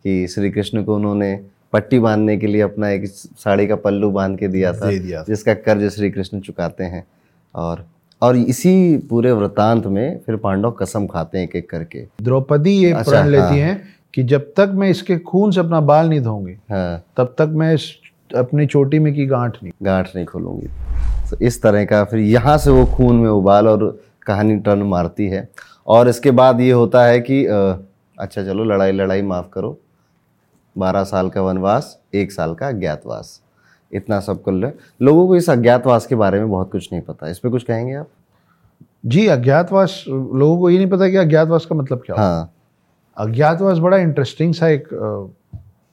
कि 0.03 0.29
श्री 0.29 0.51
कृष्ण 0.51 0.85
को 0.85 0.97
उन्होंने 0.97 1.47
पट्टी 1.73 1.99
बांधने 1.99 2.37
के 2.37 2.47
लिए 2.47 2.61
अपना 2.61 2.89
एक 2.91 3.07
साड़ी 3.07 3.67
का 3.67 3.77
पल्लू 3.77 4.11
बाँध 4.11 4.39
के 4.39 4.49
दिया 4.49 4.73
था 4.73 4.91
दिया 4.91 5.25
जिसका 5.29 5.55
कर्ज 5.57 5.89
श्री 5.95 6.11
कृष्ण 6.11 6.41
चुकाते 6.41 6.85
हैं। 6.85 7.07
और 7.55 7.85
और 8.23 8.37
इसी 8.37 8.97
पूरे 9.11 9.33
वृतांत 9.33 9.87
में 9.87 10.19
फिर 10.27 10.37
पांडव 10.37 10.71
कसम 10.73 11.07
खाते 11.07 11.39
हैं 11.39 11.45
एक 11.45 11.57
एक 11.57 11.69
करके। 11.71 12.05
द्रौपदी 12.23 12.71
ये 12.73 12.93
अच्छा, 12.93 13.11
प्रण 13.11 13.29
लेती 13.29 13.43
हाँ। 13.43 13.69
हैं 13.69 13.83
कि 14.15 14.23
जब 14.23 14.53
तक 14.57 14.73
मैं 14.75 14.89
इसके 14.91 15.19
खून 15.21 15.51
से 15.51 15.61
अपना 15.61 15.81
बाल 15.83 16.09
नहीं 16.09 16.21
धोऊँगी 16.21 16.53
हाँ। 16.71 17.03
तब 17.17 17.35
तक 17.39 17.53
मैं 17.53 17.73
इस 17.75 17.91
अपनी 18.31 18.67
चोटी 18.67 18.99
में 18.99 19.13
की 19.15 19.27
गांठ 19.27 19.57
नहीं। 19.63 19.73
गांठ 19.83 20.09
नहीं 20.15 20.27
खोलूँगी। 20.27 20.67
तो 21.31 21.37
इस 21.47 21.61
तरह 21.63 21.85
का 21.85 22.03
फिर 22.05 22.21
यहाँ 22.21 22.57
से 22.59 22.71
वो 22.71 22.85
खून 22.87 23.17
में 23.17 23.29
उबाल 23.31 23.69
और 23.69 23.85
कहानी 24.27 24.57
टर्न 24.59 24.83
मारती 24.85 25.27
है। 25.27 25.49
और 25.87 26.09
इसके 26.09 26.31
बाद 26.33 26.61
ये 26.61 26.71
होता 26.71 27.05
है 27.05 27.21
कि 27.21 27.45
अच्छा 27.45 28.43
चलो 28.45 28.65
लड़ाई 28.65 28.93
लड़ाई 28.93 29.23
माफ़ 29.23 29.47
करो। 29.53 29.79
बारह 30.79 31.05
साल 31.05 31.29
का 31.31 31.43
वनवास 31.43 31.99
एक 32.15 32.33
साल 32.33 32.55
का 32.55 32.69
अज्ञातवास। 32.69 33.41
इतना 33.91 34.19
सब 34.21 34.43
कर 34.43 34.53
ले 34.53 34.69
लोगों 35.01 35.27
को 35.29 35.37
इस 35.37 35.49
अज्ञातवास 35.51 36.07
के 36.07 36.15
बारे 36.15 36.39
में 36.39 36.51
बहुत 36.51 36.71
कुछ 36.73 36.89
नहीं 36.93 37.03
पता। 37.03 37.29
इस 37.29 37.39
पर 37.39 37.49
कुछ 37.49 37.63
कहेंगे 37.63 37.95
आप? 37.95 38.09
जी 39.07 39.27
अज्ञातवास 39.27 40.05
लोगों 40.09 40.59
को 40.59 40.71
ये 40.71 40.79
नहीं 40.79 40.89
पता 40.91 41.09
कि 41.09 41.17
अज्ञातवास 41.17 41.67
का 41.67 41.75
मतलब 41.75 42.03
क्या 42.07 42.17
हाँ। 42.17 42.53
अज्ञातवास 43.17 43.79
बड़ा 43.79 43.97
इंटरेस्टिंग 43.97 44.55
सा 44.55 44.69
एक 44.69 44.89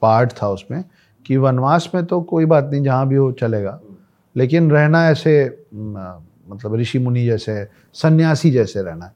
पार्ट 0.02 0.32
था 0.42 0.50
उसमें 0.50 0.84
कि 1.26 1.38
वनवास 1.38 1.90
में 1.96 2.06
तो 2.06 2.22
कोई 2.22 2.46
बात 2.46 2.70
नहीं 2.72 2.84
जहाँ 2.84 3.08
भी 3.08 3.16
हो 3.16 3.32
चलेगा। 3.32 3.80
लेकिन 4.36 4.72
रहना 4.72 5.06
ऐसे 5.10 5.34
मतलब 5.74 6.76
ऋषि 6.76 7.00
मुनि 7.00 7.26
जैसे 7.26 7.68
सन्यासी 7.94 8.52
जैसे 8.52 8.82
रहना। 8.82 9.12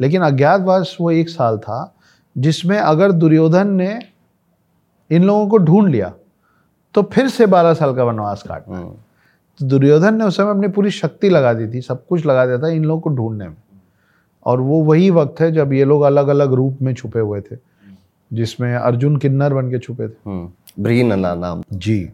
लेकिन 0.00 0.22
अज्ञातवास 0.22 0.96
वो 1.00 1.10
एक 1.10 1.28
साल 1.28 1.58
था 1.58 1.94
जिसमें 2.36 2.76
अगर 2.78 3.12
दुर्योधन 3.12 3.70
ने 3.70 3.98
इन 5.10 5.24
लोगों 5.24 5.46
को 5.48 5.58
ढूंढ 5.58 5.88
लिया 5.88 6.12
तो 6.94 7.02
फिर 7.02 7.28
से 7.28 7.46
बारह 7.46 7.74
साल 7.74 7.94
का 7.94 8.04
वनवास 8.04 8.42
काटना। 8.42 8.76
हम्म, 8.76 8.90
तो 9.60 9.66
दुर्योधन 9.66 10.14
ने 10.14 10.24
उस 10.24 10.36
समय 10.36 10.50
अपनी 10.50 10.68
पूरी 10.68 10.90
शक्ति 10.90 11.30
लगा 11.30 11.52
दी 11.54 11.66
थी 11.68 11.80
सब 11.80 12.06
कुछ 12.06 12.26
लगा 12.26 12.46
दिया 12.46 12.58
था 12.58 12.68
इन 12.68 12.84
लोगों 12.84 13.00
को 13.00 13.10
ढूँढने 13.10 13.48
में। 13.48 13.56
और 14.46 14.60
वो 14.60 14.82
वही 14.84 15.10
वक्त 15.10 15.40
है 15.40 15.50
जब 15.52 15.72
ये 15.72 15.84
लोग 15.84 16.02
अलग 16.02 16.28
अलग 16.28 16.52
रूप 16.52 16.78
में 16.82 16.94
छुपे 16.94 17.20
हुए 17.20 17.40
थे 17.40 17.56
जिसमें 18.30 18.74
अर्जुन 18.74 19.16
किन्नर 19.16 19.54
बन 19.54 19.70
के 19.70 19.78
छुपे 19.78 20.08
थे। 20.08 20.12
हम्म, 20.26 20.82
ब्रीनला 20.82 21.34
नाम। 21.34 21.62
जी। 21.72 22.10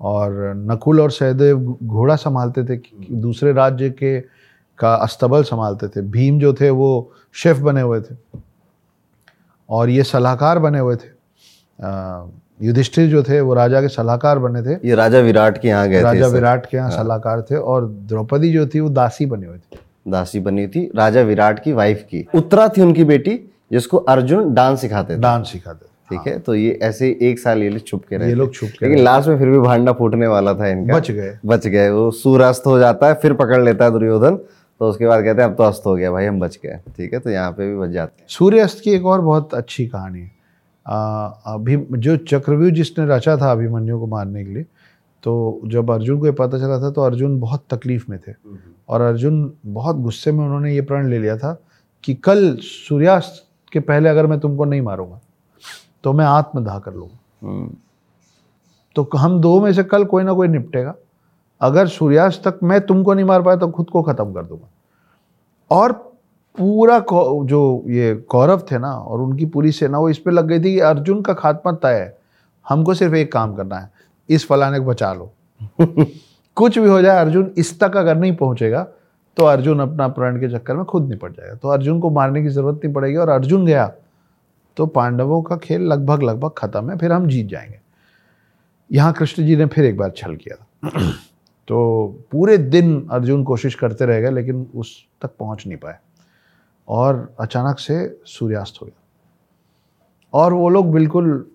और 0.00 0.52
नकुल 0.56 1.00
और 1.00 1.10
सहदेव 1.10 1.76
घोड़ा 1.82 2.16
संभालते 2.16 2.64
थे 2.64 2.80
दूसरे 3.12 3.52
राज्य 3.52 3.90
के 3.90 4.20
का 4.78 4.94
अस्तबल 4.94 5.42
संभालते 5.42 5.88
थे। 5.88 6.00
भीम 6.00 6.38
जो 6.38 6.52
थे 6.54 6.70
वो 6.70 7.12
शेफ 7.34 7.58
बने 7.58 7.80
हुए 7.80 8.00
थे। 8.00 8.16
और 9.68 9.90
ये 9.90 10.02
सलाहकार 10.02 10.58
बने 10.58 10.78
हुए 10.78 10.96
थे। 10.96 11.13
युधिष्ठिर 12.60 13.08
जो 13.10 13.22
थे 13.22 13.40
वो 13.40 13.54
राजा 13.54 13.80
के 13.80 13.88
सलाहकार 13.88 14.38
बने 14.38 14.62
थे। 14.62 14.74
ये 14.88 14.94
राजा 14.94 15.18
विराट 15.20 15.58
के 15.58 15.68
यहाँ 15.68 15.88
गए 15.88 16.00
राजा 16.02 16.28
सर। 16.28 16.34
विराट 16.34 16.66
के 16.66 16.76
यहाँ 16.76 16.90
सलाहकार 16.92 17.42
थे 17.42 17.56
और 17.56 17.86
द्रौपदी 18.08 18.52
जो 18.52 18.66
थी 18.66 18.80
वो 18.80 18.88
दासी 18.90 19.26
बनी 19.26 19.46
हुई 19.46 19.58
थी। 19.58 19.78
दासी 20.08 20.40
बनी 20.40 20.66
थी 20.66 20.90
राजा 20.96 21.22
विराट 21.22 21.62
की 21.64 21.72
वाइफ 21.72 22.04
की। 22.10 22.26
उत्तरा 22.34 22.68
थी 22.68 22.82
उनकी 22.82 23.04
बेटी 23.04 23.38
जिसको 23.70 23.98
अर्जुन 23.98 24.54
डांस 24.54 24.80
सिखाते 24.80 25.14
थे। 25.14 25.20
डांस 25.20 25.52
सिखाते 25.52 25.84
थे। 25.84 25.92
ठीक 26.10 26.26
है 26.26 26.38
तो 26.38 26.54
ये 26.54 26.78
ऐसे 26.82 27.08
एक 27.22 27.38
साल 27.38 27.62
ये 27.62 27.68
लोग 27.70 27.86
छुप 27.86 28.04
के 28.08 28.16
रहे 28.16 28.28
ये 28.28 28.34
लोग 28.34 28.52
छुप 28.54 28.70
के 28.70 28.86
लेकिन 28.86 29.04
लास्ट 29.04 29.28
में 29.28 29.38
फिर 29.38 29.48
भी 29.48 29.58
भांडा 29.58 29.92
फूटने 29.92 30.26
वाला 30.26 30.54
था 30.54 30.68
इनका। 30.68 30.96
बच 30.96 31.10
गए। 31.10 31.38
बच 31.46 31.66
गए 31.66 31.88
वो 31.90 32.10
सूर्यास्त 32.12 32.66
हो 32.66 32.78
जाता 32.78 33.08
है 33.08 33.14
फिर 33.14 33.32
पकड़ 33.34 33.62
लेता 33.62 33.84
है 33.84 33.90
दुर्योधन। 33.90 34.36
तो 34.80 34.88
उसके 34.88 35.06
बाद 35.06 35.24
कहते 35.24 35.42
हैं 35.42 35.48
अब 35.48 35.56
तो 35.56 35.62
अस्त 35.62 35.86
हो 35.86 35.94
गया 35.96 36.10
भाई 36.10 36.26
हम 36.26 36.40
बच 36.40 36.58
गए। 36.64 36.78
ठीक 36.96 37.12
है 37.14 37.20
तो 37.20 37.30
यहाँ 37.30 37.50
पे 37.52 37.68
भी 37.68 37.76
बच 37.78 37.90
जाते 37.90 38.20
हैं। 38.20 38.28
सूर्यास्त 38.28 38.80
की 38.84 38.90
एक 38.90 39.06
और 39.06 39.20
बहुत 39.20 39.54
अच्छी 39.54 39.86
कहानी 39.86 40.20
है। 40.20 40.30
अभी 40.86 41.76
जो 41.98 42.16
चक्रव्यूह 42.16 42.70
जिसने 42.70 43.06
रचा 43.06 43.36
था 43.36 43.50
अभिमन्यु 43.52 43.98
को 44.00 44.06
मारने 44.06 44.44
के 44.44 44.54
लिए 44.54 44.62
तो 45.24 45.60
जब 45.66 45.90
अर्जुन 45.90 46.18
को 46.20 46.26
ये 46.26 46.32
पता 46.32 46.58
चला 46.58 46.78
था 46.80 46.90
तो 46.90 47.02
अर्जुन 47.02 47.38
बहुत 47.40 47.64
तकलीफ़ 47.70 48.04
में 48.10 48.18
थे। 48.18 48.32
और 48.88 49.00
अर्जुन 49.00 49.52
बहुत 49.66 49.96
गुस्से 49.96 50.32
में 50.32 50.44
उन्होंने 50.44 50.74
ये 50.74 50.80
प्रण 50.82 51.08
ले 51.10 51.18
लिया 51.18 51.36
था 51.38 51.52
कि 52.04 52.14
कल 52.14 52.56
सूर्यास्त 52.62 53.44
के 53.72 53.80
पहले 53.80 54.08
अगर 54.08 54.26
मैं 54.26 54.38
तुमको 54.40 54.64
नहीं 54.64 54.80
मारूँगा 54.80 55.20
तो 56.04 56.12
मैं 56.12 56.24
आत्मदाह 56.24 56.78
कर 56.78 56.94
लूँगा। 56.94 57.18
हम्म, 57.42 57.70
तो 58.96 59.08
हम 59.16 59.40
दो 59.40 59.60
में 59.60 59.72
से 59.72 59.84
कल 59.84 60.04
कोई 60.04 60.24
ना 60.24 60.32
कोई 60.32 60.48
निपटेगा। 60.48 60.94
अगर 61.60 61.86
सूर्यास्त 61.88 62.42
तक 62.48 62.58
मैं 62.62 62.80
तुमको 62.80 63.14
नहीं 63.14 63.24
मार 63.24 63.42
पाया 63.42 63.56
तो 63.56 63.68
खुद 63.68 63.90
को 63.90 64.02
खत्म 64.02 64.32
कर 64.32 64.44
दूँगा। 64.44 64.68
और 65.70 66.13
पूरा 66.58 66.98
जो 67.44 67.84
ये 67.88 68.14
कौरव 68.28 68.62
थे 68.70 68.78
ना 68.78 68.90
और 68.90 69.20
उनकी 69.20 69.46
पूरी 69.46 69.72
सेना 69.72 69.98
वो 69.98 70.08
इस 70.08 70.18
पर 70.18 70.32
लग 70.32 70.46
गई 70.46 70.58
थी 70.58 70.72
कि 70.74 70.78
अर्जुन 70.80 71.22
का 71.22 71.32
खात्मा 71.34 71.72
तय 71.72 71.94
है। 71.94 72.16
हमको 72.66 72.94
सिर्फ़ 72.94 73.14
एक 73.14 73.32
काम 73.32 73.54
करना 73.54 73.78
है 73.78 73.90
इस 74.28 74.46
फलाने 74.46 74.78
को 74.78 74.84
बचा 74.84 75.12
लो। 75.12 75.32
कुछ 76.56 76.78
भी 76.78 76.88
हो 76.88 77.00
जाए 77.02 77.20
अर्जुन 77.20 77.50
इस 77.58 77.78
तक 77.80 77.96
अगर 77.96 78.16
नहीं 78.16 78.34
पहुंचेगा 78.36 78.82
तो 79.36 79.44
अर्जुन 79.44 79.80
अपना 79.80 80.08
प्रण 80.08 80.40
के 80.40 80.48
चक्कर 80.48 80.76
में 80.76 80.84
खुद 80.84 81.08
निपट 81.08 81.36
जाएगा। 81.36 81.54
तो 81.54 81.68
अर्जुन 81.68 82.00
को 82.00 82.10
मारने 82.10 82.42
की 82.42 82.48
ज़रूरत 82.48 82.80
नहीं 82.84 82.94
पड़ेगी 82.94 83.16
और 83.16 83.28
अर्जुन 83.28 83.66
गया 83.66 83.92
तो 84.76 84.86
पांडवों 84.86 85.42
का 85.42 85.56
खेल 85.56 85.82
लगभग 85.82 86.22
लगभग 86.22 86.50
खत्म 86.58 86.90
है 86.90 86.96
फिर 86.98 87.12
हम 87.12 87.26
जीत 87.28 87.46
जाएँगे। 87.46 87.80
यहाँ 88.90 89.12
कृष्ण 89.12 89.46
जी 89.46 89.56
ने 89.56 89.66
फिर 89.66 89.84
एक 89.84 89.96
बार 89.96 90.12
छल 90.16 90.36
किया 90.36 90.56
था। 90.56 91.10
तो 91.68 92.06
पूरे 92.32 92.56
दिन 92.58 93.06
अर्जुन 93.10 93.44
कोशिश 93.44 93.74
करते 93.74 94.06
रह 94.06 94.20
गए 94.20 94.30
लेकिन 94.30 94.66
उस 94.74 94.96
तक 95.22 95.30
पहुँच 95.38 95.66
नहीं 95.66 95.76
पाए। 95.76 95.98
और 96.88 97.34
अचानक 97.40 97.78
से 97.78 98.20
सूर्यास्त 98.26 98.82
हो 98.82 98.86
गया। 98.86 99.00
और 100.34 100.52
वो 100.52 100.68
लोग 100.68 100.92
बिल्कुल 100.92 101.46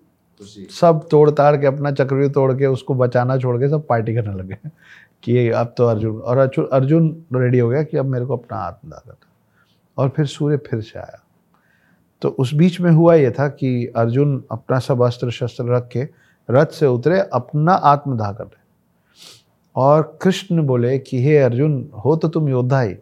सब 0.80 1.08
तोड़ 1.10 1.30
ताड़ 1.30 1.56
के 1.56 1.66
अपना 1.66 1.90
चक्रव्यूह 1.90 2.32
तोड़ 2.32 2.52
के 2.52 2.66
उसको 2.66 2.94
बचाना 2.94 3.38
छोड़ 3.38 3.56
के 3.56 3.68
सब 3.68 3.86
पार्टी 3.86 4.14
करने 4.14 4.34
लगे 4.34 4.54
कि 5.22 5.48
अब 5.48 5.74
तो 5.78 5.84
अर्जुन 5.86 6.18
और 6.18 6.38
अर्जुन 6.38 6.68
अर्जुन 6.72 7.24
रेडी 7.34 7.58
हो 7.58 7.68
गया 7.68 7.82
कि 7.82 7.96
अब 7.96 8.04
मेरे 8.04 8.26
को 8.26 8.36
अपना 8.36 8.58
आत्मदाह 8.58 9.00
करना 9.00 9.26
और 9.98 10.08
फिर 10.08 10.26
सूर्य 10.26 10.56
फिर 10.56 10.80
से 10.80 10.98
आया। 10.98 11.24
तो 12.22 12.28
उस 12.28 12.54
बीच 12.54 12.80
में 12.80 12.90
हुआ 12.90 13.14
ये 13.14 13.30
था 13.30 13.48
कि 13.48 13.86
अर्जुन 13.86 14.44
अपना 14.50 14.78
सब 14.78 15.02
अस्त्र 15.02 15.30
शस्त्र 15.30 15.64
रख 15.64 15.88
के 15.88 16.08
रथ 16.50 16.66
से 16.66 16.86
उतरे 16.86 17.20
अपना 17.20 17.72
आत्मदाह 17.72 18.32
कर 18.32 18.44
रहे। 18.44 18.62
और 19.76 20.18
कृष्ण 20.22 20.62
बोले 20.62 20.98
कि 20.98 21.24
हे 21.24 21.38
अर्जुन 21.38 21.90
हो 22.04 22.16
तो 22.16 22.28
तुम 22.28 22.48
योद्धा 22.48 22.80
ही 22.80 22.94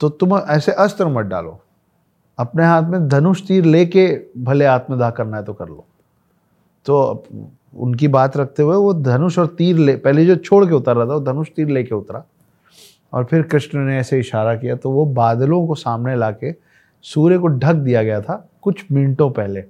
तो 0.00 0.08
तुम 0.08 0.36
ऐसे 0.38 0.72
अस्त्र 0.72 1.06
मत 1.06 1.26
डालो। 1.26 1.60
अपने 2.38 2.64
हाथ 2.64 2.82
में 2.82 3.08
धनुष 3.08 3.42
तीर 3.42 3.64
लेके 3.64 4.06
भले 4.38 4.64
आत्मदाह 4.64 5.10
करना 5.10 5.36
है 5.36 5.44
तो 5.44 5.52
कर 5.52 5.68
लो। 5.68 5.84
तो 6.86 7.24
उनकी 7.76 8.08
बात 8.08 8.36
रखते 8.36 8.62
हुए 8.62 8.76
वो 8.76 8.92
धनुष 8.94 9.38
और 9.38 9.46
तीर 9.46 9.76
ले, 9.76 9.96
पहले 9.96 10.26
जो 10.26 10.36
छोड़ 10.36 10.64
के 10.66 10.74
उतर 10.74 10.96
रहा 10.96 11.06
था, 11.06 11.14
वो 11.14 11.20
धनुष 11.20 11.48
तीर 11.56 11.68
लेके 11.68 11.94
उतरा। 11.94 12.24
और 13.12 13.24
फिर 13.24 13.42
कृष्ण 13.42 13.78
ने 13.78 13.98
ऐसे 13.98 14.18
इशारा 14.20 14.54
किया 14.56 14.76
तो 14.76 14.90
वो 14.90 15.04
बादलों 15.06 15.66
को 15.66 15.74
सामने 15.74 16.16
लाके 16.16 16.54
सूर्य 17.04 17.38
को 17.38 17.46
ढक 17.46 17.74
दिया 17.74 18.02
गया 18.02 18.20
था 18.20 18.48
कुछ 18.62 18.84
मिनटों 18.92 19.30
पहले। 19.30 19.64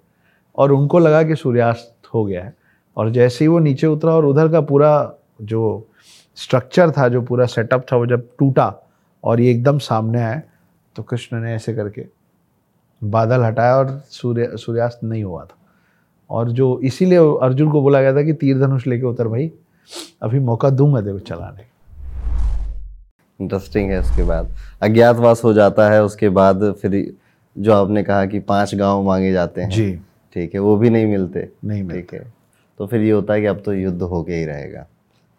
और 0.58 0.72
उनको 0.72 0.98
लगा 0.98 1.22
कि 1.22 1.36
सूर्यास्त 1.36 2.08
हो 2.14 2.24
गया 2.24 2.44
है। 2.44 2.54
और 2.96 3.10
जैसे 3.10 3.44
ही 3.44 3.48
वो 3.48 3.58
नीचे 3.58 3.86
उतरा 3.86 4.12
और 4.12 4.24
उधर 4.24 4.48
का 4.48 4.60
पूरा 4.60 5.12
जो 5.42 5.86
स्ट्रक्चर 6.36 6.90
था, 6.90 7.08
जो 7.08 7.22
पूरा 7.22 7.46
सेटअप 7.46 7.86
था, 7.92 7.96
वो 7.96 8.06
जब 8.06 8.28
टूटा 8.38 8.74
और 9.26 9.40
ये 9.40 9.50
एकदम 9.50 9.78
सामने 9.78 10.22
आए 10.22 10.42
तो 10.96 11.02
कृष्ण 11.02 11.40
ने 11.40 11.54
ऐसे 11.54 11.74
करके 11.74 12.04
बादल 13.02 13.42
हटाया 13.42 13.76
और 13.76 13.88
सूर्य 14.10 14.50
सूर्यास्त 14.56 15.00
नहीं 15.04 15.24
हुआ 15.24 15.44
था। 15.44 15.56
और 16.30 16.50
जो 16.50 16.78
इसीलिए 16.80 17.18
अर्जुन 17.42 17.70
को 17.70 17.82
बोला 17.82 18.00
गया 18.00 18.14
था 18.16 18.22
कि 18.22 18.32
तीर 18.32 18.58
धनुष 18.58 18.86
लेके 18.86 19.06
उतर 19.06 19.28
भाई 19.28 19.50
अभी 20.22 20.38
मौका 20.40 20.70
दूँगा 20.70 21.00
देखो 21.00 21.18
चलाने 21.18 21.64
इंटरेस्टिंग 23.40 23.90
है 23.90 23.98
उसके 24.00 24.22
बाद। 24.22 24.54
अज्ञातवास 24.82 25.44
हो 25.44 25.52
जाता 25.52 25.88
है 25.90 26.02
उसके 26.04 26.28
बाद 26.28 26.72
फिर 26.72 27.14
जो 27.56 27.72
आपने 27.72 28.02
कहा 28.02 28.26
कि 28.26 28.38
पाँच 28.40 28.74
गाँव 28.74 29.02
मांगे 29.02 29.32
जाते 29.32 29.60
हैं। 29.60 29.70
जी। 29.70 29.94
ठीक 30.34 30.54
है 30.54 30.60
वो 30.60 30.76
भी 30.76 30.90
नहीं 30.90 31.06
मिलते। 31.06 31.48
नहीं 31.64 31.82
ठीक 31.82 31.92
मिलते। 31.92 32.16
है। 32.16 32.32
तो 32.78 32.86
फिर 32.86 33.00
ये 33.00 33.10
होता 33.10 33.34
है 33.34 33.40
कि 33.40 33.46
अब 33.46 33.62
तो 33.64 33.72
युद्ध 33.72 34.02
हो 34.02 34.08
होके 34.08 34.34
ही 34.34 34.44
रहेगा। 34.44 34.86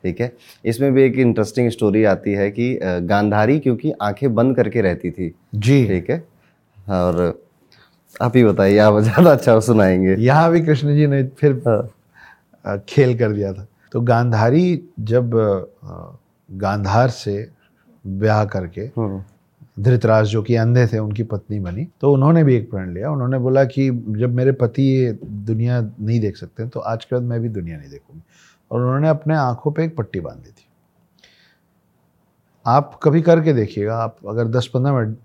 ठीक 0.03 0.21
है? 0.21 0.31
इसमें 0.65 0.93
भी 0.93 1.03
एक 1.03 1.17
इंटरेस्टिंग 1.19 1.69
स्टोरी 1.71 2.03
आती 2.05 2.33
है 2.33 2.49
कि 2.51 2.77
गांधारी 2.83 3.59
क्योंकि 3.59 3.91
आँखें 4.01 4.33
बंद 4.35 4.55
करके 4.55 4.81
रहती 4.81 5.11
थी। 5.11 5.33
जी। 5.55 5.85
ठीक 5.87 6.09
है? 6.09 6.23
और 6.77 7.39
आप 8.21 8.35
ही 8.35 8.43
बताइए 8.43 8.77
आप 8.79 8.99
ज़्यादा 8.99 9.31
अच्छा 9.31 9.59
सुनाएँगे। 9.61 10.15
यहाँ 10.15 10.51
भी 10.51 10.61
कृष्ण 10.65 10.95
जी 10.95 11.07
ने 11.07 11.23
फिर 11.39 11.61
हाँ, 11.67 12.83
खेल 12.89 13.17
कर 13.17 13.31
दिया 13.31 13.53
था। 13.53 13.67
तो 13.91 14.01
गांधारी 14.03 14.81
जब 15.01 15.31
गांधार 16.49 17.09
से 17.09 17.49
ब्याह 18.05 18.43
करके 18.45 18.81
हम्म, 18.81 19.21
धृतराज 19.77 20.27
जो 20.27 20.41
कि 20.43 20.55
अंधे 20.55 20.85
थे 20.87 20.97
उनकी 20.99 21.23
पत्नी 21.23 21.59
बनी 21.59 21.87
तो 22.01 22.11
उन्होंने 22.13 22.43
भी 22.43 22.55
एक 22.55 22.69
प्रण 22.71 22.93
लिया। 22.93 23.11
उन्होंने 23.11 23.37
बोला 23.39 23.63
कि 23.65 23.89
जब 24.17 24.33
मेरे 24.35 24.51
पति 24.53 24.83
ये 24.83 25.11
दुनिया 25.23 25.79
नहीं 25.81 26.19
देख 26.19 26.37
सकते 26.37 26.67
तो 26.67 26.79
आज 26.81 27.05
के 27.05 27.15
बाद 27.15 27.23
मैं 27.23 27.39
भी 27.41 27.49
दुनिया 27.49 27.77
नहीं 27.77 27.89
देखूँगी। 27.89 28.21
और 28.71 28.81
उन्होंने 28.81 29.09
अपने 29.09 29.35
आँखों 29.35 29.71
पे 29.71 29.83
एक 29.83 29.95
पट्टी 29.97 30.19
बाँध 30.19 30.37
दी 30.37 30.49
थी। 30.49 30.65
आप 32.65 32.99
कभी 33.03 33.21
करके 33.21 33.53
देखिएगा 33.53 33.97
आप 33.97 34.17
अगर 34.29 34.47
10-15 34.47 34.93
मिनट 34.93 35.17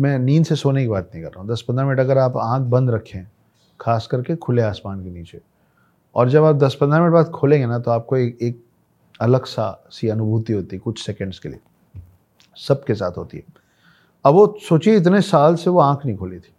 मैं 0.00 0.18
नींद 0.18 0.44
से 0.44 0.56
सोने 0.56 0.82
की 0.82 0.88
बात 0.88 1.10
नहीं 1.14 1.22
कर 1.24 1.30
रहा 1.30 1.40
हूँ 1.40 1.50
10-15 1.50 1.84
मिनट 1.84 2.00
अगर 2.00 2.18
आप 2.18 2.36
आँख 2.36 2.62
बंद 2.62 2.90
रखें 2.90 3.26
खास 3.80 4.06
करके 4.06 4.36
खुले 4.36 4.62
आसमान 4.62 5.02
के 5.04 5.10
नीचे 5.10 5.40
और 6.14 6.28
जब 6.30 6.44
आप 6.44 6.56
10-15 6.56 7.00
मिनट 7.00 7.12
बाद 7.12 7.30
खोलेंगे 7.30 7.66
ना 7.66 7.78
तो 7.78 7.90
आपको 7.90 8.16
एक, 8.16 8.38
एक 8.42 8.64
अलग 9.20 9.44
सा 9.44 9.84
सी 9.90 10.08
अनुभूति 10.08 10.52
होती 10.52 10.76
है 10.76 10.80
कुछ 10.80 11.04
सेकंड्स 11.06 11.38
के 11.38 11.48
लिए। 11.48 11.60
सबके 12.56 12.94
साथ 12.94 13.16
होती 13.16 13.36
है। 13.36 13.44
अब 14.24 14.34
वो 14.34 14.46
सोचिए 14.68 14.96
इतने 14.96 15.20
साल 15.20 15.54
से 15.54 15.70
वो 15.70 15.80
आँख 15.80 16.06
नहीं 16.06 16.16
खोली 16.16 16.38
थी। 16.38 16.54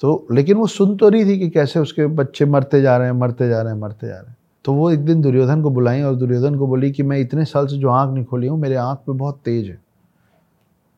तो 0.00 0.26
लेकिन 0.32 0.56
वो 0.56 0.66
सुन 0.66 0.96
तो 0.96 1.08
रही 1.08 1.24
थी 1.24 1.38
कि 1.38 1.48
कैसे 1.50 1.80
उसके 1.80 2.06
बच्चे 2.06 2.44
मरते 2.44 2.80
जा 2.82 2.96
रहे 2.96 3.06
हैं 3.06 3.14
मरते 3.14 3.48
जा 3.48 3.62
रहे 3.62 3.72
हैं 3.72 3.80
मरते 3.80 4.06
जा 4.06 4.14
रहे 4.14 4.30
हैं। 4.30 4.36
तो 4.64 4.72
वो 4.72 4.90
एक 4.90 5.04
दिन 5.04 5.20
दुर्योधन 5.22 5.62
को 5.62 5.70
बुलाई 5.70 6.02
और 6.02 6.14
दुर्योधन 6.14 6.58
को 6.58 6.66
बोली 6.66 6.90
कि 6.92 7.02
मैं 7.02 7.18
इतने 7.18 7.44
साल 7.44 7.66
से 7.66 7.76
जो 7.76 7.88
आँख 7.88 8.14
नहीं 8.14 8.24
खोली 8.24 8.46
हूँ, 8.46 8.58
मेरे 8.58 8.74
आँख 8.74 8.98
पे 8.98 9.12
बहुत 9.12 9.40
तेज 9.44 9.68
है। 9.68 9.80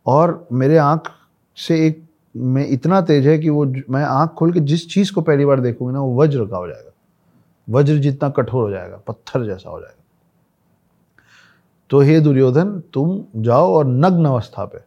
और 0.06 0.46
मेरे 0.52 0.76
आँख 0.76 1.10
से 1.56 1.86
एक, 1.86 2.02
में 2.36 2.66
इतना 2.68 3.00
तेज 3.00 3.26
है 3.26 3.38
कि 3.38 3.50
वो 3.50 3.64
मैं 3.64 4.02
आँख 4.02 4.30
खोल 4.30 4.52
के 4.52 4.60
जिस 4.60 4.88
चीज़ 4.88 5.12
को 5.12 5.20
पहली 5.20 5.44
बार 5.44 5.60
देखूँगी 5.60 5.94
ना, 5.94 6.00
वो 6.00 6.22
वज्र 6.22 6.46
का 6.46 6.56
हो 6.56 6.66
जाएगा। 6.66 6.90
वज्र 7.68 7.96
जितना 7.96 8.28
कठोर 8.28 8.62
हो 8.62 8.70
जाएगा, 8.70 8.96
पत्थर 9.08 9.44
जैसा 9.44 9.70
हो 9.70 9.80
जाएगा। 9.80 10.02
तो 11.90 12.00
हे 12.00 12.20
दुर्योधन, 12.20 12.78
तुम 12.92 13.24
जाओ 13.36 13.72
और 13.74 13.86
नग्न 13.86 14.24
अवस्था 14.24 14.64
पे, 14.64 14.78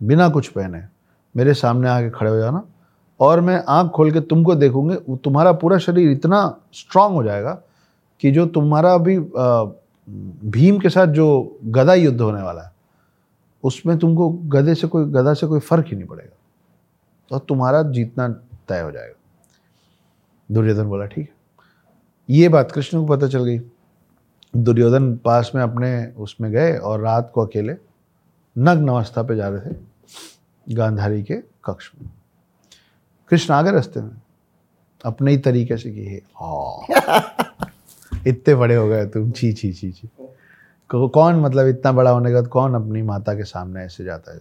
बिना 0.00 0.28
कुछ 0.28 0.48
पहने, 0.48 0.82
मेरे 1.34 1.54
सामने 1.54 1.88
आके 1.88 2.10
खड़े 2.10 2.30
हो 2.30 2.38
जाना। 2.38 2.62
और 3.20 3.40
मैं 3.40 3.62
आँख 3.68 3.90
खोल 3.90 4.10
के 4.12 4.20
तुमको 4.20 4.54
देखूँगे 4.54 5.16
तुम्हारा 5.16 5.52
पूरा 5.52 5.78
शरीर 5.78 6.10
इतना 6.10 6.40
स्ट्रांग 6.72 7.14
हो 7.14 7.22
जाएगा 7.24 7.52
कि 8.22 8.30
जो 8.30 8.46
तुम्हारा 8.46 8.92
अभी 8.94 9.18
भीम 10.50 10.78
के 10.78 10.88
साथ 10.88 11.06
जो 11.06 11.58
गदा 11.64 11.94
युद्ध 11.94 12.20
होने 12.20 12.42
वाला 12.42 12.62
है, 12.62 12.72
उसमें 13.64 13.96
तुमको 13.98 14.28
गधे 14.30 14.74
से 14.74 14.86
कोई 14.86 15.04
गदा 15.04 15.34
से 15.34 15.46
कोई 15.46 15.60
फ़र्क 15.60 15.86
ही 15.86 15.96
नहीं 15.96 16.06
पड़ेगा। 16.06 17.34
और 17.34 17.40
तुम्हारा 17.48 17.82
जीतना 17.82 18.28
तय 18.68 18.80
हो 18.80 18.90
जाएगा। 18.90 19.14
दुर्योधन 20.50 20.84
बोला, 20.84 21.06
ठीक 21.06 21.28
है। 21.28 21.34
ये 22.28 22.48
बात 22.48 22.72
कृष्ण 22.72 23.00
को 23.00 23.06
पता 23.06 23.28
चल 23.28 23.44
गई। 23.44 23.58
दुर्योधन 24.56 25.14
पास 25.16 25.50
में 25.54 25.62
अपने 25.62 26.06
उसमें 26.18 26.50
गए 26.52 26.76
और 26.76 27.00
रात 27.00 27.30
को 27.34 27.44
अकेले 27.46 27.76
नग्न 28.56 28.88
अवस्था 28.88 29.22
पे 29.22 29.36
जा 29.36 29.48
रहे 29.48 29.70
थे, 29.70 29.76
गांधारी 30.66 31.22
के 31.22 31.36
कक्ष 31.64 31.90
में। 32.00 32.10
कृष्ण 33.30 33.54
आ 33.54 33.60
गए 33.62 33.72
रास्ते 33.72 34.00
में। 34.00 34.10
अपने 35.04 35.30
ही 35.30 35.38
तरीके 35.38 35.76
से 35.76 35.90
कि 35.90 36.16
इतने 38.30 38.54
बड़े 38.54 38.74
हो 38.74 38.88
गए 38.88 39.06
तुम, 39.06 39.30
छी 39.30 39.52
छी 39.52 39.72
छी 39.72 39.90
छी। 39.92 40.08
कौन 40.90 41.40
मतलब 41.40 41.66
इतना 41.66 41.92
बड़ा 41.92 42.10
होने 42.10 42.32
का 42.32 42.42
कौन 42.42 42.74
अपनी 42.74 43.02
माता 43.02 43.34
के 43.34 43.44
सामने 43.44 43.84
ऐसे 43.84 44.04
जाता 44.04 44.34
है? 44.34 44.40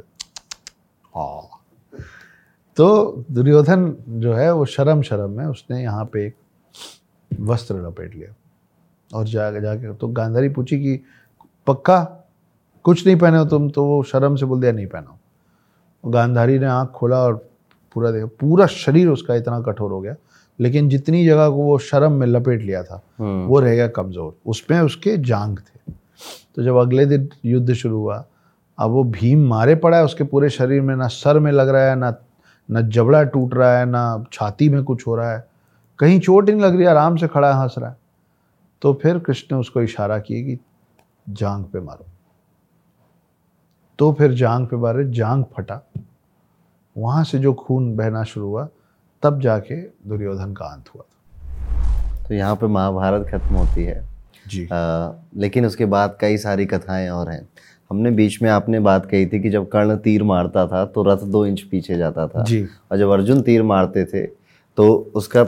तो 2.78 3.26
दुर्योधन 3.32 3.96
जो 4.10 4.34
है, 4.34 4.52
वो 4.54 4.66
शर्म 4.66 5.02
शर्म 5.02 5.32
में 5.32 5.46
उसने 5.46 5.82
यहाँ 5.84 6.06
पे 6.06 6.26
एक 6.26 6.36
वस्त्र 7.32 7.76
लपेट 7.88 8.16
लिया 8.16 8.34
और 9.12 9.28
जाके 9.28 9.62
जाके 9.62 9.94
तो 9.94 10.08
गांधारी 10.08 10.50
पूछी 10.50 10.80
कि, 10.80 11.00
पक्का? 11.68 12.00
कुछ 12.86 13.06
नहीं 13.08 13.16
पहने 13.16 13.38
हो 13.38 13.46
तुम? 13.46 13.70
तो 13.70 13.86
वो 13.86 14.04
शर्म 14.04 14.36
से 14.36 14.46
बोल 14.46 14.62
दिया, 14.62 14.72
नहीं 14.72 14.88
पहना 14.88 15.10
हूँ। 15.10 16.12
गांधारी 16.12 16.60
ने 16.60 16.66
आँख 16.66 16.90
खोला 16.90 17.20
और 17.20 17.50
पूरा 17.98 18.12
देखा 18.12 18.26
पूरा 18.40 18.66
शरीर 18.68 19.08
उसका 19.10 19.36
इतना 19.36 19.60
कठोर 19.62 19.92
हो 19.92 20.00
गया 20.02 20.16
लेकिन 20.60 20.90
जितनी 20.90 21.26
जगह 21.26 21.50
को 21.50 21.64
वो 21.64 21.78
शर्म 21.78 22.12
में 22.12 22.26
लपेट 22.28 22.62
लिया 22.62 22.84
था 22.84 23.02
हम्म, 23.20 23.46
वो 23.48 23.60
रह 23.60 23.76
गया 23.76 23.88
कमज़ोर। 23.88 24.36
उसमें 24.46 24.80
उसके 24.80 25.18
जांग 25.18 25.58
थे। 25.58 25.92
तो 26.56 26.64
जब 26.64 26.76
अगले 26.76 27.06
दिन 27.06 27.30
युद्ध 27.46 27.74
शुरू 27.74 28.00
हुआ 28.00 28.24
अब 28.78 28.92
वो 28.92 29.04
भीम 29.04 29.48
मारे 29.48 29.76
पड़ा 29.76 29.98
है 29.98 30.06
उसके 30.06 30.24
पूरे 30.24 30.50
शरीर 30.50 30.82
में 30.82 30.96
ना 30.96 31.08
सर 31.08 31.40
में 31.40 31.52
लग 31.52 31.70
रहा 31.70 31.90
है 31.90 31.96
ना 31.96 32.14
ना 32.70 32.82
जबड़ा 32.82 33.24
टूट 33.24 33.54
रहा 33.54 33.78
है 33.80 33.86
ना 33.86 34.24
छाती 34.34 34.70
में 34.70 34.84
कुछ 34.84 35.08
हो 35.08 35.16
रहा 35.16 35.32
है। 35.34 35.48
कहीं 36.00 36.20
चोट 36.20 36.50
नहीं 36.50 36.62
लग 36.62 36.76
रही 36.76 36.86
आराम 36.86 37.16
से 37.16 37.28
खड़ा 37.28 37.54
हंस 37.54 37.76
रहा 37.78 37.90
है। 37.90 37.98
तो 38.82 38.94
फिर 38.94 39.20
कृष्ण 39.20 39.56
ने 39.56 39.60
उसको 39.60 39.82
इशारा 39.82 40.20
किए 40.20 40.44
कि 40.44 40.58
जांग 41.30 41.66
पे 41.66 41.80
मारो। 41.80 42.06
तो 44.00 44.12
फिर 44.14 44.34
जांग 44.34 44.68
पे 44.68 44.78
मारे 44.78 45.10
जांग 45.12 45.44
फटा। 45.58 45.82
वहाँ 46.98 47.24
से 47.24 47.40
जो 47.40 47.54
खून 47.56 47.96
बहना 47.96 48.24
शुरू 48.24 48.48
हुआ 48.48 48.68
तब 49.24 49.40
जाके 49.42 49.76
दुर्योधन 50.08 50.54
का 50.54 50.66
अंत 50.66 50.90
हुआ 50.96 51.04
तो 52.28 52.34
यहाँ 52.36 52.56
पे 52.56 52.68
महाभारत 52.68 53.28
खत्म 53.30 53.56
होती 53.56 53.84
है। 53.84 54.04
जी। 54.48 54.64
आ, 54.66 55.12
लेकिन 55.36 55.66
उसके 55.66 55.86
बाद 55.86 56.18
कई 56.22 56.38
सारी 56.38 56.66
कथाएँ 56.66 57.10
और 57.10 57.30
हैं। 57.30 57.48
हमने 57.92 58.12
बीच 58.12 58.42
में 58.42 58.50
आपने 58.50 58.80
बात 58.80 59.06
कही 59.06 59.26
थी 59.26 59.40
कि 59.42 59.50
जब 59.50 59.68
कर्ण 59.70 59.96
तीर 59.98 60.24
मारता 60.24 60.66
था 60.68 60.84
तो 60.86 61.04
रथ 61.04 61.24
दो 61.26 61.46
इंच 61.46 61.62
पीछे 61.62 61.98
जाता 61.98 62.28
था। 62.28 62.44
जी। 62.44 62.66
और 62.92 62.98
जब 62.98 63.10
अर्जुन 63.10 63.42
तीर 63.42 63.64
मारते 63.64 64.06
थे 64.06 64.26
तो 64.78 64.88
उसका 65.16 65.44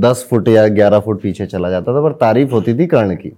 दस 0.00 0.26
फुट 0.30 0.48
या 0.48 0.66
ग्यारह 0.68 1.00
फुट 1.00 1.20
पीछे 1.22 1.46
चला 1.46 1.70
जाता 1.70 1.94
था 1.94 2.02
पर 2.02 2.12
तारीफ़ 2.20 2.50
होती 2.50 2.78
थी 2.78 2.86
कर्ण 2.86 3.14
की। 3.16 3.32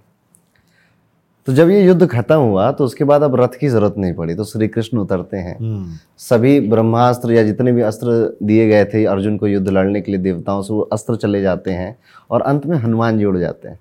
तो 1.47 1.53
जब 1.53 1.69
ये 1.69 1.81
युद्ध 1.83 2.07
खत्म 2.07 2.35
हुआ 2.35 2.71
तो 2.71 2.85
उसके 2.85 3.03
बाद 3.03 3.23
अब 3.23 3.35
रथ 3.35 3.57
की 3.59 3.67
ज़रूरत 3.69 3.95
नहीं 3.97 4.13
पड़ी 4.13 4.33
तो 4.35 4.43
श्री 4.43 4.67
कृष्ण 4.67 4.97
उतरते 4.97 5.37
हैं। 5.37 5.57
हम्म। 5.57 5.97
सभी 6.19 6.59
ब्रह्मास्त्र 6.69 7.31
या 7.31 7.43
जितने 7.43 7.71
भी 7.71 7.81
अस्त्र 7.81 8.37
दिए 8.43 8.67
गए 8.67 8.85
थे 8.85 9.03
अर्जुन 9.07 9.37
को 9.37 9.47
युद्ध 9.47 9.69
लड़ने 9.69 10.01
के 10.01 10.11
लिए 10.11 10.21
देवताओं 10.21 10.61
से 10.61 10.73
वो 10.73 10.81
अस्त्र 10.93 11.15
चले 11.17 11.41
जाते 11.41 11.71
हैं 11.71 11.95
और 12.29 12.41
अंत 12.43 12.65
में 12.65 12.77
हनुमान 12.77 13.17
जी 13.17 13.25
उड़ 13.25 13.37
जाते 13.37 13.67
हैं। 13.67 13.79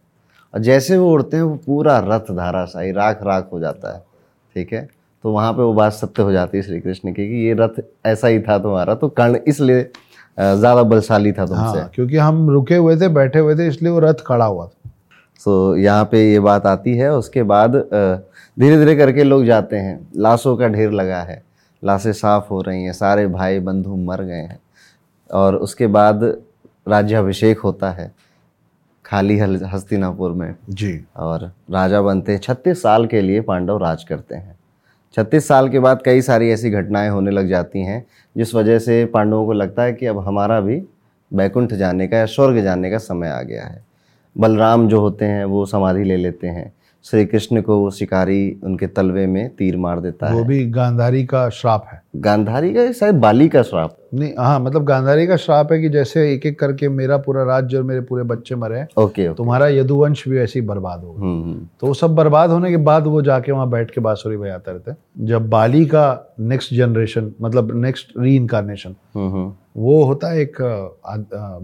और 0.55 0.61
जैसे 0.61 0.97
वो 0.99 1.11
उड़ते 1.13 1.37
हैं 1.37 1.45
वो 1.45 1.55
पूरा 1.67 1.99
रथ 2.07 2.31
धाराशाही 2.33 2.93
राख 2.93 3.23
राख 3.23 3.49
हो 3.53 3.61
जाता 3.61 3.95
है 3.95 4.03
ठीक 4.57 4.73
है? 4.73 4.89
तो 5.25 5.33
वहाँ 5.33 5.53
पे 5.53 5.63
वो 5.63 5.73
बात 5.75 5.93
सत्य 5.93 6.23
हो 6.23 6.33
जाती 6.33 6.57
है 6.57 6.63
श्री 6.63 6.81
कृष्ण 6.81 7.13
की 7.13 7.29
कि 7.29 7.47
ये 7.47 7.55
रथ 7.59 7.83
ऐसा 8.07 8.29
ही 8.29 8.41
था 8.41 8.59
तुम्हारा 8.59 8.95
तो 8.95 9.09
कर्ण 9.11 9.39
इसलिए 9.49 9.83
ज़्यादा 10.39 10.83
बलशाली 10.85 11.33
था 11.33 11.47
तुमसे। 11.47 11.79
हाँ 11.79 11.91
क्योंकि 11.95 12.17
हम 12.17 12.49
रुके 12.51 12.77
हुए 12.77 12.97
थे 12.97 13.09
बैठे 13.11 13.39
हुए 13.39 13.55
थे 13.57 13.67
इसलिए 13.69 13.93
वो 13.93 13.99
रथ 14.01 14.23
खड़ा 14.27 14.45
हुआ 14.45 14.67
था। 14.67 14.73
सो 15.39 15.77
यहाँ 15.77 16.05
पे 16.05 16.33
ये 16.33 16.41
बात 16.41 16.67
आती 16.67 16.97
है 16.97 17.13
उसके 17.15 17.43
बाद 17.43 17.77
धीरे 18.59 18.79
धीरे 18.79 18.97
करके 18.97 19.23
लोग 19.23 19.45
जाते 19.45 19.77
हैं। 19.77 20.09
लाशों 20.17 20.57
का 20.57 20.69
ढेर 20.69 20.91
लगा 20.91 21.21
है। 21.21 21.43
लाशें 21.85 22.13
साफ़ 22.13 22.49
हो 22.49 22.63
रही 22.63 22.85
हैं 22.85 22.93
सारे 22.93 23.27
भाई 23.27 23.61
बंधु 23.61 23.97
मर 23.97 24.23
गए 24.23 24.35
हैं। 24.35 24.61
और 25.33 25.57
उसके 25.57 25.87
बाद 25.87 26.37
राज्याभिषेक 26.89 27.59
होता 27.59 27.91
है 27.91 28.13
खाली 29.05 29.39
हल- 29.39 29.67
हस्तिनापुर 29.67 30.33
में। 30.33 30.55
जी। 30.71 31.05
और 31.17 31.53
राजा 31.71 32.03
बनते 32.03 32.33
हैं। 32.33 32.41
छत्तीस 32.41 32.83
साल 32.83 33.07
के 33.07 33.21
लिए 33.21 33.41
पांडव 33.41 33.79
राज 33.79 34.05
करते 34.05 34.35
हैं। 34.35 34.59
छत्तीस 35.17 35.49
साल 35.49 35.69
के 35.69 35.79
बाद 35.79 36.03
कई 36.05 36.23
सारी 36.23 36.51
ऐसी 36.51 36.71
घटनाएँ 36.71 37.09
होने 37.09 37.31
लग 37.31 37.49
जाती 37.49 37.81
हैं 37.81 38.07
जिस 38.37 38.55
वजह 38.55 38.79
से 38.79 39.05
पांडवों 39.05 39.47
को 39.47 39.53
लगता 39.53 39.83
है 39.83 39.93
कि 39.93 40.07
अब 40.07 40.19
हमारा 40.19 40.61
भी 40.61 40.83
बैकुंठ 41.35 41.73
जाने 41.73 42.09
का 42.09 42.17
या 42.17 42.27
स्वर्ग 42.27 42.63
जाने 42.63 42.91
का 42.91 42.99
समय 42.99 43.29
आ 43.29 43.43
गया 43.43 43.65
है। 43.65 43.88
बलराम 44.37 44.89
जो 44.89 45.01
होते 45.01 45.25
हैं 45.25 45.45
वो 45.45 45.65
समाधि 45.67 46.05
ले 46.05 46.17
लेते 46.17 46.47
हैं। 46.47 46.73
श्री 47.05 47.25
कृष्ण 47.27 47.61
को 47.63 47.79
वो 47.79 47.91
शिकारी 47.91 48.61
उनके 48.65 48.87
तलवे 48.87 49.27
में 49.27 49.49
तीर 49.57 49.77
मार 49.77 50.01
देता 50.01 50.27
वो 50.27 50.33
है। 50.33 50.39
वो 50.39 50.45
भी 50.45 50.65
गांधारी 50.71 51.25
का 51.27 51.49
श्राप 51.49 51.85
है। 51.93 52.01
गांधारी 52.17 52.73
का 52.75 52.91
शायद 52.93 53.15
बाली 53.15 53.49
का 53.49 53.63
श्राप। 53.63 53.97
नहीं 54.15 54.33
हाँ 54.39 54.59
मतलब 54.61 54.85
गांधारी 54.85 55.27
का 55.27 55.37
श्राप 55.37 55.73
है 55.73 55.81
कि 55.81 55.89
जैसे 55.89 56.33
एक 56.33 56.47
एक 56.47 56.59
करके 56.61 56.89
मेरा 56.89 57.17
पूरा 57.19 57.45
राज्य 57.45 57.77
और 57.77 57.83
मेरे 57.83 58.01
पूरे 58.01 58.23
बच्चे 58.25 58.55
मरे। 58.55 58.79
हैं 58.79 58.89
ओके 58.97 59.27
ओके। 59.29 59.37
तुम्हारा 59.37 59.69
यदुवंश 59.69 60.27
भी 60.29 60.39
ऐसे 60.39 60.59
ही 60.61 60.67
बर्बाद 60.67 61.05
होगा 61.05 61.21
हम्म 61.21 61.43
हम्म। 61.43 61.69
तो 61.81 61.87
वो 61.87 61.95
सब 61.95 62.15
बर्बाद 62.15 62.51
होने 62.51 62.71
के 62.71 62.77
बाद 62.83 63.07
वो 63.07 63.23
जाके 63.23 63.53
वहाँ 63.53 63.69
बैठ 63.71 63.91
के 63.91 64.01
बांसुरी 64.01 64.37
बजाते 64.37 64.73
रहते 64.73 64.91
हैं। 64.91 65.27
जब 65.27 65.49
बाली 65.51 65.85
का 65.87 66.35
नेक्स्ट 66.41 66.75
जनरेशन 66.75 67.33
मतलब 67.43 67.75
नेक्स्ट 67.85 68.13
री 68.19 68.37
इनकारनेशन 68.37 68.95
वो 69.77 70.03
होता 70.05 70.33
है 70.33 70.41
एक 70.41 70.63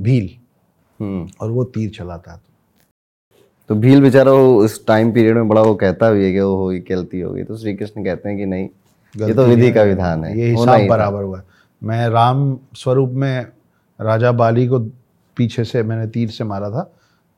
भील। 0.01 0.31
हम्म। 1.01 1.29
और 1.41 1.51
वो 1.51 1.65
तीर 1.65 1.91
चलाता 1.91 2.33
है। 2.33 2.54
तो 3.69 3.75
भील 3.75 4.01
बेचारा 4.03 4.33
वो 4.33 4.57
उस 4.65 4.87
टाइम 4.87 5.13
पीरियड 5.13 5.35
में 5.35 5.49
बड़ा 5.49 5.61
वो 5.63 5.75
कहता 5.75 6.11
भी 6.11 6.25
है 6.25 6.33
कि 6.33 6.41
वो 6.41 6.57
होगी 6.57 6.79
गलती 6.91 7.21
होगी 7.21 7.45
तो 7.45 7.57
श्री 7.57 7.75
कृष्ण 7.75 8.05
कहते 8.05 8.29
हैं 8.29 8.39
कि 8.39 8.47
नहीं 8.47 8.69
ये 9.15 9.35
तो 9.35 9.45
विधि 9.45 9.71
का 9.73 9.83
विधान 9.83 10.25
है 10.25 10.39
ये 10.39 10.51
हिसाब 10.51 10.87
बराबर 10.89 11.23
हुआ 11.23 11.43
मैं 11.83 12.09
राम 12.09 12.57
स्वरूप 12.77 13.11
में 13.11 13.47
राजा 13.99 14.33
बाली 14.33 14.67
को 14.69 14.79
पीछे 15.37 15.65
से 15.65 15.83
मैंने 15.83 16.07
तीर 16.07 16.29
से 16.31 16.45
मारा 16.45 16.71
था। 16.71 16.83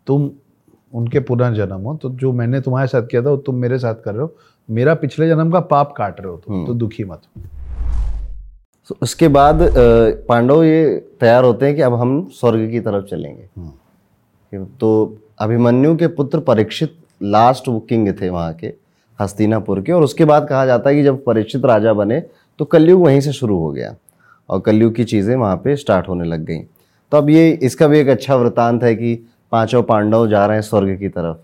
तुम 0.07 0.31
उनके 0.93 1.21
पुनर्जन्म 1.21 1.81
हो 1.81 1.95
तो 2.03 2.11
जो 2.21 2.33
मैंने 2.33 2.61
तुम्हारे 2.61 2.89
साथ 2.89 3.07
किया 3.11 3.23
था 3.23 3.31
वो 3.31 3.37
तुम 3.37 3.55
मेरे 3.55 3.79
साथ 3.79 3.95
कर 4.05 4.15
रहे 4.15 4.23
हो। 4.23 4.35
मेरा 4.69 4.95
पिछले 4.95 5.29
जन्म 5.29 5.51
का 5.51 5.61
पाप 5.71 5.95
काट 5.97 6.21
रहे 6.21 6.31
हो 6.31 6.37
तुम 6.37 6.55
हम्म। 6.55 6.67
तो 6.67 6.75
दुखी 6.75 7.05
मत 7.05 7.23
तो 8.91 8.97
उसके 9.03 9.29
बाद 9.29 9.59
पांडव 10.29 10.63
ये 10.65 10.85
तैयार 11.21 11.45
होते 11.45 11.67
हैं 11.67 11.75
कि 11.77 11.83
अब 11.83 11.95
हम 11.95 12.29
स्वर्ग 12.33 12.71
की 12.71 12.81
तरफ़ 12.81 13.05
चलेंगे। 13.05 13.49
हम्म। 13.57 14.65
तो 14.81 15.19
अभिमन्यु 15.39 15.95
के 15.97 16.07
पुत्र 16.09 16.41
परीक्षित 16.41 16.97
लास्ट 17.21 17.69
वो 17.69 17.79
किंग 17.81 18.13
थे 18.21 18.29
वहाँ 18.31 18.53
के, 18.55 18.73
हस्तिनापुर 19.19 19.81
के। 19.81 19.93
और 19.93 20.03
उसके 20.03 20.25
बाद 20.25 20.49
कहा 20.49 20.65
जाता 20.67 20.91
है 20.91 20.97
कि 20.97 21.03
जब 21.03 21.23
परीक्षित 21.25 21.65
राजा 21.65 21.93
बने 21.93 22.21
तो 22.61 22.65
कलयुग 22.65 23.03
वहीं 23.03 23.21
से 23.21 23.33
शुरू 23.33 23.59
हो 23.59 23.71
गया 23.71 23.95
और 24.49 24.61
कलयुग 24.61 24.95
की 24.95 25.05
चीज़ें 25.05 25.35
वहाँ 25.37 25.57
पे 25.57 25.77
स्टार्ट 25.77 26.09
होने 26.09 26.25
लग 26.25 26.45
गई। 26.45 26.59
तो 27.13 27.17
अब 27.19 27.31
ये, 27.31 27.51
इसका 27.53 27.87
भी 27.87 27.99
एक 27.99 28.09
अच्छा 28.09 28.37
वृतांत 28.37 28.83
है 28.83 28.95
कि 28.95 29.15
पाँचों 29.53 29.83
पांडव 29.83 30.27
जा 30.29 30.47
रहे 30.47 30.57
हैं 30.57 30.63
स्वर्ग 30.63 30.99
की 30.99 31.09
तरफ़ 31.09 31.37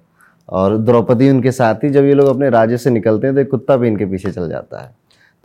और 0.48 0.76
द्रौपदी 0.78 1.28
उनके 1.30 1.50
साथ 1.52 1.84
ही 1.84 1.90
जब 1.90 2.04
ये 2.04 2.14
लोग 2.14 2.28
अपने 2.28 2.48
राज्य 2.50 2.78
से 2.78 2.90
निकलते 2.90 3.26
हैं 3.26 3.34
तो 3.36 3.40
एक 3.40 3.50
कुत्ता 3.50 3.76
भी 3.76 3.88
इनके 3.88 4.06
पीछे 4.06 4.30
चल 4.30 4.48
जाता 4.48 4.82
है। 4.82 4.90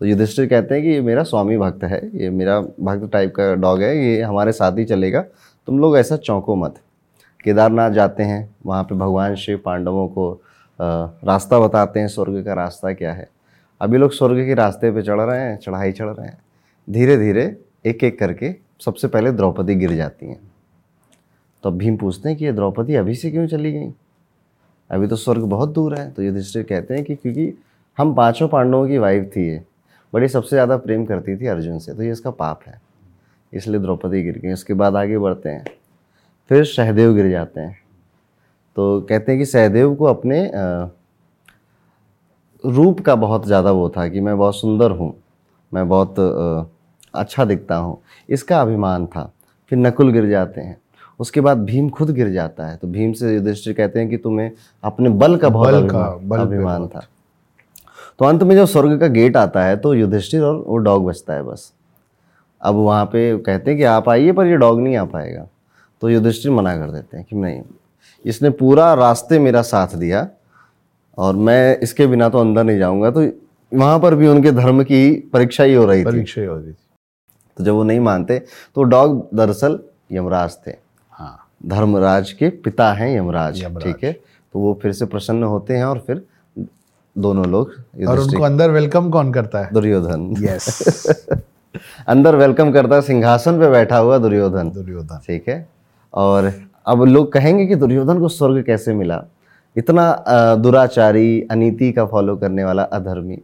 तो 0.02 0.06
युधिष्ठिर 0.06 0.48
कहते 0.48 0.76
हैं 0.76 0.84
कि 0.84 0.90
ये 0.90 1.02
मेरा 1.02 1.24
स्वामी 1.24 1.58
भक्त 1.58 1.84
है, 1.84 2.02
ये 2.14 2.30
मेरा 2.32 2.60
भक्त 2.60 3.12
टाइप 3.14 3.34
का 3.36 3.54
डॉग 3.56 3.82
है, 3.82 3.96
ये 4.00 4.22
हमारे 4.22 4.52
साथ 4.52 4.78
ही 4.78 4.86
चलेगा, 4.86 5.22
तुम 5.68 5.80
लोग 5.80 5.98
ऐसा 5.98 6.18
चौंको 6.18 6.56
मत। 6.56 6.76
केदारनाथ 7.44 7.92
जाते 7.92 8.24
हैं, 8.24 8.56
वहाँ 8.66 8.84
पे 8.84 8.96
भगवान 8.96 9.36
शिव 9.36 9.62
पांडवों 9.66 10.08
को 10.10 10.32
रास्ता 10.80 11.60
बताते 11.60 12.00
हैं, 12.00 12.08
स्वर्ग 12.08 12.44
का 12.46 12.54
रास्ता 12.54 12.94
क्या 12.94 13.14
है। 13.14 13.28
अभी 13.82 13.98
लोग 13.98 14.12
स्वर्ग 14.14 14.46
के 14.46 14.54
रास्ते 14.54 14.92
पे 14.92 15.02
चढ़ 15.02 15.22
रहे 15.22 15.40
हैं, 15.40 15.58
चढ़ाई 15.58 15.92
चढ़ 15.92 16.08
रहे 16.08 16.28
हैं। 16.28 16.38
धीरे 16.88 17.18
धीरे 17.18 17.56
एक 17.86 18.04
एक 18.04 18.20
करके 18.20 18.54
सबसे 18.82 19.08
पहले 19.08 19.32
द्रौपदी 19.32 19.76
गिर 19.76 19.94
जाती 19.94 20.26
हैं। 20.26 20.40
तो 21.64 21.70
अब 21.70 21.78
भीम 21.78 21.98
पूछते 21.98 22.30
हैं 22.30 22.38
कि 22.38 22.46
ये 22.46 22.52
द्रौपदी 22.52 22.96
अभी 22.96 23.16
से 23.16 23.32
क्यों 23.32 23.48
चली 23.48 23.72
गई? 23.72 23.92
अभी 24.90 25.08
तो 25.08 25.16
स्वर्ग 25.16 25.44
बहुत 25.46 25.74
दूर 25.74 25.98
है 26.00 26.10
तो 26.12 26.24
युधिष्ठिर 26.24 26.64
कहते 26.64 26.94
हैं 26.94 27.04
कि 27.04 27.16
क्योंकि 27.16 27.54
हम 27.98 28.14
पाँचों 28.16 28.48
पांडवों 28.48 28.88
की 28.88 28.98
वाइफ 28.98 29.32
थी 29.36 29.48
ये 29.48 29.62
बड़ी 30.14 30.28
सबसे 30.28 30.50
ज़्यादा 30.50 30.78
प्रेम 30.78 31.06
करती 31.06 31.36
थी 31.38 31.48
अर्जुन 31.48 31.80
से 31.80 31.94
तो 31.94 32.04
ये 32.04 32.12
इसका 32.12 32.32
पाप 32.32 32.60
है। 32.68 32.80
इसलिए 33.54 33.80
द्रौपदी 33.82 34.22
गिर 34.24 34.38
गई, 34.38 34.52
उसके 34.54 34.74
बाद 34.74 34.96
आगे 34.96 35.18
बढ़ते 35.18 35.50
हैं। 35.50 35.66
फिर 36.52 36.64
सहदेव 36.66 37.14
गिर 37.14 37.30
जाते 37.32 37.62
हैं। 37.62 37.78
तो 38.78 39.00
कहते 39.02 39.32
हैं 39.32 39.40
कि 39.40 39.46
सहदेव 39.46 39.94
को 39.96 40.06
अपने 40.06 40.50
रूप 42.64 43.00
का 43.00 43.16
बहुत 43.18 43.46
ज़्यादा 43.46 43.72
वो 43.72 43.90
था 43.90 44.08
कि 44.08 44.20
मैं 44.22 44.38
बहुत 44.38 44.56
सुंदर 44.56 44.92
हूँ 44.92 45.14
मैं 45.72 45.88
बहुत 45.90 46.20
अच्छा 47.14 47.46
दिखता 47.46 47.76
हूँ 47.76 47.98
इसका 48.30 48.62
अभिमान 48.62 49.06
था। 49.06 49.32
फिर 49.72 49.80
नकुल 49.80 50.12
गिर 50.12 50.30
जाते 50.30 50.62
हैं। 50.62 50.78
उसके 51.20 51.42
बाद 51.42 51.64
भीम 51.66 51.90
खुद 51.90 52.10
गिर 52.10 52.30
जाता 52.32 52.68
है। 52.68 52.78
तो 52.78 52.88
भीम 52.88 53.14
से 53.14 53.34
युधिष्ठिर 53.34 53.74
कहते 53.74 54.00
हैं 54.00 54.10
कि 54.10 54.18
तुम्हें 54.18 54.52
अपने 54.84 55.10
बल 55.12 55.38
का 55.38 55.50
बहुत 55.50 55.68
बल 55.68 55.88
का, 55.90 56.00
अभिमान, 56.00 56.28
बल 56.30 56.40
अभिमान 56.40 56.88
था। 56.88 57.06
तो 58.20 58.26
अंत 58.26 58.44
में 58.44 58.56
जब 58.56 58.66
स्वर्ग 58.66 59.00
का 59.00 59.08
गेट 59.10 59.38
आता 59.38 59.64
है 59.64 59.78
तो 59.78 59.94
युधिष्ठिर 59.94 60.44
और 60.44 60.64
वो 60.68 60.78
डॉग 60.80 61.06
बचता 61.06 61.34
है 61.34 61.44
बस। 61.44 61.72
अब 62.62 62.76
वहाँ 62.76 63.06
पे 63.06 63.38
कहते 63.38 63.72
हैं 63.72 63.78
कि 63.78 63.84
आप 63.86 64.10
आइए 64.10 64.32
पर 64.32 64.46
ये 64.46 64.58
डॉग 64.58 64.80
नहीं 64.82 64.96
आ 64.98 65.04
पाएगा। 65.06 65.48
तो 66.02 66.10
युधिष्ठिर 66.10 66.52
मना 66.52 66.76
कर 66.78 66.92
देते 66.92 67.18
हैं 67.18 67.26
कि 67.30 67.36
नहीं 67.36 67.62
इसने 68.26 68.50
पूरा 68.50 68.94
रास्ते 68.94 69.40
मेरा 69.40 69.62
साथ 69.62 69.96
दिया 69.96 70.28
और 71.18 71.36
मैं 71.36 71.78
इसके 71.80 72.08
बिना 72.08 72.30
तो 72.30 72.40
अंदर 72.40 72.64
नहीं 72.64 72.78
जाऊँगा। 72.78 73.12
तो 73.12 73.22
वहाँ 73.72 74.00
पर 74.00 74.16
भी 74.16 74.28
उनके 74.28 74.52
धर्म 74.52 74.84
की 74.84 75.12
परीक्षा 75.34 75.64
ही 75.64 75.74
हो 75.74 75.86
रही 75.86 76.02
थी। 76.02 76.06
परीक्षा 76.06 76.42
ही 76.42 76.48
होती 76.48 76.72
थी। 76.72 76.78
तो 77.58 77.64
जब 77.64 77.74
वो 77.74 77.84
नहीं 77.84 78.00
मानते 78.00 78.40
तो 78.76 78.84
डॉग 78.84 79.28
दरअसल 79.34 79.80
यमराज 80.12 80.58
थे। 80.68 80.72
हाँ। 81.14 81.38
धर्मराज 81.66 82.32
के 82.32 82.50
पिता 82.50 82.92
हैं 82.94 83.18
यमराज 83.18 83.64
यमराज। 83.64 83.84
ठीक 83.84 84.04
है? 84.04 84.12
तो 84.54 84.60
वो 84.60 84.80
फिर 84.82 84.92
से 84.92 85.06
प्रसन्न 85.06 85.44
होते 85.44 85.78
हैं 85.78 85.86
और 85.86 86.00
फिर 86.08 86.26
दोनों 87.16 87.46
लोग 87.46 87.72
और 88.08 88.20
उनको 88.20 88.44
अंदर 88.44 88.72
वेलकम 88.72 89.10
कौन 89.10 89.32
करता 89.34 89.60
है? 89.60 89.74
दुर्योधन। 89.74 90.34
यस 90.40 91.28
अंदर 92.08 92.36
वेलकम 92.36 92.72
करता 92.72 92.96
है 92.96 93.02
सिंहासन 93.02 93.60
पे 93.60 93.70
बैठा 93.70 93.98
हुआ 93.98 94.18
दुर्योधन। 94.18 94.70
दुर्योधन। 94.70 95.20
ठीक 95.28 95.50
है? 95.50 95.77
और 96.14 96.52
अब 96.88 97.04
लोग 97.04 97.32
कहेंगे 97.32 97.66
कि 97.66 97.76
दुर्योधन 97.76 98.20
को 98.20 98.28
स्वर्ग 98.30 98.64
कैसे 98.64 98.94
मिला? 98.94 99.24
इतना 99.76 100.56
दुराचारी 100.58 101.42
अनीति 101.52 101.92
का 101.92 102.06
फॉलो 102.06 102.36
करने 102.36 102.64
वाला 102.64 102.84
अधर्मी। 102.84 103.38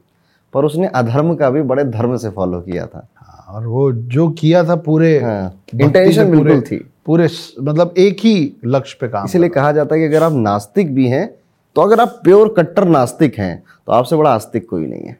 पर 0.53 0.65
उसने 0.65 0.87
अधर्म 0.87 1.33
का 1.35 1.49
भी 1.49 1.61
बड़े 1.63 1.83
धर्म 1.83 2.15
से 2.17 2.29
फॉलो 2.29 2.59
किया 2.61 2.85
था। 2.85 3.07
हाँ, 3.15 3.45
और 3.49 3.67
वो 3.67 3.91
जो 3.91 4.27
किया 4.31 4.63
था 4.63 4.75
पूरे 4.77 5.17
हाँ 5.19 5.53
इंटेंशन 5.73 6.11
से 6.13 6.25
बिल्कुल 6.31 6.61
थी। 6.61 6.77
पूरे 7.05 7.27
मतलब 7.61 7.93
एक 7.97 8.19
ही 8.19 8.53
लक्ष्य 8.65 8.97
पे 9.01 9.07
काम 9.07 9.25
इसीलिए 9.25 9.49
कहा 9.49 9.71
जाता 9.71 9.95
है 9.95 10.01
कि 10.01 10.07
अगर 10.07 10.23
आप 10.23 10.33
नास्तिक 10.33 10.93
भी 10.95 11.07
हैं 11.07 11.27
तो 11.75 11.81
अगर 11.81 11.99
आप 11.99 12.19
प्योर 12.23 12.53
कट्टर 12.57 12.87
नास्तिक 12.87 13.37
हैं 13.37 13.63
तो 13.87 13.91
आपसे 13.91 14.15
बड़ा 14.15 14.33
आस्तिक 14.33 14.69
कोई 14.69 14.85
नहीं 14.87 15.01
है। 15.01 15.17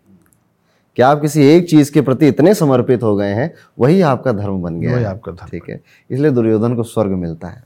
कि 0.98 1.02
आप 1.02 1.22
किसी 1.22 1.45
एक 1.45 1.70
चीज़ 1.70 1.91
के 1.91 2.02
प्रति 2.02 2.28
इतने 2.28 2.53
समर्पित 2.53 3.03
हो 3.03 3.15
गए 3.15 3.34
हैं? 3.34 3.53
वही 3.80 4.02
आपका 4.02 4.32
धर्म 4.32 4.61
बन 4.61 4.80
गया 4.80 4.94
वही 4.95 5.03
आपका 5.03 5.32
धर्म। 5.32 5.49
ठीक 5.49 5.70
है। 5.70 5.80
इसलिए 6.10 6.32
दुर्योधन 6.32 6.76
को 6.76 6.84
स्वर्ग 6.84 7.11
मिलता 7.11 7.48
है। 7.48 7.64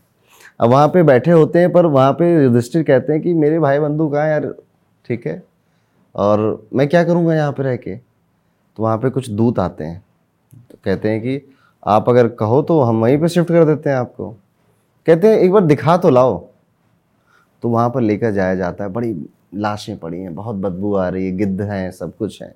अब 0.59 0.69
वहाँ 0.69 0.87
पे 0.87 1.03
बैठे 1.03 1.31
होते 1.31 1.59
हैं 1.59 1.71
पर 1.71 1.85
वहाँ 1.85 2.13
पे 2.13 2.43
युधिष्ठिर 2.43 2.83
कहते 2.83 3.13
हैं 3.13 3.21
कि 3.21 3.33
मेरे 3.33 3.59
भाई 3.59 3.79
बंधु 3.79 4.07
कहाँ 4.07 4.27
यार 4.27 4.53
ठीक 5.05 5.27
है। 5.27 5.43
और 6.15 6.67
मैं 6.73 6.87
क्या 6.87 7.03
करूँगा 7.03 7.35
यहाँ 7.35 7.51
पे 7.51 7.63
रह 7.63 7.75
के? 7.75 7.95
तो 7.95 8.83
वहाँ 8.83 8.97
पे 8.97 9.09
कुछ 9.09 9.29
दूत 9.29 9.59
आते 9.59 9.83
हैं। 9.83 10.03
तो 10.71 10.77
कहते 10.85 11.09
हैं 11.09 11.21
कि 11.21 11.41
आप 11.87 12.09
अगर 12.09 12.27
कहो 12.27 12.61
तो 12.61 12.81
हम 12.81 13.01
वहीं 13.01 13.17
पे 13.17 13.27
शिफ्ट 13.27 13.47
कर 13.47 13.65
देते 13.65 13.89
हैं 13.89 13.97
आपको। 13.97 14.29
कहते 15.07 15.27
हैं 15.27 15.37
एक 15.37 15.51
बार 15.51 15.65
दिखा 15.65 15.97
तो 15.97 16.09
लाओ। 16.09 16.37
तो 17.63 17.69
वहाँ 17.69 17.89
पर 17.89 18.01
लेकर 18.01 18.31
जाया 18.31 18.55
जाता 18.55 18.83
है। 18.83 18.89
बड़ी 18.89 19.15
लाशें 19.55 19.97
पड़ी 19.97 20.19
हैं 20.19 20.35
बहुत 20.35 20.55
बदबू 20.55 20.95
आ 20.95 21.09
रही 21.09 21.25
है 21.25 21.31
गिद्ध 21.31 21.61
हैं 21.61 21.91
सब 21.91 22.15
कुछ 22.17 22.41
है। 22.41 22.55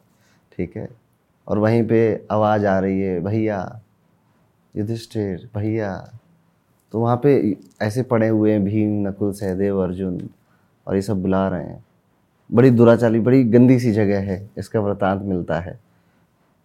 ठीक 0.61 0.77
है? 0.77 0.89
और 1.47 1.57
वहीं 1.57 1.88
पे 1.88 2.25
आवाज़ 2.31 2.65
आ 2.65 2.79
रही 2.79 3.01
है, 3.01 3.19
भैया, 3.19 3.81
युधिष्ठिर, 4.77 5.49
भैया। 5.55 6.11
तो 6.91 6.99
वहाँ 6.99 7.19
पे 7.23 7.57
ऐसे 7.81 8.03
पड़े 8.03 8.27
हुए 8.27 8.51
हैं 8.51 8.63
भीम, 8.63 9.07
नकुल, 9.07 9.31
सहदेव, 9.31 9.79
अर्जुन 9.79 10.29
और 10.88 10.95
ये 10.95 11.01
सब 11.01 11.21
बुला 11.21 11.47
रहे 11.47 11.63
हैं। 11.63 11.85
बड़ी 12.53 12.69
दुराचाली 12.69 13.19
बड़ी 13.19 13.43
गंदी 13.43 13.79
सी 13.79 13.91
जगह 13.91 14.19
है, 14.19 14.49
इसका 14.57 14.79
वृतांत 14.79 15.21
मिलता 15.21 15.59
है। 15.59 15.79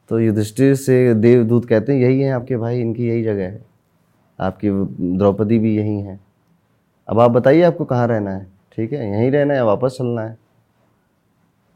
तो 0.09 0.21
युधिष्ठिर 0.21 0.75
से 0.75 1.15
देवदूत 1.15 1.65
कहते 1.65 1.93
हैं, 1.93 2.01
यही 2.01 2.21
है 2.21 2.33
आपके 2.33 2.57
भाई, 2.57 2.81
इनकी 2.81 3.09
यही 3.09 3.25
जगह 3.25 3.45
है। 3.45 3.65
आपकी 4.41 4.71
द्रौपदी 5.19 5.59
भी 5.59 5.77
यही 5.77 6.01
है। 6.01 6.21
अब 7.09 7.21
आप 7.21 7.31
बताइए 7.31 7.63
आपको 7.63 7.85
कहाँ 7.85 8.09
रहना 8.09 8.31
है? 8.31 8.47
ठीक 8.77 8.93
है, 8.93 9.21
यहीं 9.21 9.31
रहना 9.31 9.55
है, 9.55 9.65
वापस 9.65 9.97
चलना 9.99 10.23
है। 10.23 10.46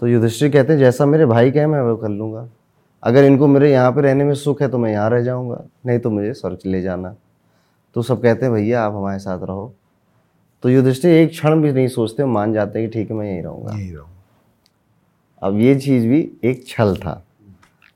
तो 0.01 0.07
युधिष्ठिर 0.07 0.51
कहते 0.51 0.73
हैं 0.73 0.81
जैसा 0.81 1.07
मेरे 1.07 1.27
भाई 1.27 1.51
कहे 1.51 1.67
मैं 1.67 1.81
वो 1.81 1.97
कर 1.97 2.09
लूँगा। 2.09 2.49
अगर 3.03 3.25
इनको 3.25 3.47
मेरे 3.47 3.71
यहाँ 3.73 3.91
पे 3.93 4.01
रहने 4.01 4.25
में 4.25 4.35
सुख 4.35 4.61
है 4.63 4.69
तो 4.69 4.79
मैं 4.79 4.91
यहाँ 4.93 5.09
रह 5.11 5.23
जाऊँगा। 5.23 5.63
नहीं 5.87 5.99
तो 5.99 6.11
मुझे 6.11 6.33
स्वर्ग 6.35 6.59
ले 6.67 6.81
जाना। 6.83 7.15
तो 7.97 8.03
सब 8.03 8.23
कहते 8.23 8.47
हैं 8.47 8.55
भैया 8.55 8.83
आप 8.83 8.95
हमारे 8.95 9.19
साथ 9.19 9.43
रहो। 9.43 9.73
तो 10.63 10.69
युधिष्ठिर 10.69 11.11
एक 11.11 11.31
क्षण 11.31 11.61
भी 11.63 11.73
नहीं 11.73 11.89
सोचते 11.89 12.25
मान 12.27 12.53
जाते 12.53 12.79
हैं 12.79 12.89
कि 12.89 12.93
ठीक 12.95 13.11
है 13.11 13.17
मैं 13.17 13.27
यहीं 13.27 13.43
रहूँगा। 13.43 13.73
यही 13.73 13.91
रहूँ 13.91 14.09
अब 15.43 15.59
ये 15.59 15.75
चीज़ 15.75 16.07
भी 16.07 16.29
एक 16.45 16.67
छल 16.69 16.95
था। 16.97 17.13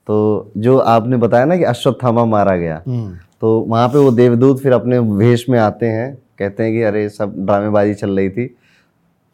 तो 0.09 0.51
जो 0.57 0.77
आपने 0.79 1.17
बताया 1.17 1.45
ना 1.45 1.57
कि 1.57 1.65
अश्वत्थामा 1.65 2.25
मारा 2.25 2.57
गया 2.57 2.83
हम्म, 2.87 3.17
तो 3.41 3.59
वहाँ 3.61 3.89
पे 3.89 3.99
वो 3.99 4.11
देवदूत 4.11 4.61
फिर 4.63 4.73
अपने 4.73 4.99
वेश 4.99 5.49
में 5.49 5.59
आते 5.59 5.87
हैं 5.87 6.15
कहते 6.39 6.63
हैं 6.63 6.73
कि 6.73 6.83
अरे 6.83 7.09
सब 7.09 7.35
ड्रामेबाजी 7.47 7.95
चल 7.95 8.17
रही 8.17 8.31
थी। 8.31 8.47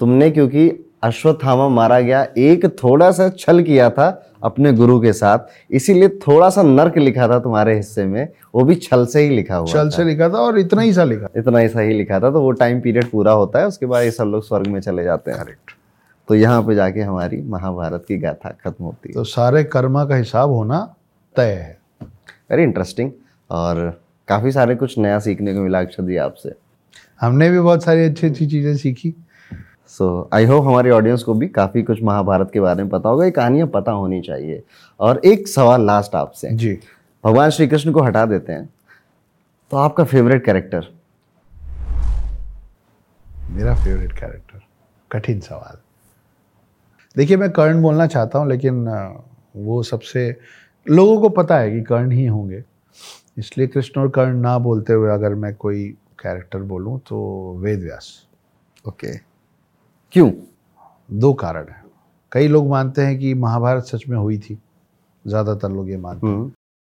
तुमने 0.01 0.31
क्योंकि 0.31 0.69
अश्वत्थामा 1.03 1.69
मारा 1.69 2.01
गया। 2.01 2.27
एक 2.39 2.67
थोड़ा 2.83 3.11
सा 3.11 3.29
छल 3.31 3.63
किया 3.63 3.89
था 3.91 4.09
अपने 4.45 4.73
गुरु 4.73 5.01
के 5.01 5.13
साथ। 5.13 5.39
इसीलिए 5.71 6.09
थोड़ा 6.19 6.49
सा 6.51 6.63
नर्क 6.63 6.99
लिखा 6.99 7.29
था 7.29 7.39
तुम्हारे 7.41 7.75
हिस्से 7.77 8.05
में। 8.07 8.29
वो 8.55 8.65
भी 8.65 8.75
छल 8.77 9.05
से 9.07 9.23
ही 9.23 9.29
लिखा 9.31 9.57
हुआ 9.57 9.67
छल 9.67 9.89
से 9.89 10.05
लिखा 10.05 10.29
था 10.29 10.39
और 10.39 10.59
इतना 10.59 10.83
ही 10.83 10.93
सा 10.93 11.05
लिखा 11.05 11.29
इतना 11.37 11.61
ऐसा 11.61 11.81
ही 11.81 11.95
लिखा 11.95 12.21
था। 12.21 12.31
तो 12.31 12.41
वो 12.43 12.51
टाइम 12.53 12.81
पीरियड 12.81 13.11
पूरा 13.11 13.33
होता 13.33 13.59
है 13.59 13.67
उसके 13.67 13.87
बाद 13.87 14.05
ये 14.05 14.11
सब 14.11 14.25
लोग 14.25 14.45
स्वर्ग 14.45 14.67
में 14.67 14.81
चले 14.81 15.05
जाते 15.05 15.31
हैं। 15.31 15.41
करेक्ट 15.41 15.75
तो 16.29 16.35
यहाँ 16.35 16.63
पे 16.63 16.75
जाके 16.75 17.01
हमारी 17.01 17.41
महाभारत 17.43 18.05
की 18.09 18.17
गाथा 18.19 18.51
खत्म 18.65 18.85
होती 18.85 19.09
है। 19.09 19.15
तो 19.15 19.25
सारे 19.25 19.65
कर्मा 19.67 20.05
का 20.05 20.17
हिसाब 20.17 20.51
होना 20.51 20.79
तय 21.37 21.53
है। 21.53 21.79
वेरी 22.51 22.63
इंटरेस्टिंग 22.63 23.11
और 23.51 24.01
काफ़ी 24.29 24.53
सारे 24.53 24.75
कुछ 24.75 24.99
नया 24.99 25.19
सीखने 25.19 25.55
को 25.55 25.61
मिला 25.61 25.81
अक्षर 25.81 26.03
जी 26.03 26.17
आपसे। 26.19 26.55
हमने 27.21 27.51
भी 27.51 27.61
बहुत 27.61 27.85
सारी 27.85 28.05
अच्छी 28.05 28.27
अच्छी 28.27 28.47
चीज़ें 28.47 28.77
सीखी। 28.77 29.15
सो 29.91 30.29
आई 30.35 30.45
होप 30.45 30.65
हमारी 30.65 30.91
ऑडियंस 30.91 31.23
को 31.23 31.35
भी 31.35 31.49
काफ़ी 31.49 31.83
कुछ 31.83 32.03
महाभारत 32.03 32.51
के 32.53 32.61
बारे 32.61 32.83
में 32.83 32.91
पता 32.91 33.09
होगा। 33.09 33.25
ये 33.25 33.31
कहानियाँ 33.31 33.67
पता 33.69 33.93
होनी 33.93 34.21
चाहिए। 34.21 34.63
और 35.01 35.21
एक 35.25 35.49
सवाल 35.49 35.87
लास्ट 35.87 36.15
आपसे। 36.15 36.51
जी। 36.51 36.79
भगवान 37.25 37.51
श्री 37.51 37.67
कृष्ण 37.69 37.93
को 37.93 38.03
हटा 38.03 38.25
देते 38.27 38.53
हैं। 38.53 38.69
तो 39.71 39.77
आपका 39.77 40.05
फेवरेट 40.05 40.45
कैरेक्टर 40.45 40.87
मेरा 43.51 43.75
फेवरेट 43.75 44.13
कैरेक्टर 44.13 44.61
कठिन 45.11 45.41
सवाल। 45.41 45.79
देखिए 47.17 47.37
मैं 47.37 47.51
कर्ण 47.51 47.83
बोलना 47.83 48.07
चाहता 48.07 48.39
हूँ 48.39 48.49
लेकिन 48.49 48.85
वो 49.57 49.83
सबसे 49.83 50.25
लोगों 50.87 51.21
को 51.21 51.29
पता 51.29 51.59
है 51.59 51.71
कि 51.71 51.81
कर्ण 51.83 52.11
ही 52.11 52.27
होंगे। 52.27 52.63
इसलिए 53.39 53.67
कृष्ण 53.67 54.01
और 54.01 54.09
कर्ण 54.11 54.37
ना 54.37 54.57
बोलते 54.59 54.93
हुए 54.93 55.11
अगर 55.11 55.35
मैं 55.35 55.55
कोई 55.55 55.85
कैरेक्टर 56.23 56.59
बोलूँ 56.71 56.99
तो 57.09 57.19
वेद 57.59 57.81
व्यास 57.81 58.11
ओके 58.89 59.13
क्यों? 60.13 60.31
दो 61.11 61.33
कारण 61.33 61.69
हैं। 61.69 61.83
कई 62.33 62.49
लोग 62.49 62.69
मानते 62.69 63.03
हैं 63.03 63.19
कि 63.19 63.33
महाभारत 63.35 63.85
सच 63.85 64.05
में 64.09 64.17
हुई 64.19 64.39
थी। 64.39 64.59
ज़्यादातर 65.25 65.69
लोग 65.69 65.91
ये 65.91 65.97
मानते 65.97 66.27
हैं। 66.27 66.35
हम्म, 66.35 66.51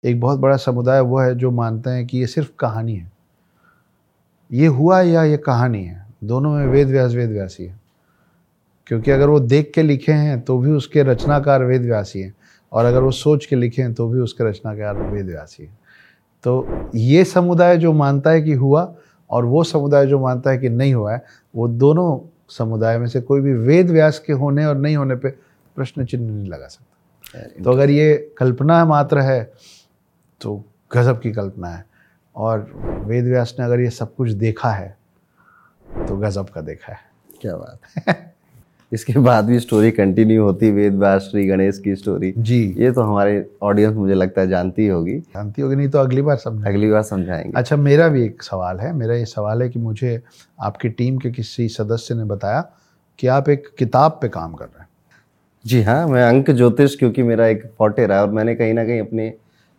एक 0.04 0.20
बहुत 0.20 0.38
बड़ा 0.38 0.56
समुदाय 0.56 1.00
वो 1.00 1.18
है 1.18 1.34
जो 1.34 1.50
मानते 1.50 1.90
हैं 1.90 2.06
कि 2.06 2.18
ये 2.18 2.26
सिर्फ़ 2.26 2.50
कहानी 2.58 2.94
है। 2.94 3.10
ये 4.50 4.66
हुआ 4.66 5.00
या 5.00 5.24
ये 5.24 5.36
कहानी 5.36 5.84
है? 5.84 6.06
दोनों 6.24 6.50
में 6.50 6.66
वेद 6.66 6.88
व्यास 6.88 7.12
वेद 7.12 7.30
व्यास 7.30 7.56
ही 7.60 7.70
क्योंकि 8.86 9.10
अगर 9.10 9.28
वो 9.28 9.40
देख 9.40 9.70
के 9.74 9.82
लिखे 9.82 10.12
हैं 10.12 10.40
तो 10.40 10.58
भी 10.58 10.70
उसके 10.70 11.02
रचनाकार 11.02 11.64
वेद 11.64 11.82
व्यासी 11.82 12.22
ही 12.22 12.30
और 12.72 12.84
अगर 12.84 13.02
वो 13.02 13.10
सोच 13.10 13.46
के 13.46 13.56
लिखे 13.56 13.82
हैं 13.82 13.92
तो 13.94 14.08
भी 14.08 14.20
उसके 14.20 14.44
रचनाकार 14.44 14.96
वेद 15.02 15.26
व्यासी 15.26 15.62
हैं। 15.62 15.78
तो 16.44 16.90
ये 16.94 17.24
समुदाय 17.24 17.76
जो 17.76 17.92
मानता 17.92 18.30
है 18.30 18.42
कि 18.42 18.52
हुआ 18.52 18.94
और 19.30 19.44
वो 19.44 19.64
समुदाय 19.64 20.06
जो 20.06 20.18
मानता 20.20 20.50
है 20.50 20.58
कि 20.58 20.68
नहीं 20.68 20.94
हुआ 20.94 21.12
है 21.12 21.24
वो 21.54 21.68
दोनों 21.68 22.18
समुदाय 22.48 22.98
में 22.98 23.06
से 23.06 23.20
कोई 23.20 23.40
भी 23.40 23.52
वेद 23.52 23.90
व्यास 23.90 24.18
के 24.18 24.32
होने 24.32 24.64
और 24.66 24.76
नहीं 24.76 24.96
होने 24.96 25.16
पे 25.16 25.28
प्रश्न 25.76 26.04
चिन्ह 26.04 26.32
नहीं 26.32 26.48
लगा 26.48 26.66
सकता। 26.66 27.62
तो 27.64 27.70
अगर 27.70 27.90
ये 27.90 28.34
कल्पना 28.38 28.84
मात्र 28.84 29.18
है 29.18 29.52
तो 30.40 30.64
गजब 30.92 31.20
की 31.20 31.32
कल्पना 31.32 31.68
है। 31.68 31.84
और 32.36 32.60
वेद 33.06 33.24
व्यास 33.24 33.56
ने 33.58 33.64
अगर 33.64 33.80
ये 33.80 33.90
सब 33.90 34.14
कुछ 34.14 34.30
देखा 34.30 34.70
है 34.70 34.96
तो 36.08 36.16
गजब 36.16 36.48
का 36.48 36.60
देखा 36.60 36.92
है। 36.92 36.98
क्या 37.40 37.56
बात। 37.56 38.08
है 38.08 38.33
इसके 38.92 39.12
बाद 39.12 39.44
भी 39.44 39.58
स्टोरी 39.60 39.90
कंटिन्यू 39.90 40.42
होती 40.42 40.70
वेद 40.70 40.94
व्यास 40.94 41.22
श्री 41.22 41.46
गणेश 41.46 41.78
की 41.78 41.94
स्टोरी 41.96 42.32
जी। 42.38 42.74
ये 42.78 42.92
तो 42.92 43.02
हमारे 43.02 43.46
ऑडियंस 43.62 43.96
मुझे 43.96 44.14
लगता 44.14 44.40
है 44.40 44.48
जानती 44.48 44.86
होगी। 44.86 45.18
जानती 45.18 45.62
होगी 45.62 45.76
नहीं 45.76 45.88
तो 45.88 45.98
अगली 45.98 46.22
बार 46.22 46.36
समझा 46.36 46.68
अगली 46.68 46.90
बार 46.90 47.02
समझाएँगे। 47.02 47.52
अच्छा 47.56 47.76
मेरा 47.76 48.08
भी 48.08 48.24
एक 48.24 48.42
सवाल 48.42 48.78
है। 48.78 48.92
मेरा 48.92 49.14
ये 49.14 49.24
सवाल 49.24 49.62
है 49.62 49.68
कि 49.68 49.78
मुझे 49.78 50.22
आपकी 50.60 50.88
टीम 50.88 51.18
के 51.18 51.30
किसी 51.30 51.68
सदस्य 51.68 52.14
ने 52.14 52.24
बताया 52.24 52.60
कि 53.18 53.26
आप 53.26 53.48
एक 53.48 53.68
किताब 53.78 54.18
पे 54.22 54.28
काम 54.28 54.54
कर 54.54 54.64
रहे 54.64 54.80
हैं। 54.80 54.88
जी 55.66 55.82
हाँ 55.82 56.08
मैं 56.08 56.28
अंक 56.28 56.50
ज्योतिष 56.50 56.96
क्योंकि 56.96 57.22
मेरा 57.22 57.46
एक 57.46 57.62
फोटे 57.78 58.06
रहा 58.06 58.18
है 58.18 58.24
और 58.24 58.32
मैंने 58.32 58.54
कहीं 58.54 58.74
ना 58.74 58.84
कहीं 58.84 59.00
अपने 59.00 59.32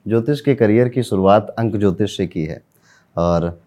ज्योतिष 0.07 0.41
के 0.41 0.56
करियर 0.56 0.90
की 0.90 1.03
शुरुआत 1.03 1.56
अंक 1.60 1.76
ज्योतिष 1.76 2.18
से 2.18 2.27
की 2.27 2.45
है। 2.45 2.61
और 3.18 3.61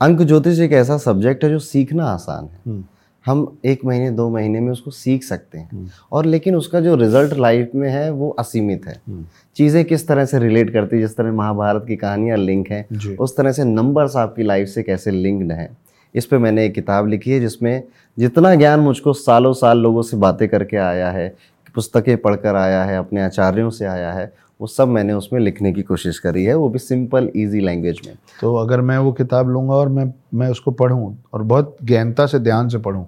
अंक 0.00 0.22
ज्योतिष 0.22 0.58
एक 0.58 0.72
ऐसा 0.72 0.98
सब्जेक्ट 0.98 1.44
है 1.44 1.50
जो 1.50 1.58
सीखना 1.58 2.04
आसान 2.04 2.44
है। 2.44 2.60
हम्म, 2.66 2.84
हम 3.26 3.46
एक 3.64 3.84
महीने 3.84 4.10
दो 4.10 4.28
महीने 4.30 4.60
में 4.60 4.70
उसको 4.72 4.90
सीख 4.90 5.24
सकते 5.24 5.58
हैं। 5.58 5.90
और 6.12 6.26
लेकिन 6.26 6.56
उसका 6.56 6.80
जो 6.80 6.94
रिज़ल्ट 6.96 7.32
लाइफ 7.34 7.70
में 7.74 7.88
है 7.90 8.10
वो 8.10 8.28
असीमित 8.38 8.86
है। 8.86 9.00
हम्म, 9.08 9.24
चीज़ें 9.56 9.84
किस 9.84 10.06
तरह 10.08 10.24
से 10.24 10.38
रिलेट 10.38 10.72
करती 10.72 10.96
है 10.96 11.02
जिस 11.02 11.16
तरह 11.16 11.32
महाभारत 11.32 11.84
की 11.88 11.96
कहानियाँ 11.96 12.36
लिंक 12.38 12.70
हैं 12.70 13.16
उस 13.16 13.36
तरह 13.36 13.52
से 13.52 13.64
नंबर्स 13.64 14.16
आपकी 14.16 14.42
लाइफ 14.42 14.68
से 14.68 14.82
कैसे 14.82 15.10
लिंक्ड 15.10 15.52
हैं। 15.52 15.68
इस 16.14 16.26
पे 16.26 16.38
मैंने 16.38 16.64
एक 16.66 16.74
किताब 16.74 17.08
लिखी 17.08 17.30
है 17.30 17.40
जिसमें 17.40 17.82
जितना 18.18 18.54
ज्ञान 18.54 18.80
मुझको 18.80 19.12
सालों 19.12 19.52
साल 19.52 19.78
लोगों 19.78 20.02
से 20.02 20.16
बातें 20.16 20.48
करके 20.48 20.76
आया 20.76 21.10
है 21.10 21.28
पुस्तकें 21.74 22.16
पढ़कर 22.16 22.56
आया 22.56 22.82
है 22.84 22.96
अपने 22.98 23.22
आचार्यों 23.22 23.70
से 23.70 23.84
आया 23.84 24.12
है 24.12 24.32
वो 24.60 24.66
सब 24.66 24.88
मैंने 24.88 25.12
उसमें 25.12 25.40
लिखने 25.40 25.72
की 25.72 25.82
कोशिश 25.82 26.18
करी 26.18 26.44
है 26.44 26.54
वो 26.54 26.68
भी 26.68 26.78
सिंपल 26.78 27.28
इजी 27.36 27.60
लैंग्वेज 27.60 28.00
में। 28.06 28.14
तो 28.40 28.54
अगर 28.56 28.80
मैं 28.80 28.96
वो 28.98 29.12
किताब 29.12 29.48
लूँगा 29.48 29.74
और 29.74 29.88
मैं 29.88 30.12
मैं 30.34 30.48
उसको 30.48 30.70
पढूं 30.70 31.12
और 31.34 31.42
बहुत 31.42 31.76
गहनता 31.82 32.26
से 32.26 32.38
ध्यान 32.38 32.68
से 32.68 32.78
पढूं 32.78 33.04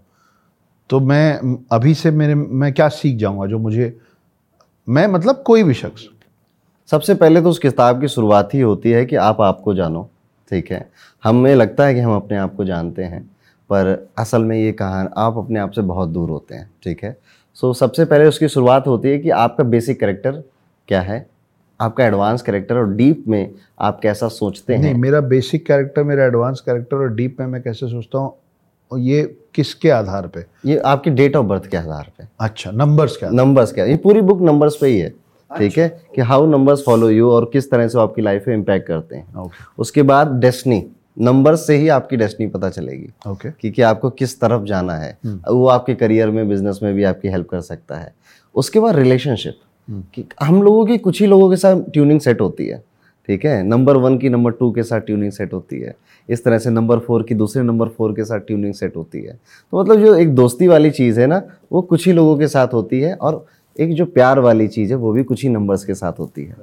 तो 0.91 1.01
मैं 1.01 1.57
अभी 1.73 1.95
से 1.95 2.11
मेरे 2.11 2.35
मैं 2.35 2.73
क्या 2.73 2.89
सीख 2.89 3.17
जाऊँगा 3.17 3.47
जो 3.47 3.59
मुझे 3.59 3.97
मैं 4.89 5.07
मतलब 5.07 5.43
कोई 5.47 5.63
भी 5.63 5.75
शख्स। 5.75 6.09
सबसे 6.91 7.15
पहले 7.15 7.43
तो 7.43 7.51
उस 7.51 7.59
किताब 7.59 8.01
की 8.01 8.09
शुरुआत 8.09 8.55
ही 8.55 8.61
होती 8.61 8.91
है 8.91 9.05
कि 9.07 9.17
आप 9.17 9.41
आपको 9.41 9.75
जानो 9.75 10.11
ठीक 10.51 10.71
है? 10.73 10.89
हमें 11.25 11.55
लगता 11.55 11.87
है 11.87 11.95
कि 11.95 12.01
हम 12.01 12.17
अपने 12.17 12.37
आप 12.37 12.55
को 12.55 12.65
जानते 12.65 13.05
हैं 13.05 13.23
पर 13.71 14.09
असल 14.19 14.45
में 14.45 14.57
ये 14.57 14.73
कहा 14.73 15.01
आप 15.17 15.39
अपने 15.39 15.61
आप 15.61 15.71
से 15.71 15.81
बहुत 15.83 16.09
दूर 16.09 16.31
होते 16.31 16.55
हैं 16.55 16.71
ठीक 16.85 17.05
है? 17.05 17.17
सो 17.55 17.73
so, 17.73 17.79
सबसे 17.79 18.05
पहले 18.05 18.25
उसकी 18.25 18.49
शुरुआत 18.49 18.87
होती 18.87 19.09
है 19.09 19.19
कि 19.19 19.31
आपका 19.31 19.65
बेसिक 19.65 20.01
करेक्टर 20.01 20.43
क्या 20.89 21.01
है? 21.01 21.27
आपका 21.81 22.05
एडवांस 22.07 22.43
कैरेक्टर 22.43 22.77
और 22.77 22.95
डीप 22.95 23.25
में 23.29 23.55
आप 23.81 24.01
कैसा 24.01 24.29
सोचते 24.29 24.77
नहीं 24.77 24.93
हैं? 24.93 24.99
मेरा 25.01 25.21
बेसिक 25.21 25.67
कैरेक्टर 25.67 26.03
मेरा 26.03 26.25
एडवांस 26.25 26.61
कैरेक्टर 26.61 26.97
और 26.97 27.15
डीप 27.15 27.37
में 27.41 27.47
मैं 27.47 27.63
कैसे 27.63 27.89
सोचता 27.89 28.19
हूँ? 28.19 28.35
और 28.93 28.99
ये 29.01 29.23
किसके 29.55 29.91
आधार 29.91 30.27
पे? 30.27 30.45
ये 30.67 30.79
आपकी 30.79 31.11
डेट 31.11 31.37
ऑफ़ 31.37 31.47
बर्थ 31.47 31.67
के 31.71 31.77
आधार 31.77 32.11
पे। 32.19 32.25
अच्छा 32.41 32.71
नंबर्स 32.71 33.17
क्या 33.17 33.31
नंबर्स 33.31 33.73
क्या 33.73 33.85
ये 33.85 33.97
पूरी 33.97 34.21
बुक 34.21 34.43
नंबर्स 34.43 34.77
पे 34.81 34.87
ही 34.87 34.99
है 34.99 35.09
ठीक 35.51 35.79
है? 35.79 35.89
कि 36.15 36.21
हाउ 36.23 36.47
नंबर्स 36.47 36.83
फॉलो 36.87 37.11
यू 37.11 37.31
और 37.31 37.49
किस 37.53 37.71
तरह 37.71 37.89
से 37.89 37.99
आपकी 37.99 38.23
लाइफ 38.23 38.45
में 38.49 38.55
इम्पैक्ट 38.55 38.87
करते 38.89 39.17
हैं। 39.17 39.51
उसके 39.79 40.03
बाद 40.03 40.33
डेस्टनी 40.41 40.83
नंबर्स 41.21 41.67
से 41.67 41.77
ही 41.77 41.89
आपकी 41.89 42.17
डेस्टनी 42.17 42.47
पता 42.47 42.69
चलेगी 42.71 43.09
ओके 43.29 43.51
कि, 43.51 43.71
कि 43.71 43.83
आपको 43.83 44.11
किस 44.11 44.41
तरफ़ 44.41 44.65
जाना 44.65 44.95
है। 44.95 45.17
वो 45.27 45.67
आपके 45.69 45.95
करियर 45.95 46.31
में 46.31 46.49
बिज़नेस 46.49 46.81
में 46.83 46.93
भी 46.95 47.05
आपकी 47.05 47.29
हेल्प 47.29 47.49
कर 47.49 47.61
सकता 47.61 47.97
है। 47.97 48.13
उसके 48.55 48.81
बाद 48.81 48.97
रिलेशनशिप 48.97 49.59
कि 50.15 50.25
हम 50.43 50.63
लोगों 50.63 50.85
की 50.87 50.99
कुछ 50.99 51.21
ही 51.21 51.27
लोगों 51.27 51.51
के 51.51 51.57
साथ 51.57 51.81
ट्यूनिंग 51.93 52.21
सेट 52.21 52.41
होती 52.41 52.67
है। 52.67 52.83
ठीक 53.29 53.45
है? 53.45 53.63
नंबर 53.63 53.97
वन 53.97 54.17
की 54.19 54.29
नंबर 54.29 54.51
टू 54.53 54.71
के 54.73 54.83
साथ 54.83 55.01
ट्यूनिंग 55.01 55.33
सेट 55.33 55.53
होती 55.53 55.81
है। 55.81 55.95
इस 56.29 56.45
तरह 56.45 56.59
से 56.59 56.71
नंबर 56.71 56.99
फोर 56.99 57.23
की 57.23 57.35
दूसरे 57.35 57.63
नंबर 57.63 57.89
फोर 57.89 58.13
के 58.13 58.25
साथ 58.25 58.41
ट्यूनिंग 58.41 58.75
सेट 58.75 58.97
होती 58.97 59.23
है। 59.23 59.33
तो 59.33 59.81
मतलब 59.81 60.01
जो 60.01 60.15
एक 60.15 60.35
दोस्ती 60.35 60.67
वाली 60.69 60.91
चीज़ 60.91 61.21
है 61.21 61.27
ना 61.27 61.43
वो 61.73 61.83
कुछ 61.83 62.07
ही 62.07 62.13
लोगों 62.13 62.37
के 62.39 62.49
साथ 62.49 62.75
होती 62.75 63.01
है 63.01 63.15
और 63.15 63.45
एक 63.77 63.93
जो 63.95 64.05
प्यार 64.07 64.39
वाली 64.39 64.69
चीज़ 64.69 64.91
है 64.91 64.97
वो 64.97 65.13
भी 65.13 65.23
कुछ 65.25 65.43
ही 65.43 65.49
नंबर्स 65.49 65.85
के 65.85 65.95
साथ 65.95 66.19
होती 66.19 66.45
है। 66.45 66.57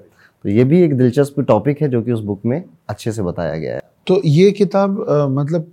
तो 0.46 0.50
ये 0.50 0.64
भी 0.64 0.82
एक 0.82 0.98
दिलचस्प 0.98 1.40
टॉपिक 1.42 1.82
है 1.82 1.90
जो 1.90 2.02
कि 2.02 2.12
उस 2.12 2.22
बुक 2.22 2.42
में 2.46 2.64
अच्छे 2.90 3.12
से 3.12 3.22
बताया 3.22 3.58
गया 3.58 3.74
है। 3.74 3.82
तो 4.08 4.22
ये 4.26 4.52
किताब 4.52 5.06
मतलब 5.32 5.72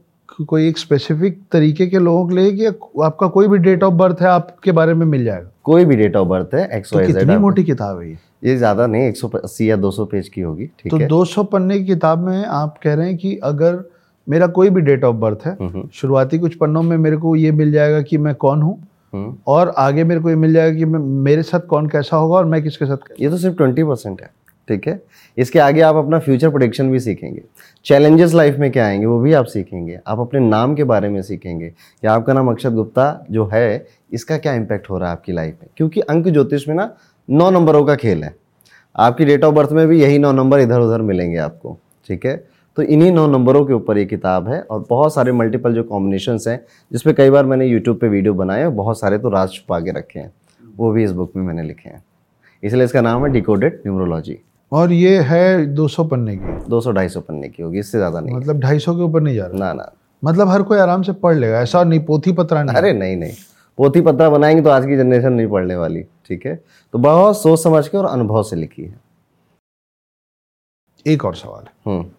कोई 0.48 0.68
एक 0.68 0.78
स्पेसिफिक 0.78 1.40
तरीके 1.52 1.86
के 1.86 1.98
लोगों 1.98 2.26
के 2.28 2.34
लिए 2.34 2.52
कि 2.52 2.66
आपका 3.02 3.26
कोई 3.28 3.48
भी 3.48 3.58
डेट 3.58 3.82
ऑफ़ 3.82 3.94
बर्थ 3.94 4.20
है 4.22 4.28
आपके 4.28 4.72
बारे 4.72 4.94
में 4.94 5.06
मिल 5.06 5.24
जाएगा? 5.24 5.50
कोई 5.64 5.84
भी 5.84 5.96
डेट 5.96 6.16
ऑफ़ 6.16 6.28
बर्थ 6.28 6.54
है 6.54 6.68
एक्स 6.76 6.92
तो 6.92 7.06
कितनी 7.06 7.36
मोटी 7.36 7.64
किताब 7.64 8.00
है 8.00 8.08
ये? 8.10 8.16
ये 8.42 8.56
ज़्यादा 8.56 8.86
नहीं 8.86 9.08
एक 9.08 9.16
सौ 9.16 9.28
अस्सी 9.28 9.70
या 9.70 9.76
दो 9.76 9.90
सौ 9.90 10.04
पेज 10.04 10.28
की 10.28 10.40
होगी 10.40 10.66
ठीक 10.78 10.90
तो 10.90 10.96
है। 10.96 11.08
200 11.08 11.44
पन्ने 11.44 11.78
की 11.78 11.84
किताब 11.86 12.26
में 12.26 12.44
आप 12.44 12.78
कह 12.82 12.94
रहे 12.94 13.06
हैं 13.06 13.16
कि 13.16 13.36
अगर 13.44 13.82
मेरा 14.26 14.46
कोई 14.46 14.70
भी 14.70 14.80
डेट 14.80 15.04
ऑफ़ 15.04 15.16
बर्थ 15.16 15.46
है 15.46 15.88
शुरुआती 15.94 16.38
कुछ 16.38 16.54
पन्नों 16.54 16.82
में 16.82 16.96
मेरे 16.96 17.16
को 17.16 17.36
ये 17.36 17.52
मिल 17.52 17.72
जाएगा 17.72 18.02
कि 18.02 18.18
मैं 18.18 18.34
कौन 18.34 18.62
हूँ 18.62 18.78
हम्म। 19.12 19.36
और 19.46 19.74
आगे 19.78 20.04
मेरे 20.04 20.20
को 20.20 20.30
ये 20.30 20.36
मिल 20.36 20.52
जाएगा 20.52 20.76
कि 20.78 20.84
मेरे 20.84 21.42
साथ 21.42 21.66
कौन 21.66 21.88
कैसा 21.88 22.16
होगा 22.16 22.36
और 22.36 22.44
मैं 22.44 22.62
किसके 22.62 22.86
साथ 22.86 23.20
ये 23.20 23.30
तो 23.30 23.38
सिर्फ़ 23.38 23.56
ट्वेंटी 23.56 23.84
परसेंट 23.84 24.20
है 24.22 24.30
ठीक 24.68 24.86
है। 24.88 25.00
इसके 25.36 25.58
आगे 25.58 25.80
आप 25.80 25.96
अपना 25.96 26.18
फ्यूचर 26.18 26.48
प्रोडिक्शन 26.48 26.90
भी 26.90 26.98
सीखेंगे। 27.00 27.42
चैलेंजेस 27.86 28.34
लाइफ 28.34 28.58
में 28.58 28.70
क्या 28.72 28.86
आएँगे 28.86 29.06
वो 29.06 29.18
भी 29.20 29.32
आप 29.32 29.44
सीखेंगे। 29.44 29.98
आप 30.06 30.20
अपने 30.20 30.40
नाम 30.40 30.74
के 30.74 30.84
बारे 30.84 31.08
में 31.08 31.20
सीखेंगे 31.22 31.68
कि 31.68 32.06
आपका 32.06 32.32
नाम 32.32 32.50
अक्षत 32.50 32.72
गुप्ता 32.72 33.26
जो 33.30 33.48
है 33.52 33.86
इसका 34.12 34.38
क्या 34.38 34.54
इम्पैक्ट 34.54 34.90
हो 34.90 34.98
रहा 34.98 35.08
है 35.08 35.16
आपकी 35.16 35.32
लाइफ 35.32 35.56
में? 35.62 35.68
क्योंकि 35.76 36.00
अंक 36.00 36.28
ज्योतिष 36.28 36.68
में 36.68 36.74
ना 36.74 36.84
नौ 37.32 37.50
नंबरों 37.50 37.84
का 37.84 37.94
खेल 37.96 38.24
है। 38.24 38.34
आपकी 38.96 39.24
डेट 39.24 39.44
ऑफ़ 39.44 39.54
बर्थ 39.54 39.70
में 39.72 39.86
भी 39.88 40.00
यही 40.02 40.18
नौ 40.18 40.32
नंबर 40.32 40.60
इधर 40.60 40.80
उधर 40.80 41.02
मिलेंगे 41.02 41.36
आपको 41.38 41.76
ठीक 42.08 42.26
है? 42.26 42.34
तो 42.76 42.82
इन्हीं 42.84 43.10
नौ 43.12 43.26
नंबरों 43.26 43.64
के 43.66 43.72
ऊपर 43.72 43.98
ये 43.98 44.04
किताब 44.04 44.48
है 44.48 44.60
और 44.60 44.84
बहुत 44.90 45.14
सारे 45.14 45.32
मल्टीपल 45.32 45.74
जो 45.74 45.82
कॉम्बिनेशंस 45.84 46.48
हैं 46.48 46.60
जिसपे 46.90 47.12
कई 47.12 47.30
बार 47.30 47.46
मैंने 47.46 47.66
यूट्यूब 47.66 47.98
पे 47.98 48.08
वीडियो 48.08 48.34
बनाए 48.34 48.64
और 48.64 48.70
बहुत 48.72 49.00
सारे 49.00 49.18
तो 49.18 49.28
राज 49.28 49.50
छुपा 49.50 49.78
के 49.80 49.98
रखे 49.98 50.18
हैं 50.18 50.32
वो 50.76 50.90
भी 50.92 51.04
इस 51.04 51.12
बुक 51.12 51.32
में 51.36 51.42
मैंने 51.44 51.62
लिखे 51.62 51.88
हैं। 51.88 52.02
इसलिए 52.62 52.84
इसका 52.84 53.00
नाम 53.00 53.24
है 53.24 53.32
डिकोडेड 53.32 53.80
न्यूमरोलॉजी 53.86 54.38
और 54.72 54.92
ये 54.92 55.18
है 55.20 55.74
200 55.74 56.04
पन्ने 56.04 56.36
की। 56.36 56.58
दो 56.70 56.80
सौ 56.80 56.92
ढाई 56.92 57.08
सौ 57.08 57.20
पन्ने 57.20 57.48
की 57.48 57.62
होगी 57.62 57.78
इससे 57.78 57.98
ज़्यादा 57.98 58.20
नहीं। 58.20 58.36
मतलब 58.36 58.60
250 58.60 58.96
के 58.96 59.02
ऊपर 59.02 59.20
नहीं 59.20 59.36
जा 59.36 59.46
रहा? 59.46 59.58
ना 59.58 59.72
ना। 59.72 59.92
मतलब 60.22 60.48
हर 60.48 60.62
कोई 60.62 60.78
आराम 60.78 61.02
से 61.02 61.12
पढ़ 61.14 61.36
लेगा 61.36 61.60
ऐसा 61.60 61.84
नहीं 61.84 62.00
पोथी 62.00 62.32
पत्रा 62.32 62.62
नहीं 62.62 62.76
अरे 62.76 62.92
नहीं 62.92 63.16
नहीं। 63.16 63.32
पोथी 63.78 64.00
पत्रा 64.00 64.28
बनाएँगे 64.30 64.62
तो 64.62 64.70
आज 64.70 64.86
की 64.86 64.96
जनरेशन 64.96 65.32
नहीं 65.32 65.48
पढ़ने 65.48 65.76
वाली। 65.76 66.04
ठीक 66.28 66.46
है? 66.46 66.64
तो 66.92 66.98
बहुत 66.98 67.42
सोच 67.42 67.62
समझ 67.62 67.88
के 67.88 67.96
और 67.98 68.04
अनुभव 68.04 68.42
से 68.42 68.56
लिखी 68.56 68.82
है। 68.82 69.00
एक 71.06 71.24
और 71.24 71.34
सवाल। 71.36 71.64
है 71.64 71.72
हम्म। 71.86 72.10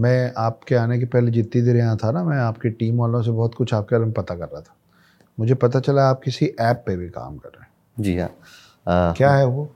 मैं 0.00 0.32
आपके 0.36 0.74
आने 0.74 0.98
के 0.98 1.04
पहले 1.04 1.30
जितनी 1.30 1.62
देर 1.62 1.76
यहाँ 1.76 1.96
था 1.96 2.10
ना 2.12 2.24
मैं 2.24 2.38
आपकी 2.38 2.70
टीम 2.70 2.98
वालों 2.98 3.22
से 3.22 3.30
बहुत 3.30 3.54
कुछ 3.54 3.74
आपके 3.74 3.96
बारे 3.96 4.04
में 4.04 4.14
पता 4.14 4.34
कर 4.34 4.48
रहा 4.48 4.60
था। 4.60 4.76
मुझे 5.38 5.54
पता 5.54 5.80
चला 5.80 6.02
आप 6.02 6.20
किसी 6.24 6.46
ऐप 6.60 6.84
पे 6.86 6.96
भी 6.96 7.08
काम 7.08 7.36
कर 7.38 7.48
रहे 7.48 7.62
हैं। 7.62 7.70
जी 8.00 8.18
हाँ। 8.18 9.14
क्या 9.14 9.30
है 9.30 9.46
वो? 9.46 9.74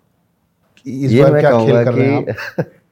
इस 0.87 1.13
ये 1.13 1.23
बार 1.23 1.33
मैं 1.33 1.41
क्या 1.41 1.59
खेल 1.59 1.85
कर 1.85 1.95
रहे 1.95 2.09
हैं 2.13 2.27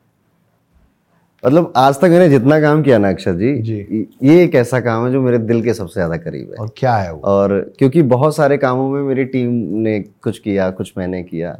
मतलब 1.42 1.72
आज 1.76 1.94
तक 2.00 2.08
मैंने 2.10 2.28
जितना 2.28 2.60
काम 2.60 2.82
किया 2.82 2.98
ना 2.98 3.08
अक्षर 3.10 3.34
जी, 3.34 3.52
जी। 3.54 4.08
ये 4.22 4.42
एक 4.42 4.54
ऐसा 4.54 4.80
काम 4.80 5.04
है 5.06 5.10
जो 5.12 5.20
मेरे 5.22 5.38
दिल 5.38 5.62
के 5.62 5.74
सबसे 5.74 5.94
ज़्यादा 5.94 6.16
करीब 6.16 6.50
है। 6.50 6.56
और 6.56 6.70
क्या 6.76 6.94
है 6.96 7.12
वो? 7.12 7.20
और 7.20 7.58
क्योंकि 7.78 8.02
बहुत 8.04 8.36
सारे 8.36 8.56
कामों 8.58 8.88
में 8.90 9.02
मेरी 9.02 9.24
टीम 9.24 9.52
ने 9.78 9.98
कुछ 10.22 10.38
किया 10.38 10.70
कुछ 10.70 10.92
मैंने 10.98 11.22
किया 11.22 11.52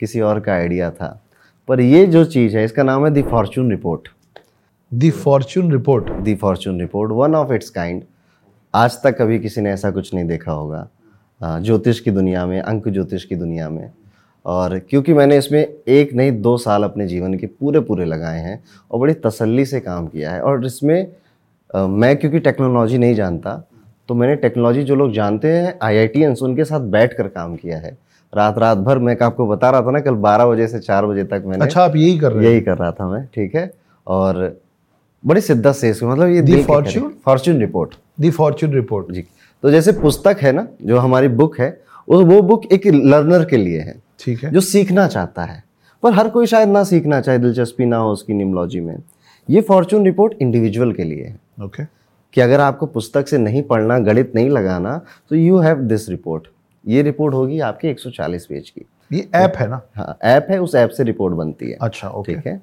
किसी 0.00 0.20
और 0.20 0.40
का 0.40 0.52
आइडिया 0.52 0.90
था। 0.90 1.18
पर 1.68 1.80
ये 1.80 2.04
जो 2.06 2.24
चीज़ 2.26 2.56
है 2.56 2.64
इसका 2.64 2.82
नाम 2.82 3.04
है 3.04 3.10
the 3.10 3.22
fortune 3.22 3.70
report. 3.70 4.08
The 4.92 5.10
fortune 5.10 5.72
report? 5.72 6.10
The 6.12 6.34
fortune 6.34 6.80
report 6.80 7.12
one 7.12 7.34
of 7.34 7.52
its 7.52 7.70
kind. 7.70 8.02
आज 8.74 9.02
तक 9.02 9.18
कभी 9.18 9.38
किसी 9.38 9.60
ने 9.60 9.70
ऐसा 9.72 9.90
कुछ 9.90 10.12
नहीं 10.14 10.24
देखा 10.26 10.52
होगा 10.52 10.88
ज्योतिष 11.40 12.00
की 12.00 12.10
दुनिया 12.10 12.46
में 12.46 12.60
अंक 12.60 12.88
ज्योतिष 12.88 13.24
की 13.24 13.36
दुनिया 13.36 13.68
में। 13.70 13.90
और 14.46 14.78
क्योंकि 14.78 15.12
मैंने 15.12 15.36
इसमें 15.38 15.74
एक 15.88 16.14
नहीं 16.14 16.42
दो 16.42 16.56
साल 16.56 16.82
अपने 16.82 17.06
जीवन 17.06 17.34
के 17.34 17.46
पूरे 17.46 17.80
पूरे 17.80 18.04
लगाए 18.04 18.40
हैं 18.40 18.64
और 18.90 19.00
बड़ी 19.00 19.14
तसल्ली 19.14 19.64
से 19.64 19.80
काम 19.80 20.06
किया 20.06 20.30
है। 20.30 20.40
और 20.40 20.66
इसमें 20.66 21.06
अ, 21.74 21.86
मैं 21.86 22.16
क्योंकि 22.16 22.38
टेक्नोलॉजी 22.38 22.98
नहीं 22.98 23.14
जानता 23.14 23.64
तो 24.08 24.14
मैंने 24.14 24.36
टेक्नोलॉजी 24.36 24.82
जो 24.82 24.94
लोग 24.94 25.12
जानते 25.12 25.48
हैं 25.48 25.78
आई 25.82 25.96
आई 25.96 26.06
टी 26.06 26.26
उनके 26.26 26.64
साथ 26.64 26.80
बैठ 26.80 27.12
कर 27.12 27.28
काम 27.28 27.56
किया 27.56 27.78
है। 27.78 27.98
रात 28.36 28.58
रात 28.58 28.78
भर 28.78 28.98
मैं 28.98 29.16
आपको 29.22 29.46
बता 29.46 29.70
रहा 29.70 29.82
था 29.82 29.90
ना 29.90 30.00
कल 30.00 30.14
12 30.14 30.46
बजे 30.46 30.66
से 30.68 30.78
4 30.80 31.06
बजे 31.06 31.24
तक 31.24 31.42
मैंने 31.46 31.64
अच्छा 31.64 31.82
आप 31.84 31.96
यही 31.96 32.18
कर 32.18 32.32
रहे 32.32 32.50
यही 32.50 32.60
कर 32.60 32.78
रहा 32.78 32.92
था 32.92 33.08
मैं 33.08 33.26
ठीक 33.34 33.54
है? 33.54 33.72
और 34.06 34.60
बड़ी 35.26 35.40
शिद्दत 35.40 35.72
से 35.72 35.90
इसको 35.90 36.08
मतलब 36.08 36.28
ये 36.28 36.40
दी? 36.40 36.52
करीब- 36.52 37.24
fortune 37.24 37.58
report 37.60 37.94
the 38.20 38.30
fortune 38.30 38.72
report 38.72 39.12
जी। 39.12 39.24
तो 39.62 39.70
जैसे 39.70 39.92
पुस्तक 39.92 40.36
है 40.42 40.52
ना 40.52 40.68
जो 40.82 40.98
हमारी 40.98 41.28
बुक 41.28 41.60
है 41.60 41.80
वो 42.08 42.42
बुक 42.42 42.66
एक 42.72 42.86
लर्नर 42.86 43.44
के 43.44 43.56
लिए 43.56 43.80
है। 43.80 43.94
ठीक 44.22 44.44
है। 44.44 44.50
जो 44.50 44.60
सीखना 44.60 45.06
चाहता 45.08 45.44
है 45.44 45.62
पर 46.02 46.12
हर 46.12 46.28
कोई 46.28 46.46
शायद 46.46 46.68
ना 46.68 46.82
सीखना 46.84 47.20
चाहे 47.20 47.38
दिलचस्पी 47.38 47.86
ना 47.86 47.96
हो 47.96 48.12
उसकी 48.12 48.34
निमोलॉजी 48.34 48.80
में। 48.80 48.96
ये 49.48 49.60
फॉर्चून 49.60 50.04
रिपोर्ट 50.04 50.32
इंडिविजुअल 50.42 50.92
के 50.92 51.04
लिए 51.04 51.24
है। 51.24 51.38
ओके 51.64 51.84
कि 52.34 52.40
अगर 52.40 52.60
आपको 52.60 52.86
पुस्तक 52.86 53.28
से 53.28 53.38
नहीं 53.38 53.62
पढ़ना 53.62 53.98
गणित 54.00 54.32
नहीं 54.34 54.50
लगाना 54.50 55.00
तो 55.30 55.36
यू 55.36 55.58
हैव 55.58 55.80
दिस 55.84 56.08
रिपोर्ट 56.08 56.46
ये 56.84 57.02
रिपोर्ट 57.02 57.34
होगी 57.34 57.58
आपकी 57.60 57.88
140 57.88 58.46
पेज 58.46 58.70
की। 58.70 58.84
ये 59.10 59.28
ऐप 59.34 59.52
है 59.56 59.68
ना? 59.68 59.80
हाँ 59.96 60.16
ऐप 60.24 60.46
है 60.50 60.58
उस 60.60 60.74
ऐप 60.74 60.90
से 60.90 61.04
रिपोर्ट 61.04 61.34
बनती 61.34 61.70
है। 61.70 61.76
अच्छा 61.80 62.08
ओके 62.08 62.34
ठीक 62.34 62.46
है? 62.46 62.60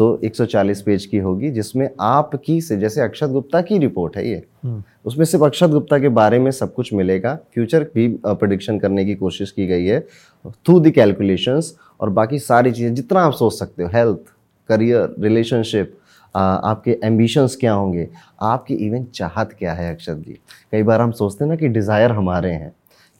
सो 0.00 0.06
140 0.24 0.80
पेज 0.82 1.04
की 1.06 1.18
होगी 1.18 1.50
जिसमें 1.50 1.88
आपकी 2.00 2.60
से 2.60 2.76
जैसे 2.76 3.00
अक्षत 3.00 3.28
गुप्ता 3.28 3.60
की 3.62 3.78
रिपोर्ट 3.78 4.16
है 4.16 4.26
ये 4.28 4.36
हम्म, 4.64 4.82
उसमें 5.04 5.24
सिर्फ़ 5.24 5.44
अक्षत 5.44 5.70
गुप्ता 5.70 5.98
के 5.98 6.08
बारे 6.10 6.38
में 6.38 6.50
सब 6.50 6.72
कुछ 6.74 6.92
मिलेगा। 6.94 7.34
फ्यूचर 7.54 7.84
भी 7.94 8.06
प्रिडिक्शन 8.26 8.78
करने 8.78 9.04
की 9.04 9.14
कोशिश 9.14 9.50
की 9.50 9.66
गई 9.66 9.84
है 9.84 10.00
थ्रू 10.44 10.78
द 10.80 10.90
कैलकुलेशंस 10.90 11.74
और 12.00 12.10
बाकी 12.10 12.38
सारी 12.38 12.72
चीज़ें 12.72 12.94
जितना 12.94 13.20
आप 13.20 13.32
सोच 13.32 13.54
सकते 13.54 13.82
हो 13.82 13.88
हेल्थ 13.94 14.32
करियर 14.68 15.14
रिलेशनशिप 15.20 15.96
आपके 16.34 16.98
एम्बिशंस 17.04 17.56
क्या 17.56 17.72
होंगे 17.72 18.08
आपकी 18.44 18.74
इवन 18.86 19.04
चाहत 19.14 19.56
क्या 19.58 19.72
है 19.72 19.94
अक्षत 19.94 20.22
जी। 20.26 20.38
कई 20.72 20.82
बार 20.82 21.00
हम 21.00 21.12
सोचते 21.12 21.44
हैं 21.44 21.50
ना 21.50 21.56
कि 21.56 21.68
डिज़ायर 21.68 22.12
हमारे 22.12 22.52
हैं 22.52 22.72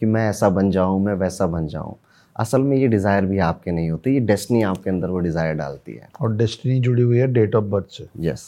कि 0.02 0.06
मैं 0.06 0.28
ऐसा 0.30 0.48
बन 0.50 0.70
जाऊँ 0.70 1.00
मैं 1.04 1.14
वैसा 1.16 1.46
बन 1.48 1.66
जाऊँ। 1.66 1.96
असल 2.40 2.60
में 2.62 2.76
ये 2.76 2.86
डिज़ायर 2.88 3.24
भी 3.26 3.38
आपके 3.40 3.70
नहीं 3.70 3.90
होते 3.90 4.10
ये 4.10 4.20
डेस्टनी 4.26 4.62
आपके 4.64 4.90
अंदर 4.90 5.08
वो 5.08 5.18
डिज़ायर 5.20 5.54
डालती 5.54 5.92
है। 5.92 6.08
और 6.20 6.36
डेस्टनी 6.36 6.78
जुड़ी 6.80 7.02
हुई 7.02 7.18
है 7.18 7.26
डेट 7.32 7.54
ऑफ़ 7.54 7.64
बर्थ 7.66 7.86
से। 7.90 8.06
यस 8.20 8.44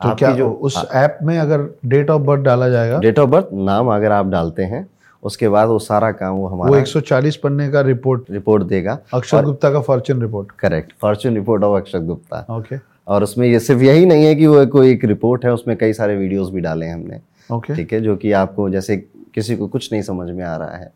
तो 0.00 0.14
क्या 0.14 0.30
जो 0.32 0.48
उस 0.50 0.76
ऐप 0.94 1.18
में 1.22 1.36
अगर 1.38 1.68
डेट 1.86 2.10
ऑफ़ 2.10 2.22
बर्थ 2.22 2.42
डाला 2.42 2.68
जाएगा? 2.68 2.98
डेट 3.00 3.18
ऑफ़ 3.18 3.30
बर्थ 3.30 3.48
नाम 3.54 3.94
अगर 3.94 4.12
आप 4.12 4.26
डालते 4.28 4.62
हैं 4.64 4.86
उसके 5.22 5.48
बाद 5.48 5.68
वो 5.68 5.78
सारा 5.80 6.10
काम 6.12 6.36
वो 6.36 6.46
हमारा 6.46 6.70
वो 6.70 6.74
हमारा 6.74 6.82
140 6.82 7.36
पन्ने 7.36 7.68
का 7.70 7.80
रिपोर्ट 7.80 8.30
रिपोर्ट 8.30 8.62
देगा। 8.64 8.98
अक्षर 9.14 9.44
गुप्ता 9.44 9.70
का 9.72 9.80
fortune 9.80 10.22
report 10.22 10.50
correct 10.60 10.92
fortune 11.02 11.34
report 11.34 11.64
of 11.64 11.80
Akshat 11.80 12.02
Gupta. 12.02 12.44
Okay 12.56 12.76
और 13.08 13.22
उसमें 13.22 13.46
ये 13.46 13.60
सिर्फ़ 13.60 13.82
यही 13.82 14.06
नहीं 14.06 14.24
है 14.24 14.34
कि 14.34 14.46
वो 14.46 14.64
कोई 14.68 14.90
एक 14.92 15.04
रिपोर्ट 15.04 15.44
है 15.44 15.52
उसमें 15.52 15.76
कई 15.76 15.92
सारे 15.92 16.16
वीडियोस 16.16 16.50
भी 16.50 16.60
डाले 16.60 16.86
हैं 16.86 16.94
हमने। 16.94 17.20
ओके 17.50 17.74
ठीक 17.74 17.92
है 17.92 18.00
जो 18.00 18.16
कि 18.16 18.32
आपको 18.32 18.68
जैसे 18.70 18.96
किसी 19.34 19.56
को 19.56 19.66
कुछ 19.68 19.92
नहीं 19.92 20.02
समझ 20.02 20.28
में 20.30 20.44
आ 20.44 20.56
रहा 20.56 20.76
है। 20.76 20.92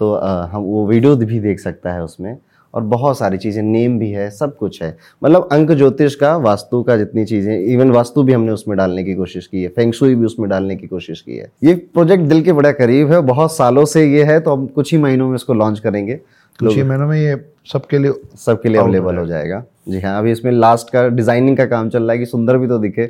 तो 0.00 0.14
हम 0.52 0.62
वो 0.62 0.86
वीडियो 0.86 1.16
भी 1.16 1.40
देख 1.40 1.60
सकता 1.60 1.92
है 1.92 2.02
उसमें। 2.04 2.36
और 2.74 2.82
बहुत 2.82 3.18
सारी 3.18 3.38
चीज़ें 3.38 3.62
नेम 3.62 3.98
भी 3.98 4.10
है 4.10 4.28
सब 4.30 4.56
कुछ 4.56 4.82
है। 4.82 4.96
मतलब 5.22 5.48
अंक 5.52 5.70
ज्योतिष 5.72 6.14
का 6.14 6.36
वास्तु 6.38 6.82
का 6.82 6.96
जितनी 6.96 7.24
चीज़ें 7.24 7.56
इवन 7.56 7.90
वास्तु 7.90 8.22
भी 8.22 8.32
हमने 8.32 8.52
उसमें 8.52 8.76
डालने 8.78 9.04
की 9.04 9.14
कोशिश 9.14 9.46
की 9.46 9.62
है। 9.62 9.68
फेंगशुई 9.68 10.14
भी 10.14 10.26
उसमें 10.26 10.48
डालने 10.50 10.76
की 10.76 10.86
कोशिश 10.86 11.20
की 11.20 11.36
है। 11.36 11.50
ये 11.64 11.74
प्रोजेक्ट 11.94 12.24
दिल 12.24 12.42
के 12.42 12.52
बड़ा 12.52 12.72
करीब 12.72 13.12
है। 13.12 13.20
बहुत 13.22 13.56
सालों 13.56 13.84
से 13.84 14.04
ये 14.06 14.24
है 14.24 14.38
तो 14.40 14.52
हम 14.52 14.66
कुछ 14.68 14.92
ही 14.92 14.98
महीनों 14.98 15.28
में 15.28 15.34
इसको 15.34 15.54
लॉन्च 15.54 15.78
करेंगे। 15.78 16.14
कुछ 16.14 16.74
ही 16.74 16.82
महीनों 16.82 17.06
में 17.08 17.18
ये 17.18 17.36
सबके 17.72 17.98
लिए 17.98 18.12
सबके 18.38 18.68
लिए 18.68 18.80
अवेलेबल 18.80 19.16
हो 19.16 19.26
जाएगा। 19.26 19.62
जी 19.88 20.00
हाँ 20.00 20.18
अभी 20.18 20.32
इसमें 20.32 20.52
लास्ट 20.52 20.90
का 20.90 21.06
डिज़ाइनिंग 21.08 21.56
का 21.56 21.66
काम 21.66 21.88
चल 21.90 22.02
रहा 22.02 22.12
है 22.12 22.18
कि 22.18 22.26
सुंदर 22.26 22.58
भी 22.58 22.68
तो 22.68 22.78
दिखे 22.78 23.06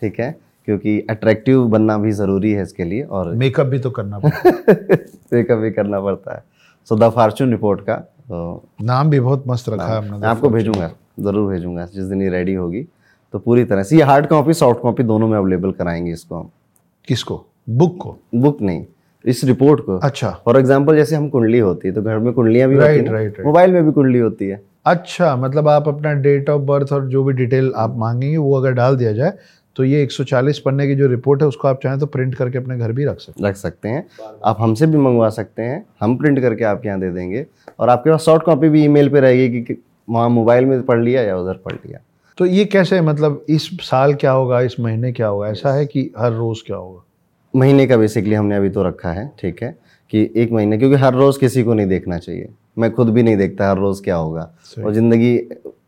ठीक 0.00 0.20
है? 0.20 0.34
क्योंकि 0.68 0.98
अट्रैक्टिव 1.10 1.64
बनना 1.68 1.96
भी 1.98 2.12
ज़रूरी 2.12 2.52
है 2.52 2.62
इसके 2.62 2.84
लिए 2.84 3.02
और 3.02 3.32
मेकअप 3.36 3.66
भी 3.66 3.78
तो 3.78 3.90
करना 3.90 4.18
पड़ेगा 4.18 4.74
मेकअप 5.32 5.58
भी 5.62 5.70
करना 5.70 6.00
पड़ता 6.00 6.34
है। 6.34 6.42
सो 6.88 6.96
द 6.96 7.10
फॉर्चून 7.10 7.50
रिपोर्ट 7.50 7.80
का 7.80 7.94
तो 7.94 8.62
नाम 8.82 9.10
भी 9.10 9.20
बहुत 9.20 9.44
मस्त 9.48 9.68
रखा 9.68 9.86
है 9.86 10.10
मैं 10.10 10.28
आपको 10.28 10.48
भेजूँगा 10.50 10.90
ज़रूर 11.20 11.52
भेजूँगा 11.52 11.86
जिस 11.86 12.04
दिन 12.04 12.22
ये 12.22 12.28
रेडी 12.30 12.54
होगी। 12.54 12.82
तो 13.34 13.38
पूरी 13.38 13.64
तरह 13.64 13.82
से 13.82 13.96
ये 13.96 14.02
हार्ड 14.02 14.26
कॉपी 14.26 14.54
सॉफ्ट 14.54 14.80
कॉपी 14.80 15.02
दोनों 15.02 15.28
में 15.28 15.36
अवेलेबल 15.38 15.72
कराएँगे 15.72 16.12
इसको 16.12 16.36
हम। 16.36 16.50
किसको? 17.08 17.44
बुक 17.68 17.96
को? 18.00 18.16
बुक 18.34 18.60
नहीं 18.62 18.84
इस 19.24 19.42
रिपोर्ट 19.44 19.80
को। 19.80 19.96
अच्छा। 19.98 20.30
फॉर 20.44 20.58
एग्ज़ाम्पल 20.58 20.96
जैसे 20.96 21.16
हम 21.16 21.28
कुंडली 21.28 21.58
होती 21.58 21.88
है 21.88 21.94
तो 21.94 22.02
घर 22.02 22.18
में 22.18 22.32
कुंडलियाँ 22.32 22.68
भी 22.68 22.76
है 22.76 22.80
right, 22.82 23.10
right. 23.10 23.44
मोबाइल 23.46 23.72
में 23.72 23.84
भी 23.86 23.92
कुंडली 23.92 24.18
होती 24.18 24.48
है। 24.48 24.60
अच्छा 24.86 25.34
मतलब 25.36 25.68
आप 25.68 25.88
अपना 25.88 26.12
डेट 26.22 26.50
ऑफ़ 26.50 26.62
बर्थ 26.62 26.92
और 26.92 27.06
जो 27.08 27.22
भी 27.24 27.32
डिटेल 27.32 27.72
आप 27.76 27.94
मांगेंगे 27.98 28.36
वो 28.36 28.56
अगर 28.56 28.72
डाल 28.72 28.96
दिया 28.96 29.12
जाए 29.12 29.32
तो 29.76 29.84
ये 29.84 30.02
140 30.02 30.58
पन्ने 30.58 30.86
की 30.86 30.94
जो 30.94 31.06
रिपोर्ट 31.06 31.42
है 31.42 31.48
उसको 31.48 31.68
आप 31.68 31.80
चाहें 31.82 31.98
तो 31.98 32.06
प्रिंट 32.06 32.34
करके 32.34 32.58
अपने 32.58 32.78
घर 32.78 32.92
भी 32.92 33.04
रख 33.04 33.20
सकते 33.20 33.48
रख 33.48 33.56
सकते 33.56 33.88
हैं। 33.88 34.06
आप 34.44 34.56
हमसे 34.60 34.86
भी 34.86 34.98
मंगवा 34.98 35.28
सकते 35.28 35.62
हैं। 35.62 35.86
हम 36.00 36.16
प्रिंट 36.16 36.40
करके 36.40 36.64
आपके 36.64 36.88
यहाँ 36.88 37.00
दे 37.00 37.10
देंगे। 37.10 37.46
और 37.78 37.88
आपके 37.88 38.10
पास 38.10 38.24
सॉफ्ट 38.24 38.44
कॉपी 38.44 38.68
भी 38.68 38.84
ईमेल 38.84 39.08
पे 39.08 39.20
रहेगी 39.20 39.62
कि- 39.62 39.76
कि 39.76 39.82
वहाँ 40.10 40.28
मोबाइल 40.28 40.64
में 40.64 40.82
पढ़ 40.82 41.00
लिया 41.00 41.22
या 41.22 41.36
उधर 41.36 41.54
पढ़ 41.54 41.72
लिया। 41.72 41.98
तो 42.38 42.46
ये 42.46 42.64
कैसे 42.64 43.00
मतलब 43.00 43.44
इस 43.48 43.66
साल 43.80 44.14
क्या 44.14 44.30
होगा 44.30 44.60
इस 44.60 44.80
महीने 44.80 45.12
क्या 45.12 45.26
होगा? 45.26 45.48
ऐसा 45.48 45.72
है 45.72 45.86
कि 45.86 46.10
हर 46.18 46.32
रोज 46.32 46.62
क्या 46.66 46.76
होगा? 46.76 47.04
महीने 47.56 47.86
का 47.86 47.96
बेसिकली 47.96 48.34
हमने 48.34 48.56
अभी 48.56 48.68
तो 48.68 48.82
रखा 48.82 49.12
है 49.12 49.32
ठीक 49.40 49.62
है? 49.62 49.78
कि 50.10 50.30
एक 50.36 50.52
महीने 50.52 50.78
क्योंकि 50.78 50.96
हर 50.96 51.14
रोज़ 51.14 51.38
किसी 51.38 51.62
को 51.62 51.74
नहीं 51.74 51.86
देखना 51.86 52.18
चाहिए। 52.18 52.48
मैं 52.78 52.92
खुद 52.92 53.08
भी 53.08 53.22
नहीं 53.22 53.36
देखता 53.36 53.70
हर 53.70 53.78
रोज़ 53.78 54.02
क्या 54.02 54.16
होगा। 54.16 54.54
और 54.84 54.92
ज़िंदगी 54.94 55.38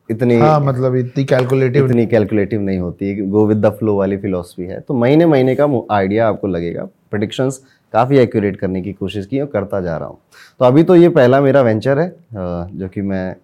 इतनी 0.09 0.37
हाँ 0.39 0.59
मतलब 0.61 0.97
इतनी 0.97 1.25
कैलकुलेटिव 1.25 1.85
इतनी 1.87 2.07
कैलकुलेटिव 2.07 2.61
नहीं 2.61 2.79
होती 2.79 3.15
गो 3.21 3.47
विद 3.47 3.65
द 3.65 3.71
फ्लो 3.79 3.97
वाली 3.97 4.17
फिलोसफी 4.17 4.65
है। 4.65 4.81
तो 4.81 4.95
महीने 4.95 5.27
महीने 5.27 5.55
का 5.55 5.67
आइडिया 5.95 6.29
आपको 6.29 6.47
लगेगा 6.47 6.85
प्रडिक्शंस 7.11 7.61
काफ़ी 7.95 8.19
एक्यूरेट 8.19 8.57
करने 8.61 8.83
की 8.83 8.93
कोशिश 8.93 9.27
की 9.27 9.41
और 9.41 9.47
करता 9.47 9.81
जा 9.81 9.97
रहा 9.97 10.09
हूँ। 10.09 10.19
तो 10.61 10.65
अभी 10.65 10.83
तो 10.85 10.97
ये 10.97 11.09
पहला 11.11 11.41
मेरा 11.41 11.63
वेंचर 11.63 11.99
है 11.99 12.09
जो 12.33 12.89
कि 12.89 13.03
मैं 13.03 13.37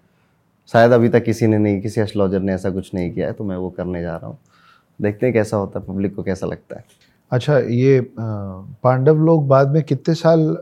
शायद 0.70 0.92
अभी 0.92 1.08
तक 1.08 1.24
किसी 1.24 1.46
ने 1.46 1.58
नहीं 1.58 1.80
किसी 1.80 2.00
एस्ट्रोलॉजर 2.00 2.40
ने 2.40 2.54
ऐसा 2.54 2.70
कुछ 2.70 2.90
नहीं 2.94 3.10
किया 3.12 3.26
है 3.26 3.32
तो 3.32 3.44
मैं 3.44 3.56
वो 3.56 3.70
करने 3.70 4.02
जा 4.02 4.16
रहा 4.16 4.26
हूँ। 4.26 4.38
देखते 4.98 5.26
हैं 5.26 5.32
कैसा 5.34 5.56
होता 5.56 5.80
है 5.80 5.86
पब्लिक 5.86 6.14
को 6.16 6.22
कैसा 6.22 6.46
लगता 6.46 6.76
है। 6.76 6.84
अच्छा 7.32 7.58
ये 7.58 8.00
पांडव 8.16 9.24
लोग 9.24 9.46
बाद 9.48 9.72
में 9.74 9.82
कितने 9.82 10.14
साल 10.14 10.56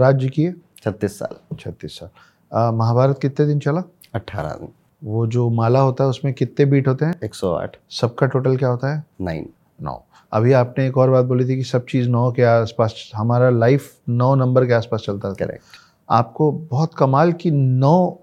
राज्य 0.00 0.28
किए? 0.28 0.52
छत्तीस 0.82 1.18
साल। 1.18 1.56
छत्तीस 1.56 1.98
साल। 1.98 2.74
महाभारत 2.74 3.18
कितने 3.22 3.46
दिन 3.46 3.58
चला? 3.58 3.82
अट्ठारह 4.14 4.54
दिन। 4.60 4.68
वो 5.04 5.26
जो 5.26 5.48
माला 5.50 5.80
होता 5.80 6.04
है 6.04 6.10
उसमें 6.10 6.34
कितने 6.34 6.64
बीट 6.66 6.88
होते 6.88 7.04
हैं? 7.04 7.14
एक 7.24 7.34
सौ 7.34 7.52
आठ। 7.52 7.76
सबका 7.90 8.26
टोटल 8.26 8.56
क्या 8.56 8.68
होता 8.68 8.94
है? 8.94 9.04
नाइन 9.20 9.48
नौ। 9.82 10.02
अभी 10.32 10.52
आपने 10.52 10.86
एक 10.86 10.98
और 10.98 11.10
बात 11.10 11.24
बोली 11.24 11.44
थी 11.44 11.56
कि 11.56 11.62
सब 11.62 11.86
चीज़ 11.86 12.08
नौ 12.08 12.30
के 12.32 12.42
आसपास 12.42 13.10
हमारा 13.16 13.50
लाइफ 13.50 13.90
नौ 14.08 14.34
नंबर 14.34 14.66
के 14.66 14.72
आसपास 14.72 15.02
चलता 15.06 15.30
था 15.30 15.34
करेक्ट 15.34 15.62
आपको 16.08 16.52
बहुत 16.52 16.94
कमाल 16.98 17.32
की 17.32 17.50
नौ 17.50 18.18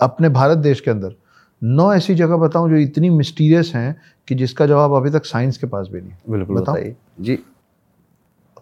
अपने 0.00 0.28
भारत 0.28 0.58
देश 0.58 0.80
के 0.80 0.90
अंदर 0.90 1.14
नौ 1.62 1.92
ऐसी 1.94 2.14
जगह 2.14 2.36
बताऊँ 2.36 2.70
जो 2.70 2.76
इतनी 2.76 3.10
मिस्टीरियस 3.10 3.72
हैं 3.74 3.96
कि 4.28 4.34
जिसका 4.34 4.66
जवाब 4.66 4.92
अभी 4.92 5.10
तक 5.10 5.24
साइंस 5.24 5.56
के 5.56 5.66
पास 5.66 5.88
भी 5.92 6.00
नहीं 6.00 6.10
है। 6.10 6.18
बिल्कुल। 6.30 6.60
बताइए। 6.60 6.94
जी। 7.20 7.38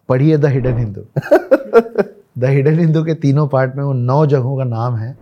पढ़िए 0.08 0.36
the 0.38 0.46
hidden 0.46 0.78
Hindu 0.78 1.00
the 2.38 2.44
hidden 2.44 2.78
Hindu 2.78 3.04
के 3.04 3.14
तीनों 3.14 3.48
पार्ट 3.48 3.76
में 3.76 3.84
वो 3.84 3.92
नौ 3.92 4.26
जगहों 4.26 4.56
का 4.58 4.64
नाम 4.64 4.96
है। 4.96 5.16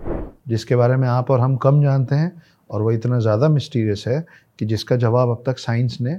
जिसके 0.49 0.77
बारे 0.77 0.97
में 0.97 1.09
आप 1.09 1.31
और 1.31 1.41
हम 1.41 1.57
कम 1.57 1.83
जानते 1.83 2.15
हैं 2.15 2.43
और 2.71 2.83
वो 2.83 2.93
इतना 2.93 3.19
ज़्यादा 3.19 3.49
मिस्टीरियस 3.49 4.05
है 4.09 4.27
कि 4.59 4.67
जिसका 4.67 4.97
जवाब 4.97 5.29
अब 5.29 5.43
तक 5.47 5.59
साइंस 5.59 5.99
ने 6.01 6.19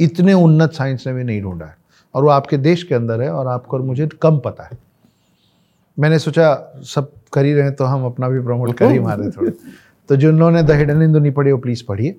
इतने 0.00 0.32
उन्नत 0.32 0.72
साइंस 0.72 1.06
ने 1.06 1.12
भी 1.12 1.24
नहीं 1.24 1.42
ढूंढा 1.42 1.66
है। 1.66 1.76
और 2.14 2.22
वो 2.22 2.28
आपके 2.28 2.56
देश 2.56 2.82
के 2.82 2.94
अंदर 2.94 3.22
है 3.22 3.30
और 3.30 3.46
आपको 3.46 3.76
और 3.76 3.82
मुझे 3.82 4.06
कम 4.06 4.38
पता 4.38 4.64
है। 4.64 4.78
मैंने 5.98 6.18
सोचा 6.18 6.72
सब 6.84 7.12
कर 7.32 7.44
ही 7.44 7.52
रहे 7.52 7.62
हैं 7.62 7.74
तो 7.74 7.84
हम 7.84 8.04
अपना 8.04 8.28
भी 8.28 8.40
प्रमोट 8.40 8.76
कर 8.76 8.90
ही 8.90 8.98
मारे 8.98 9.30
थोड़े। 9.30 9.52
तो 10.08 10.16
जिन 10.16 10.38
लोगों 10.38 10.52
ने 10.52 10.62
द 10.62 10.70
हिडन 10.70 11.02
हिंदू 11.02 11.18
नहीं 11.18 11.32
पढ़ी 11.32 11.52
वो 11.52 11.58
प्लीज़ 11.58 11.84
पढ़िए। 11.88 12.16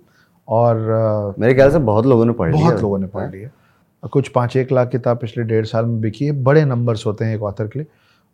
और 0.47 0.75
मेरे 1.39 1.53
ख्याल 1.53 1.71
से 1.71 1.79
बहुत 1.79 2.05
लोगों 2.05 2.25
ने 2.25 2.33
पढ़ 2.33 2.55
लिया। 2.55 2.69
बहुत 2.69 2.81
लोगों 2.81 2.99
ने 2.99 3.07
पढ़ 3.07 3.31
लिया। 3.31 3.49
कुछ 4.07 4.27
पाँच 4.27 4.55
एक 4.57 4.71
लाख 4.71 4.89
किताब 4.89 5.17
पिछले 5.17 5.43
डेढ़ 5.43 5.65
साल 5.65 5.85
में 5.85 6.01
बिकी 6.01 6.25
है। 6.25 6.43
बड़े 6.43 6.65
नंबर्स 6.65 7.05
होते 7.05 7.25
हैं 7.25 7.35
एक 7.35 7.43
ऑथर 7.43 7.67
के 7.67 7.79
लिए। 7.79 7.87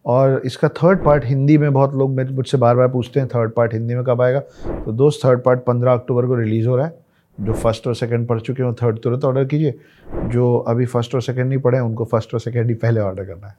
और 0.05 0.41
इसका 0.45 0.67
थर्ड 0.69 1.03
पार्ट 1.03 1.25
हिंदी 1.25 1.57
में 1.57 1.71
बहुत 1.73 1.93
लोग 1.95 2.11
मेरे 2.11 2.33
मुझसे 2.33 2.57
बार 2.57 2.75
बार 2.75 2.87
पूछते 2.87 3.19
हैं 3.19 3.29
थर्ड 3.29 3.51
पार्ट 3.51 3.73
हिंदी 3.73 3.95
में 3.95 4.03
कब 4.03 4.21
आएगा? 4.21 4.39
तो 4.39 4.91
दोस्त 4.91 5.25
थर्ड 5.25 5.41
पार्ट 5.43 5.59
पंद्रह 5.59 5.93
अक्टूबर 5.93 6.25
को 6.25 6.35
रिलीज़ 6.35 6.67
हो 6.67 6.75
रहा 6.75 6.85
है 6.85 6.99
जो 7.37 7.53
फ़र्स्ट 7.53 7.87
और 7.87 7.95
सेकंड 7.95 8.27
पढ़ 8.27 8.39
चुके 8.39 8.63
हैं 8.63 8.73
थर्ड 8.73 8.99
तुरंत 8.99 9.25
ऑर्डर 9.25 9.45
कीजिए। 9.45 9.73
जो 10.25 10.57
अभी 10.59 10.85
फ़र्स्ट 10.85 11.15
और 11.15 11.21
सेकंड 11.21 11.49
नहीं 11.49 11.59
पढ़े 11.59 11.79
उनको 11.79 12.05
फ़र्स्ट 12.05 12.33
और 12.33 12.39
सेकंड 12.39 12.67
ही 12.67 12.73
पहले 12.75 13.01
ऑर्डर 13.01 13.25
करना 13.25 13.47
है। 13.47 13.55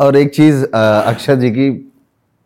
और 0.00 0.16
एक 0.16 0.34
चीज़ 0.34 0.64
अक्षर 0.66 1.36
जी 1.36 1.50
की 1.50 1.70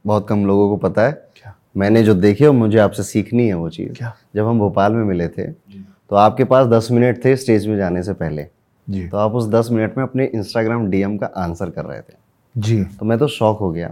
बहुत 0.04 0.28
कम 0.28 0.44
लोगों 0.46 0.68
को 0.68 0.76
पता 0.78 1.06
है। 1.06 1.12
क्या? 1.36 1.54
मैंने 1.76 2.02
जो 2.02 2.14
देखी 2.14 2.44
और 2.46 2.52
मुझे 2.52 2.78
आपसे 2.78 3.02
सीखनी 3.02 3.46
है 3.48 3.54
वो 3.54 3.68
चीज़। 3.70 3.92
क्या? 3.92 4.14
जब 4.36 4.46
हम 4.46 4.58
भोपाल 4.58 4.92
में 4.92 5.04
मिले 5.04 5.28
थे 5.28 5.50
तो 6.10 6.16
आपके 6.16 6.44
पास 6.44 6.66
दस 6.66 6.88
मिनट 6.92 7.24
थे 7.24 7.34
स्टेज 7.36 7.66
में 7.66 7.76
जाने 7.76 8.02
से 8.02 8.12
पहले। 8.14 8.46
जी। 8.88 9.06
तो 9.08 9.16
आप 9.16 9.32
उस 9.32 9.48
दस 9.48 9.68
मिनट 9.72 9.96
में 9.98 10.04
अपने 10.04 10.24
इंस्टाग्राम 10.26 10.86
डीएम 10.90 11.16
का 11.18 11.26
आंसर 11.36 11.70
कर 11.70 11.84
रहे 11.84 12.00
थे। 12.00 12.16
जी। 12.59 12.85
तो 12.85 13.06
मैं 13.06 13.18
तो 13.18 13.26
शौक 13.26 13.59
हो 13.59 13.70
गया 13.70 13.89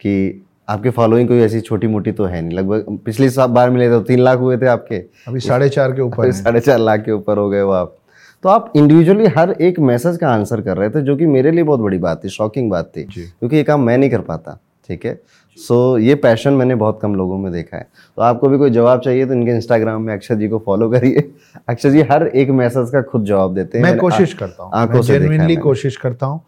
कि 0.00 0.44
आपके 0.68 0.90
फॉलोइंग 0.90 1.28
कोई 1.28 1.38
ऐसी 1.38 1.60
छोटी 1.60 1.86
मोटी 1.86 2.12
तो 2.12 2.24
है 2.24 2.42
नहीं। 2.42 2.58
लगभग 2.58 2.98
पिछली 3.04 3.28
बार 3.48 3.70
मिले 3.70 3.86
थे 3.86 3.90
तो 3.90 4.00
तीन 4.00 4.18
लाख 4.18 4.38
हुए 4.38 4.58
थे 4.58 4.66
आपके। 4.66 4.96
अभी 5.28 5.40
साढ़े 5.40 5.68
चार 5.68 5.92
के 5.92 6.02
ऊपर 6.02 6.32
साढ़े 6.32 6.60
चार 6.60 6.78
लाख 6.78 7.00
के 7.00 7.12
ऊपर 7.12 7.38
हो 7.38 7.50
गए 7.50 7.62
वो 7.62 7.72
आप। 7.72 7.96
तो 8.42 8.48
आप 8.48 8.72
इंडिविजुअली 8.76 9.26
हर 9.26 9.50
एक 9.50 9.80
मैसेज 9.80 10.16
का 10.16 10.28
आंसर 10.28 10.60
कर 10.60 10.76
रहे 10.76 10.90
थे 10.90 11.02
जो 11.02 11.16
कि 11.16 11.26
मेरे 11.26 11.50
लिए 11.50 11.62
बहुत 11.62 11.80
बड़ी 11.80 11.98
बात 11.98 12.24
थी 12.24 12.28
शॉकिंग 12.28 12.70
बात 12.70 12.92
थी। 12.96 13.02
क्योंकि 13.02 13.56
ये 13.56 13.62
काम 13.62 13.80
मैं 13.80 13.98
नहीं 13.98 14.10
कर 14.10 14.20
पाता 14.20 14.60
ठीक 14.88 15.06
है? 15.06 15.20
सो 15.56 15.98
so, 15.98 16.04
ये 16.04 16.14
पैशन 16.14 16.52
मैंने 16.52 16.74
बहुत 16.74 16.98
कम 17.02 17.14
लोगों 17.14 17.38
में 17.38 17.52
देखा 17.52 17.76
है। 17.76 17.86
तो 18.16 18.22
आपको 18.22 18.48
भी 18.48 18.58
कोई 18.58 18.70
जवाब 18.70 19.00
चाहिए 19.00 19.26
तो 19.26 19.32
इनके 19.32 19.50
इंस्टाग्राम 19.50 20.02
में 20.02 20.14
अक्षर 20.14 20.34
जी 20.34 20.48
को 20.48 20.62
फॉलो 20.66 20.90
करिए। 20.90 21.30
अक्षर 21.68 21.90
जी 21.90 22.00
हर 22.00 22.26
एक 22.26 22.50
मैसेज 22.50 22.90
का 22.90 23.02
खुद 23.02 23.24
जवाब 23.24 23.54
देते 23.54 23.78
हैं। 23.78 23.82
मैं 23.82 23.98
कोशिश 23.98 24.34
आ- 24.34 24.38
करता 24.38 24.62
हूँ। 24.62 24.72
है 24.74 25.02
जेनुइनली 25.02 25.56
कोशिश 25.56 25.96
करता 25.96 26.26
हूँ 26.26 26.40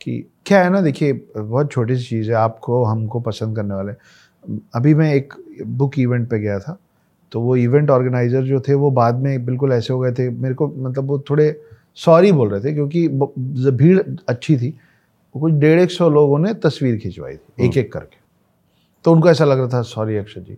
कि 0.00 0.24
क्या 0.46 0.62
है 0.62 0.70
ना 0.70 0.80
देखिए 0.80 1.12
बहुत 1.36 1.70
छोटी 1.72 1.96
सी 1.96 2.04
चीज़ 2.04 2.30
है 2.30 2.36
आपको 2.36 2.82
हमको 2.84 3.20
पसंद 3.20 3.56
करने 3.56 3.74
वाले। 3.74 3.92
अभी 4.74 4.94
मैं 4.94 5.12
एक 5.14 5.34
बुक 5.62 5.98
इवेंट 5.98 6.28
पे 6.30 6.38
गया 6.38 6.58
था 6.58 6.78
तो 7.32 7.40
वो 7.40 7.56
इवेंट 7.56 7.90
ऑर्गेनाइजर 7.90 8.42
जो 8.44 8.60
थे 8.60 8.74
वो 8.74 8.90
बाद 8.92 9.14
में 9.14 9.44
बिल्कुल 9.44 9.72
ऐसे 9.72 9.92
हो 9.92 9.98
गए 10.00 10.12
थे 10.12 10.28
मेरे 10.30 10.54
को 10.54 10.66
मतलब 10.68 11.08
वो 11.08 11.18
थोड़े 11.30 11.54
सॉरी 11.98 12.32
बोल 12.32 12.50
रहे 12.50 12.60
थे 12.60 12.72
क्योंकि 12.74 13.08
भीड़ 13.08 13.98
अच्छी 14.28 14.56
थी 14.56 14.70
कुछ 15.34 15.52
डेढ़ 15.52 15.80
एक 15.80 15.90
सौ 15.90 16.08
लोगों 16.08 16.38
ने 16.38 16.52
तस्वीर 16.54 16.98
खिंचवाई 16.98 17.36
थी 17.36 17.66
एक 17.66 17.76
एक 17.76 17.92
करके। 17.92 18.16
तो 19.04 19.12
उनको 19.12 19.30
ऐसा 19.30 19.44
लग 19.44 19.58
रहा 19.58 19.68
था 19.68 19.80
सॉरी 19.84 20.16
अक्षर 20.16 20.40
जी। 20.40 20.56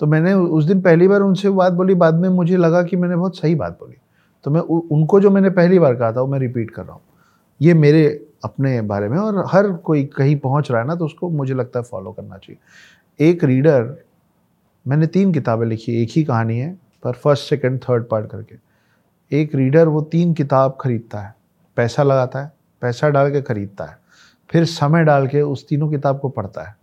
तो 0.00 0.06
मैंने 0.06 0.32
उस 0.34 0.64
दिन 0.64 0.80
पहली 0.80 1.08
बार 1.08 1.20
उनसे 1.20 1.50
बात 1.50 1.72
बोली 1.72 1.94
बाद 1.94 2.14
में 2.14 2.28
मुझे 2.28 2.56
लगा 2.56 2.82
कि 2.82 2.96
मैंने 2.96 3.16
बहुत 3.16 3.38
सही 3.38 3.54
बात 3.54 3.78
बोली। 3.80 3.96
तो 4.44 4.50
मैं 4.50 4.60
उनको 4.60 5.20
जो 5.20 5.30
मैंने 5.30 5.50
पहली 5.50 5.78
बार 5.78 5.94
कहा 5.94 6.12
था 6.12 6.20
वो 6.20 6.26
मैं 6.26 6.38
रिपीट 6.38 6.70
कर 6.70 6.82
रहा 6.82 6.92
हूँ। 6.92 7.02
ये 7.60 7.74
मेरे 7.74 8.04
अपने 8.46 8.80
बारे 8.82 9.08
में, 9.08 9.18
और 9.18 9.44
हर 9.48 9.72
कोई 9.72 10.04
कहीं 10.06 10.36
पहुँच 10.36 10.70
रहा 10.70 10.80
है 10.80 10.86
ना 10.86 10.94
तो 10.94 11.04
उसको 11.04 11.30
मुझे 11.30 11.54
लगता 11.54 11.78
है 11.78 11.84
फॉलो 11.84 12.12
करना 12.12 12.36
चाहिए। 12.36 13.28
एक 13.28 13.44
रीडर 13.44 13.94
मैंने 14.86 15.06
तीन 15.06 15.32
किताबें 15.32 15.66
लिखी, 15.66 16.02
एक 16.02 16.08
ही 16.10 16.24
कहानी 16.24 16.58
है, 16.58 16.72
पर 17.04 17.12
फ़र्स्ट 17.14 17.48
सेकंड 17.48 17.80
थर्ड 17.80 18.04
पार्ट 18.08 18.30
करके। 18.30 18.56
एक 19.32 19.54
रीडर 19.54 19.88
वो 19.88 20.00
तीन 20.02 20.32
किताब 20.34 20.76
खरीदता 20.80 21.20
है, 21.20 21.34
पैसा 21.76 22.02
लगाता 22.02 22.42
है, 22.42 22.52
पैसा 22.82 23.08
डाल 23.08 23.30
के 23.32 23.42
खरीदता 23.42 23.84
है, 23.84 23.98
फिर 24.50 24.64
समय 24.64 25.04
डाल 25.04 25.26
के 25.26 25.42
उस 25.42 25.66
तीनों 25.68 25.90
किताब 25.90 26.20
को 26.20 26.28
पढ़ता 26.28 26.62
है। 26.62 26.74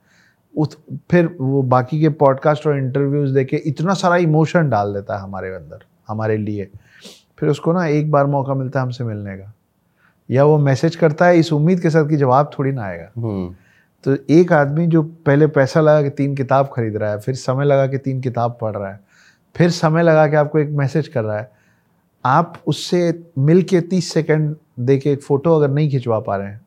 उस, 0.56 0.78
फिर 1.12 1.36
वो 1.42 1.62
बाकी 1.64 2.00
के 2.02 2.10
पॉडकास्ट 2.10 2.68
और 2.68 2.78
इंटरव्यूज़ 2.78 3.34
देके 3.34 3.58
इतना 3.58 3.94
सारा 3.94 4.16
इमोशन 4.18 4.70
डाल 4.70 4.94
देता 4.94 5.16
है 5.16 5.22
हमारे 5.22 5.54
अंदर, 5.56 5.86
हमारे 6.08 6.38
लिए। 6.38 6.70
फिर 7.40 7.50
उसको 7.50 7.74
ना 7.74 7.86
एक 7.86 8.12
बार 8.12 8.26
मौका 8.26 8.54
मिलता 8.54 8.80
है 8.80 8.86
हमसे 8.86 9.04
मिलने 9.04 9.38
का। 9.38 9.53
या 10.34 10.44
वो 10.44 10.58
मैसेज 10.58 10.96
करता 10.96 11.26
है 11.26 11.40
इस 11.40 11.52
उम्मीद 11.54 11.80
के 11.80 11.90
साथ 11.90 12.08
कि 12.10 12.18
जवाब 12.18 12.52
थोड़ी 12.60 12.72
ना 12.72 12.84
आएगा। 12.84 13.12
हम्म। 13.18 13.56
तो 14.04 14.16
एक 14.30 14.54
आदमी 14.54 14.86
जो 14.88 15.02
पहले 15.26 15.48
पैसा 15.48 15.82
लगा 15.82 16.02
के 16.02 16.10
तीन 16.10 16.36
किताब 16.36 16.70
खरीद 16.74 16.96
रहा 16.98 17.12
है 17.12 17.20
फिर 17.20 17.36
समय 17.36 17.66
लगा 17.66 17.88
के 17.88 17.98
तीन 17.98 18.22
किताब 18.22 18.58
पढ़ 18.62 18.76
रहा 18.78 18.92
है 18.92 19.00
फिर 19.56 19.70
समय 19.72 20.04
लगा 20.04 20.28
के 20.28 20.36
आपको 20.36 20.60
एक 20.60 20.70
मैसेज 20.70 21.08
कर 21.08 21.24
रहा 21.24 21.38
है 21.38 21.52
आप 22.26 22.62
उससे 22.68 23.02
मिल 23.38 23.62
के 23.64 23.82
तीस 23.82 24.12
सेकेंड 24.14 24.56
दे 24.80 24.98
के 24.98 25.12
एक 25.12 25.22
फ़ोटो 25.24 25.56
अगर 25.56 25.70
नहीं 25.70 25.90
खिंचवा 25.92 26.20
पा 26.20 26.36
रहे 26.36 26.48
हैं 26.48 26.62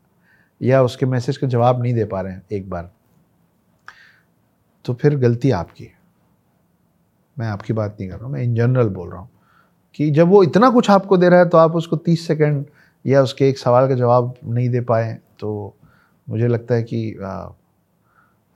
या 0.60 0.82
उसके 0.82 1.06
मैसेज 1.06 1.36
का 1.36 1.46
जवाब 1.46 1.82
नहीं 1.82 1.94
दे 1.94 2.04
पा 2.04 2.20
रहे 2.20 2.32
हैं 2.32 2.42
एक 2.52 2.68
बार 2.70 2.90
तो 4.84 4.94
फिर 4.94 5.16
गलती 5.16 5.50
आपकी 5.50 5.84
है। 5.84 5.94
मैं 7.36 7.46
आपकी 7.46 7.72
बात 7.72 7.96
नहीं 8.00 8.08
कर 8.10 8.16
रहा 8.16 8.24
हूँ 8.24 8.32
मैं 8.32 8.42
इन 8.42 8.54
जनरल 8.54 8.88
बोल 8.88 9.08
रहा 9.10 9.20
हूँ 9.20 9.28
कि 9.94 10.10
जब 10.10 10.28
वो 10.28 10.42
इतना 10.42 10.70
कुछ 10.70 10.90
आपको 10.90 11.16
दे 11.16 11.28
रहा 11.28 11.38
है 11.38 11.48
तो 11.48 11.58
आप 11.58 11.76
उसको 11.76 11.96
तीस 11.96 12.26
सेकेंड 12.26 12.64
या 13.06 13.22
उसके 13.22 13.48
एक 13.48 13.58
सवाल 13.58 13.88
का 13.88 13.94
जवाब 13.94 14.34
नहीं 14.44 14.68
दे 14.68 14.80
पाए 14.80 15.18
तो 15.40 15.74
मुझे 16.28 16.48
लगता 16.48 16.74
है 16.74 16.82
कि 16.82 17.16
आ, 17.24 17.48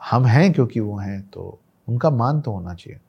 हम 0.01 0.25
हैं 0.25 0.53
क्योंकि 0.53 0.81
वो 0.81 0.97
हैं 0.97 1.21
तो 1.31 1.59
उनका 1.89 2.11
मान 2.11 2.41
तो 2.41 2.51
होना 2.53 2.75
चाहिए। 2.75 3.01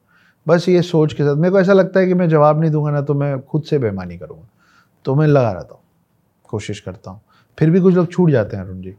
बस 0.47 0.69
ये 0.69 0.81
सोच 0.81 1.13
के 1.13 1.23
साथ 1.23 1.35
मेरे 1.35 1.51
को 1.51 1.59
ऐसा 1.59 1.73
लगता 1.73 1.99
है 1.99 2.07
कि 2.07 2.13
मैं 2.13 2.29
जवाब 2.29 2.61
नहीं 2.61 2.71
दूँगा 2.71 2.91
ना 2.91 3.01
तो 3.01 3.13
मैं 3.13 3.41
खुद 3.41 3.63
से 3.63 3.79
बेमानी 3.79 4.17
करूँगा। 4.17 4.47
तो 5.05 5.15
मैं 5.15 5.27
लगा 5.27 5.51
रहता 5.51 5.73
हूँ 5.73 5.81
कोशिश 6.49 6.79
करता 6.79 7.11
हूँ। 7.11 7.21
फिर 7.57 7.69
भी 7.69 7.79
कुछ 7.79 7.95
लोग 7.95 8.11
छूट 8.11 8.29
जाते 8.31 8.57
हैं 8.57 8.63
अरुण 8.63 8.81
जी। 8.81 8.95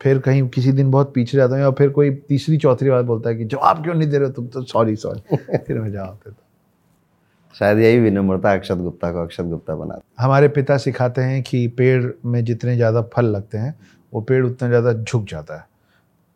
फिर 0.00 0.18
कहीं 0.18 0.48
किसी 0.48 0.72
दिन 0.72 0.90
बहुत 0.90 1.14
पीछे 1.14 1.36
जाता 1.36 1.54
हूँ 1.54 1.62
या 1.62 1.70
फिर 1.70 1.90
कोई 1.90 2.10
तीसरी 2.10 2.56
चौथी 2.58 2.90
बात 2.90 3.04
बोलता 3.04 3.30
है 3.30 3.36
कि 3.36 3.44
जवाब 3.44 3.82
क्यों 3.82 3.94
नहीं 3.94 4.08
दे 4.08 4.18
रहे 4.18 4.26
हो 4.26 4.32
तुम 4.32 4.46
तो? 4.46 4.62
सॉरी 4.62 4.96
सॉरी 4.96 5.36
फिर 5.58 5.78
मैं 5.80 5.92
जवाब 5.92 6.14
देता 6.14 6.30
हूँ। 6.30 6.43
शायद 7.60 7.78
यही 7.78 7.98
विनम्रता 8.00 8.52
अक्षत 8.52 8.76
गुप्ता 8.76 9.10
को 9.12 9.22
अक्षत 9.22 9.44
गुप्ता 9.44 9.74
बना 9.74 9.98
हमारे 10.20 10.48
पिता 10.48 10.76
सिखाते 10.78 11.20
हैं 11.20 11.42
कि 11.42 11.66
पेड़ 11.68 12.04
में 12.26 12.44
जितने 12.44 12.76
ज़्यादा 12.76 13.02
फल 13.14 13.26
लगते 13.26 13.58
हैं 13.58 13.74
वो 14.12 14.20
पेड़ 14.20 14.44
उतना 14.46 14.68
ज़्यादा 14.68 14.92
झुक 14.92 15.24
जाता 15.24 15.56
है। 15.56 15.64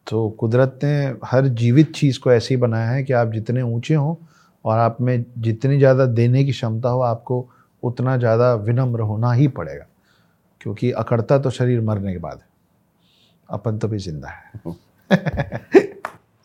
तो 0.06 0.28
कुदरत 0.30 0.78
ने 0.84 1.14
हर 1.24 1.48
जीवित 1.48 1.92
चीज़ 1.94 2.18
को 2.20 2.32
ऐसे 2.32 2.54
ही 2.54 2.60
बनाया 2.60 2.90
है 2.90 3.02
कि 3.04 3.12
आप 3.12 3.32
जितने 3.32 3.62
ऊँचे 3.62 3.94
हों 3.94 4.14
और 4.64 4.78
आप 4.78 5.00
में 5.00 5.24
जितनी 5.38 5.78
ज़्यादा 5.78 6.06
देने 6.06 6.44
की 6.44 6.52
क्षमता 6.52 6.88
हो 6.88 7.00
आपको 7.00 7.46
उतना 7.82 8.16
ज़्यादा 8.16 8.54
विनम्र 8.54 9.00
होना 9.00 9.32
ही 9.32 9.48
पड़ेगा। 9.48 9.86
क्योंकि 10.60 10.90
अकड़ता 10.92 11.38
तो 11.38 11.50
शरीर 11.50 11.80
मरने 11.80 12.12
के 12.12 12.18
बाद 12.18 12.38
है। 12.38 12.46
अपन 13.48 13.78
तो 13.78 13.88
भी 13.88 13.98
ज़िंदा 13.98 14.28
है। 14.28 14.52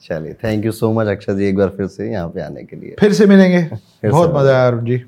चलिए 0.03 0.34
थैंक 0.34 0.65
यू 0.65 0.71
सो 0.71 0.91
मच 0.93 1.07
अक्षर 1.07 1.34
जी 1.34 1.45
एक 1.45 1.55
बार 1.55 1.69
फिर 1.69 1.88
से 1.88 2.11
यहाँ 2.11 2.30
पे 2.30 2.41
आने 2.41 2.63
के 2.63 2.75
लिए। 2.75 2.95
फिर 2.99 3.13
से 3.13 3.25
मिलेंगे। 3.25 3.63
फिर 4.01 4.11
बहुत 4.11 4.34
मज़ा 4.35 4.55
आया 4.57 4.67
अरुण 4.67 4.85
जी। 4.85 5.01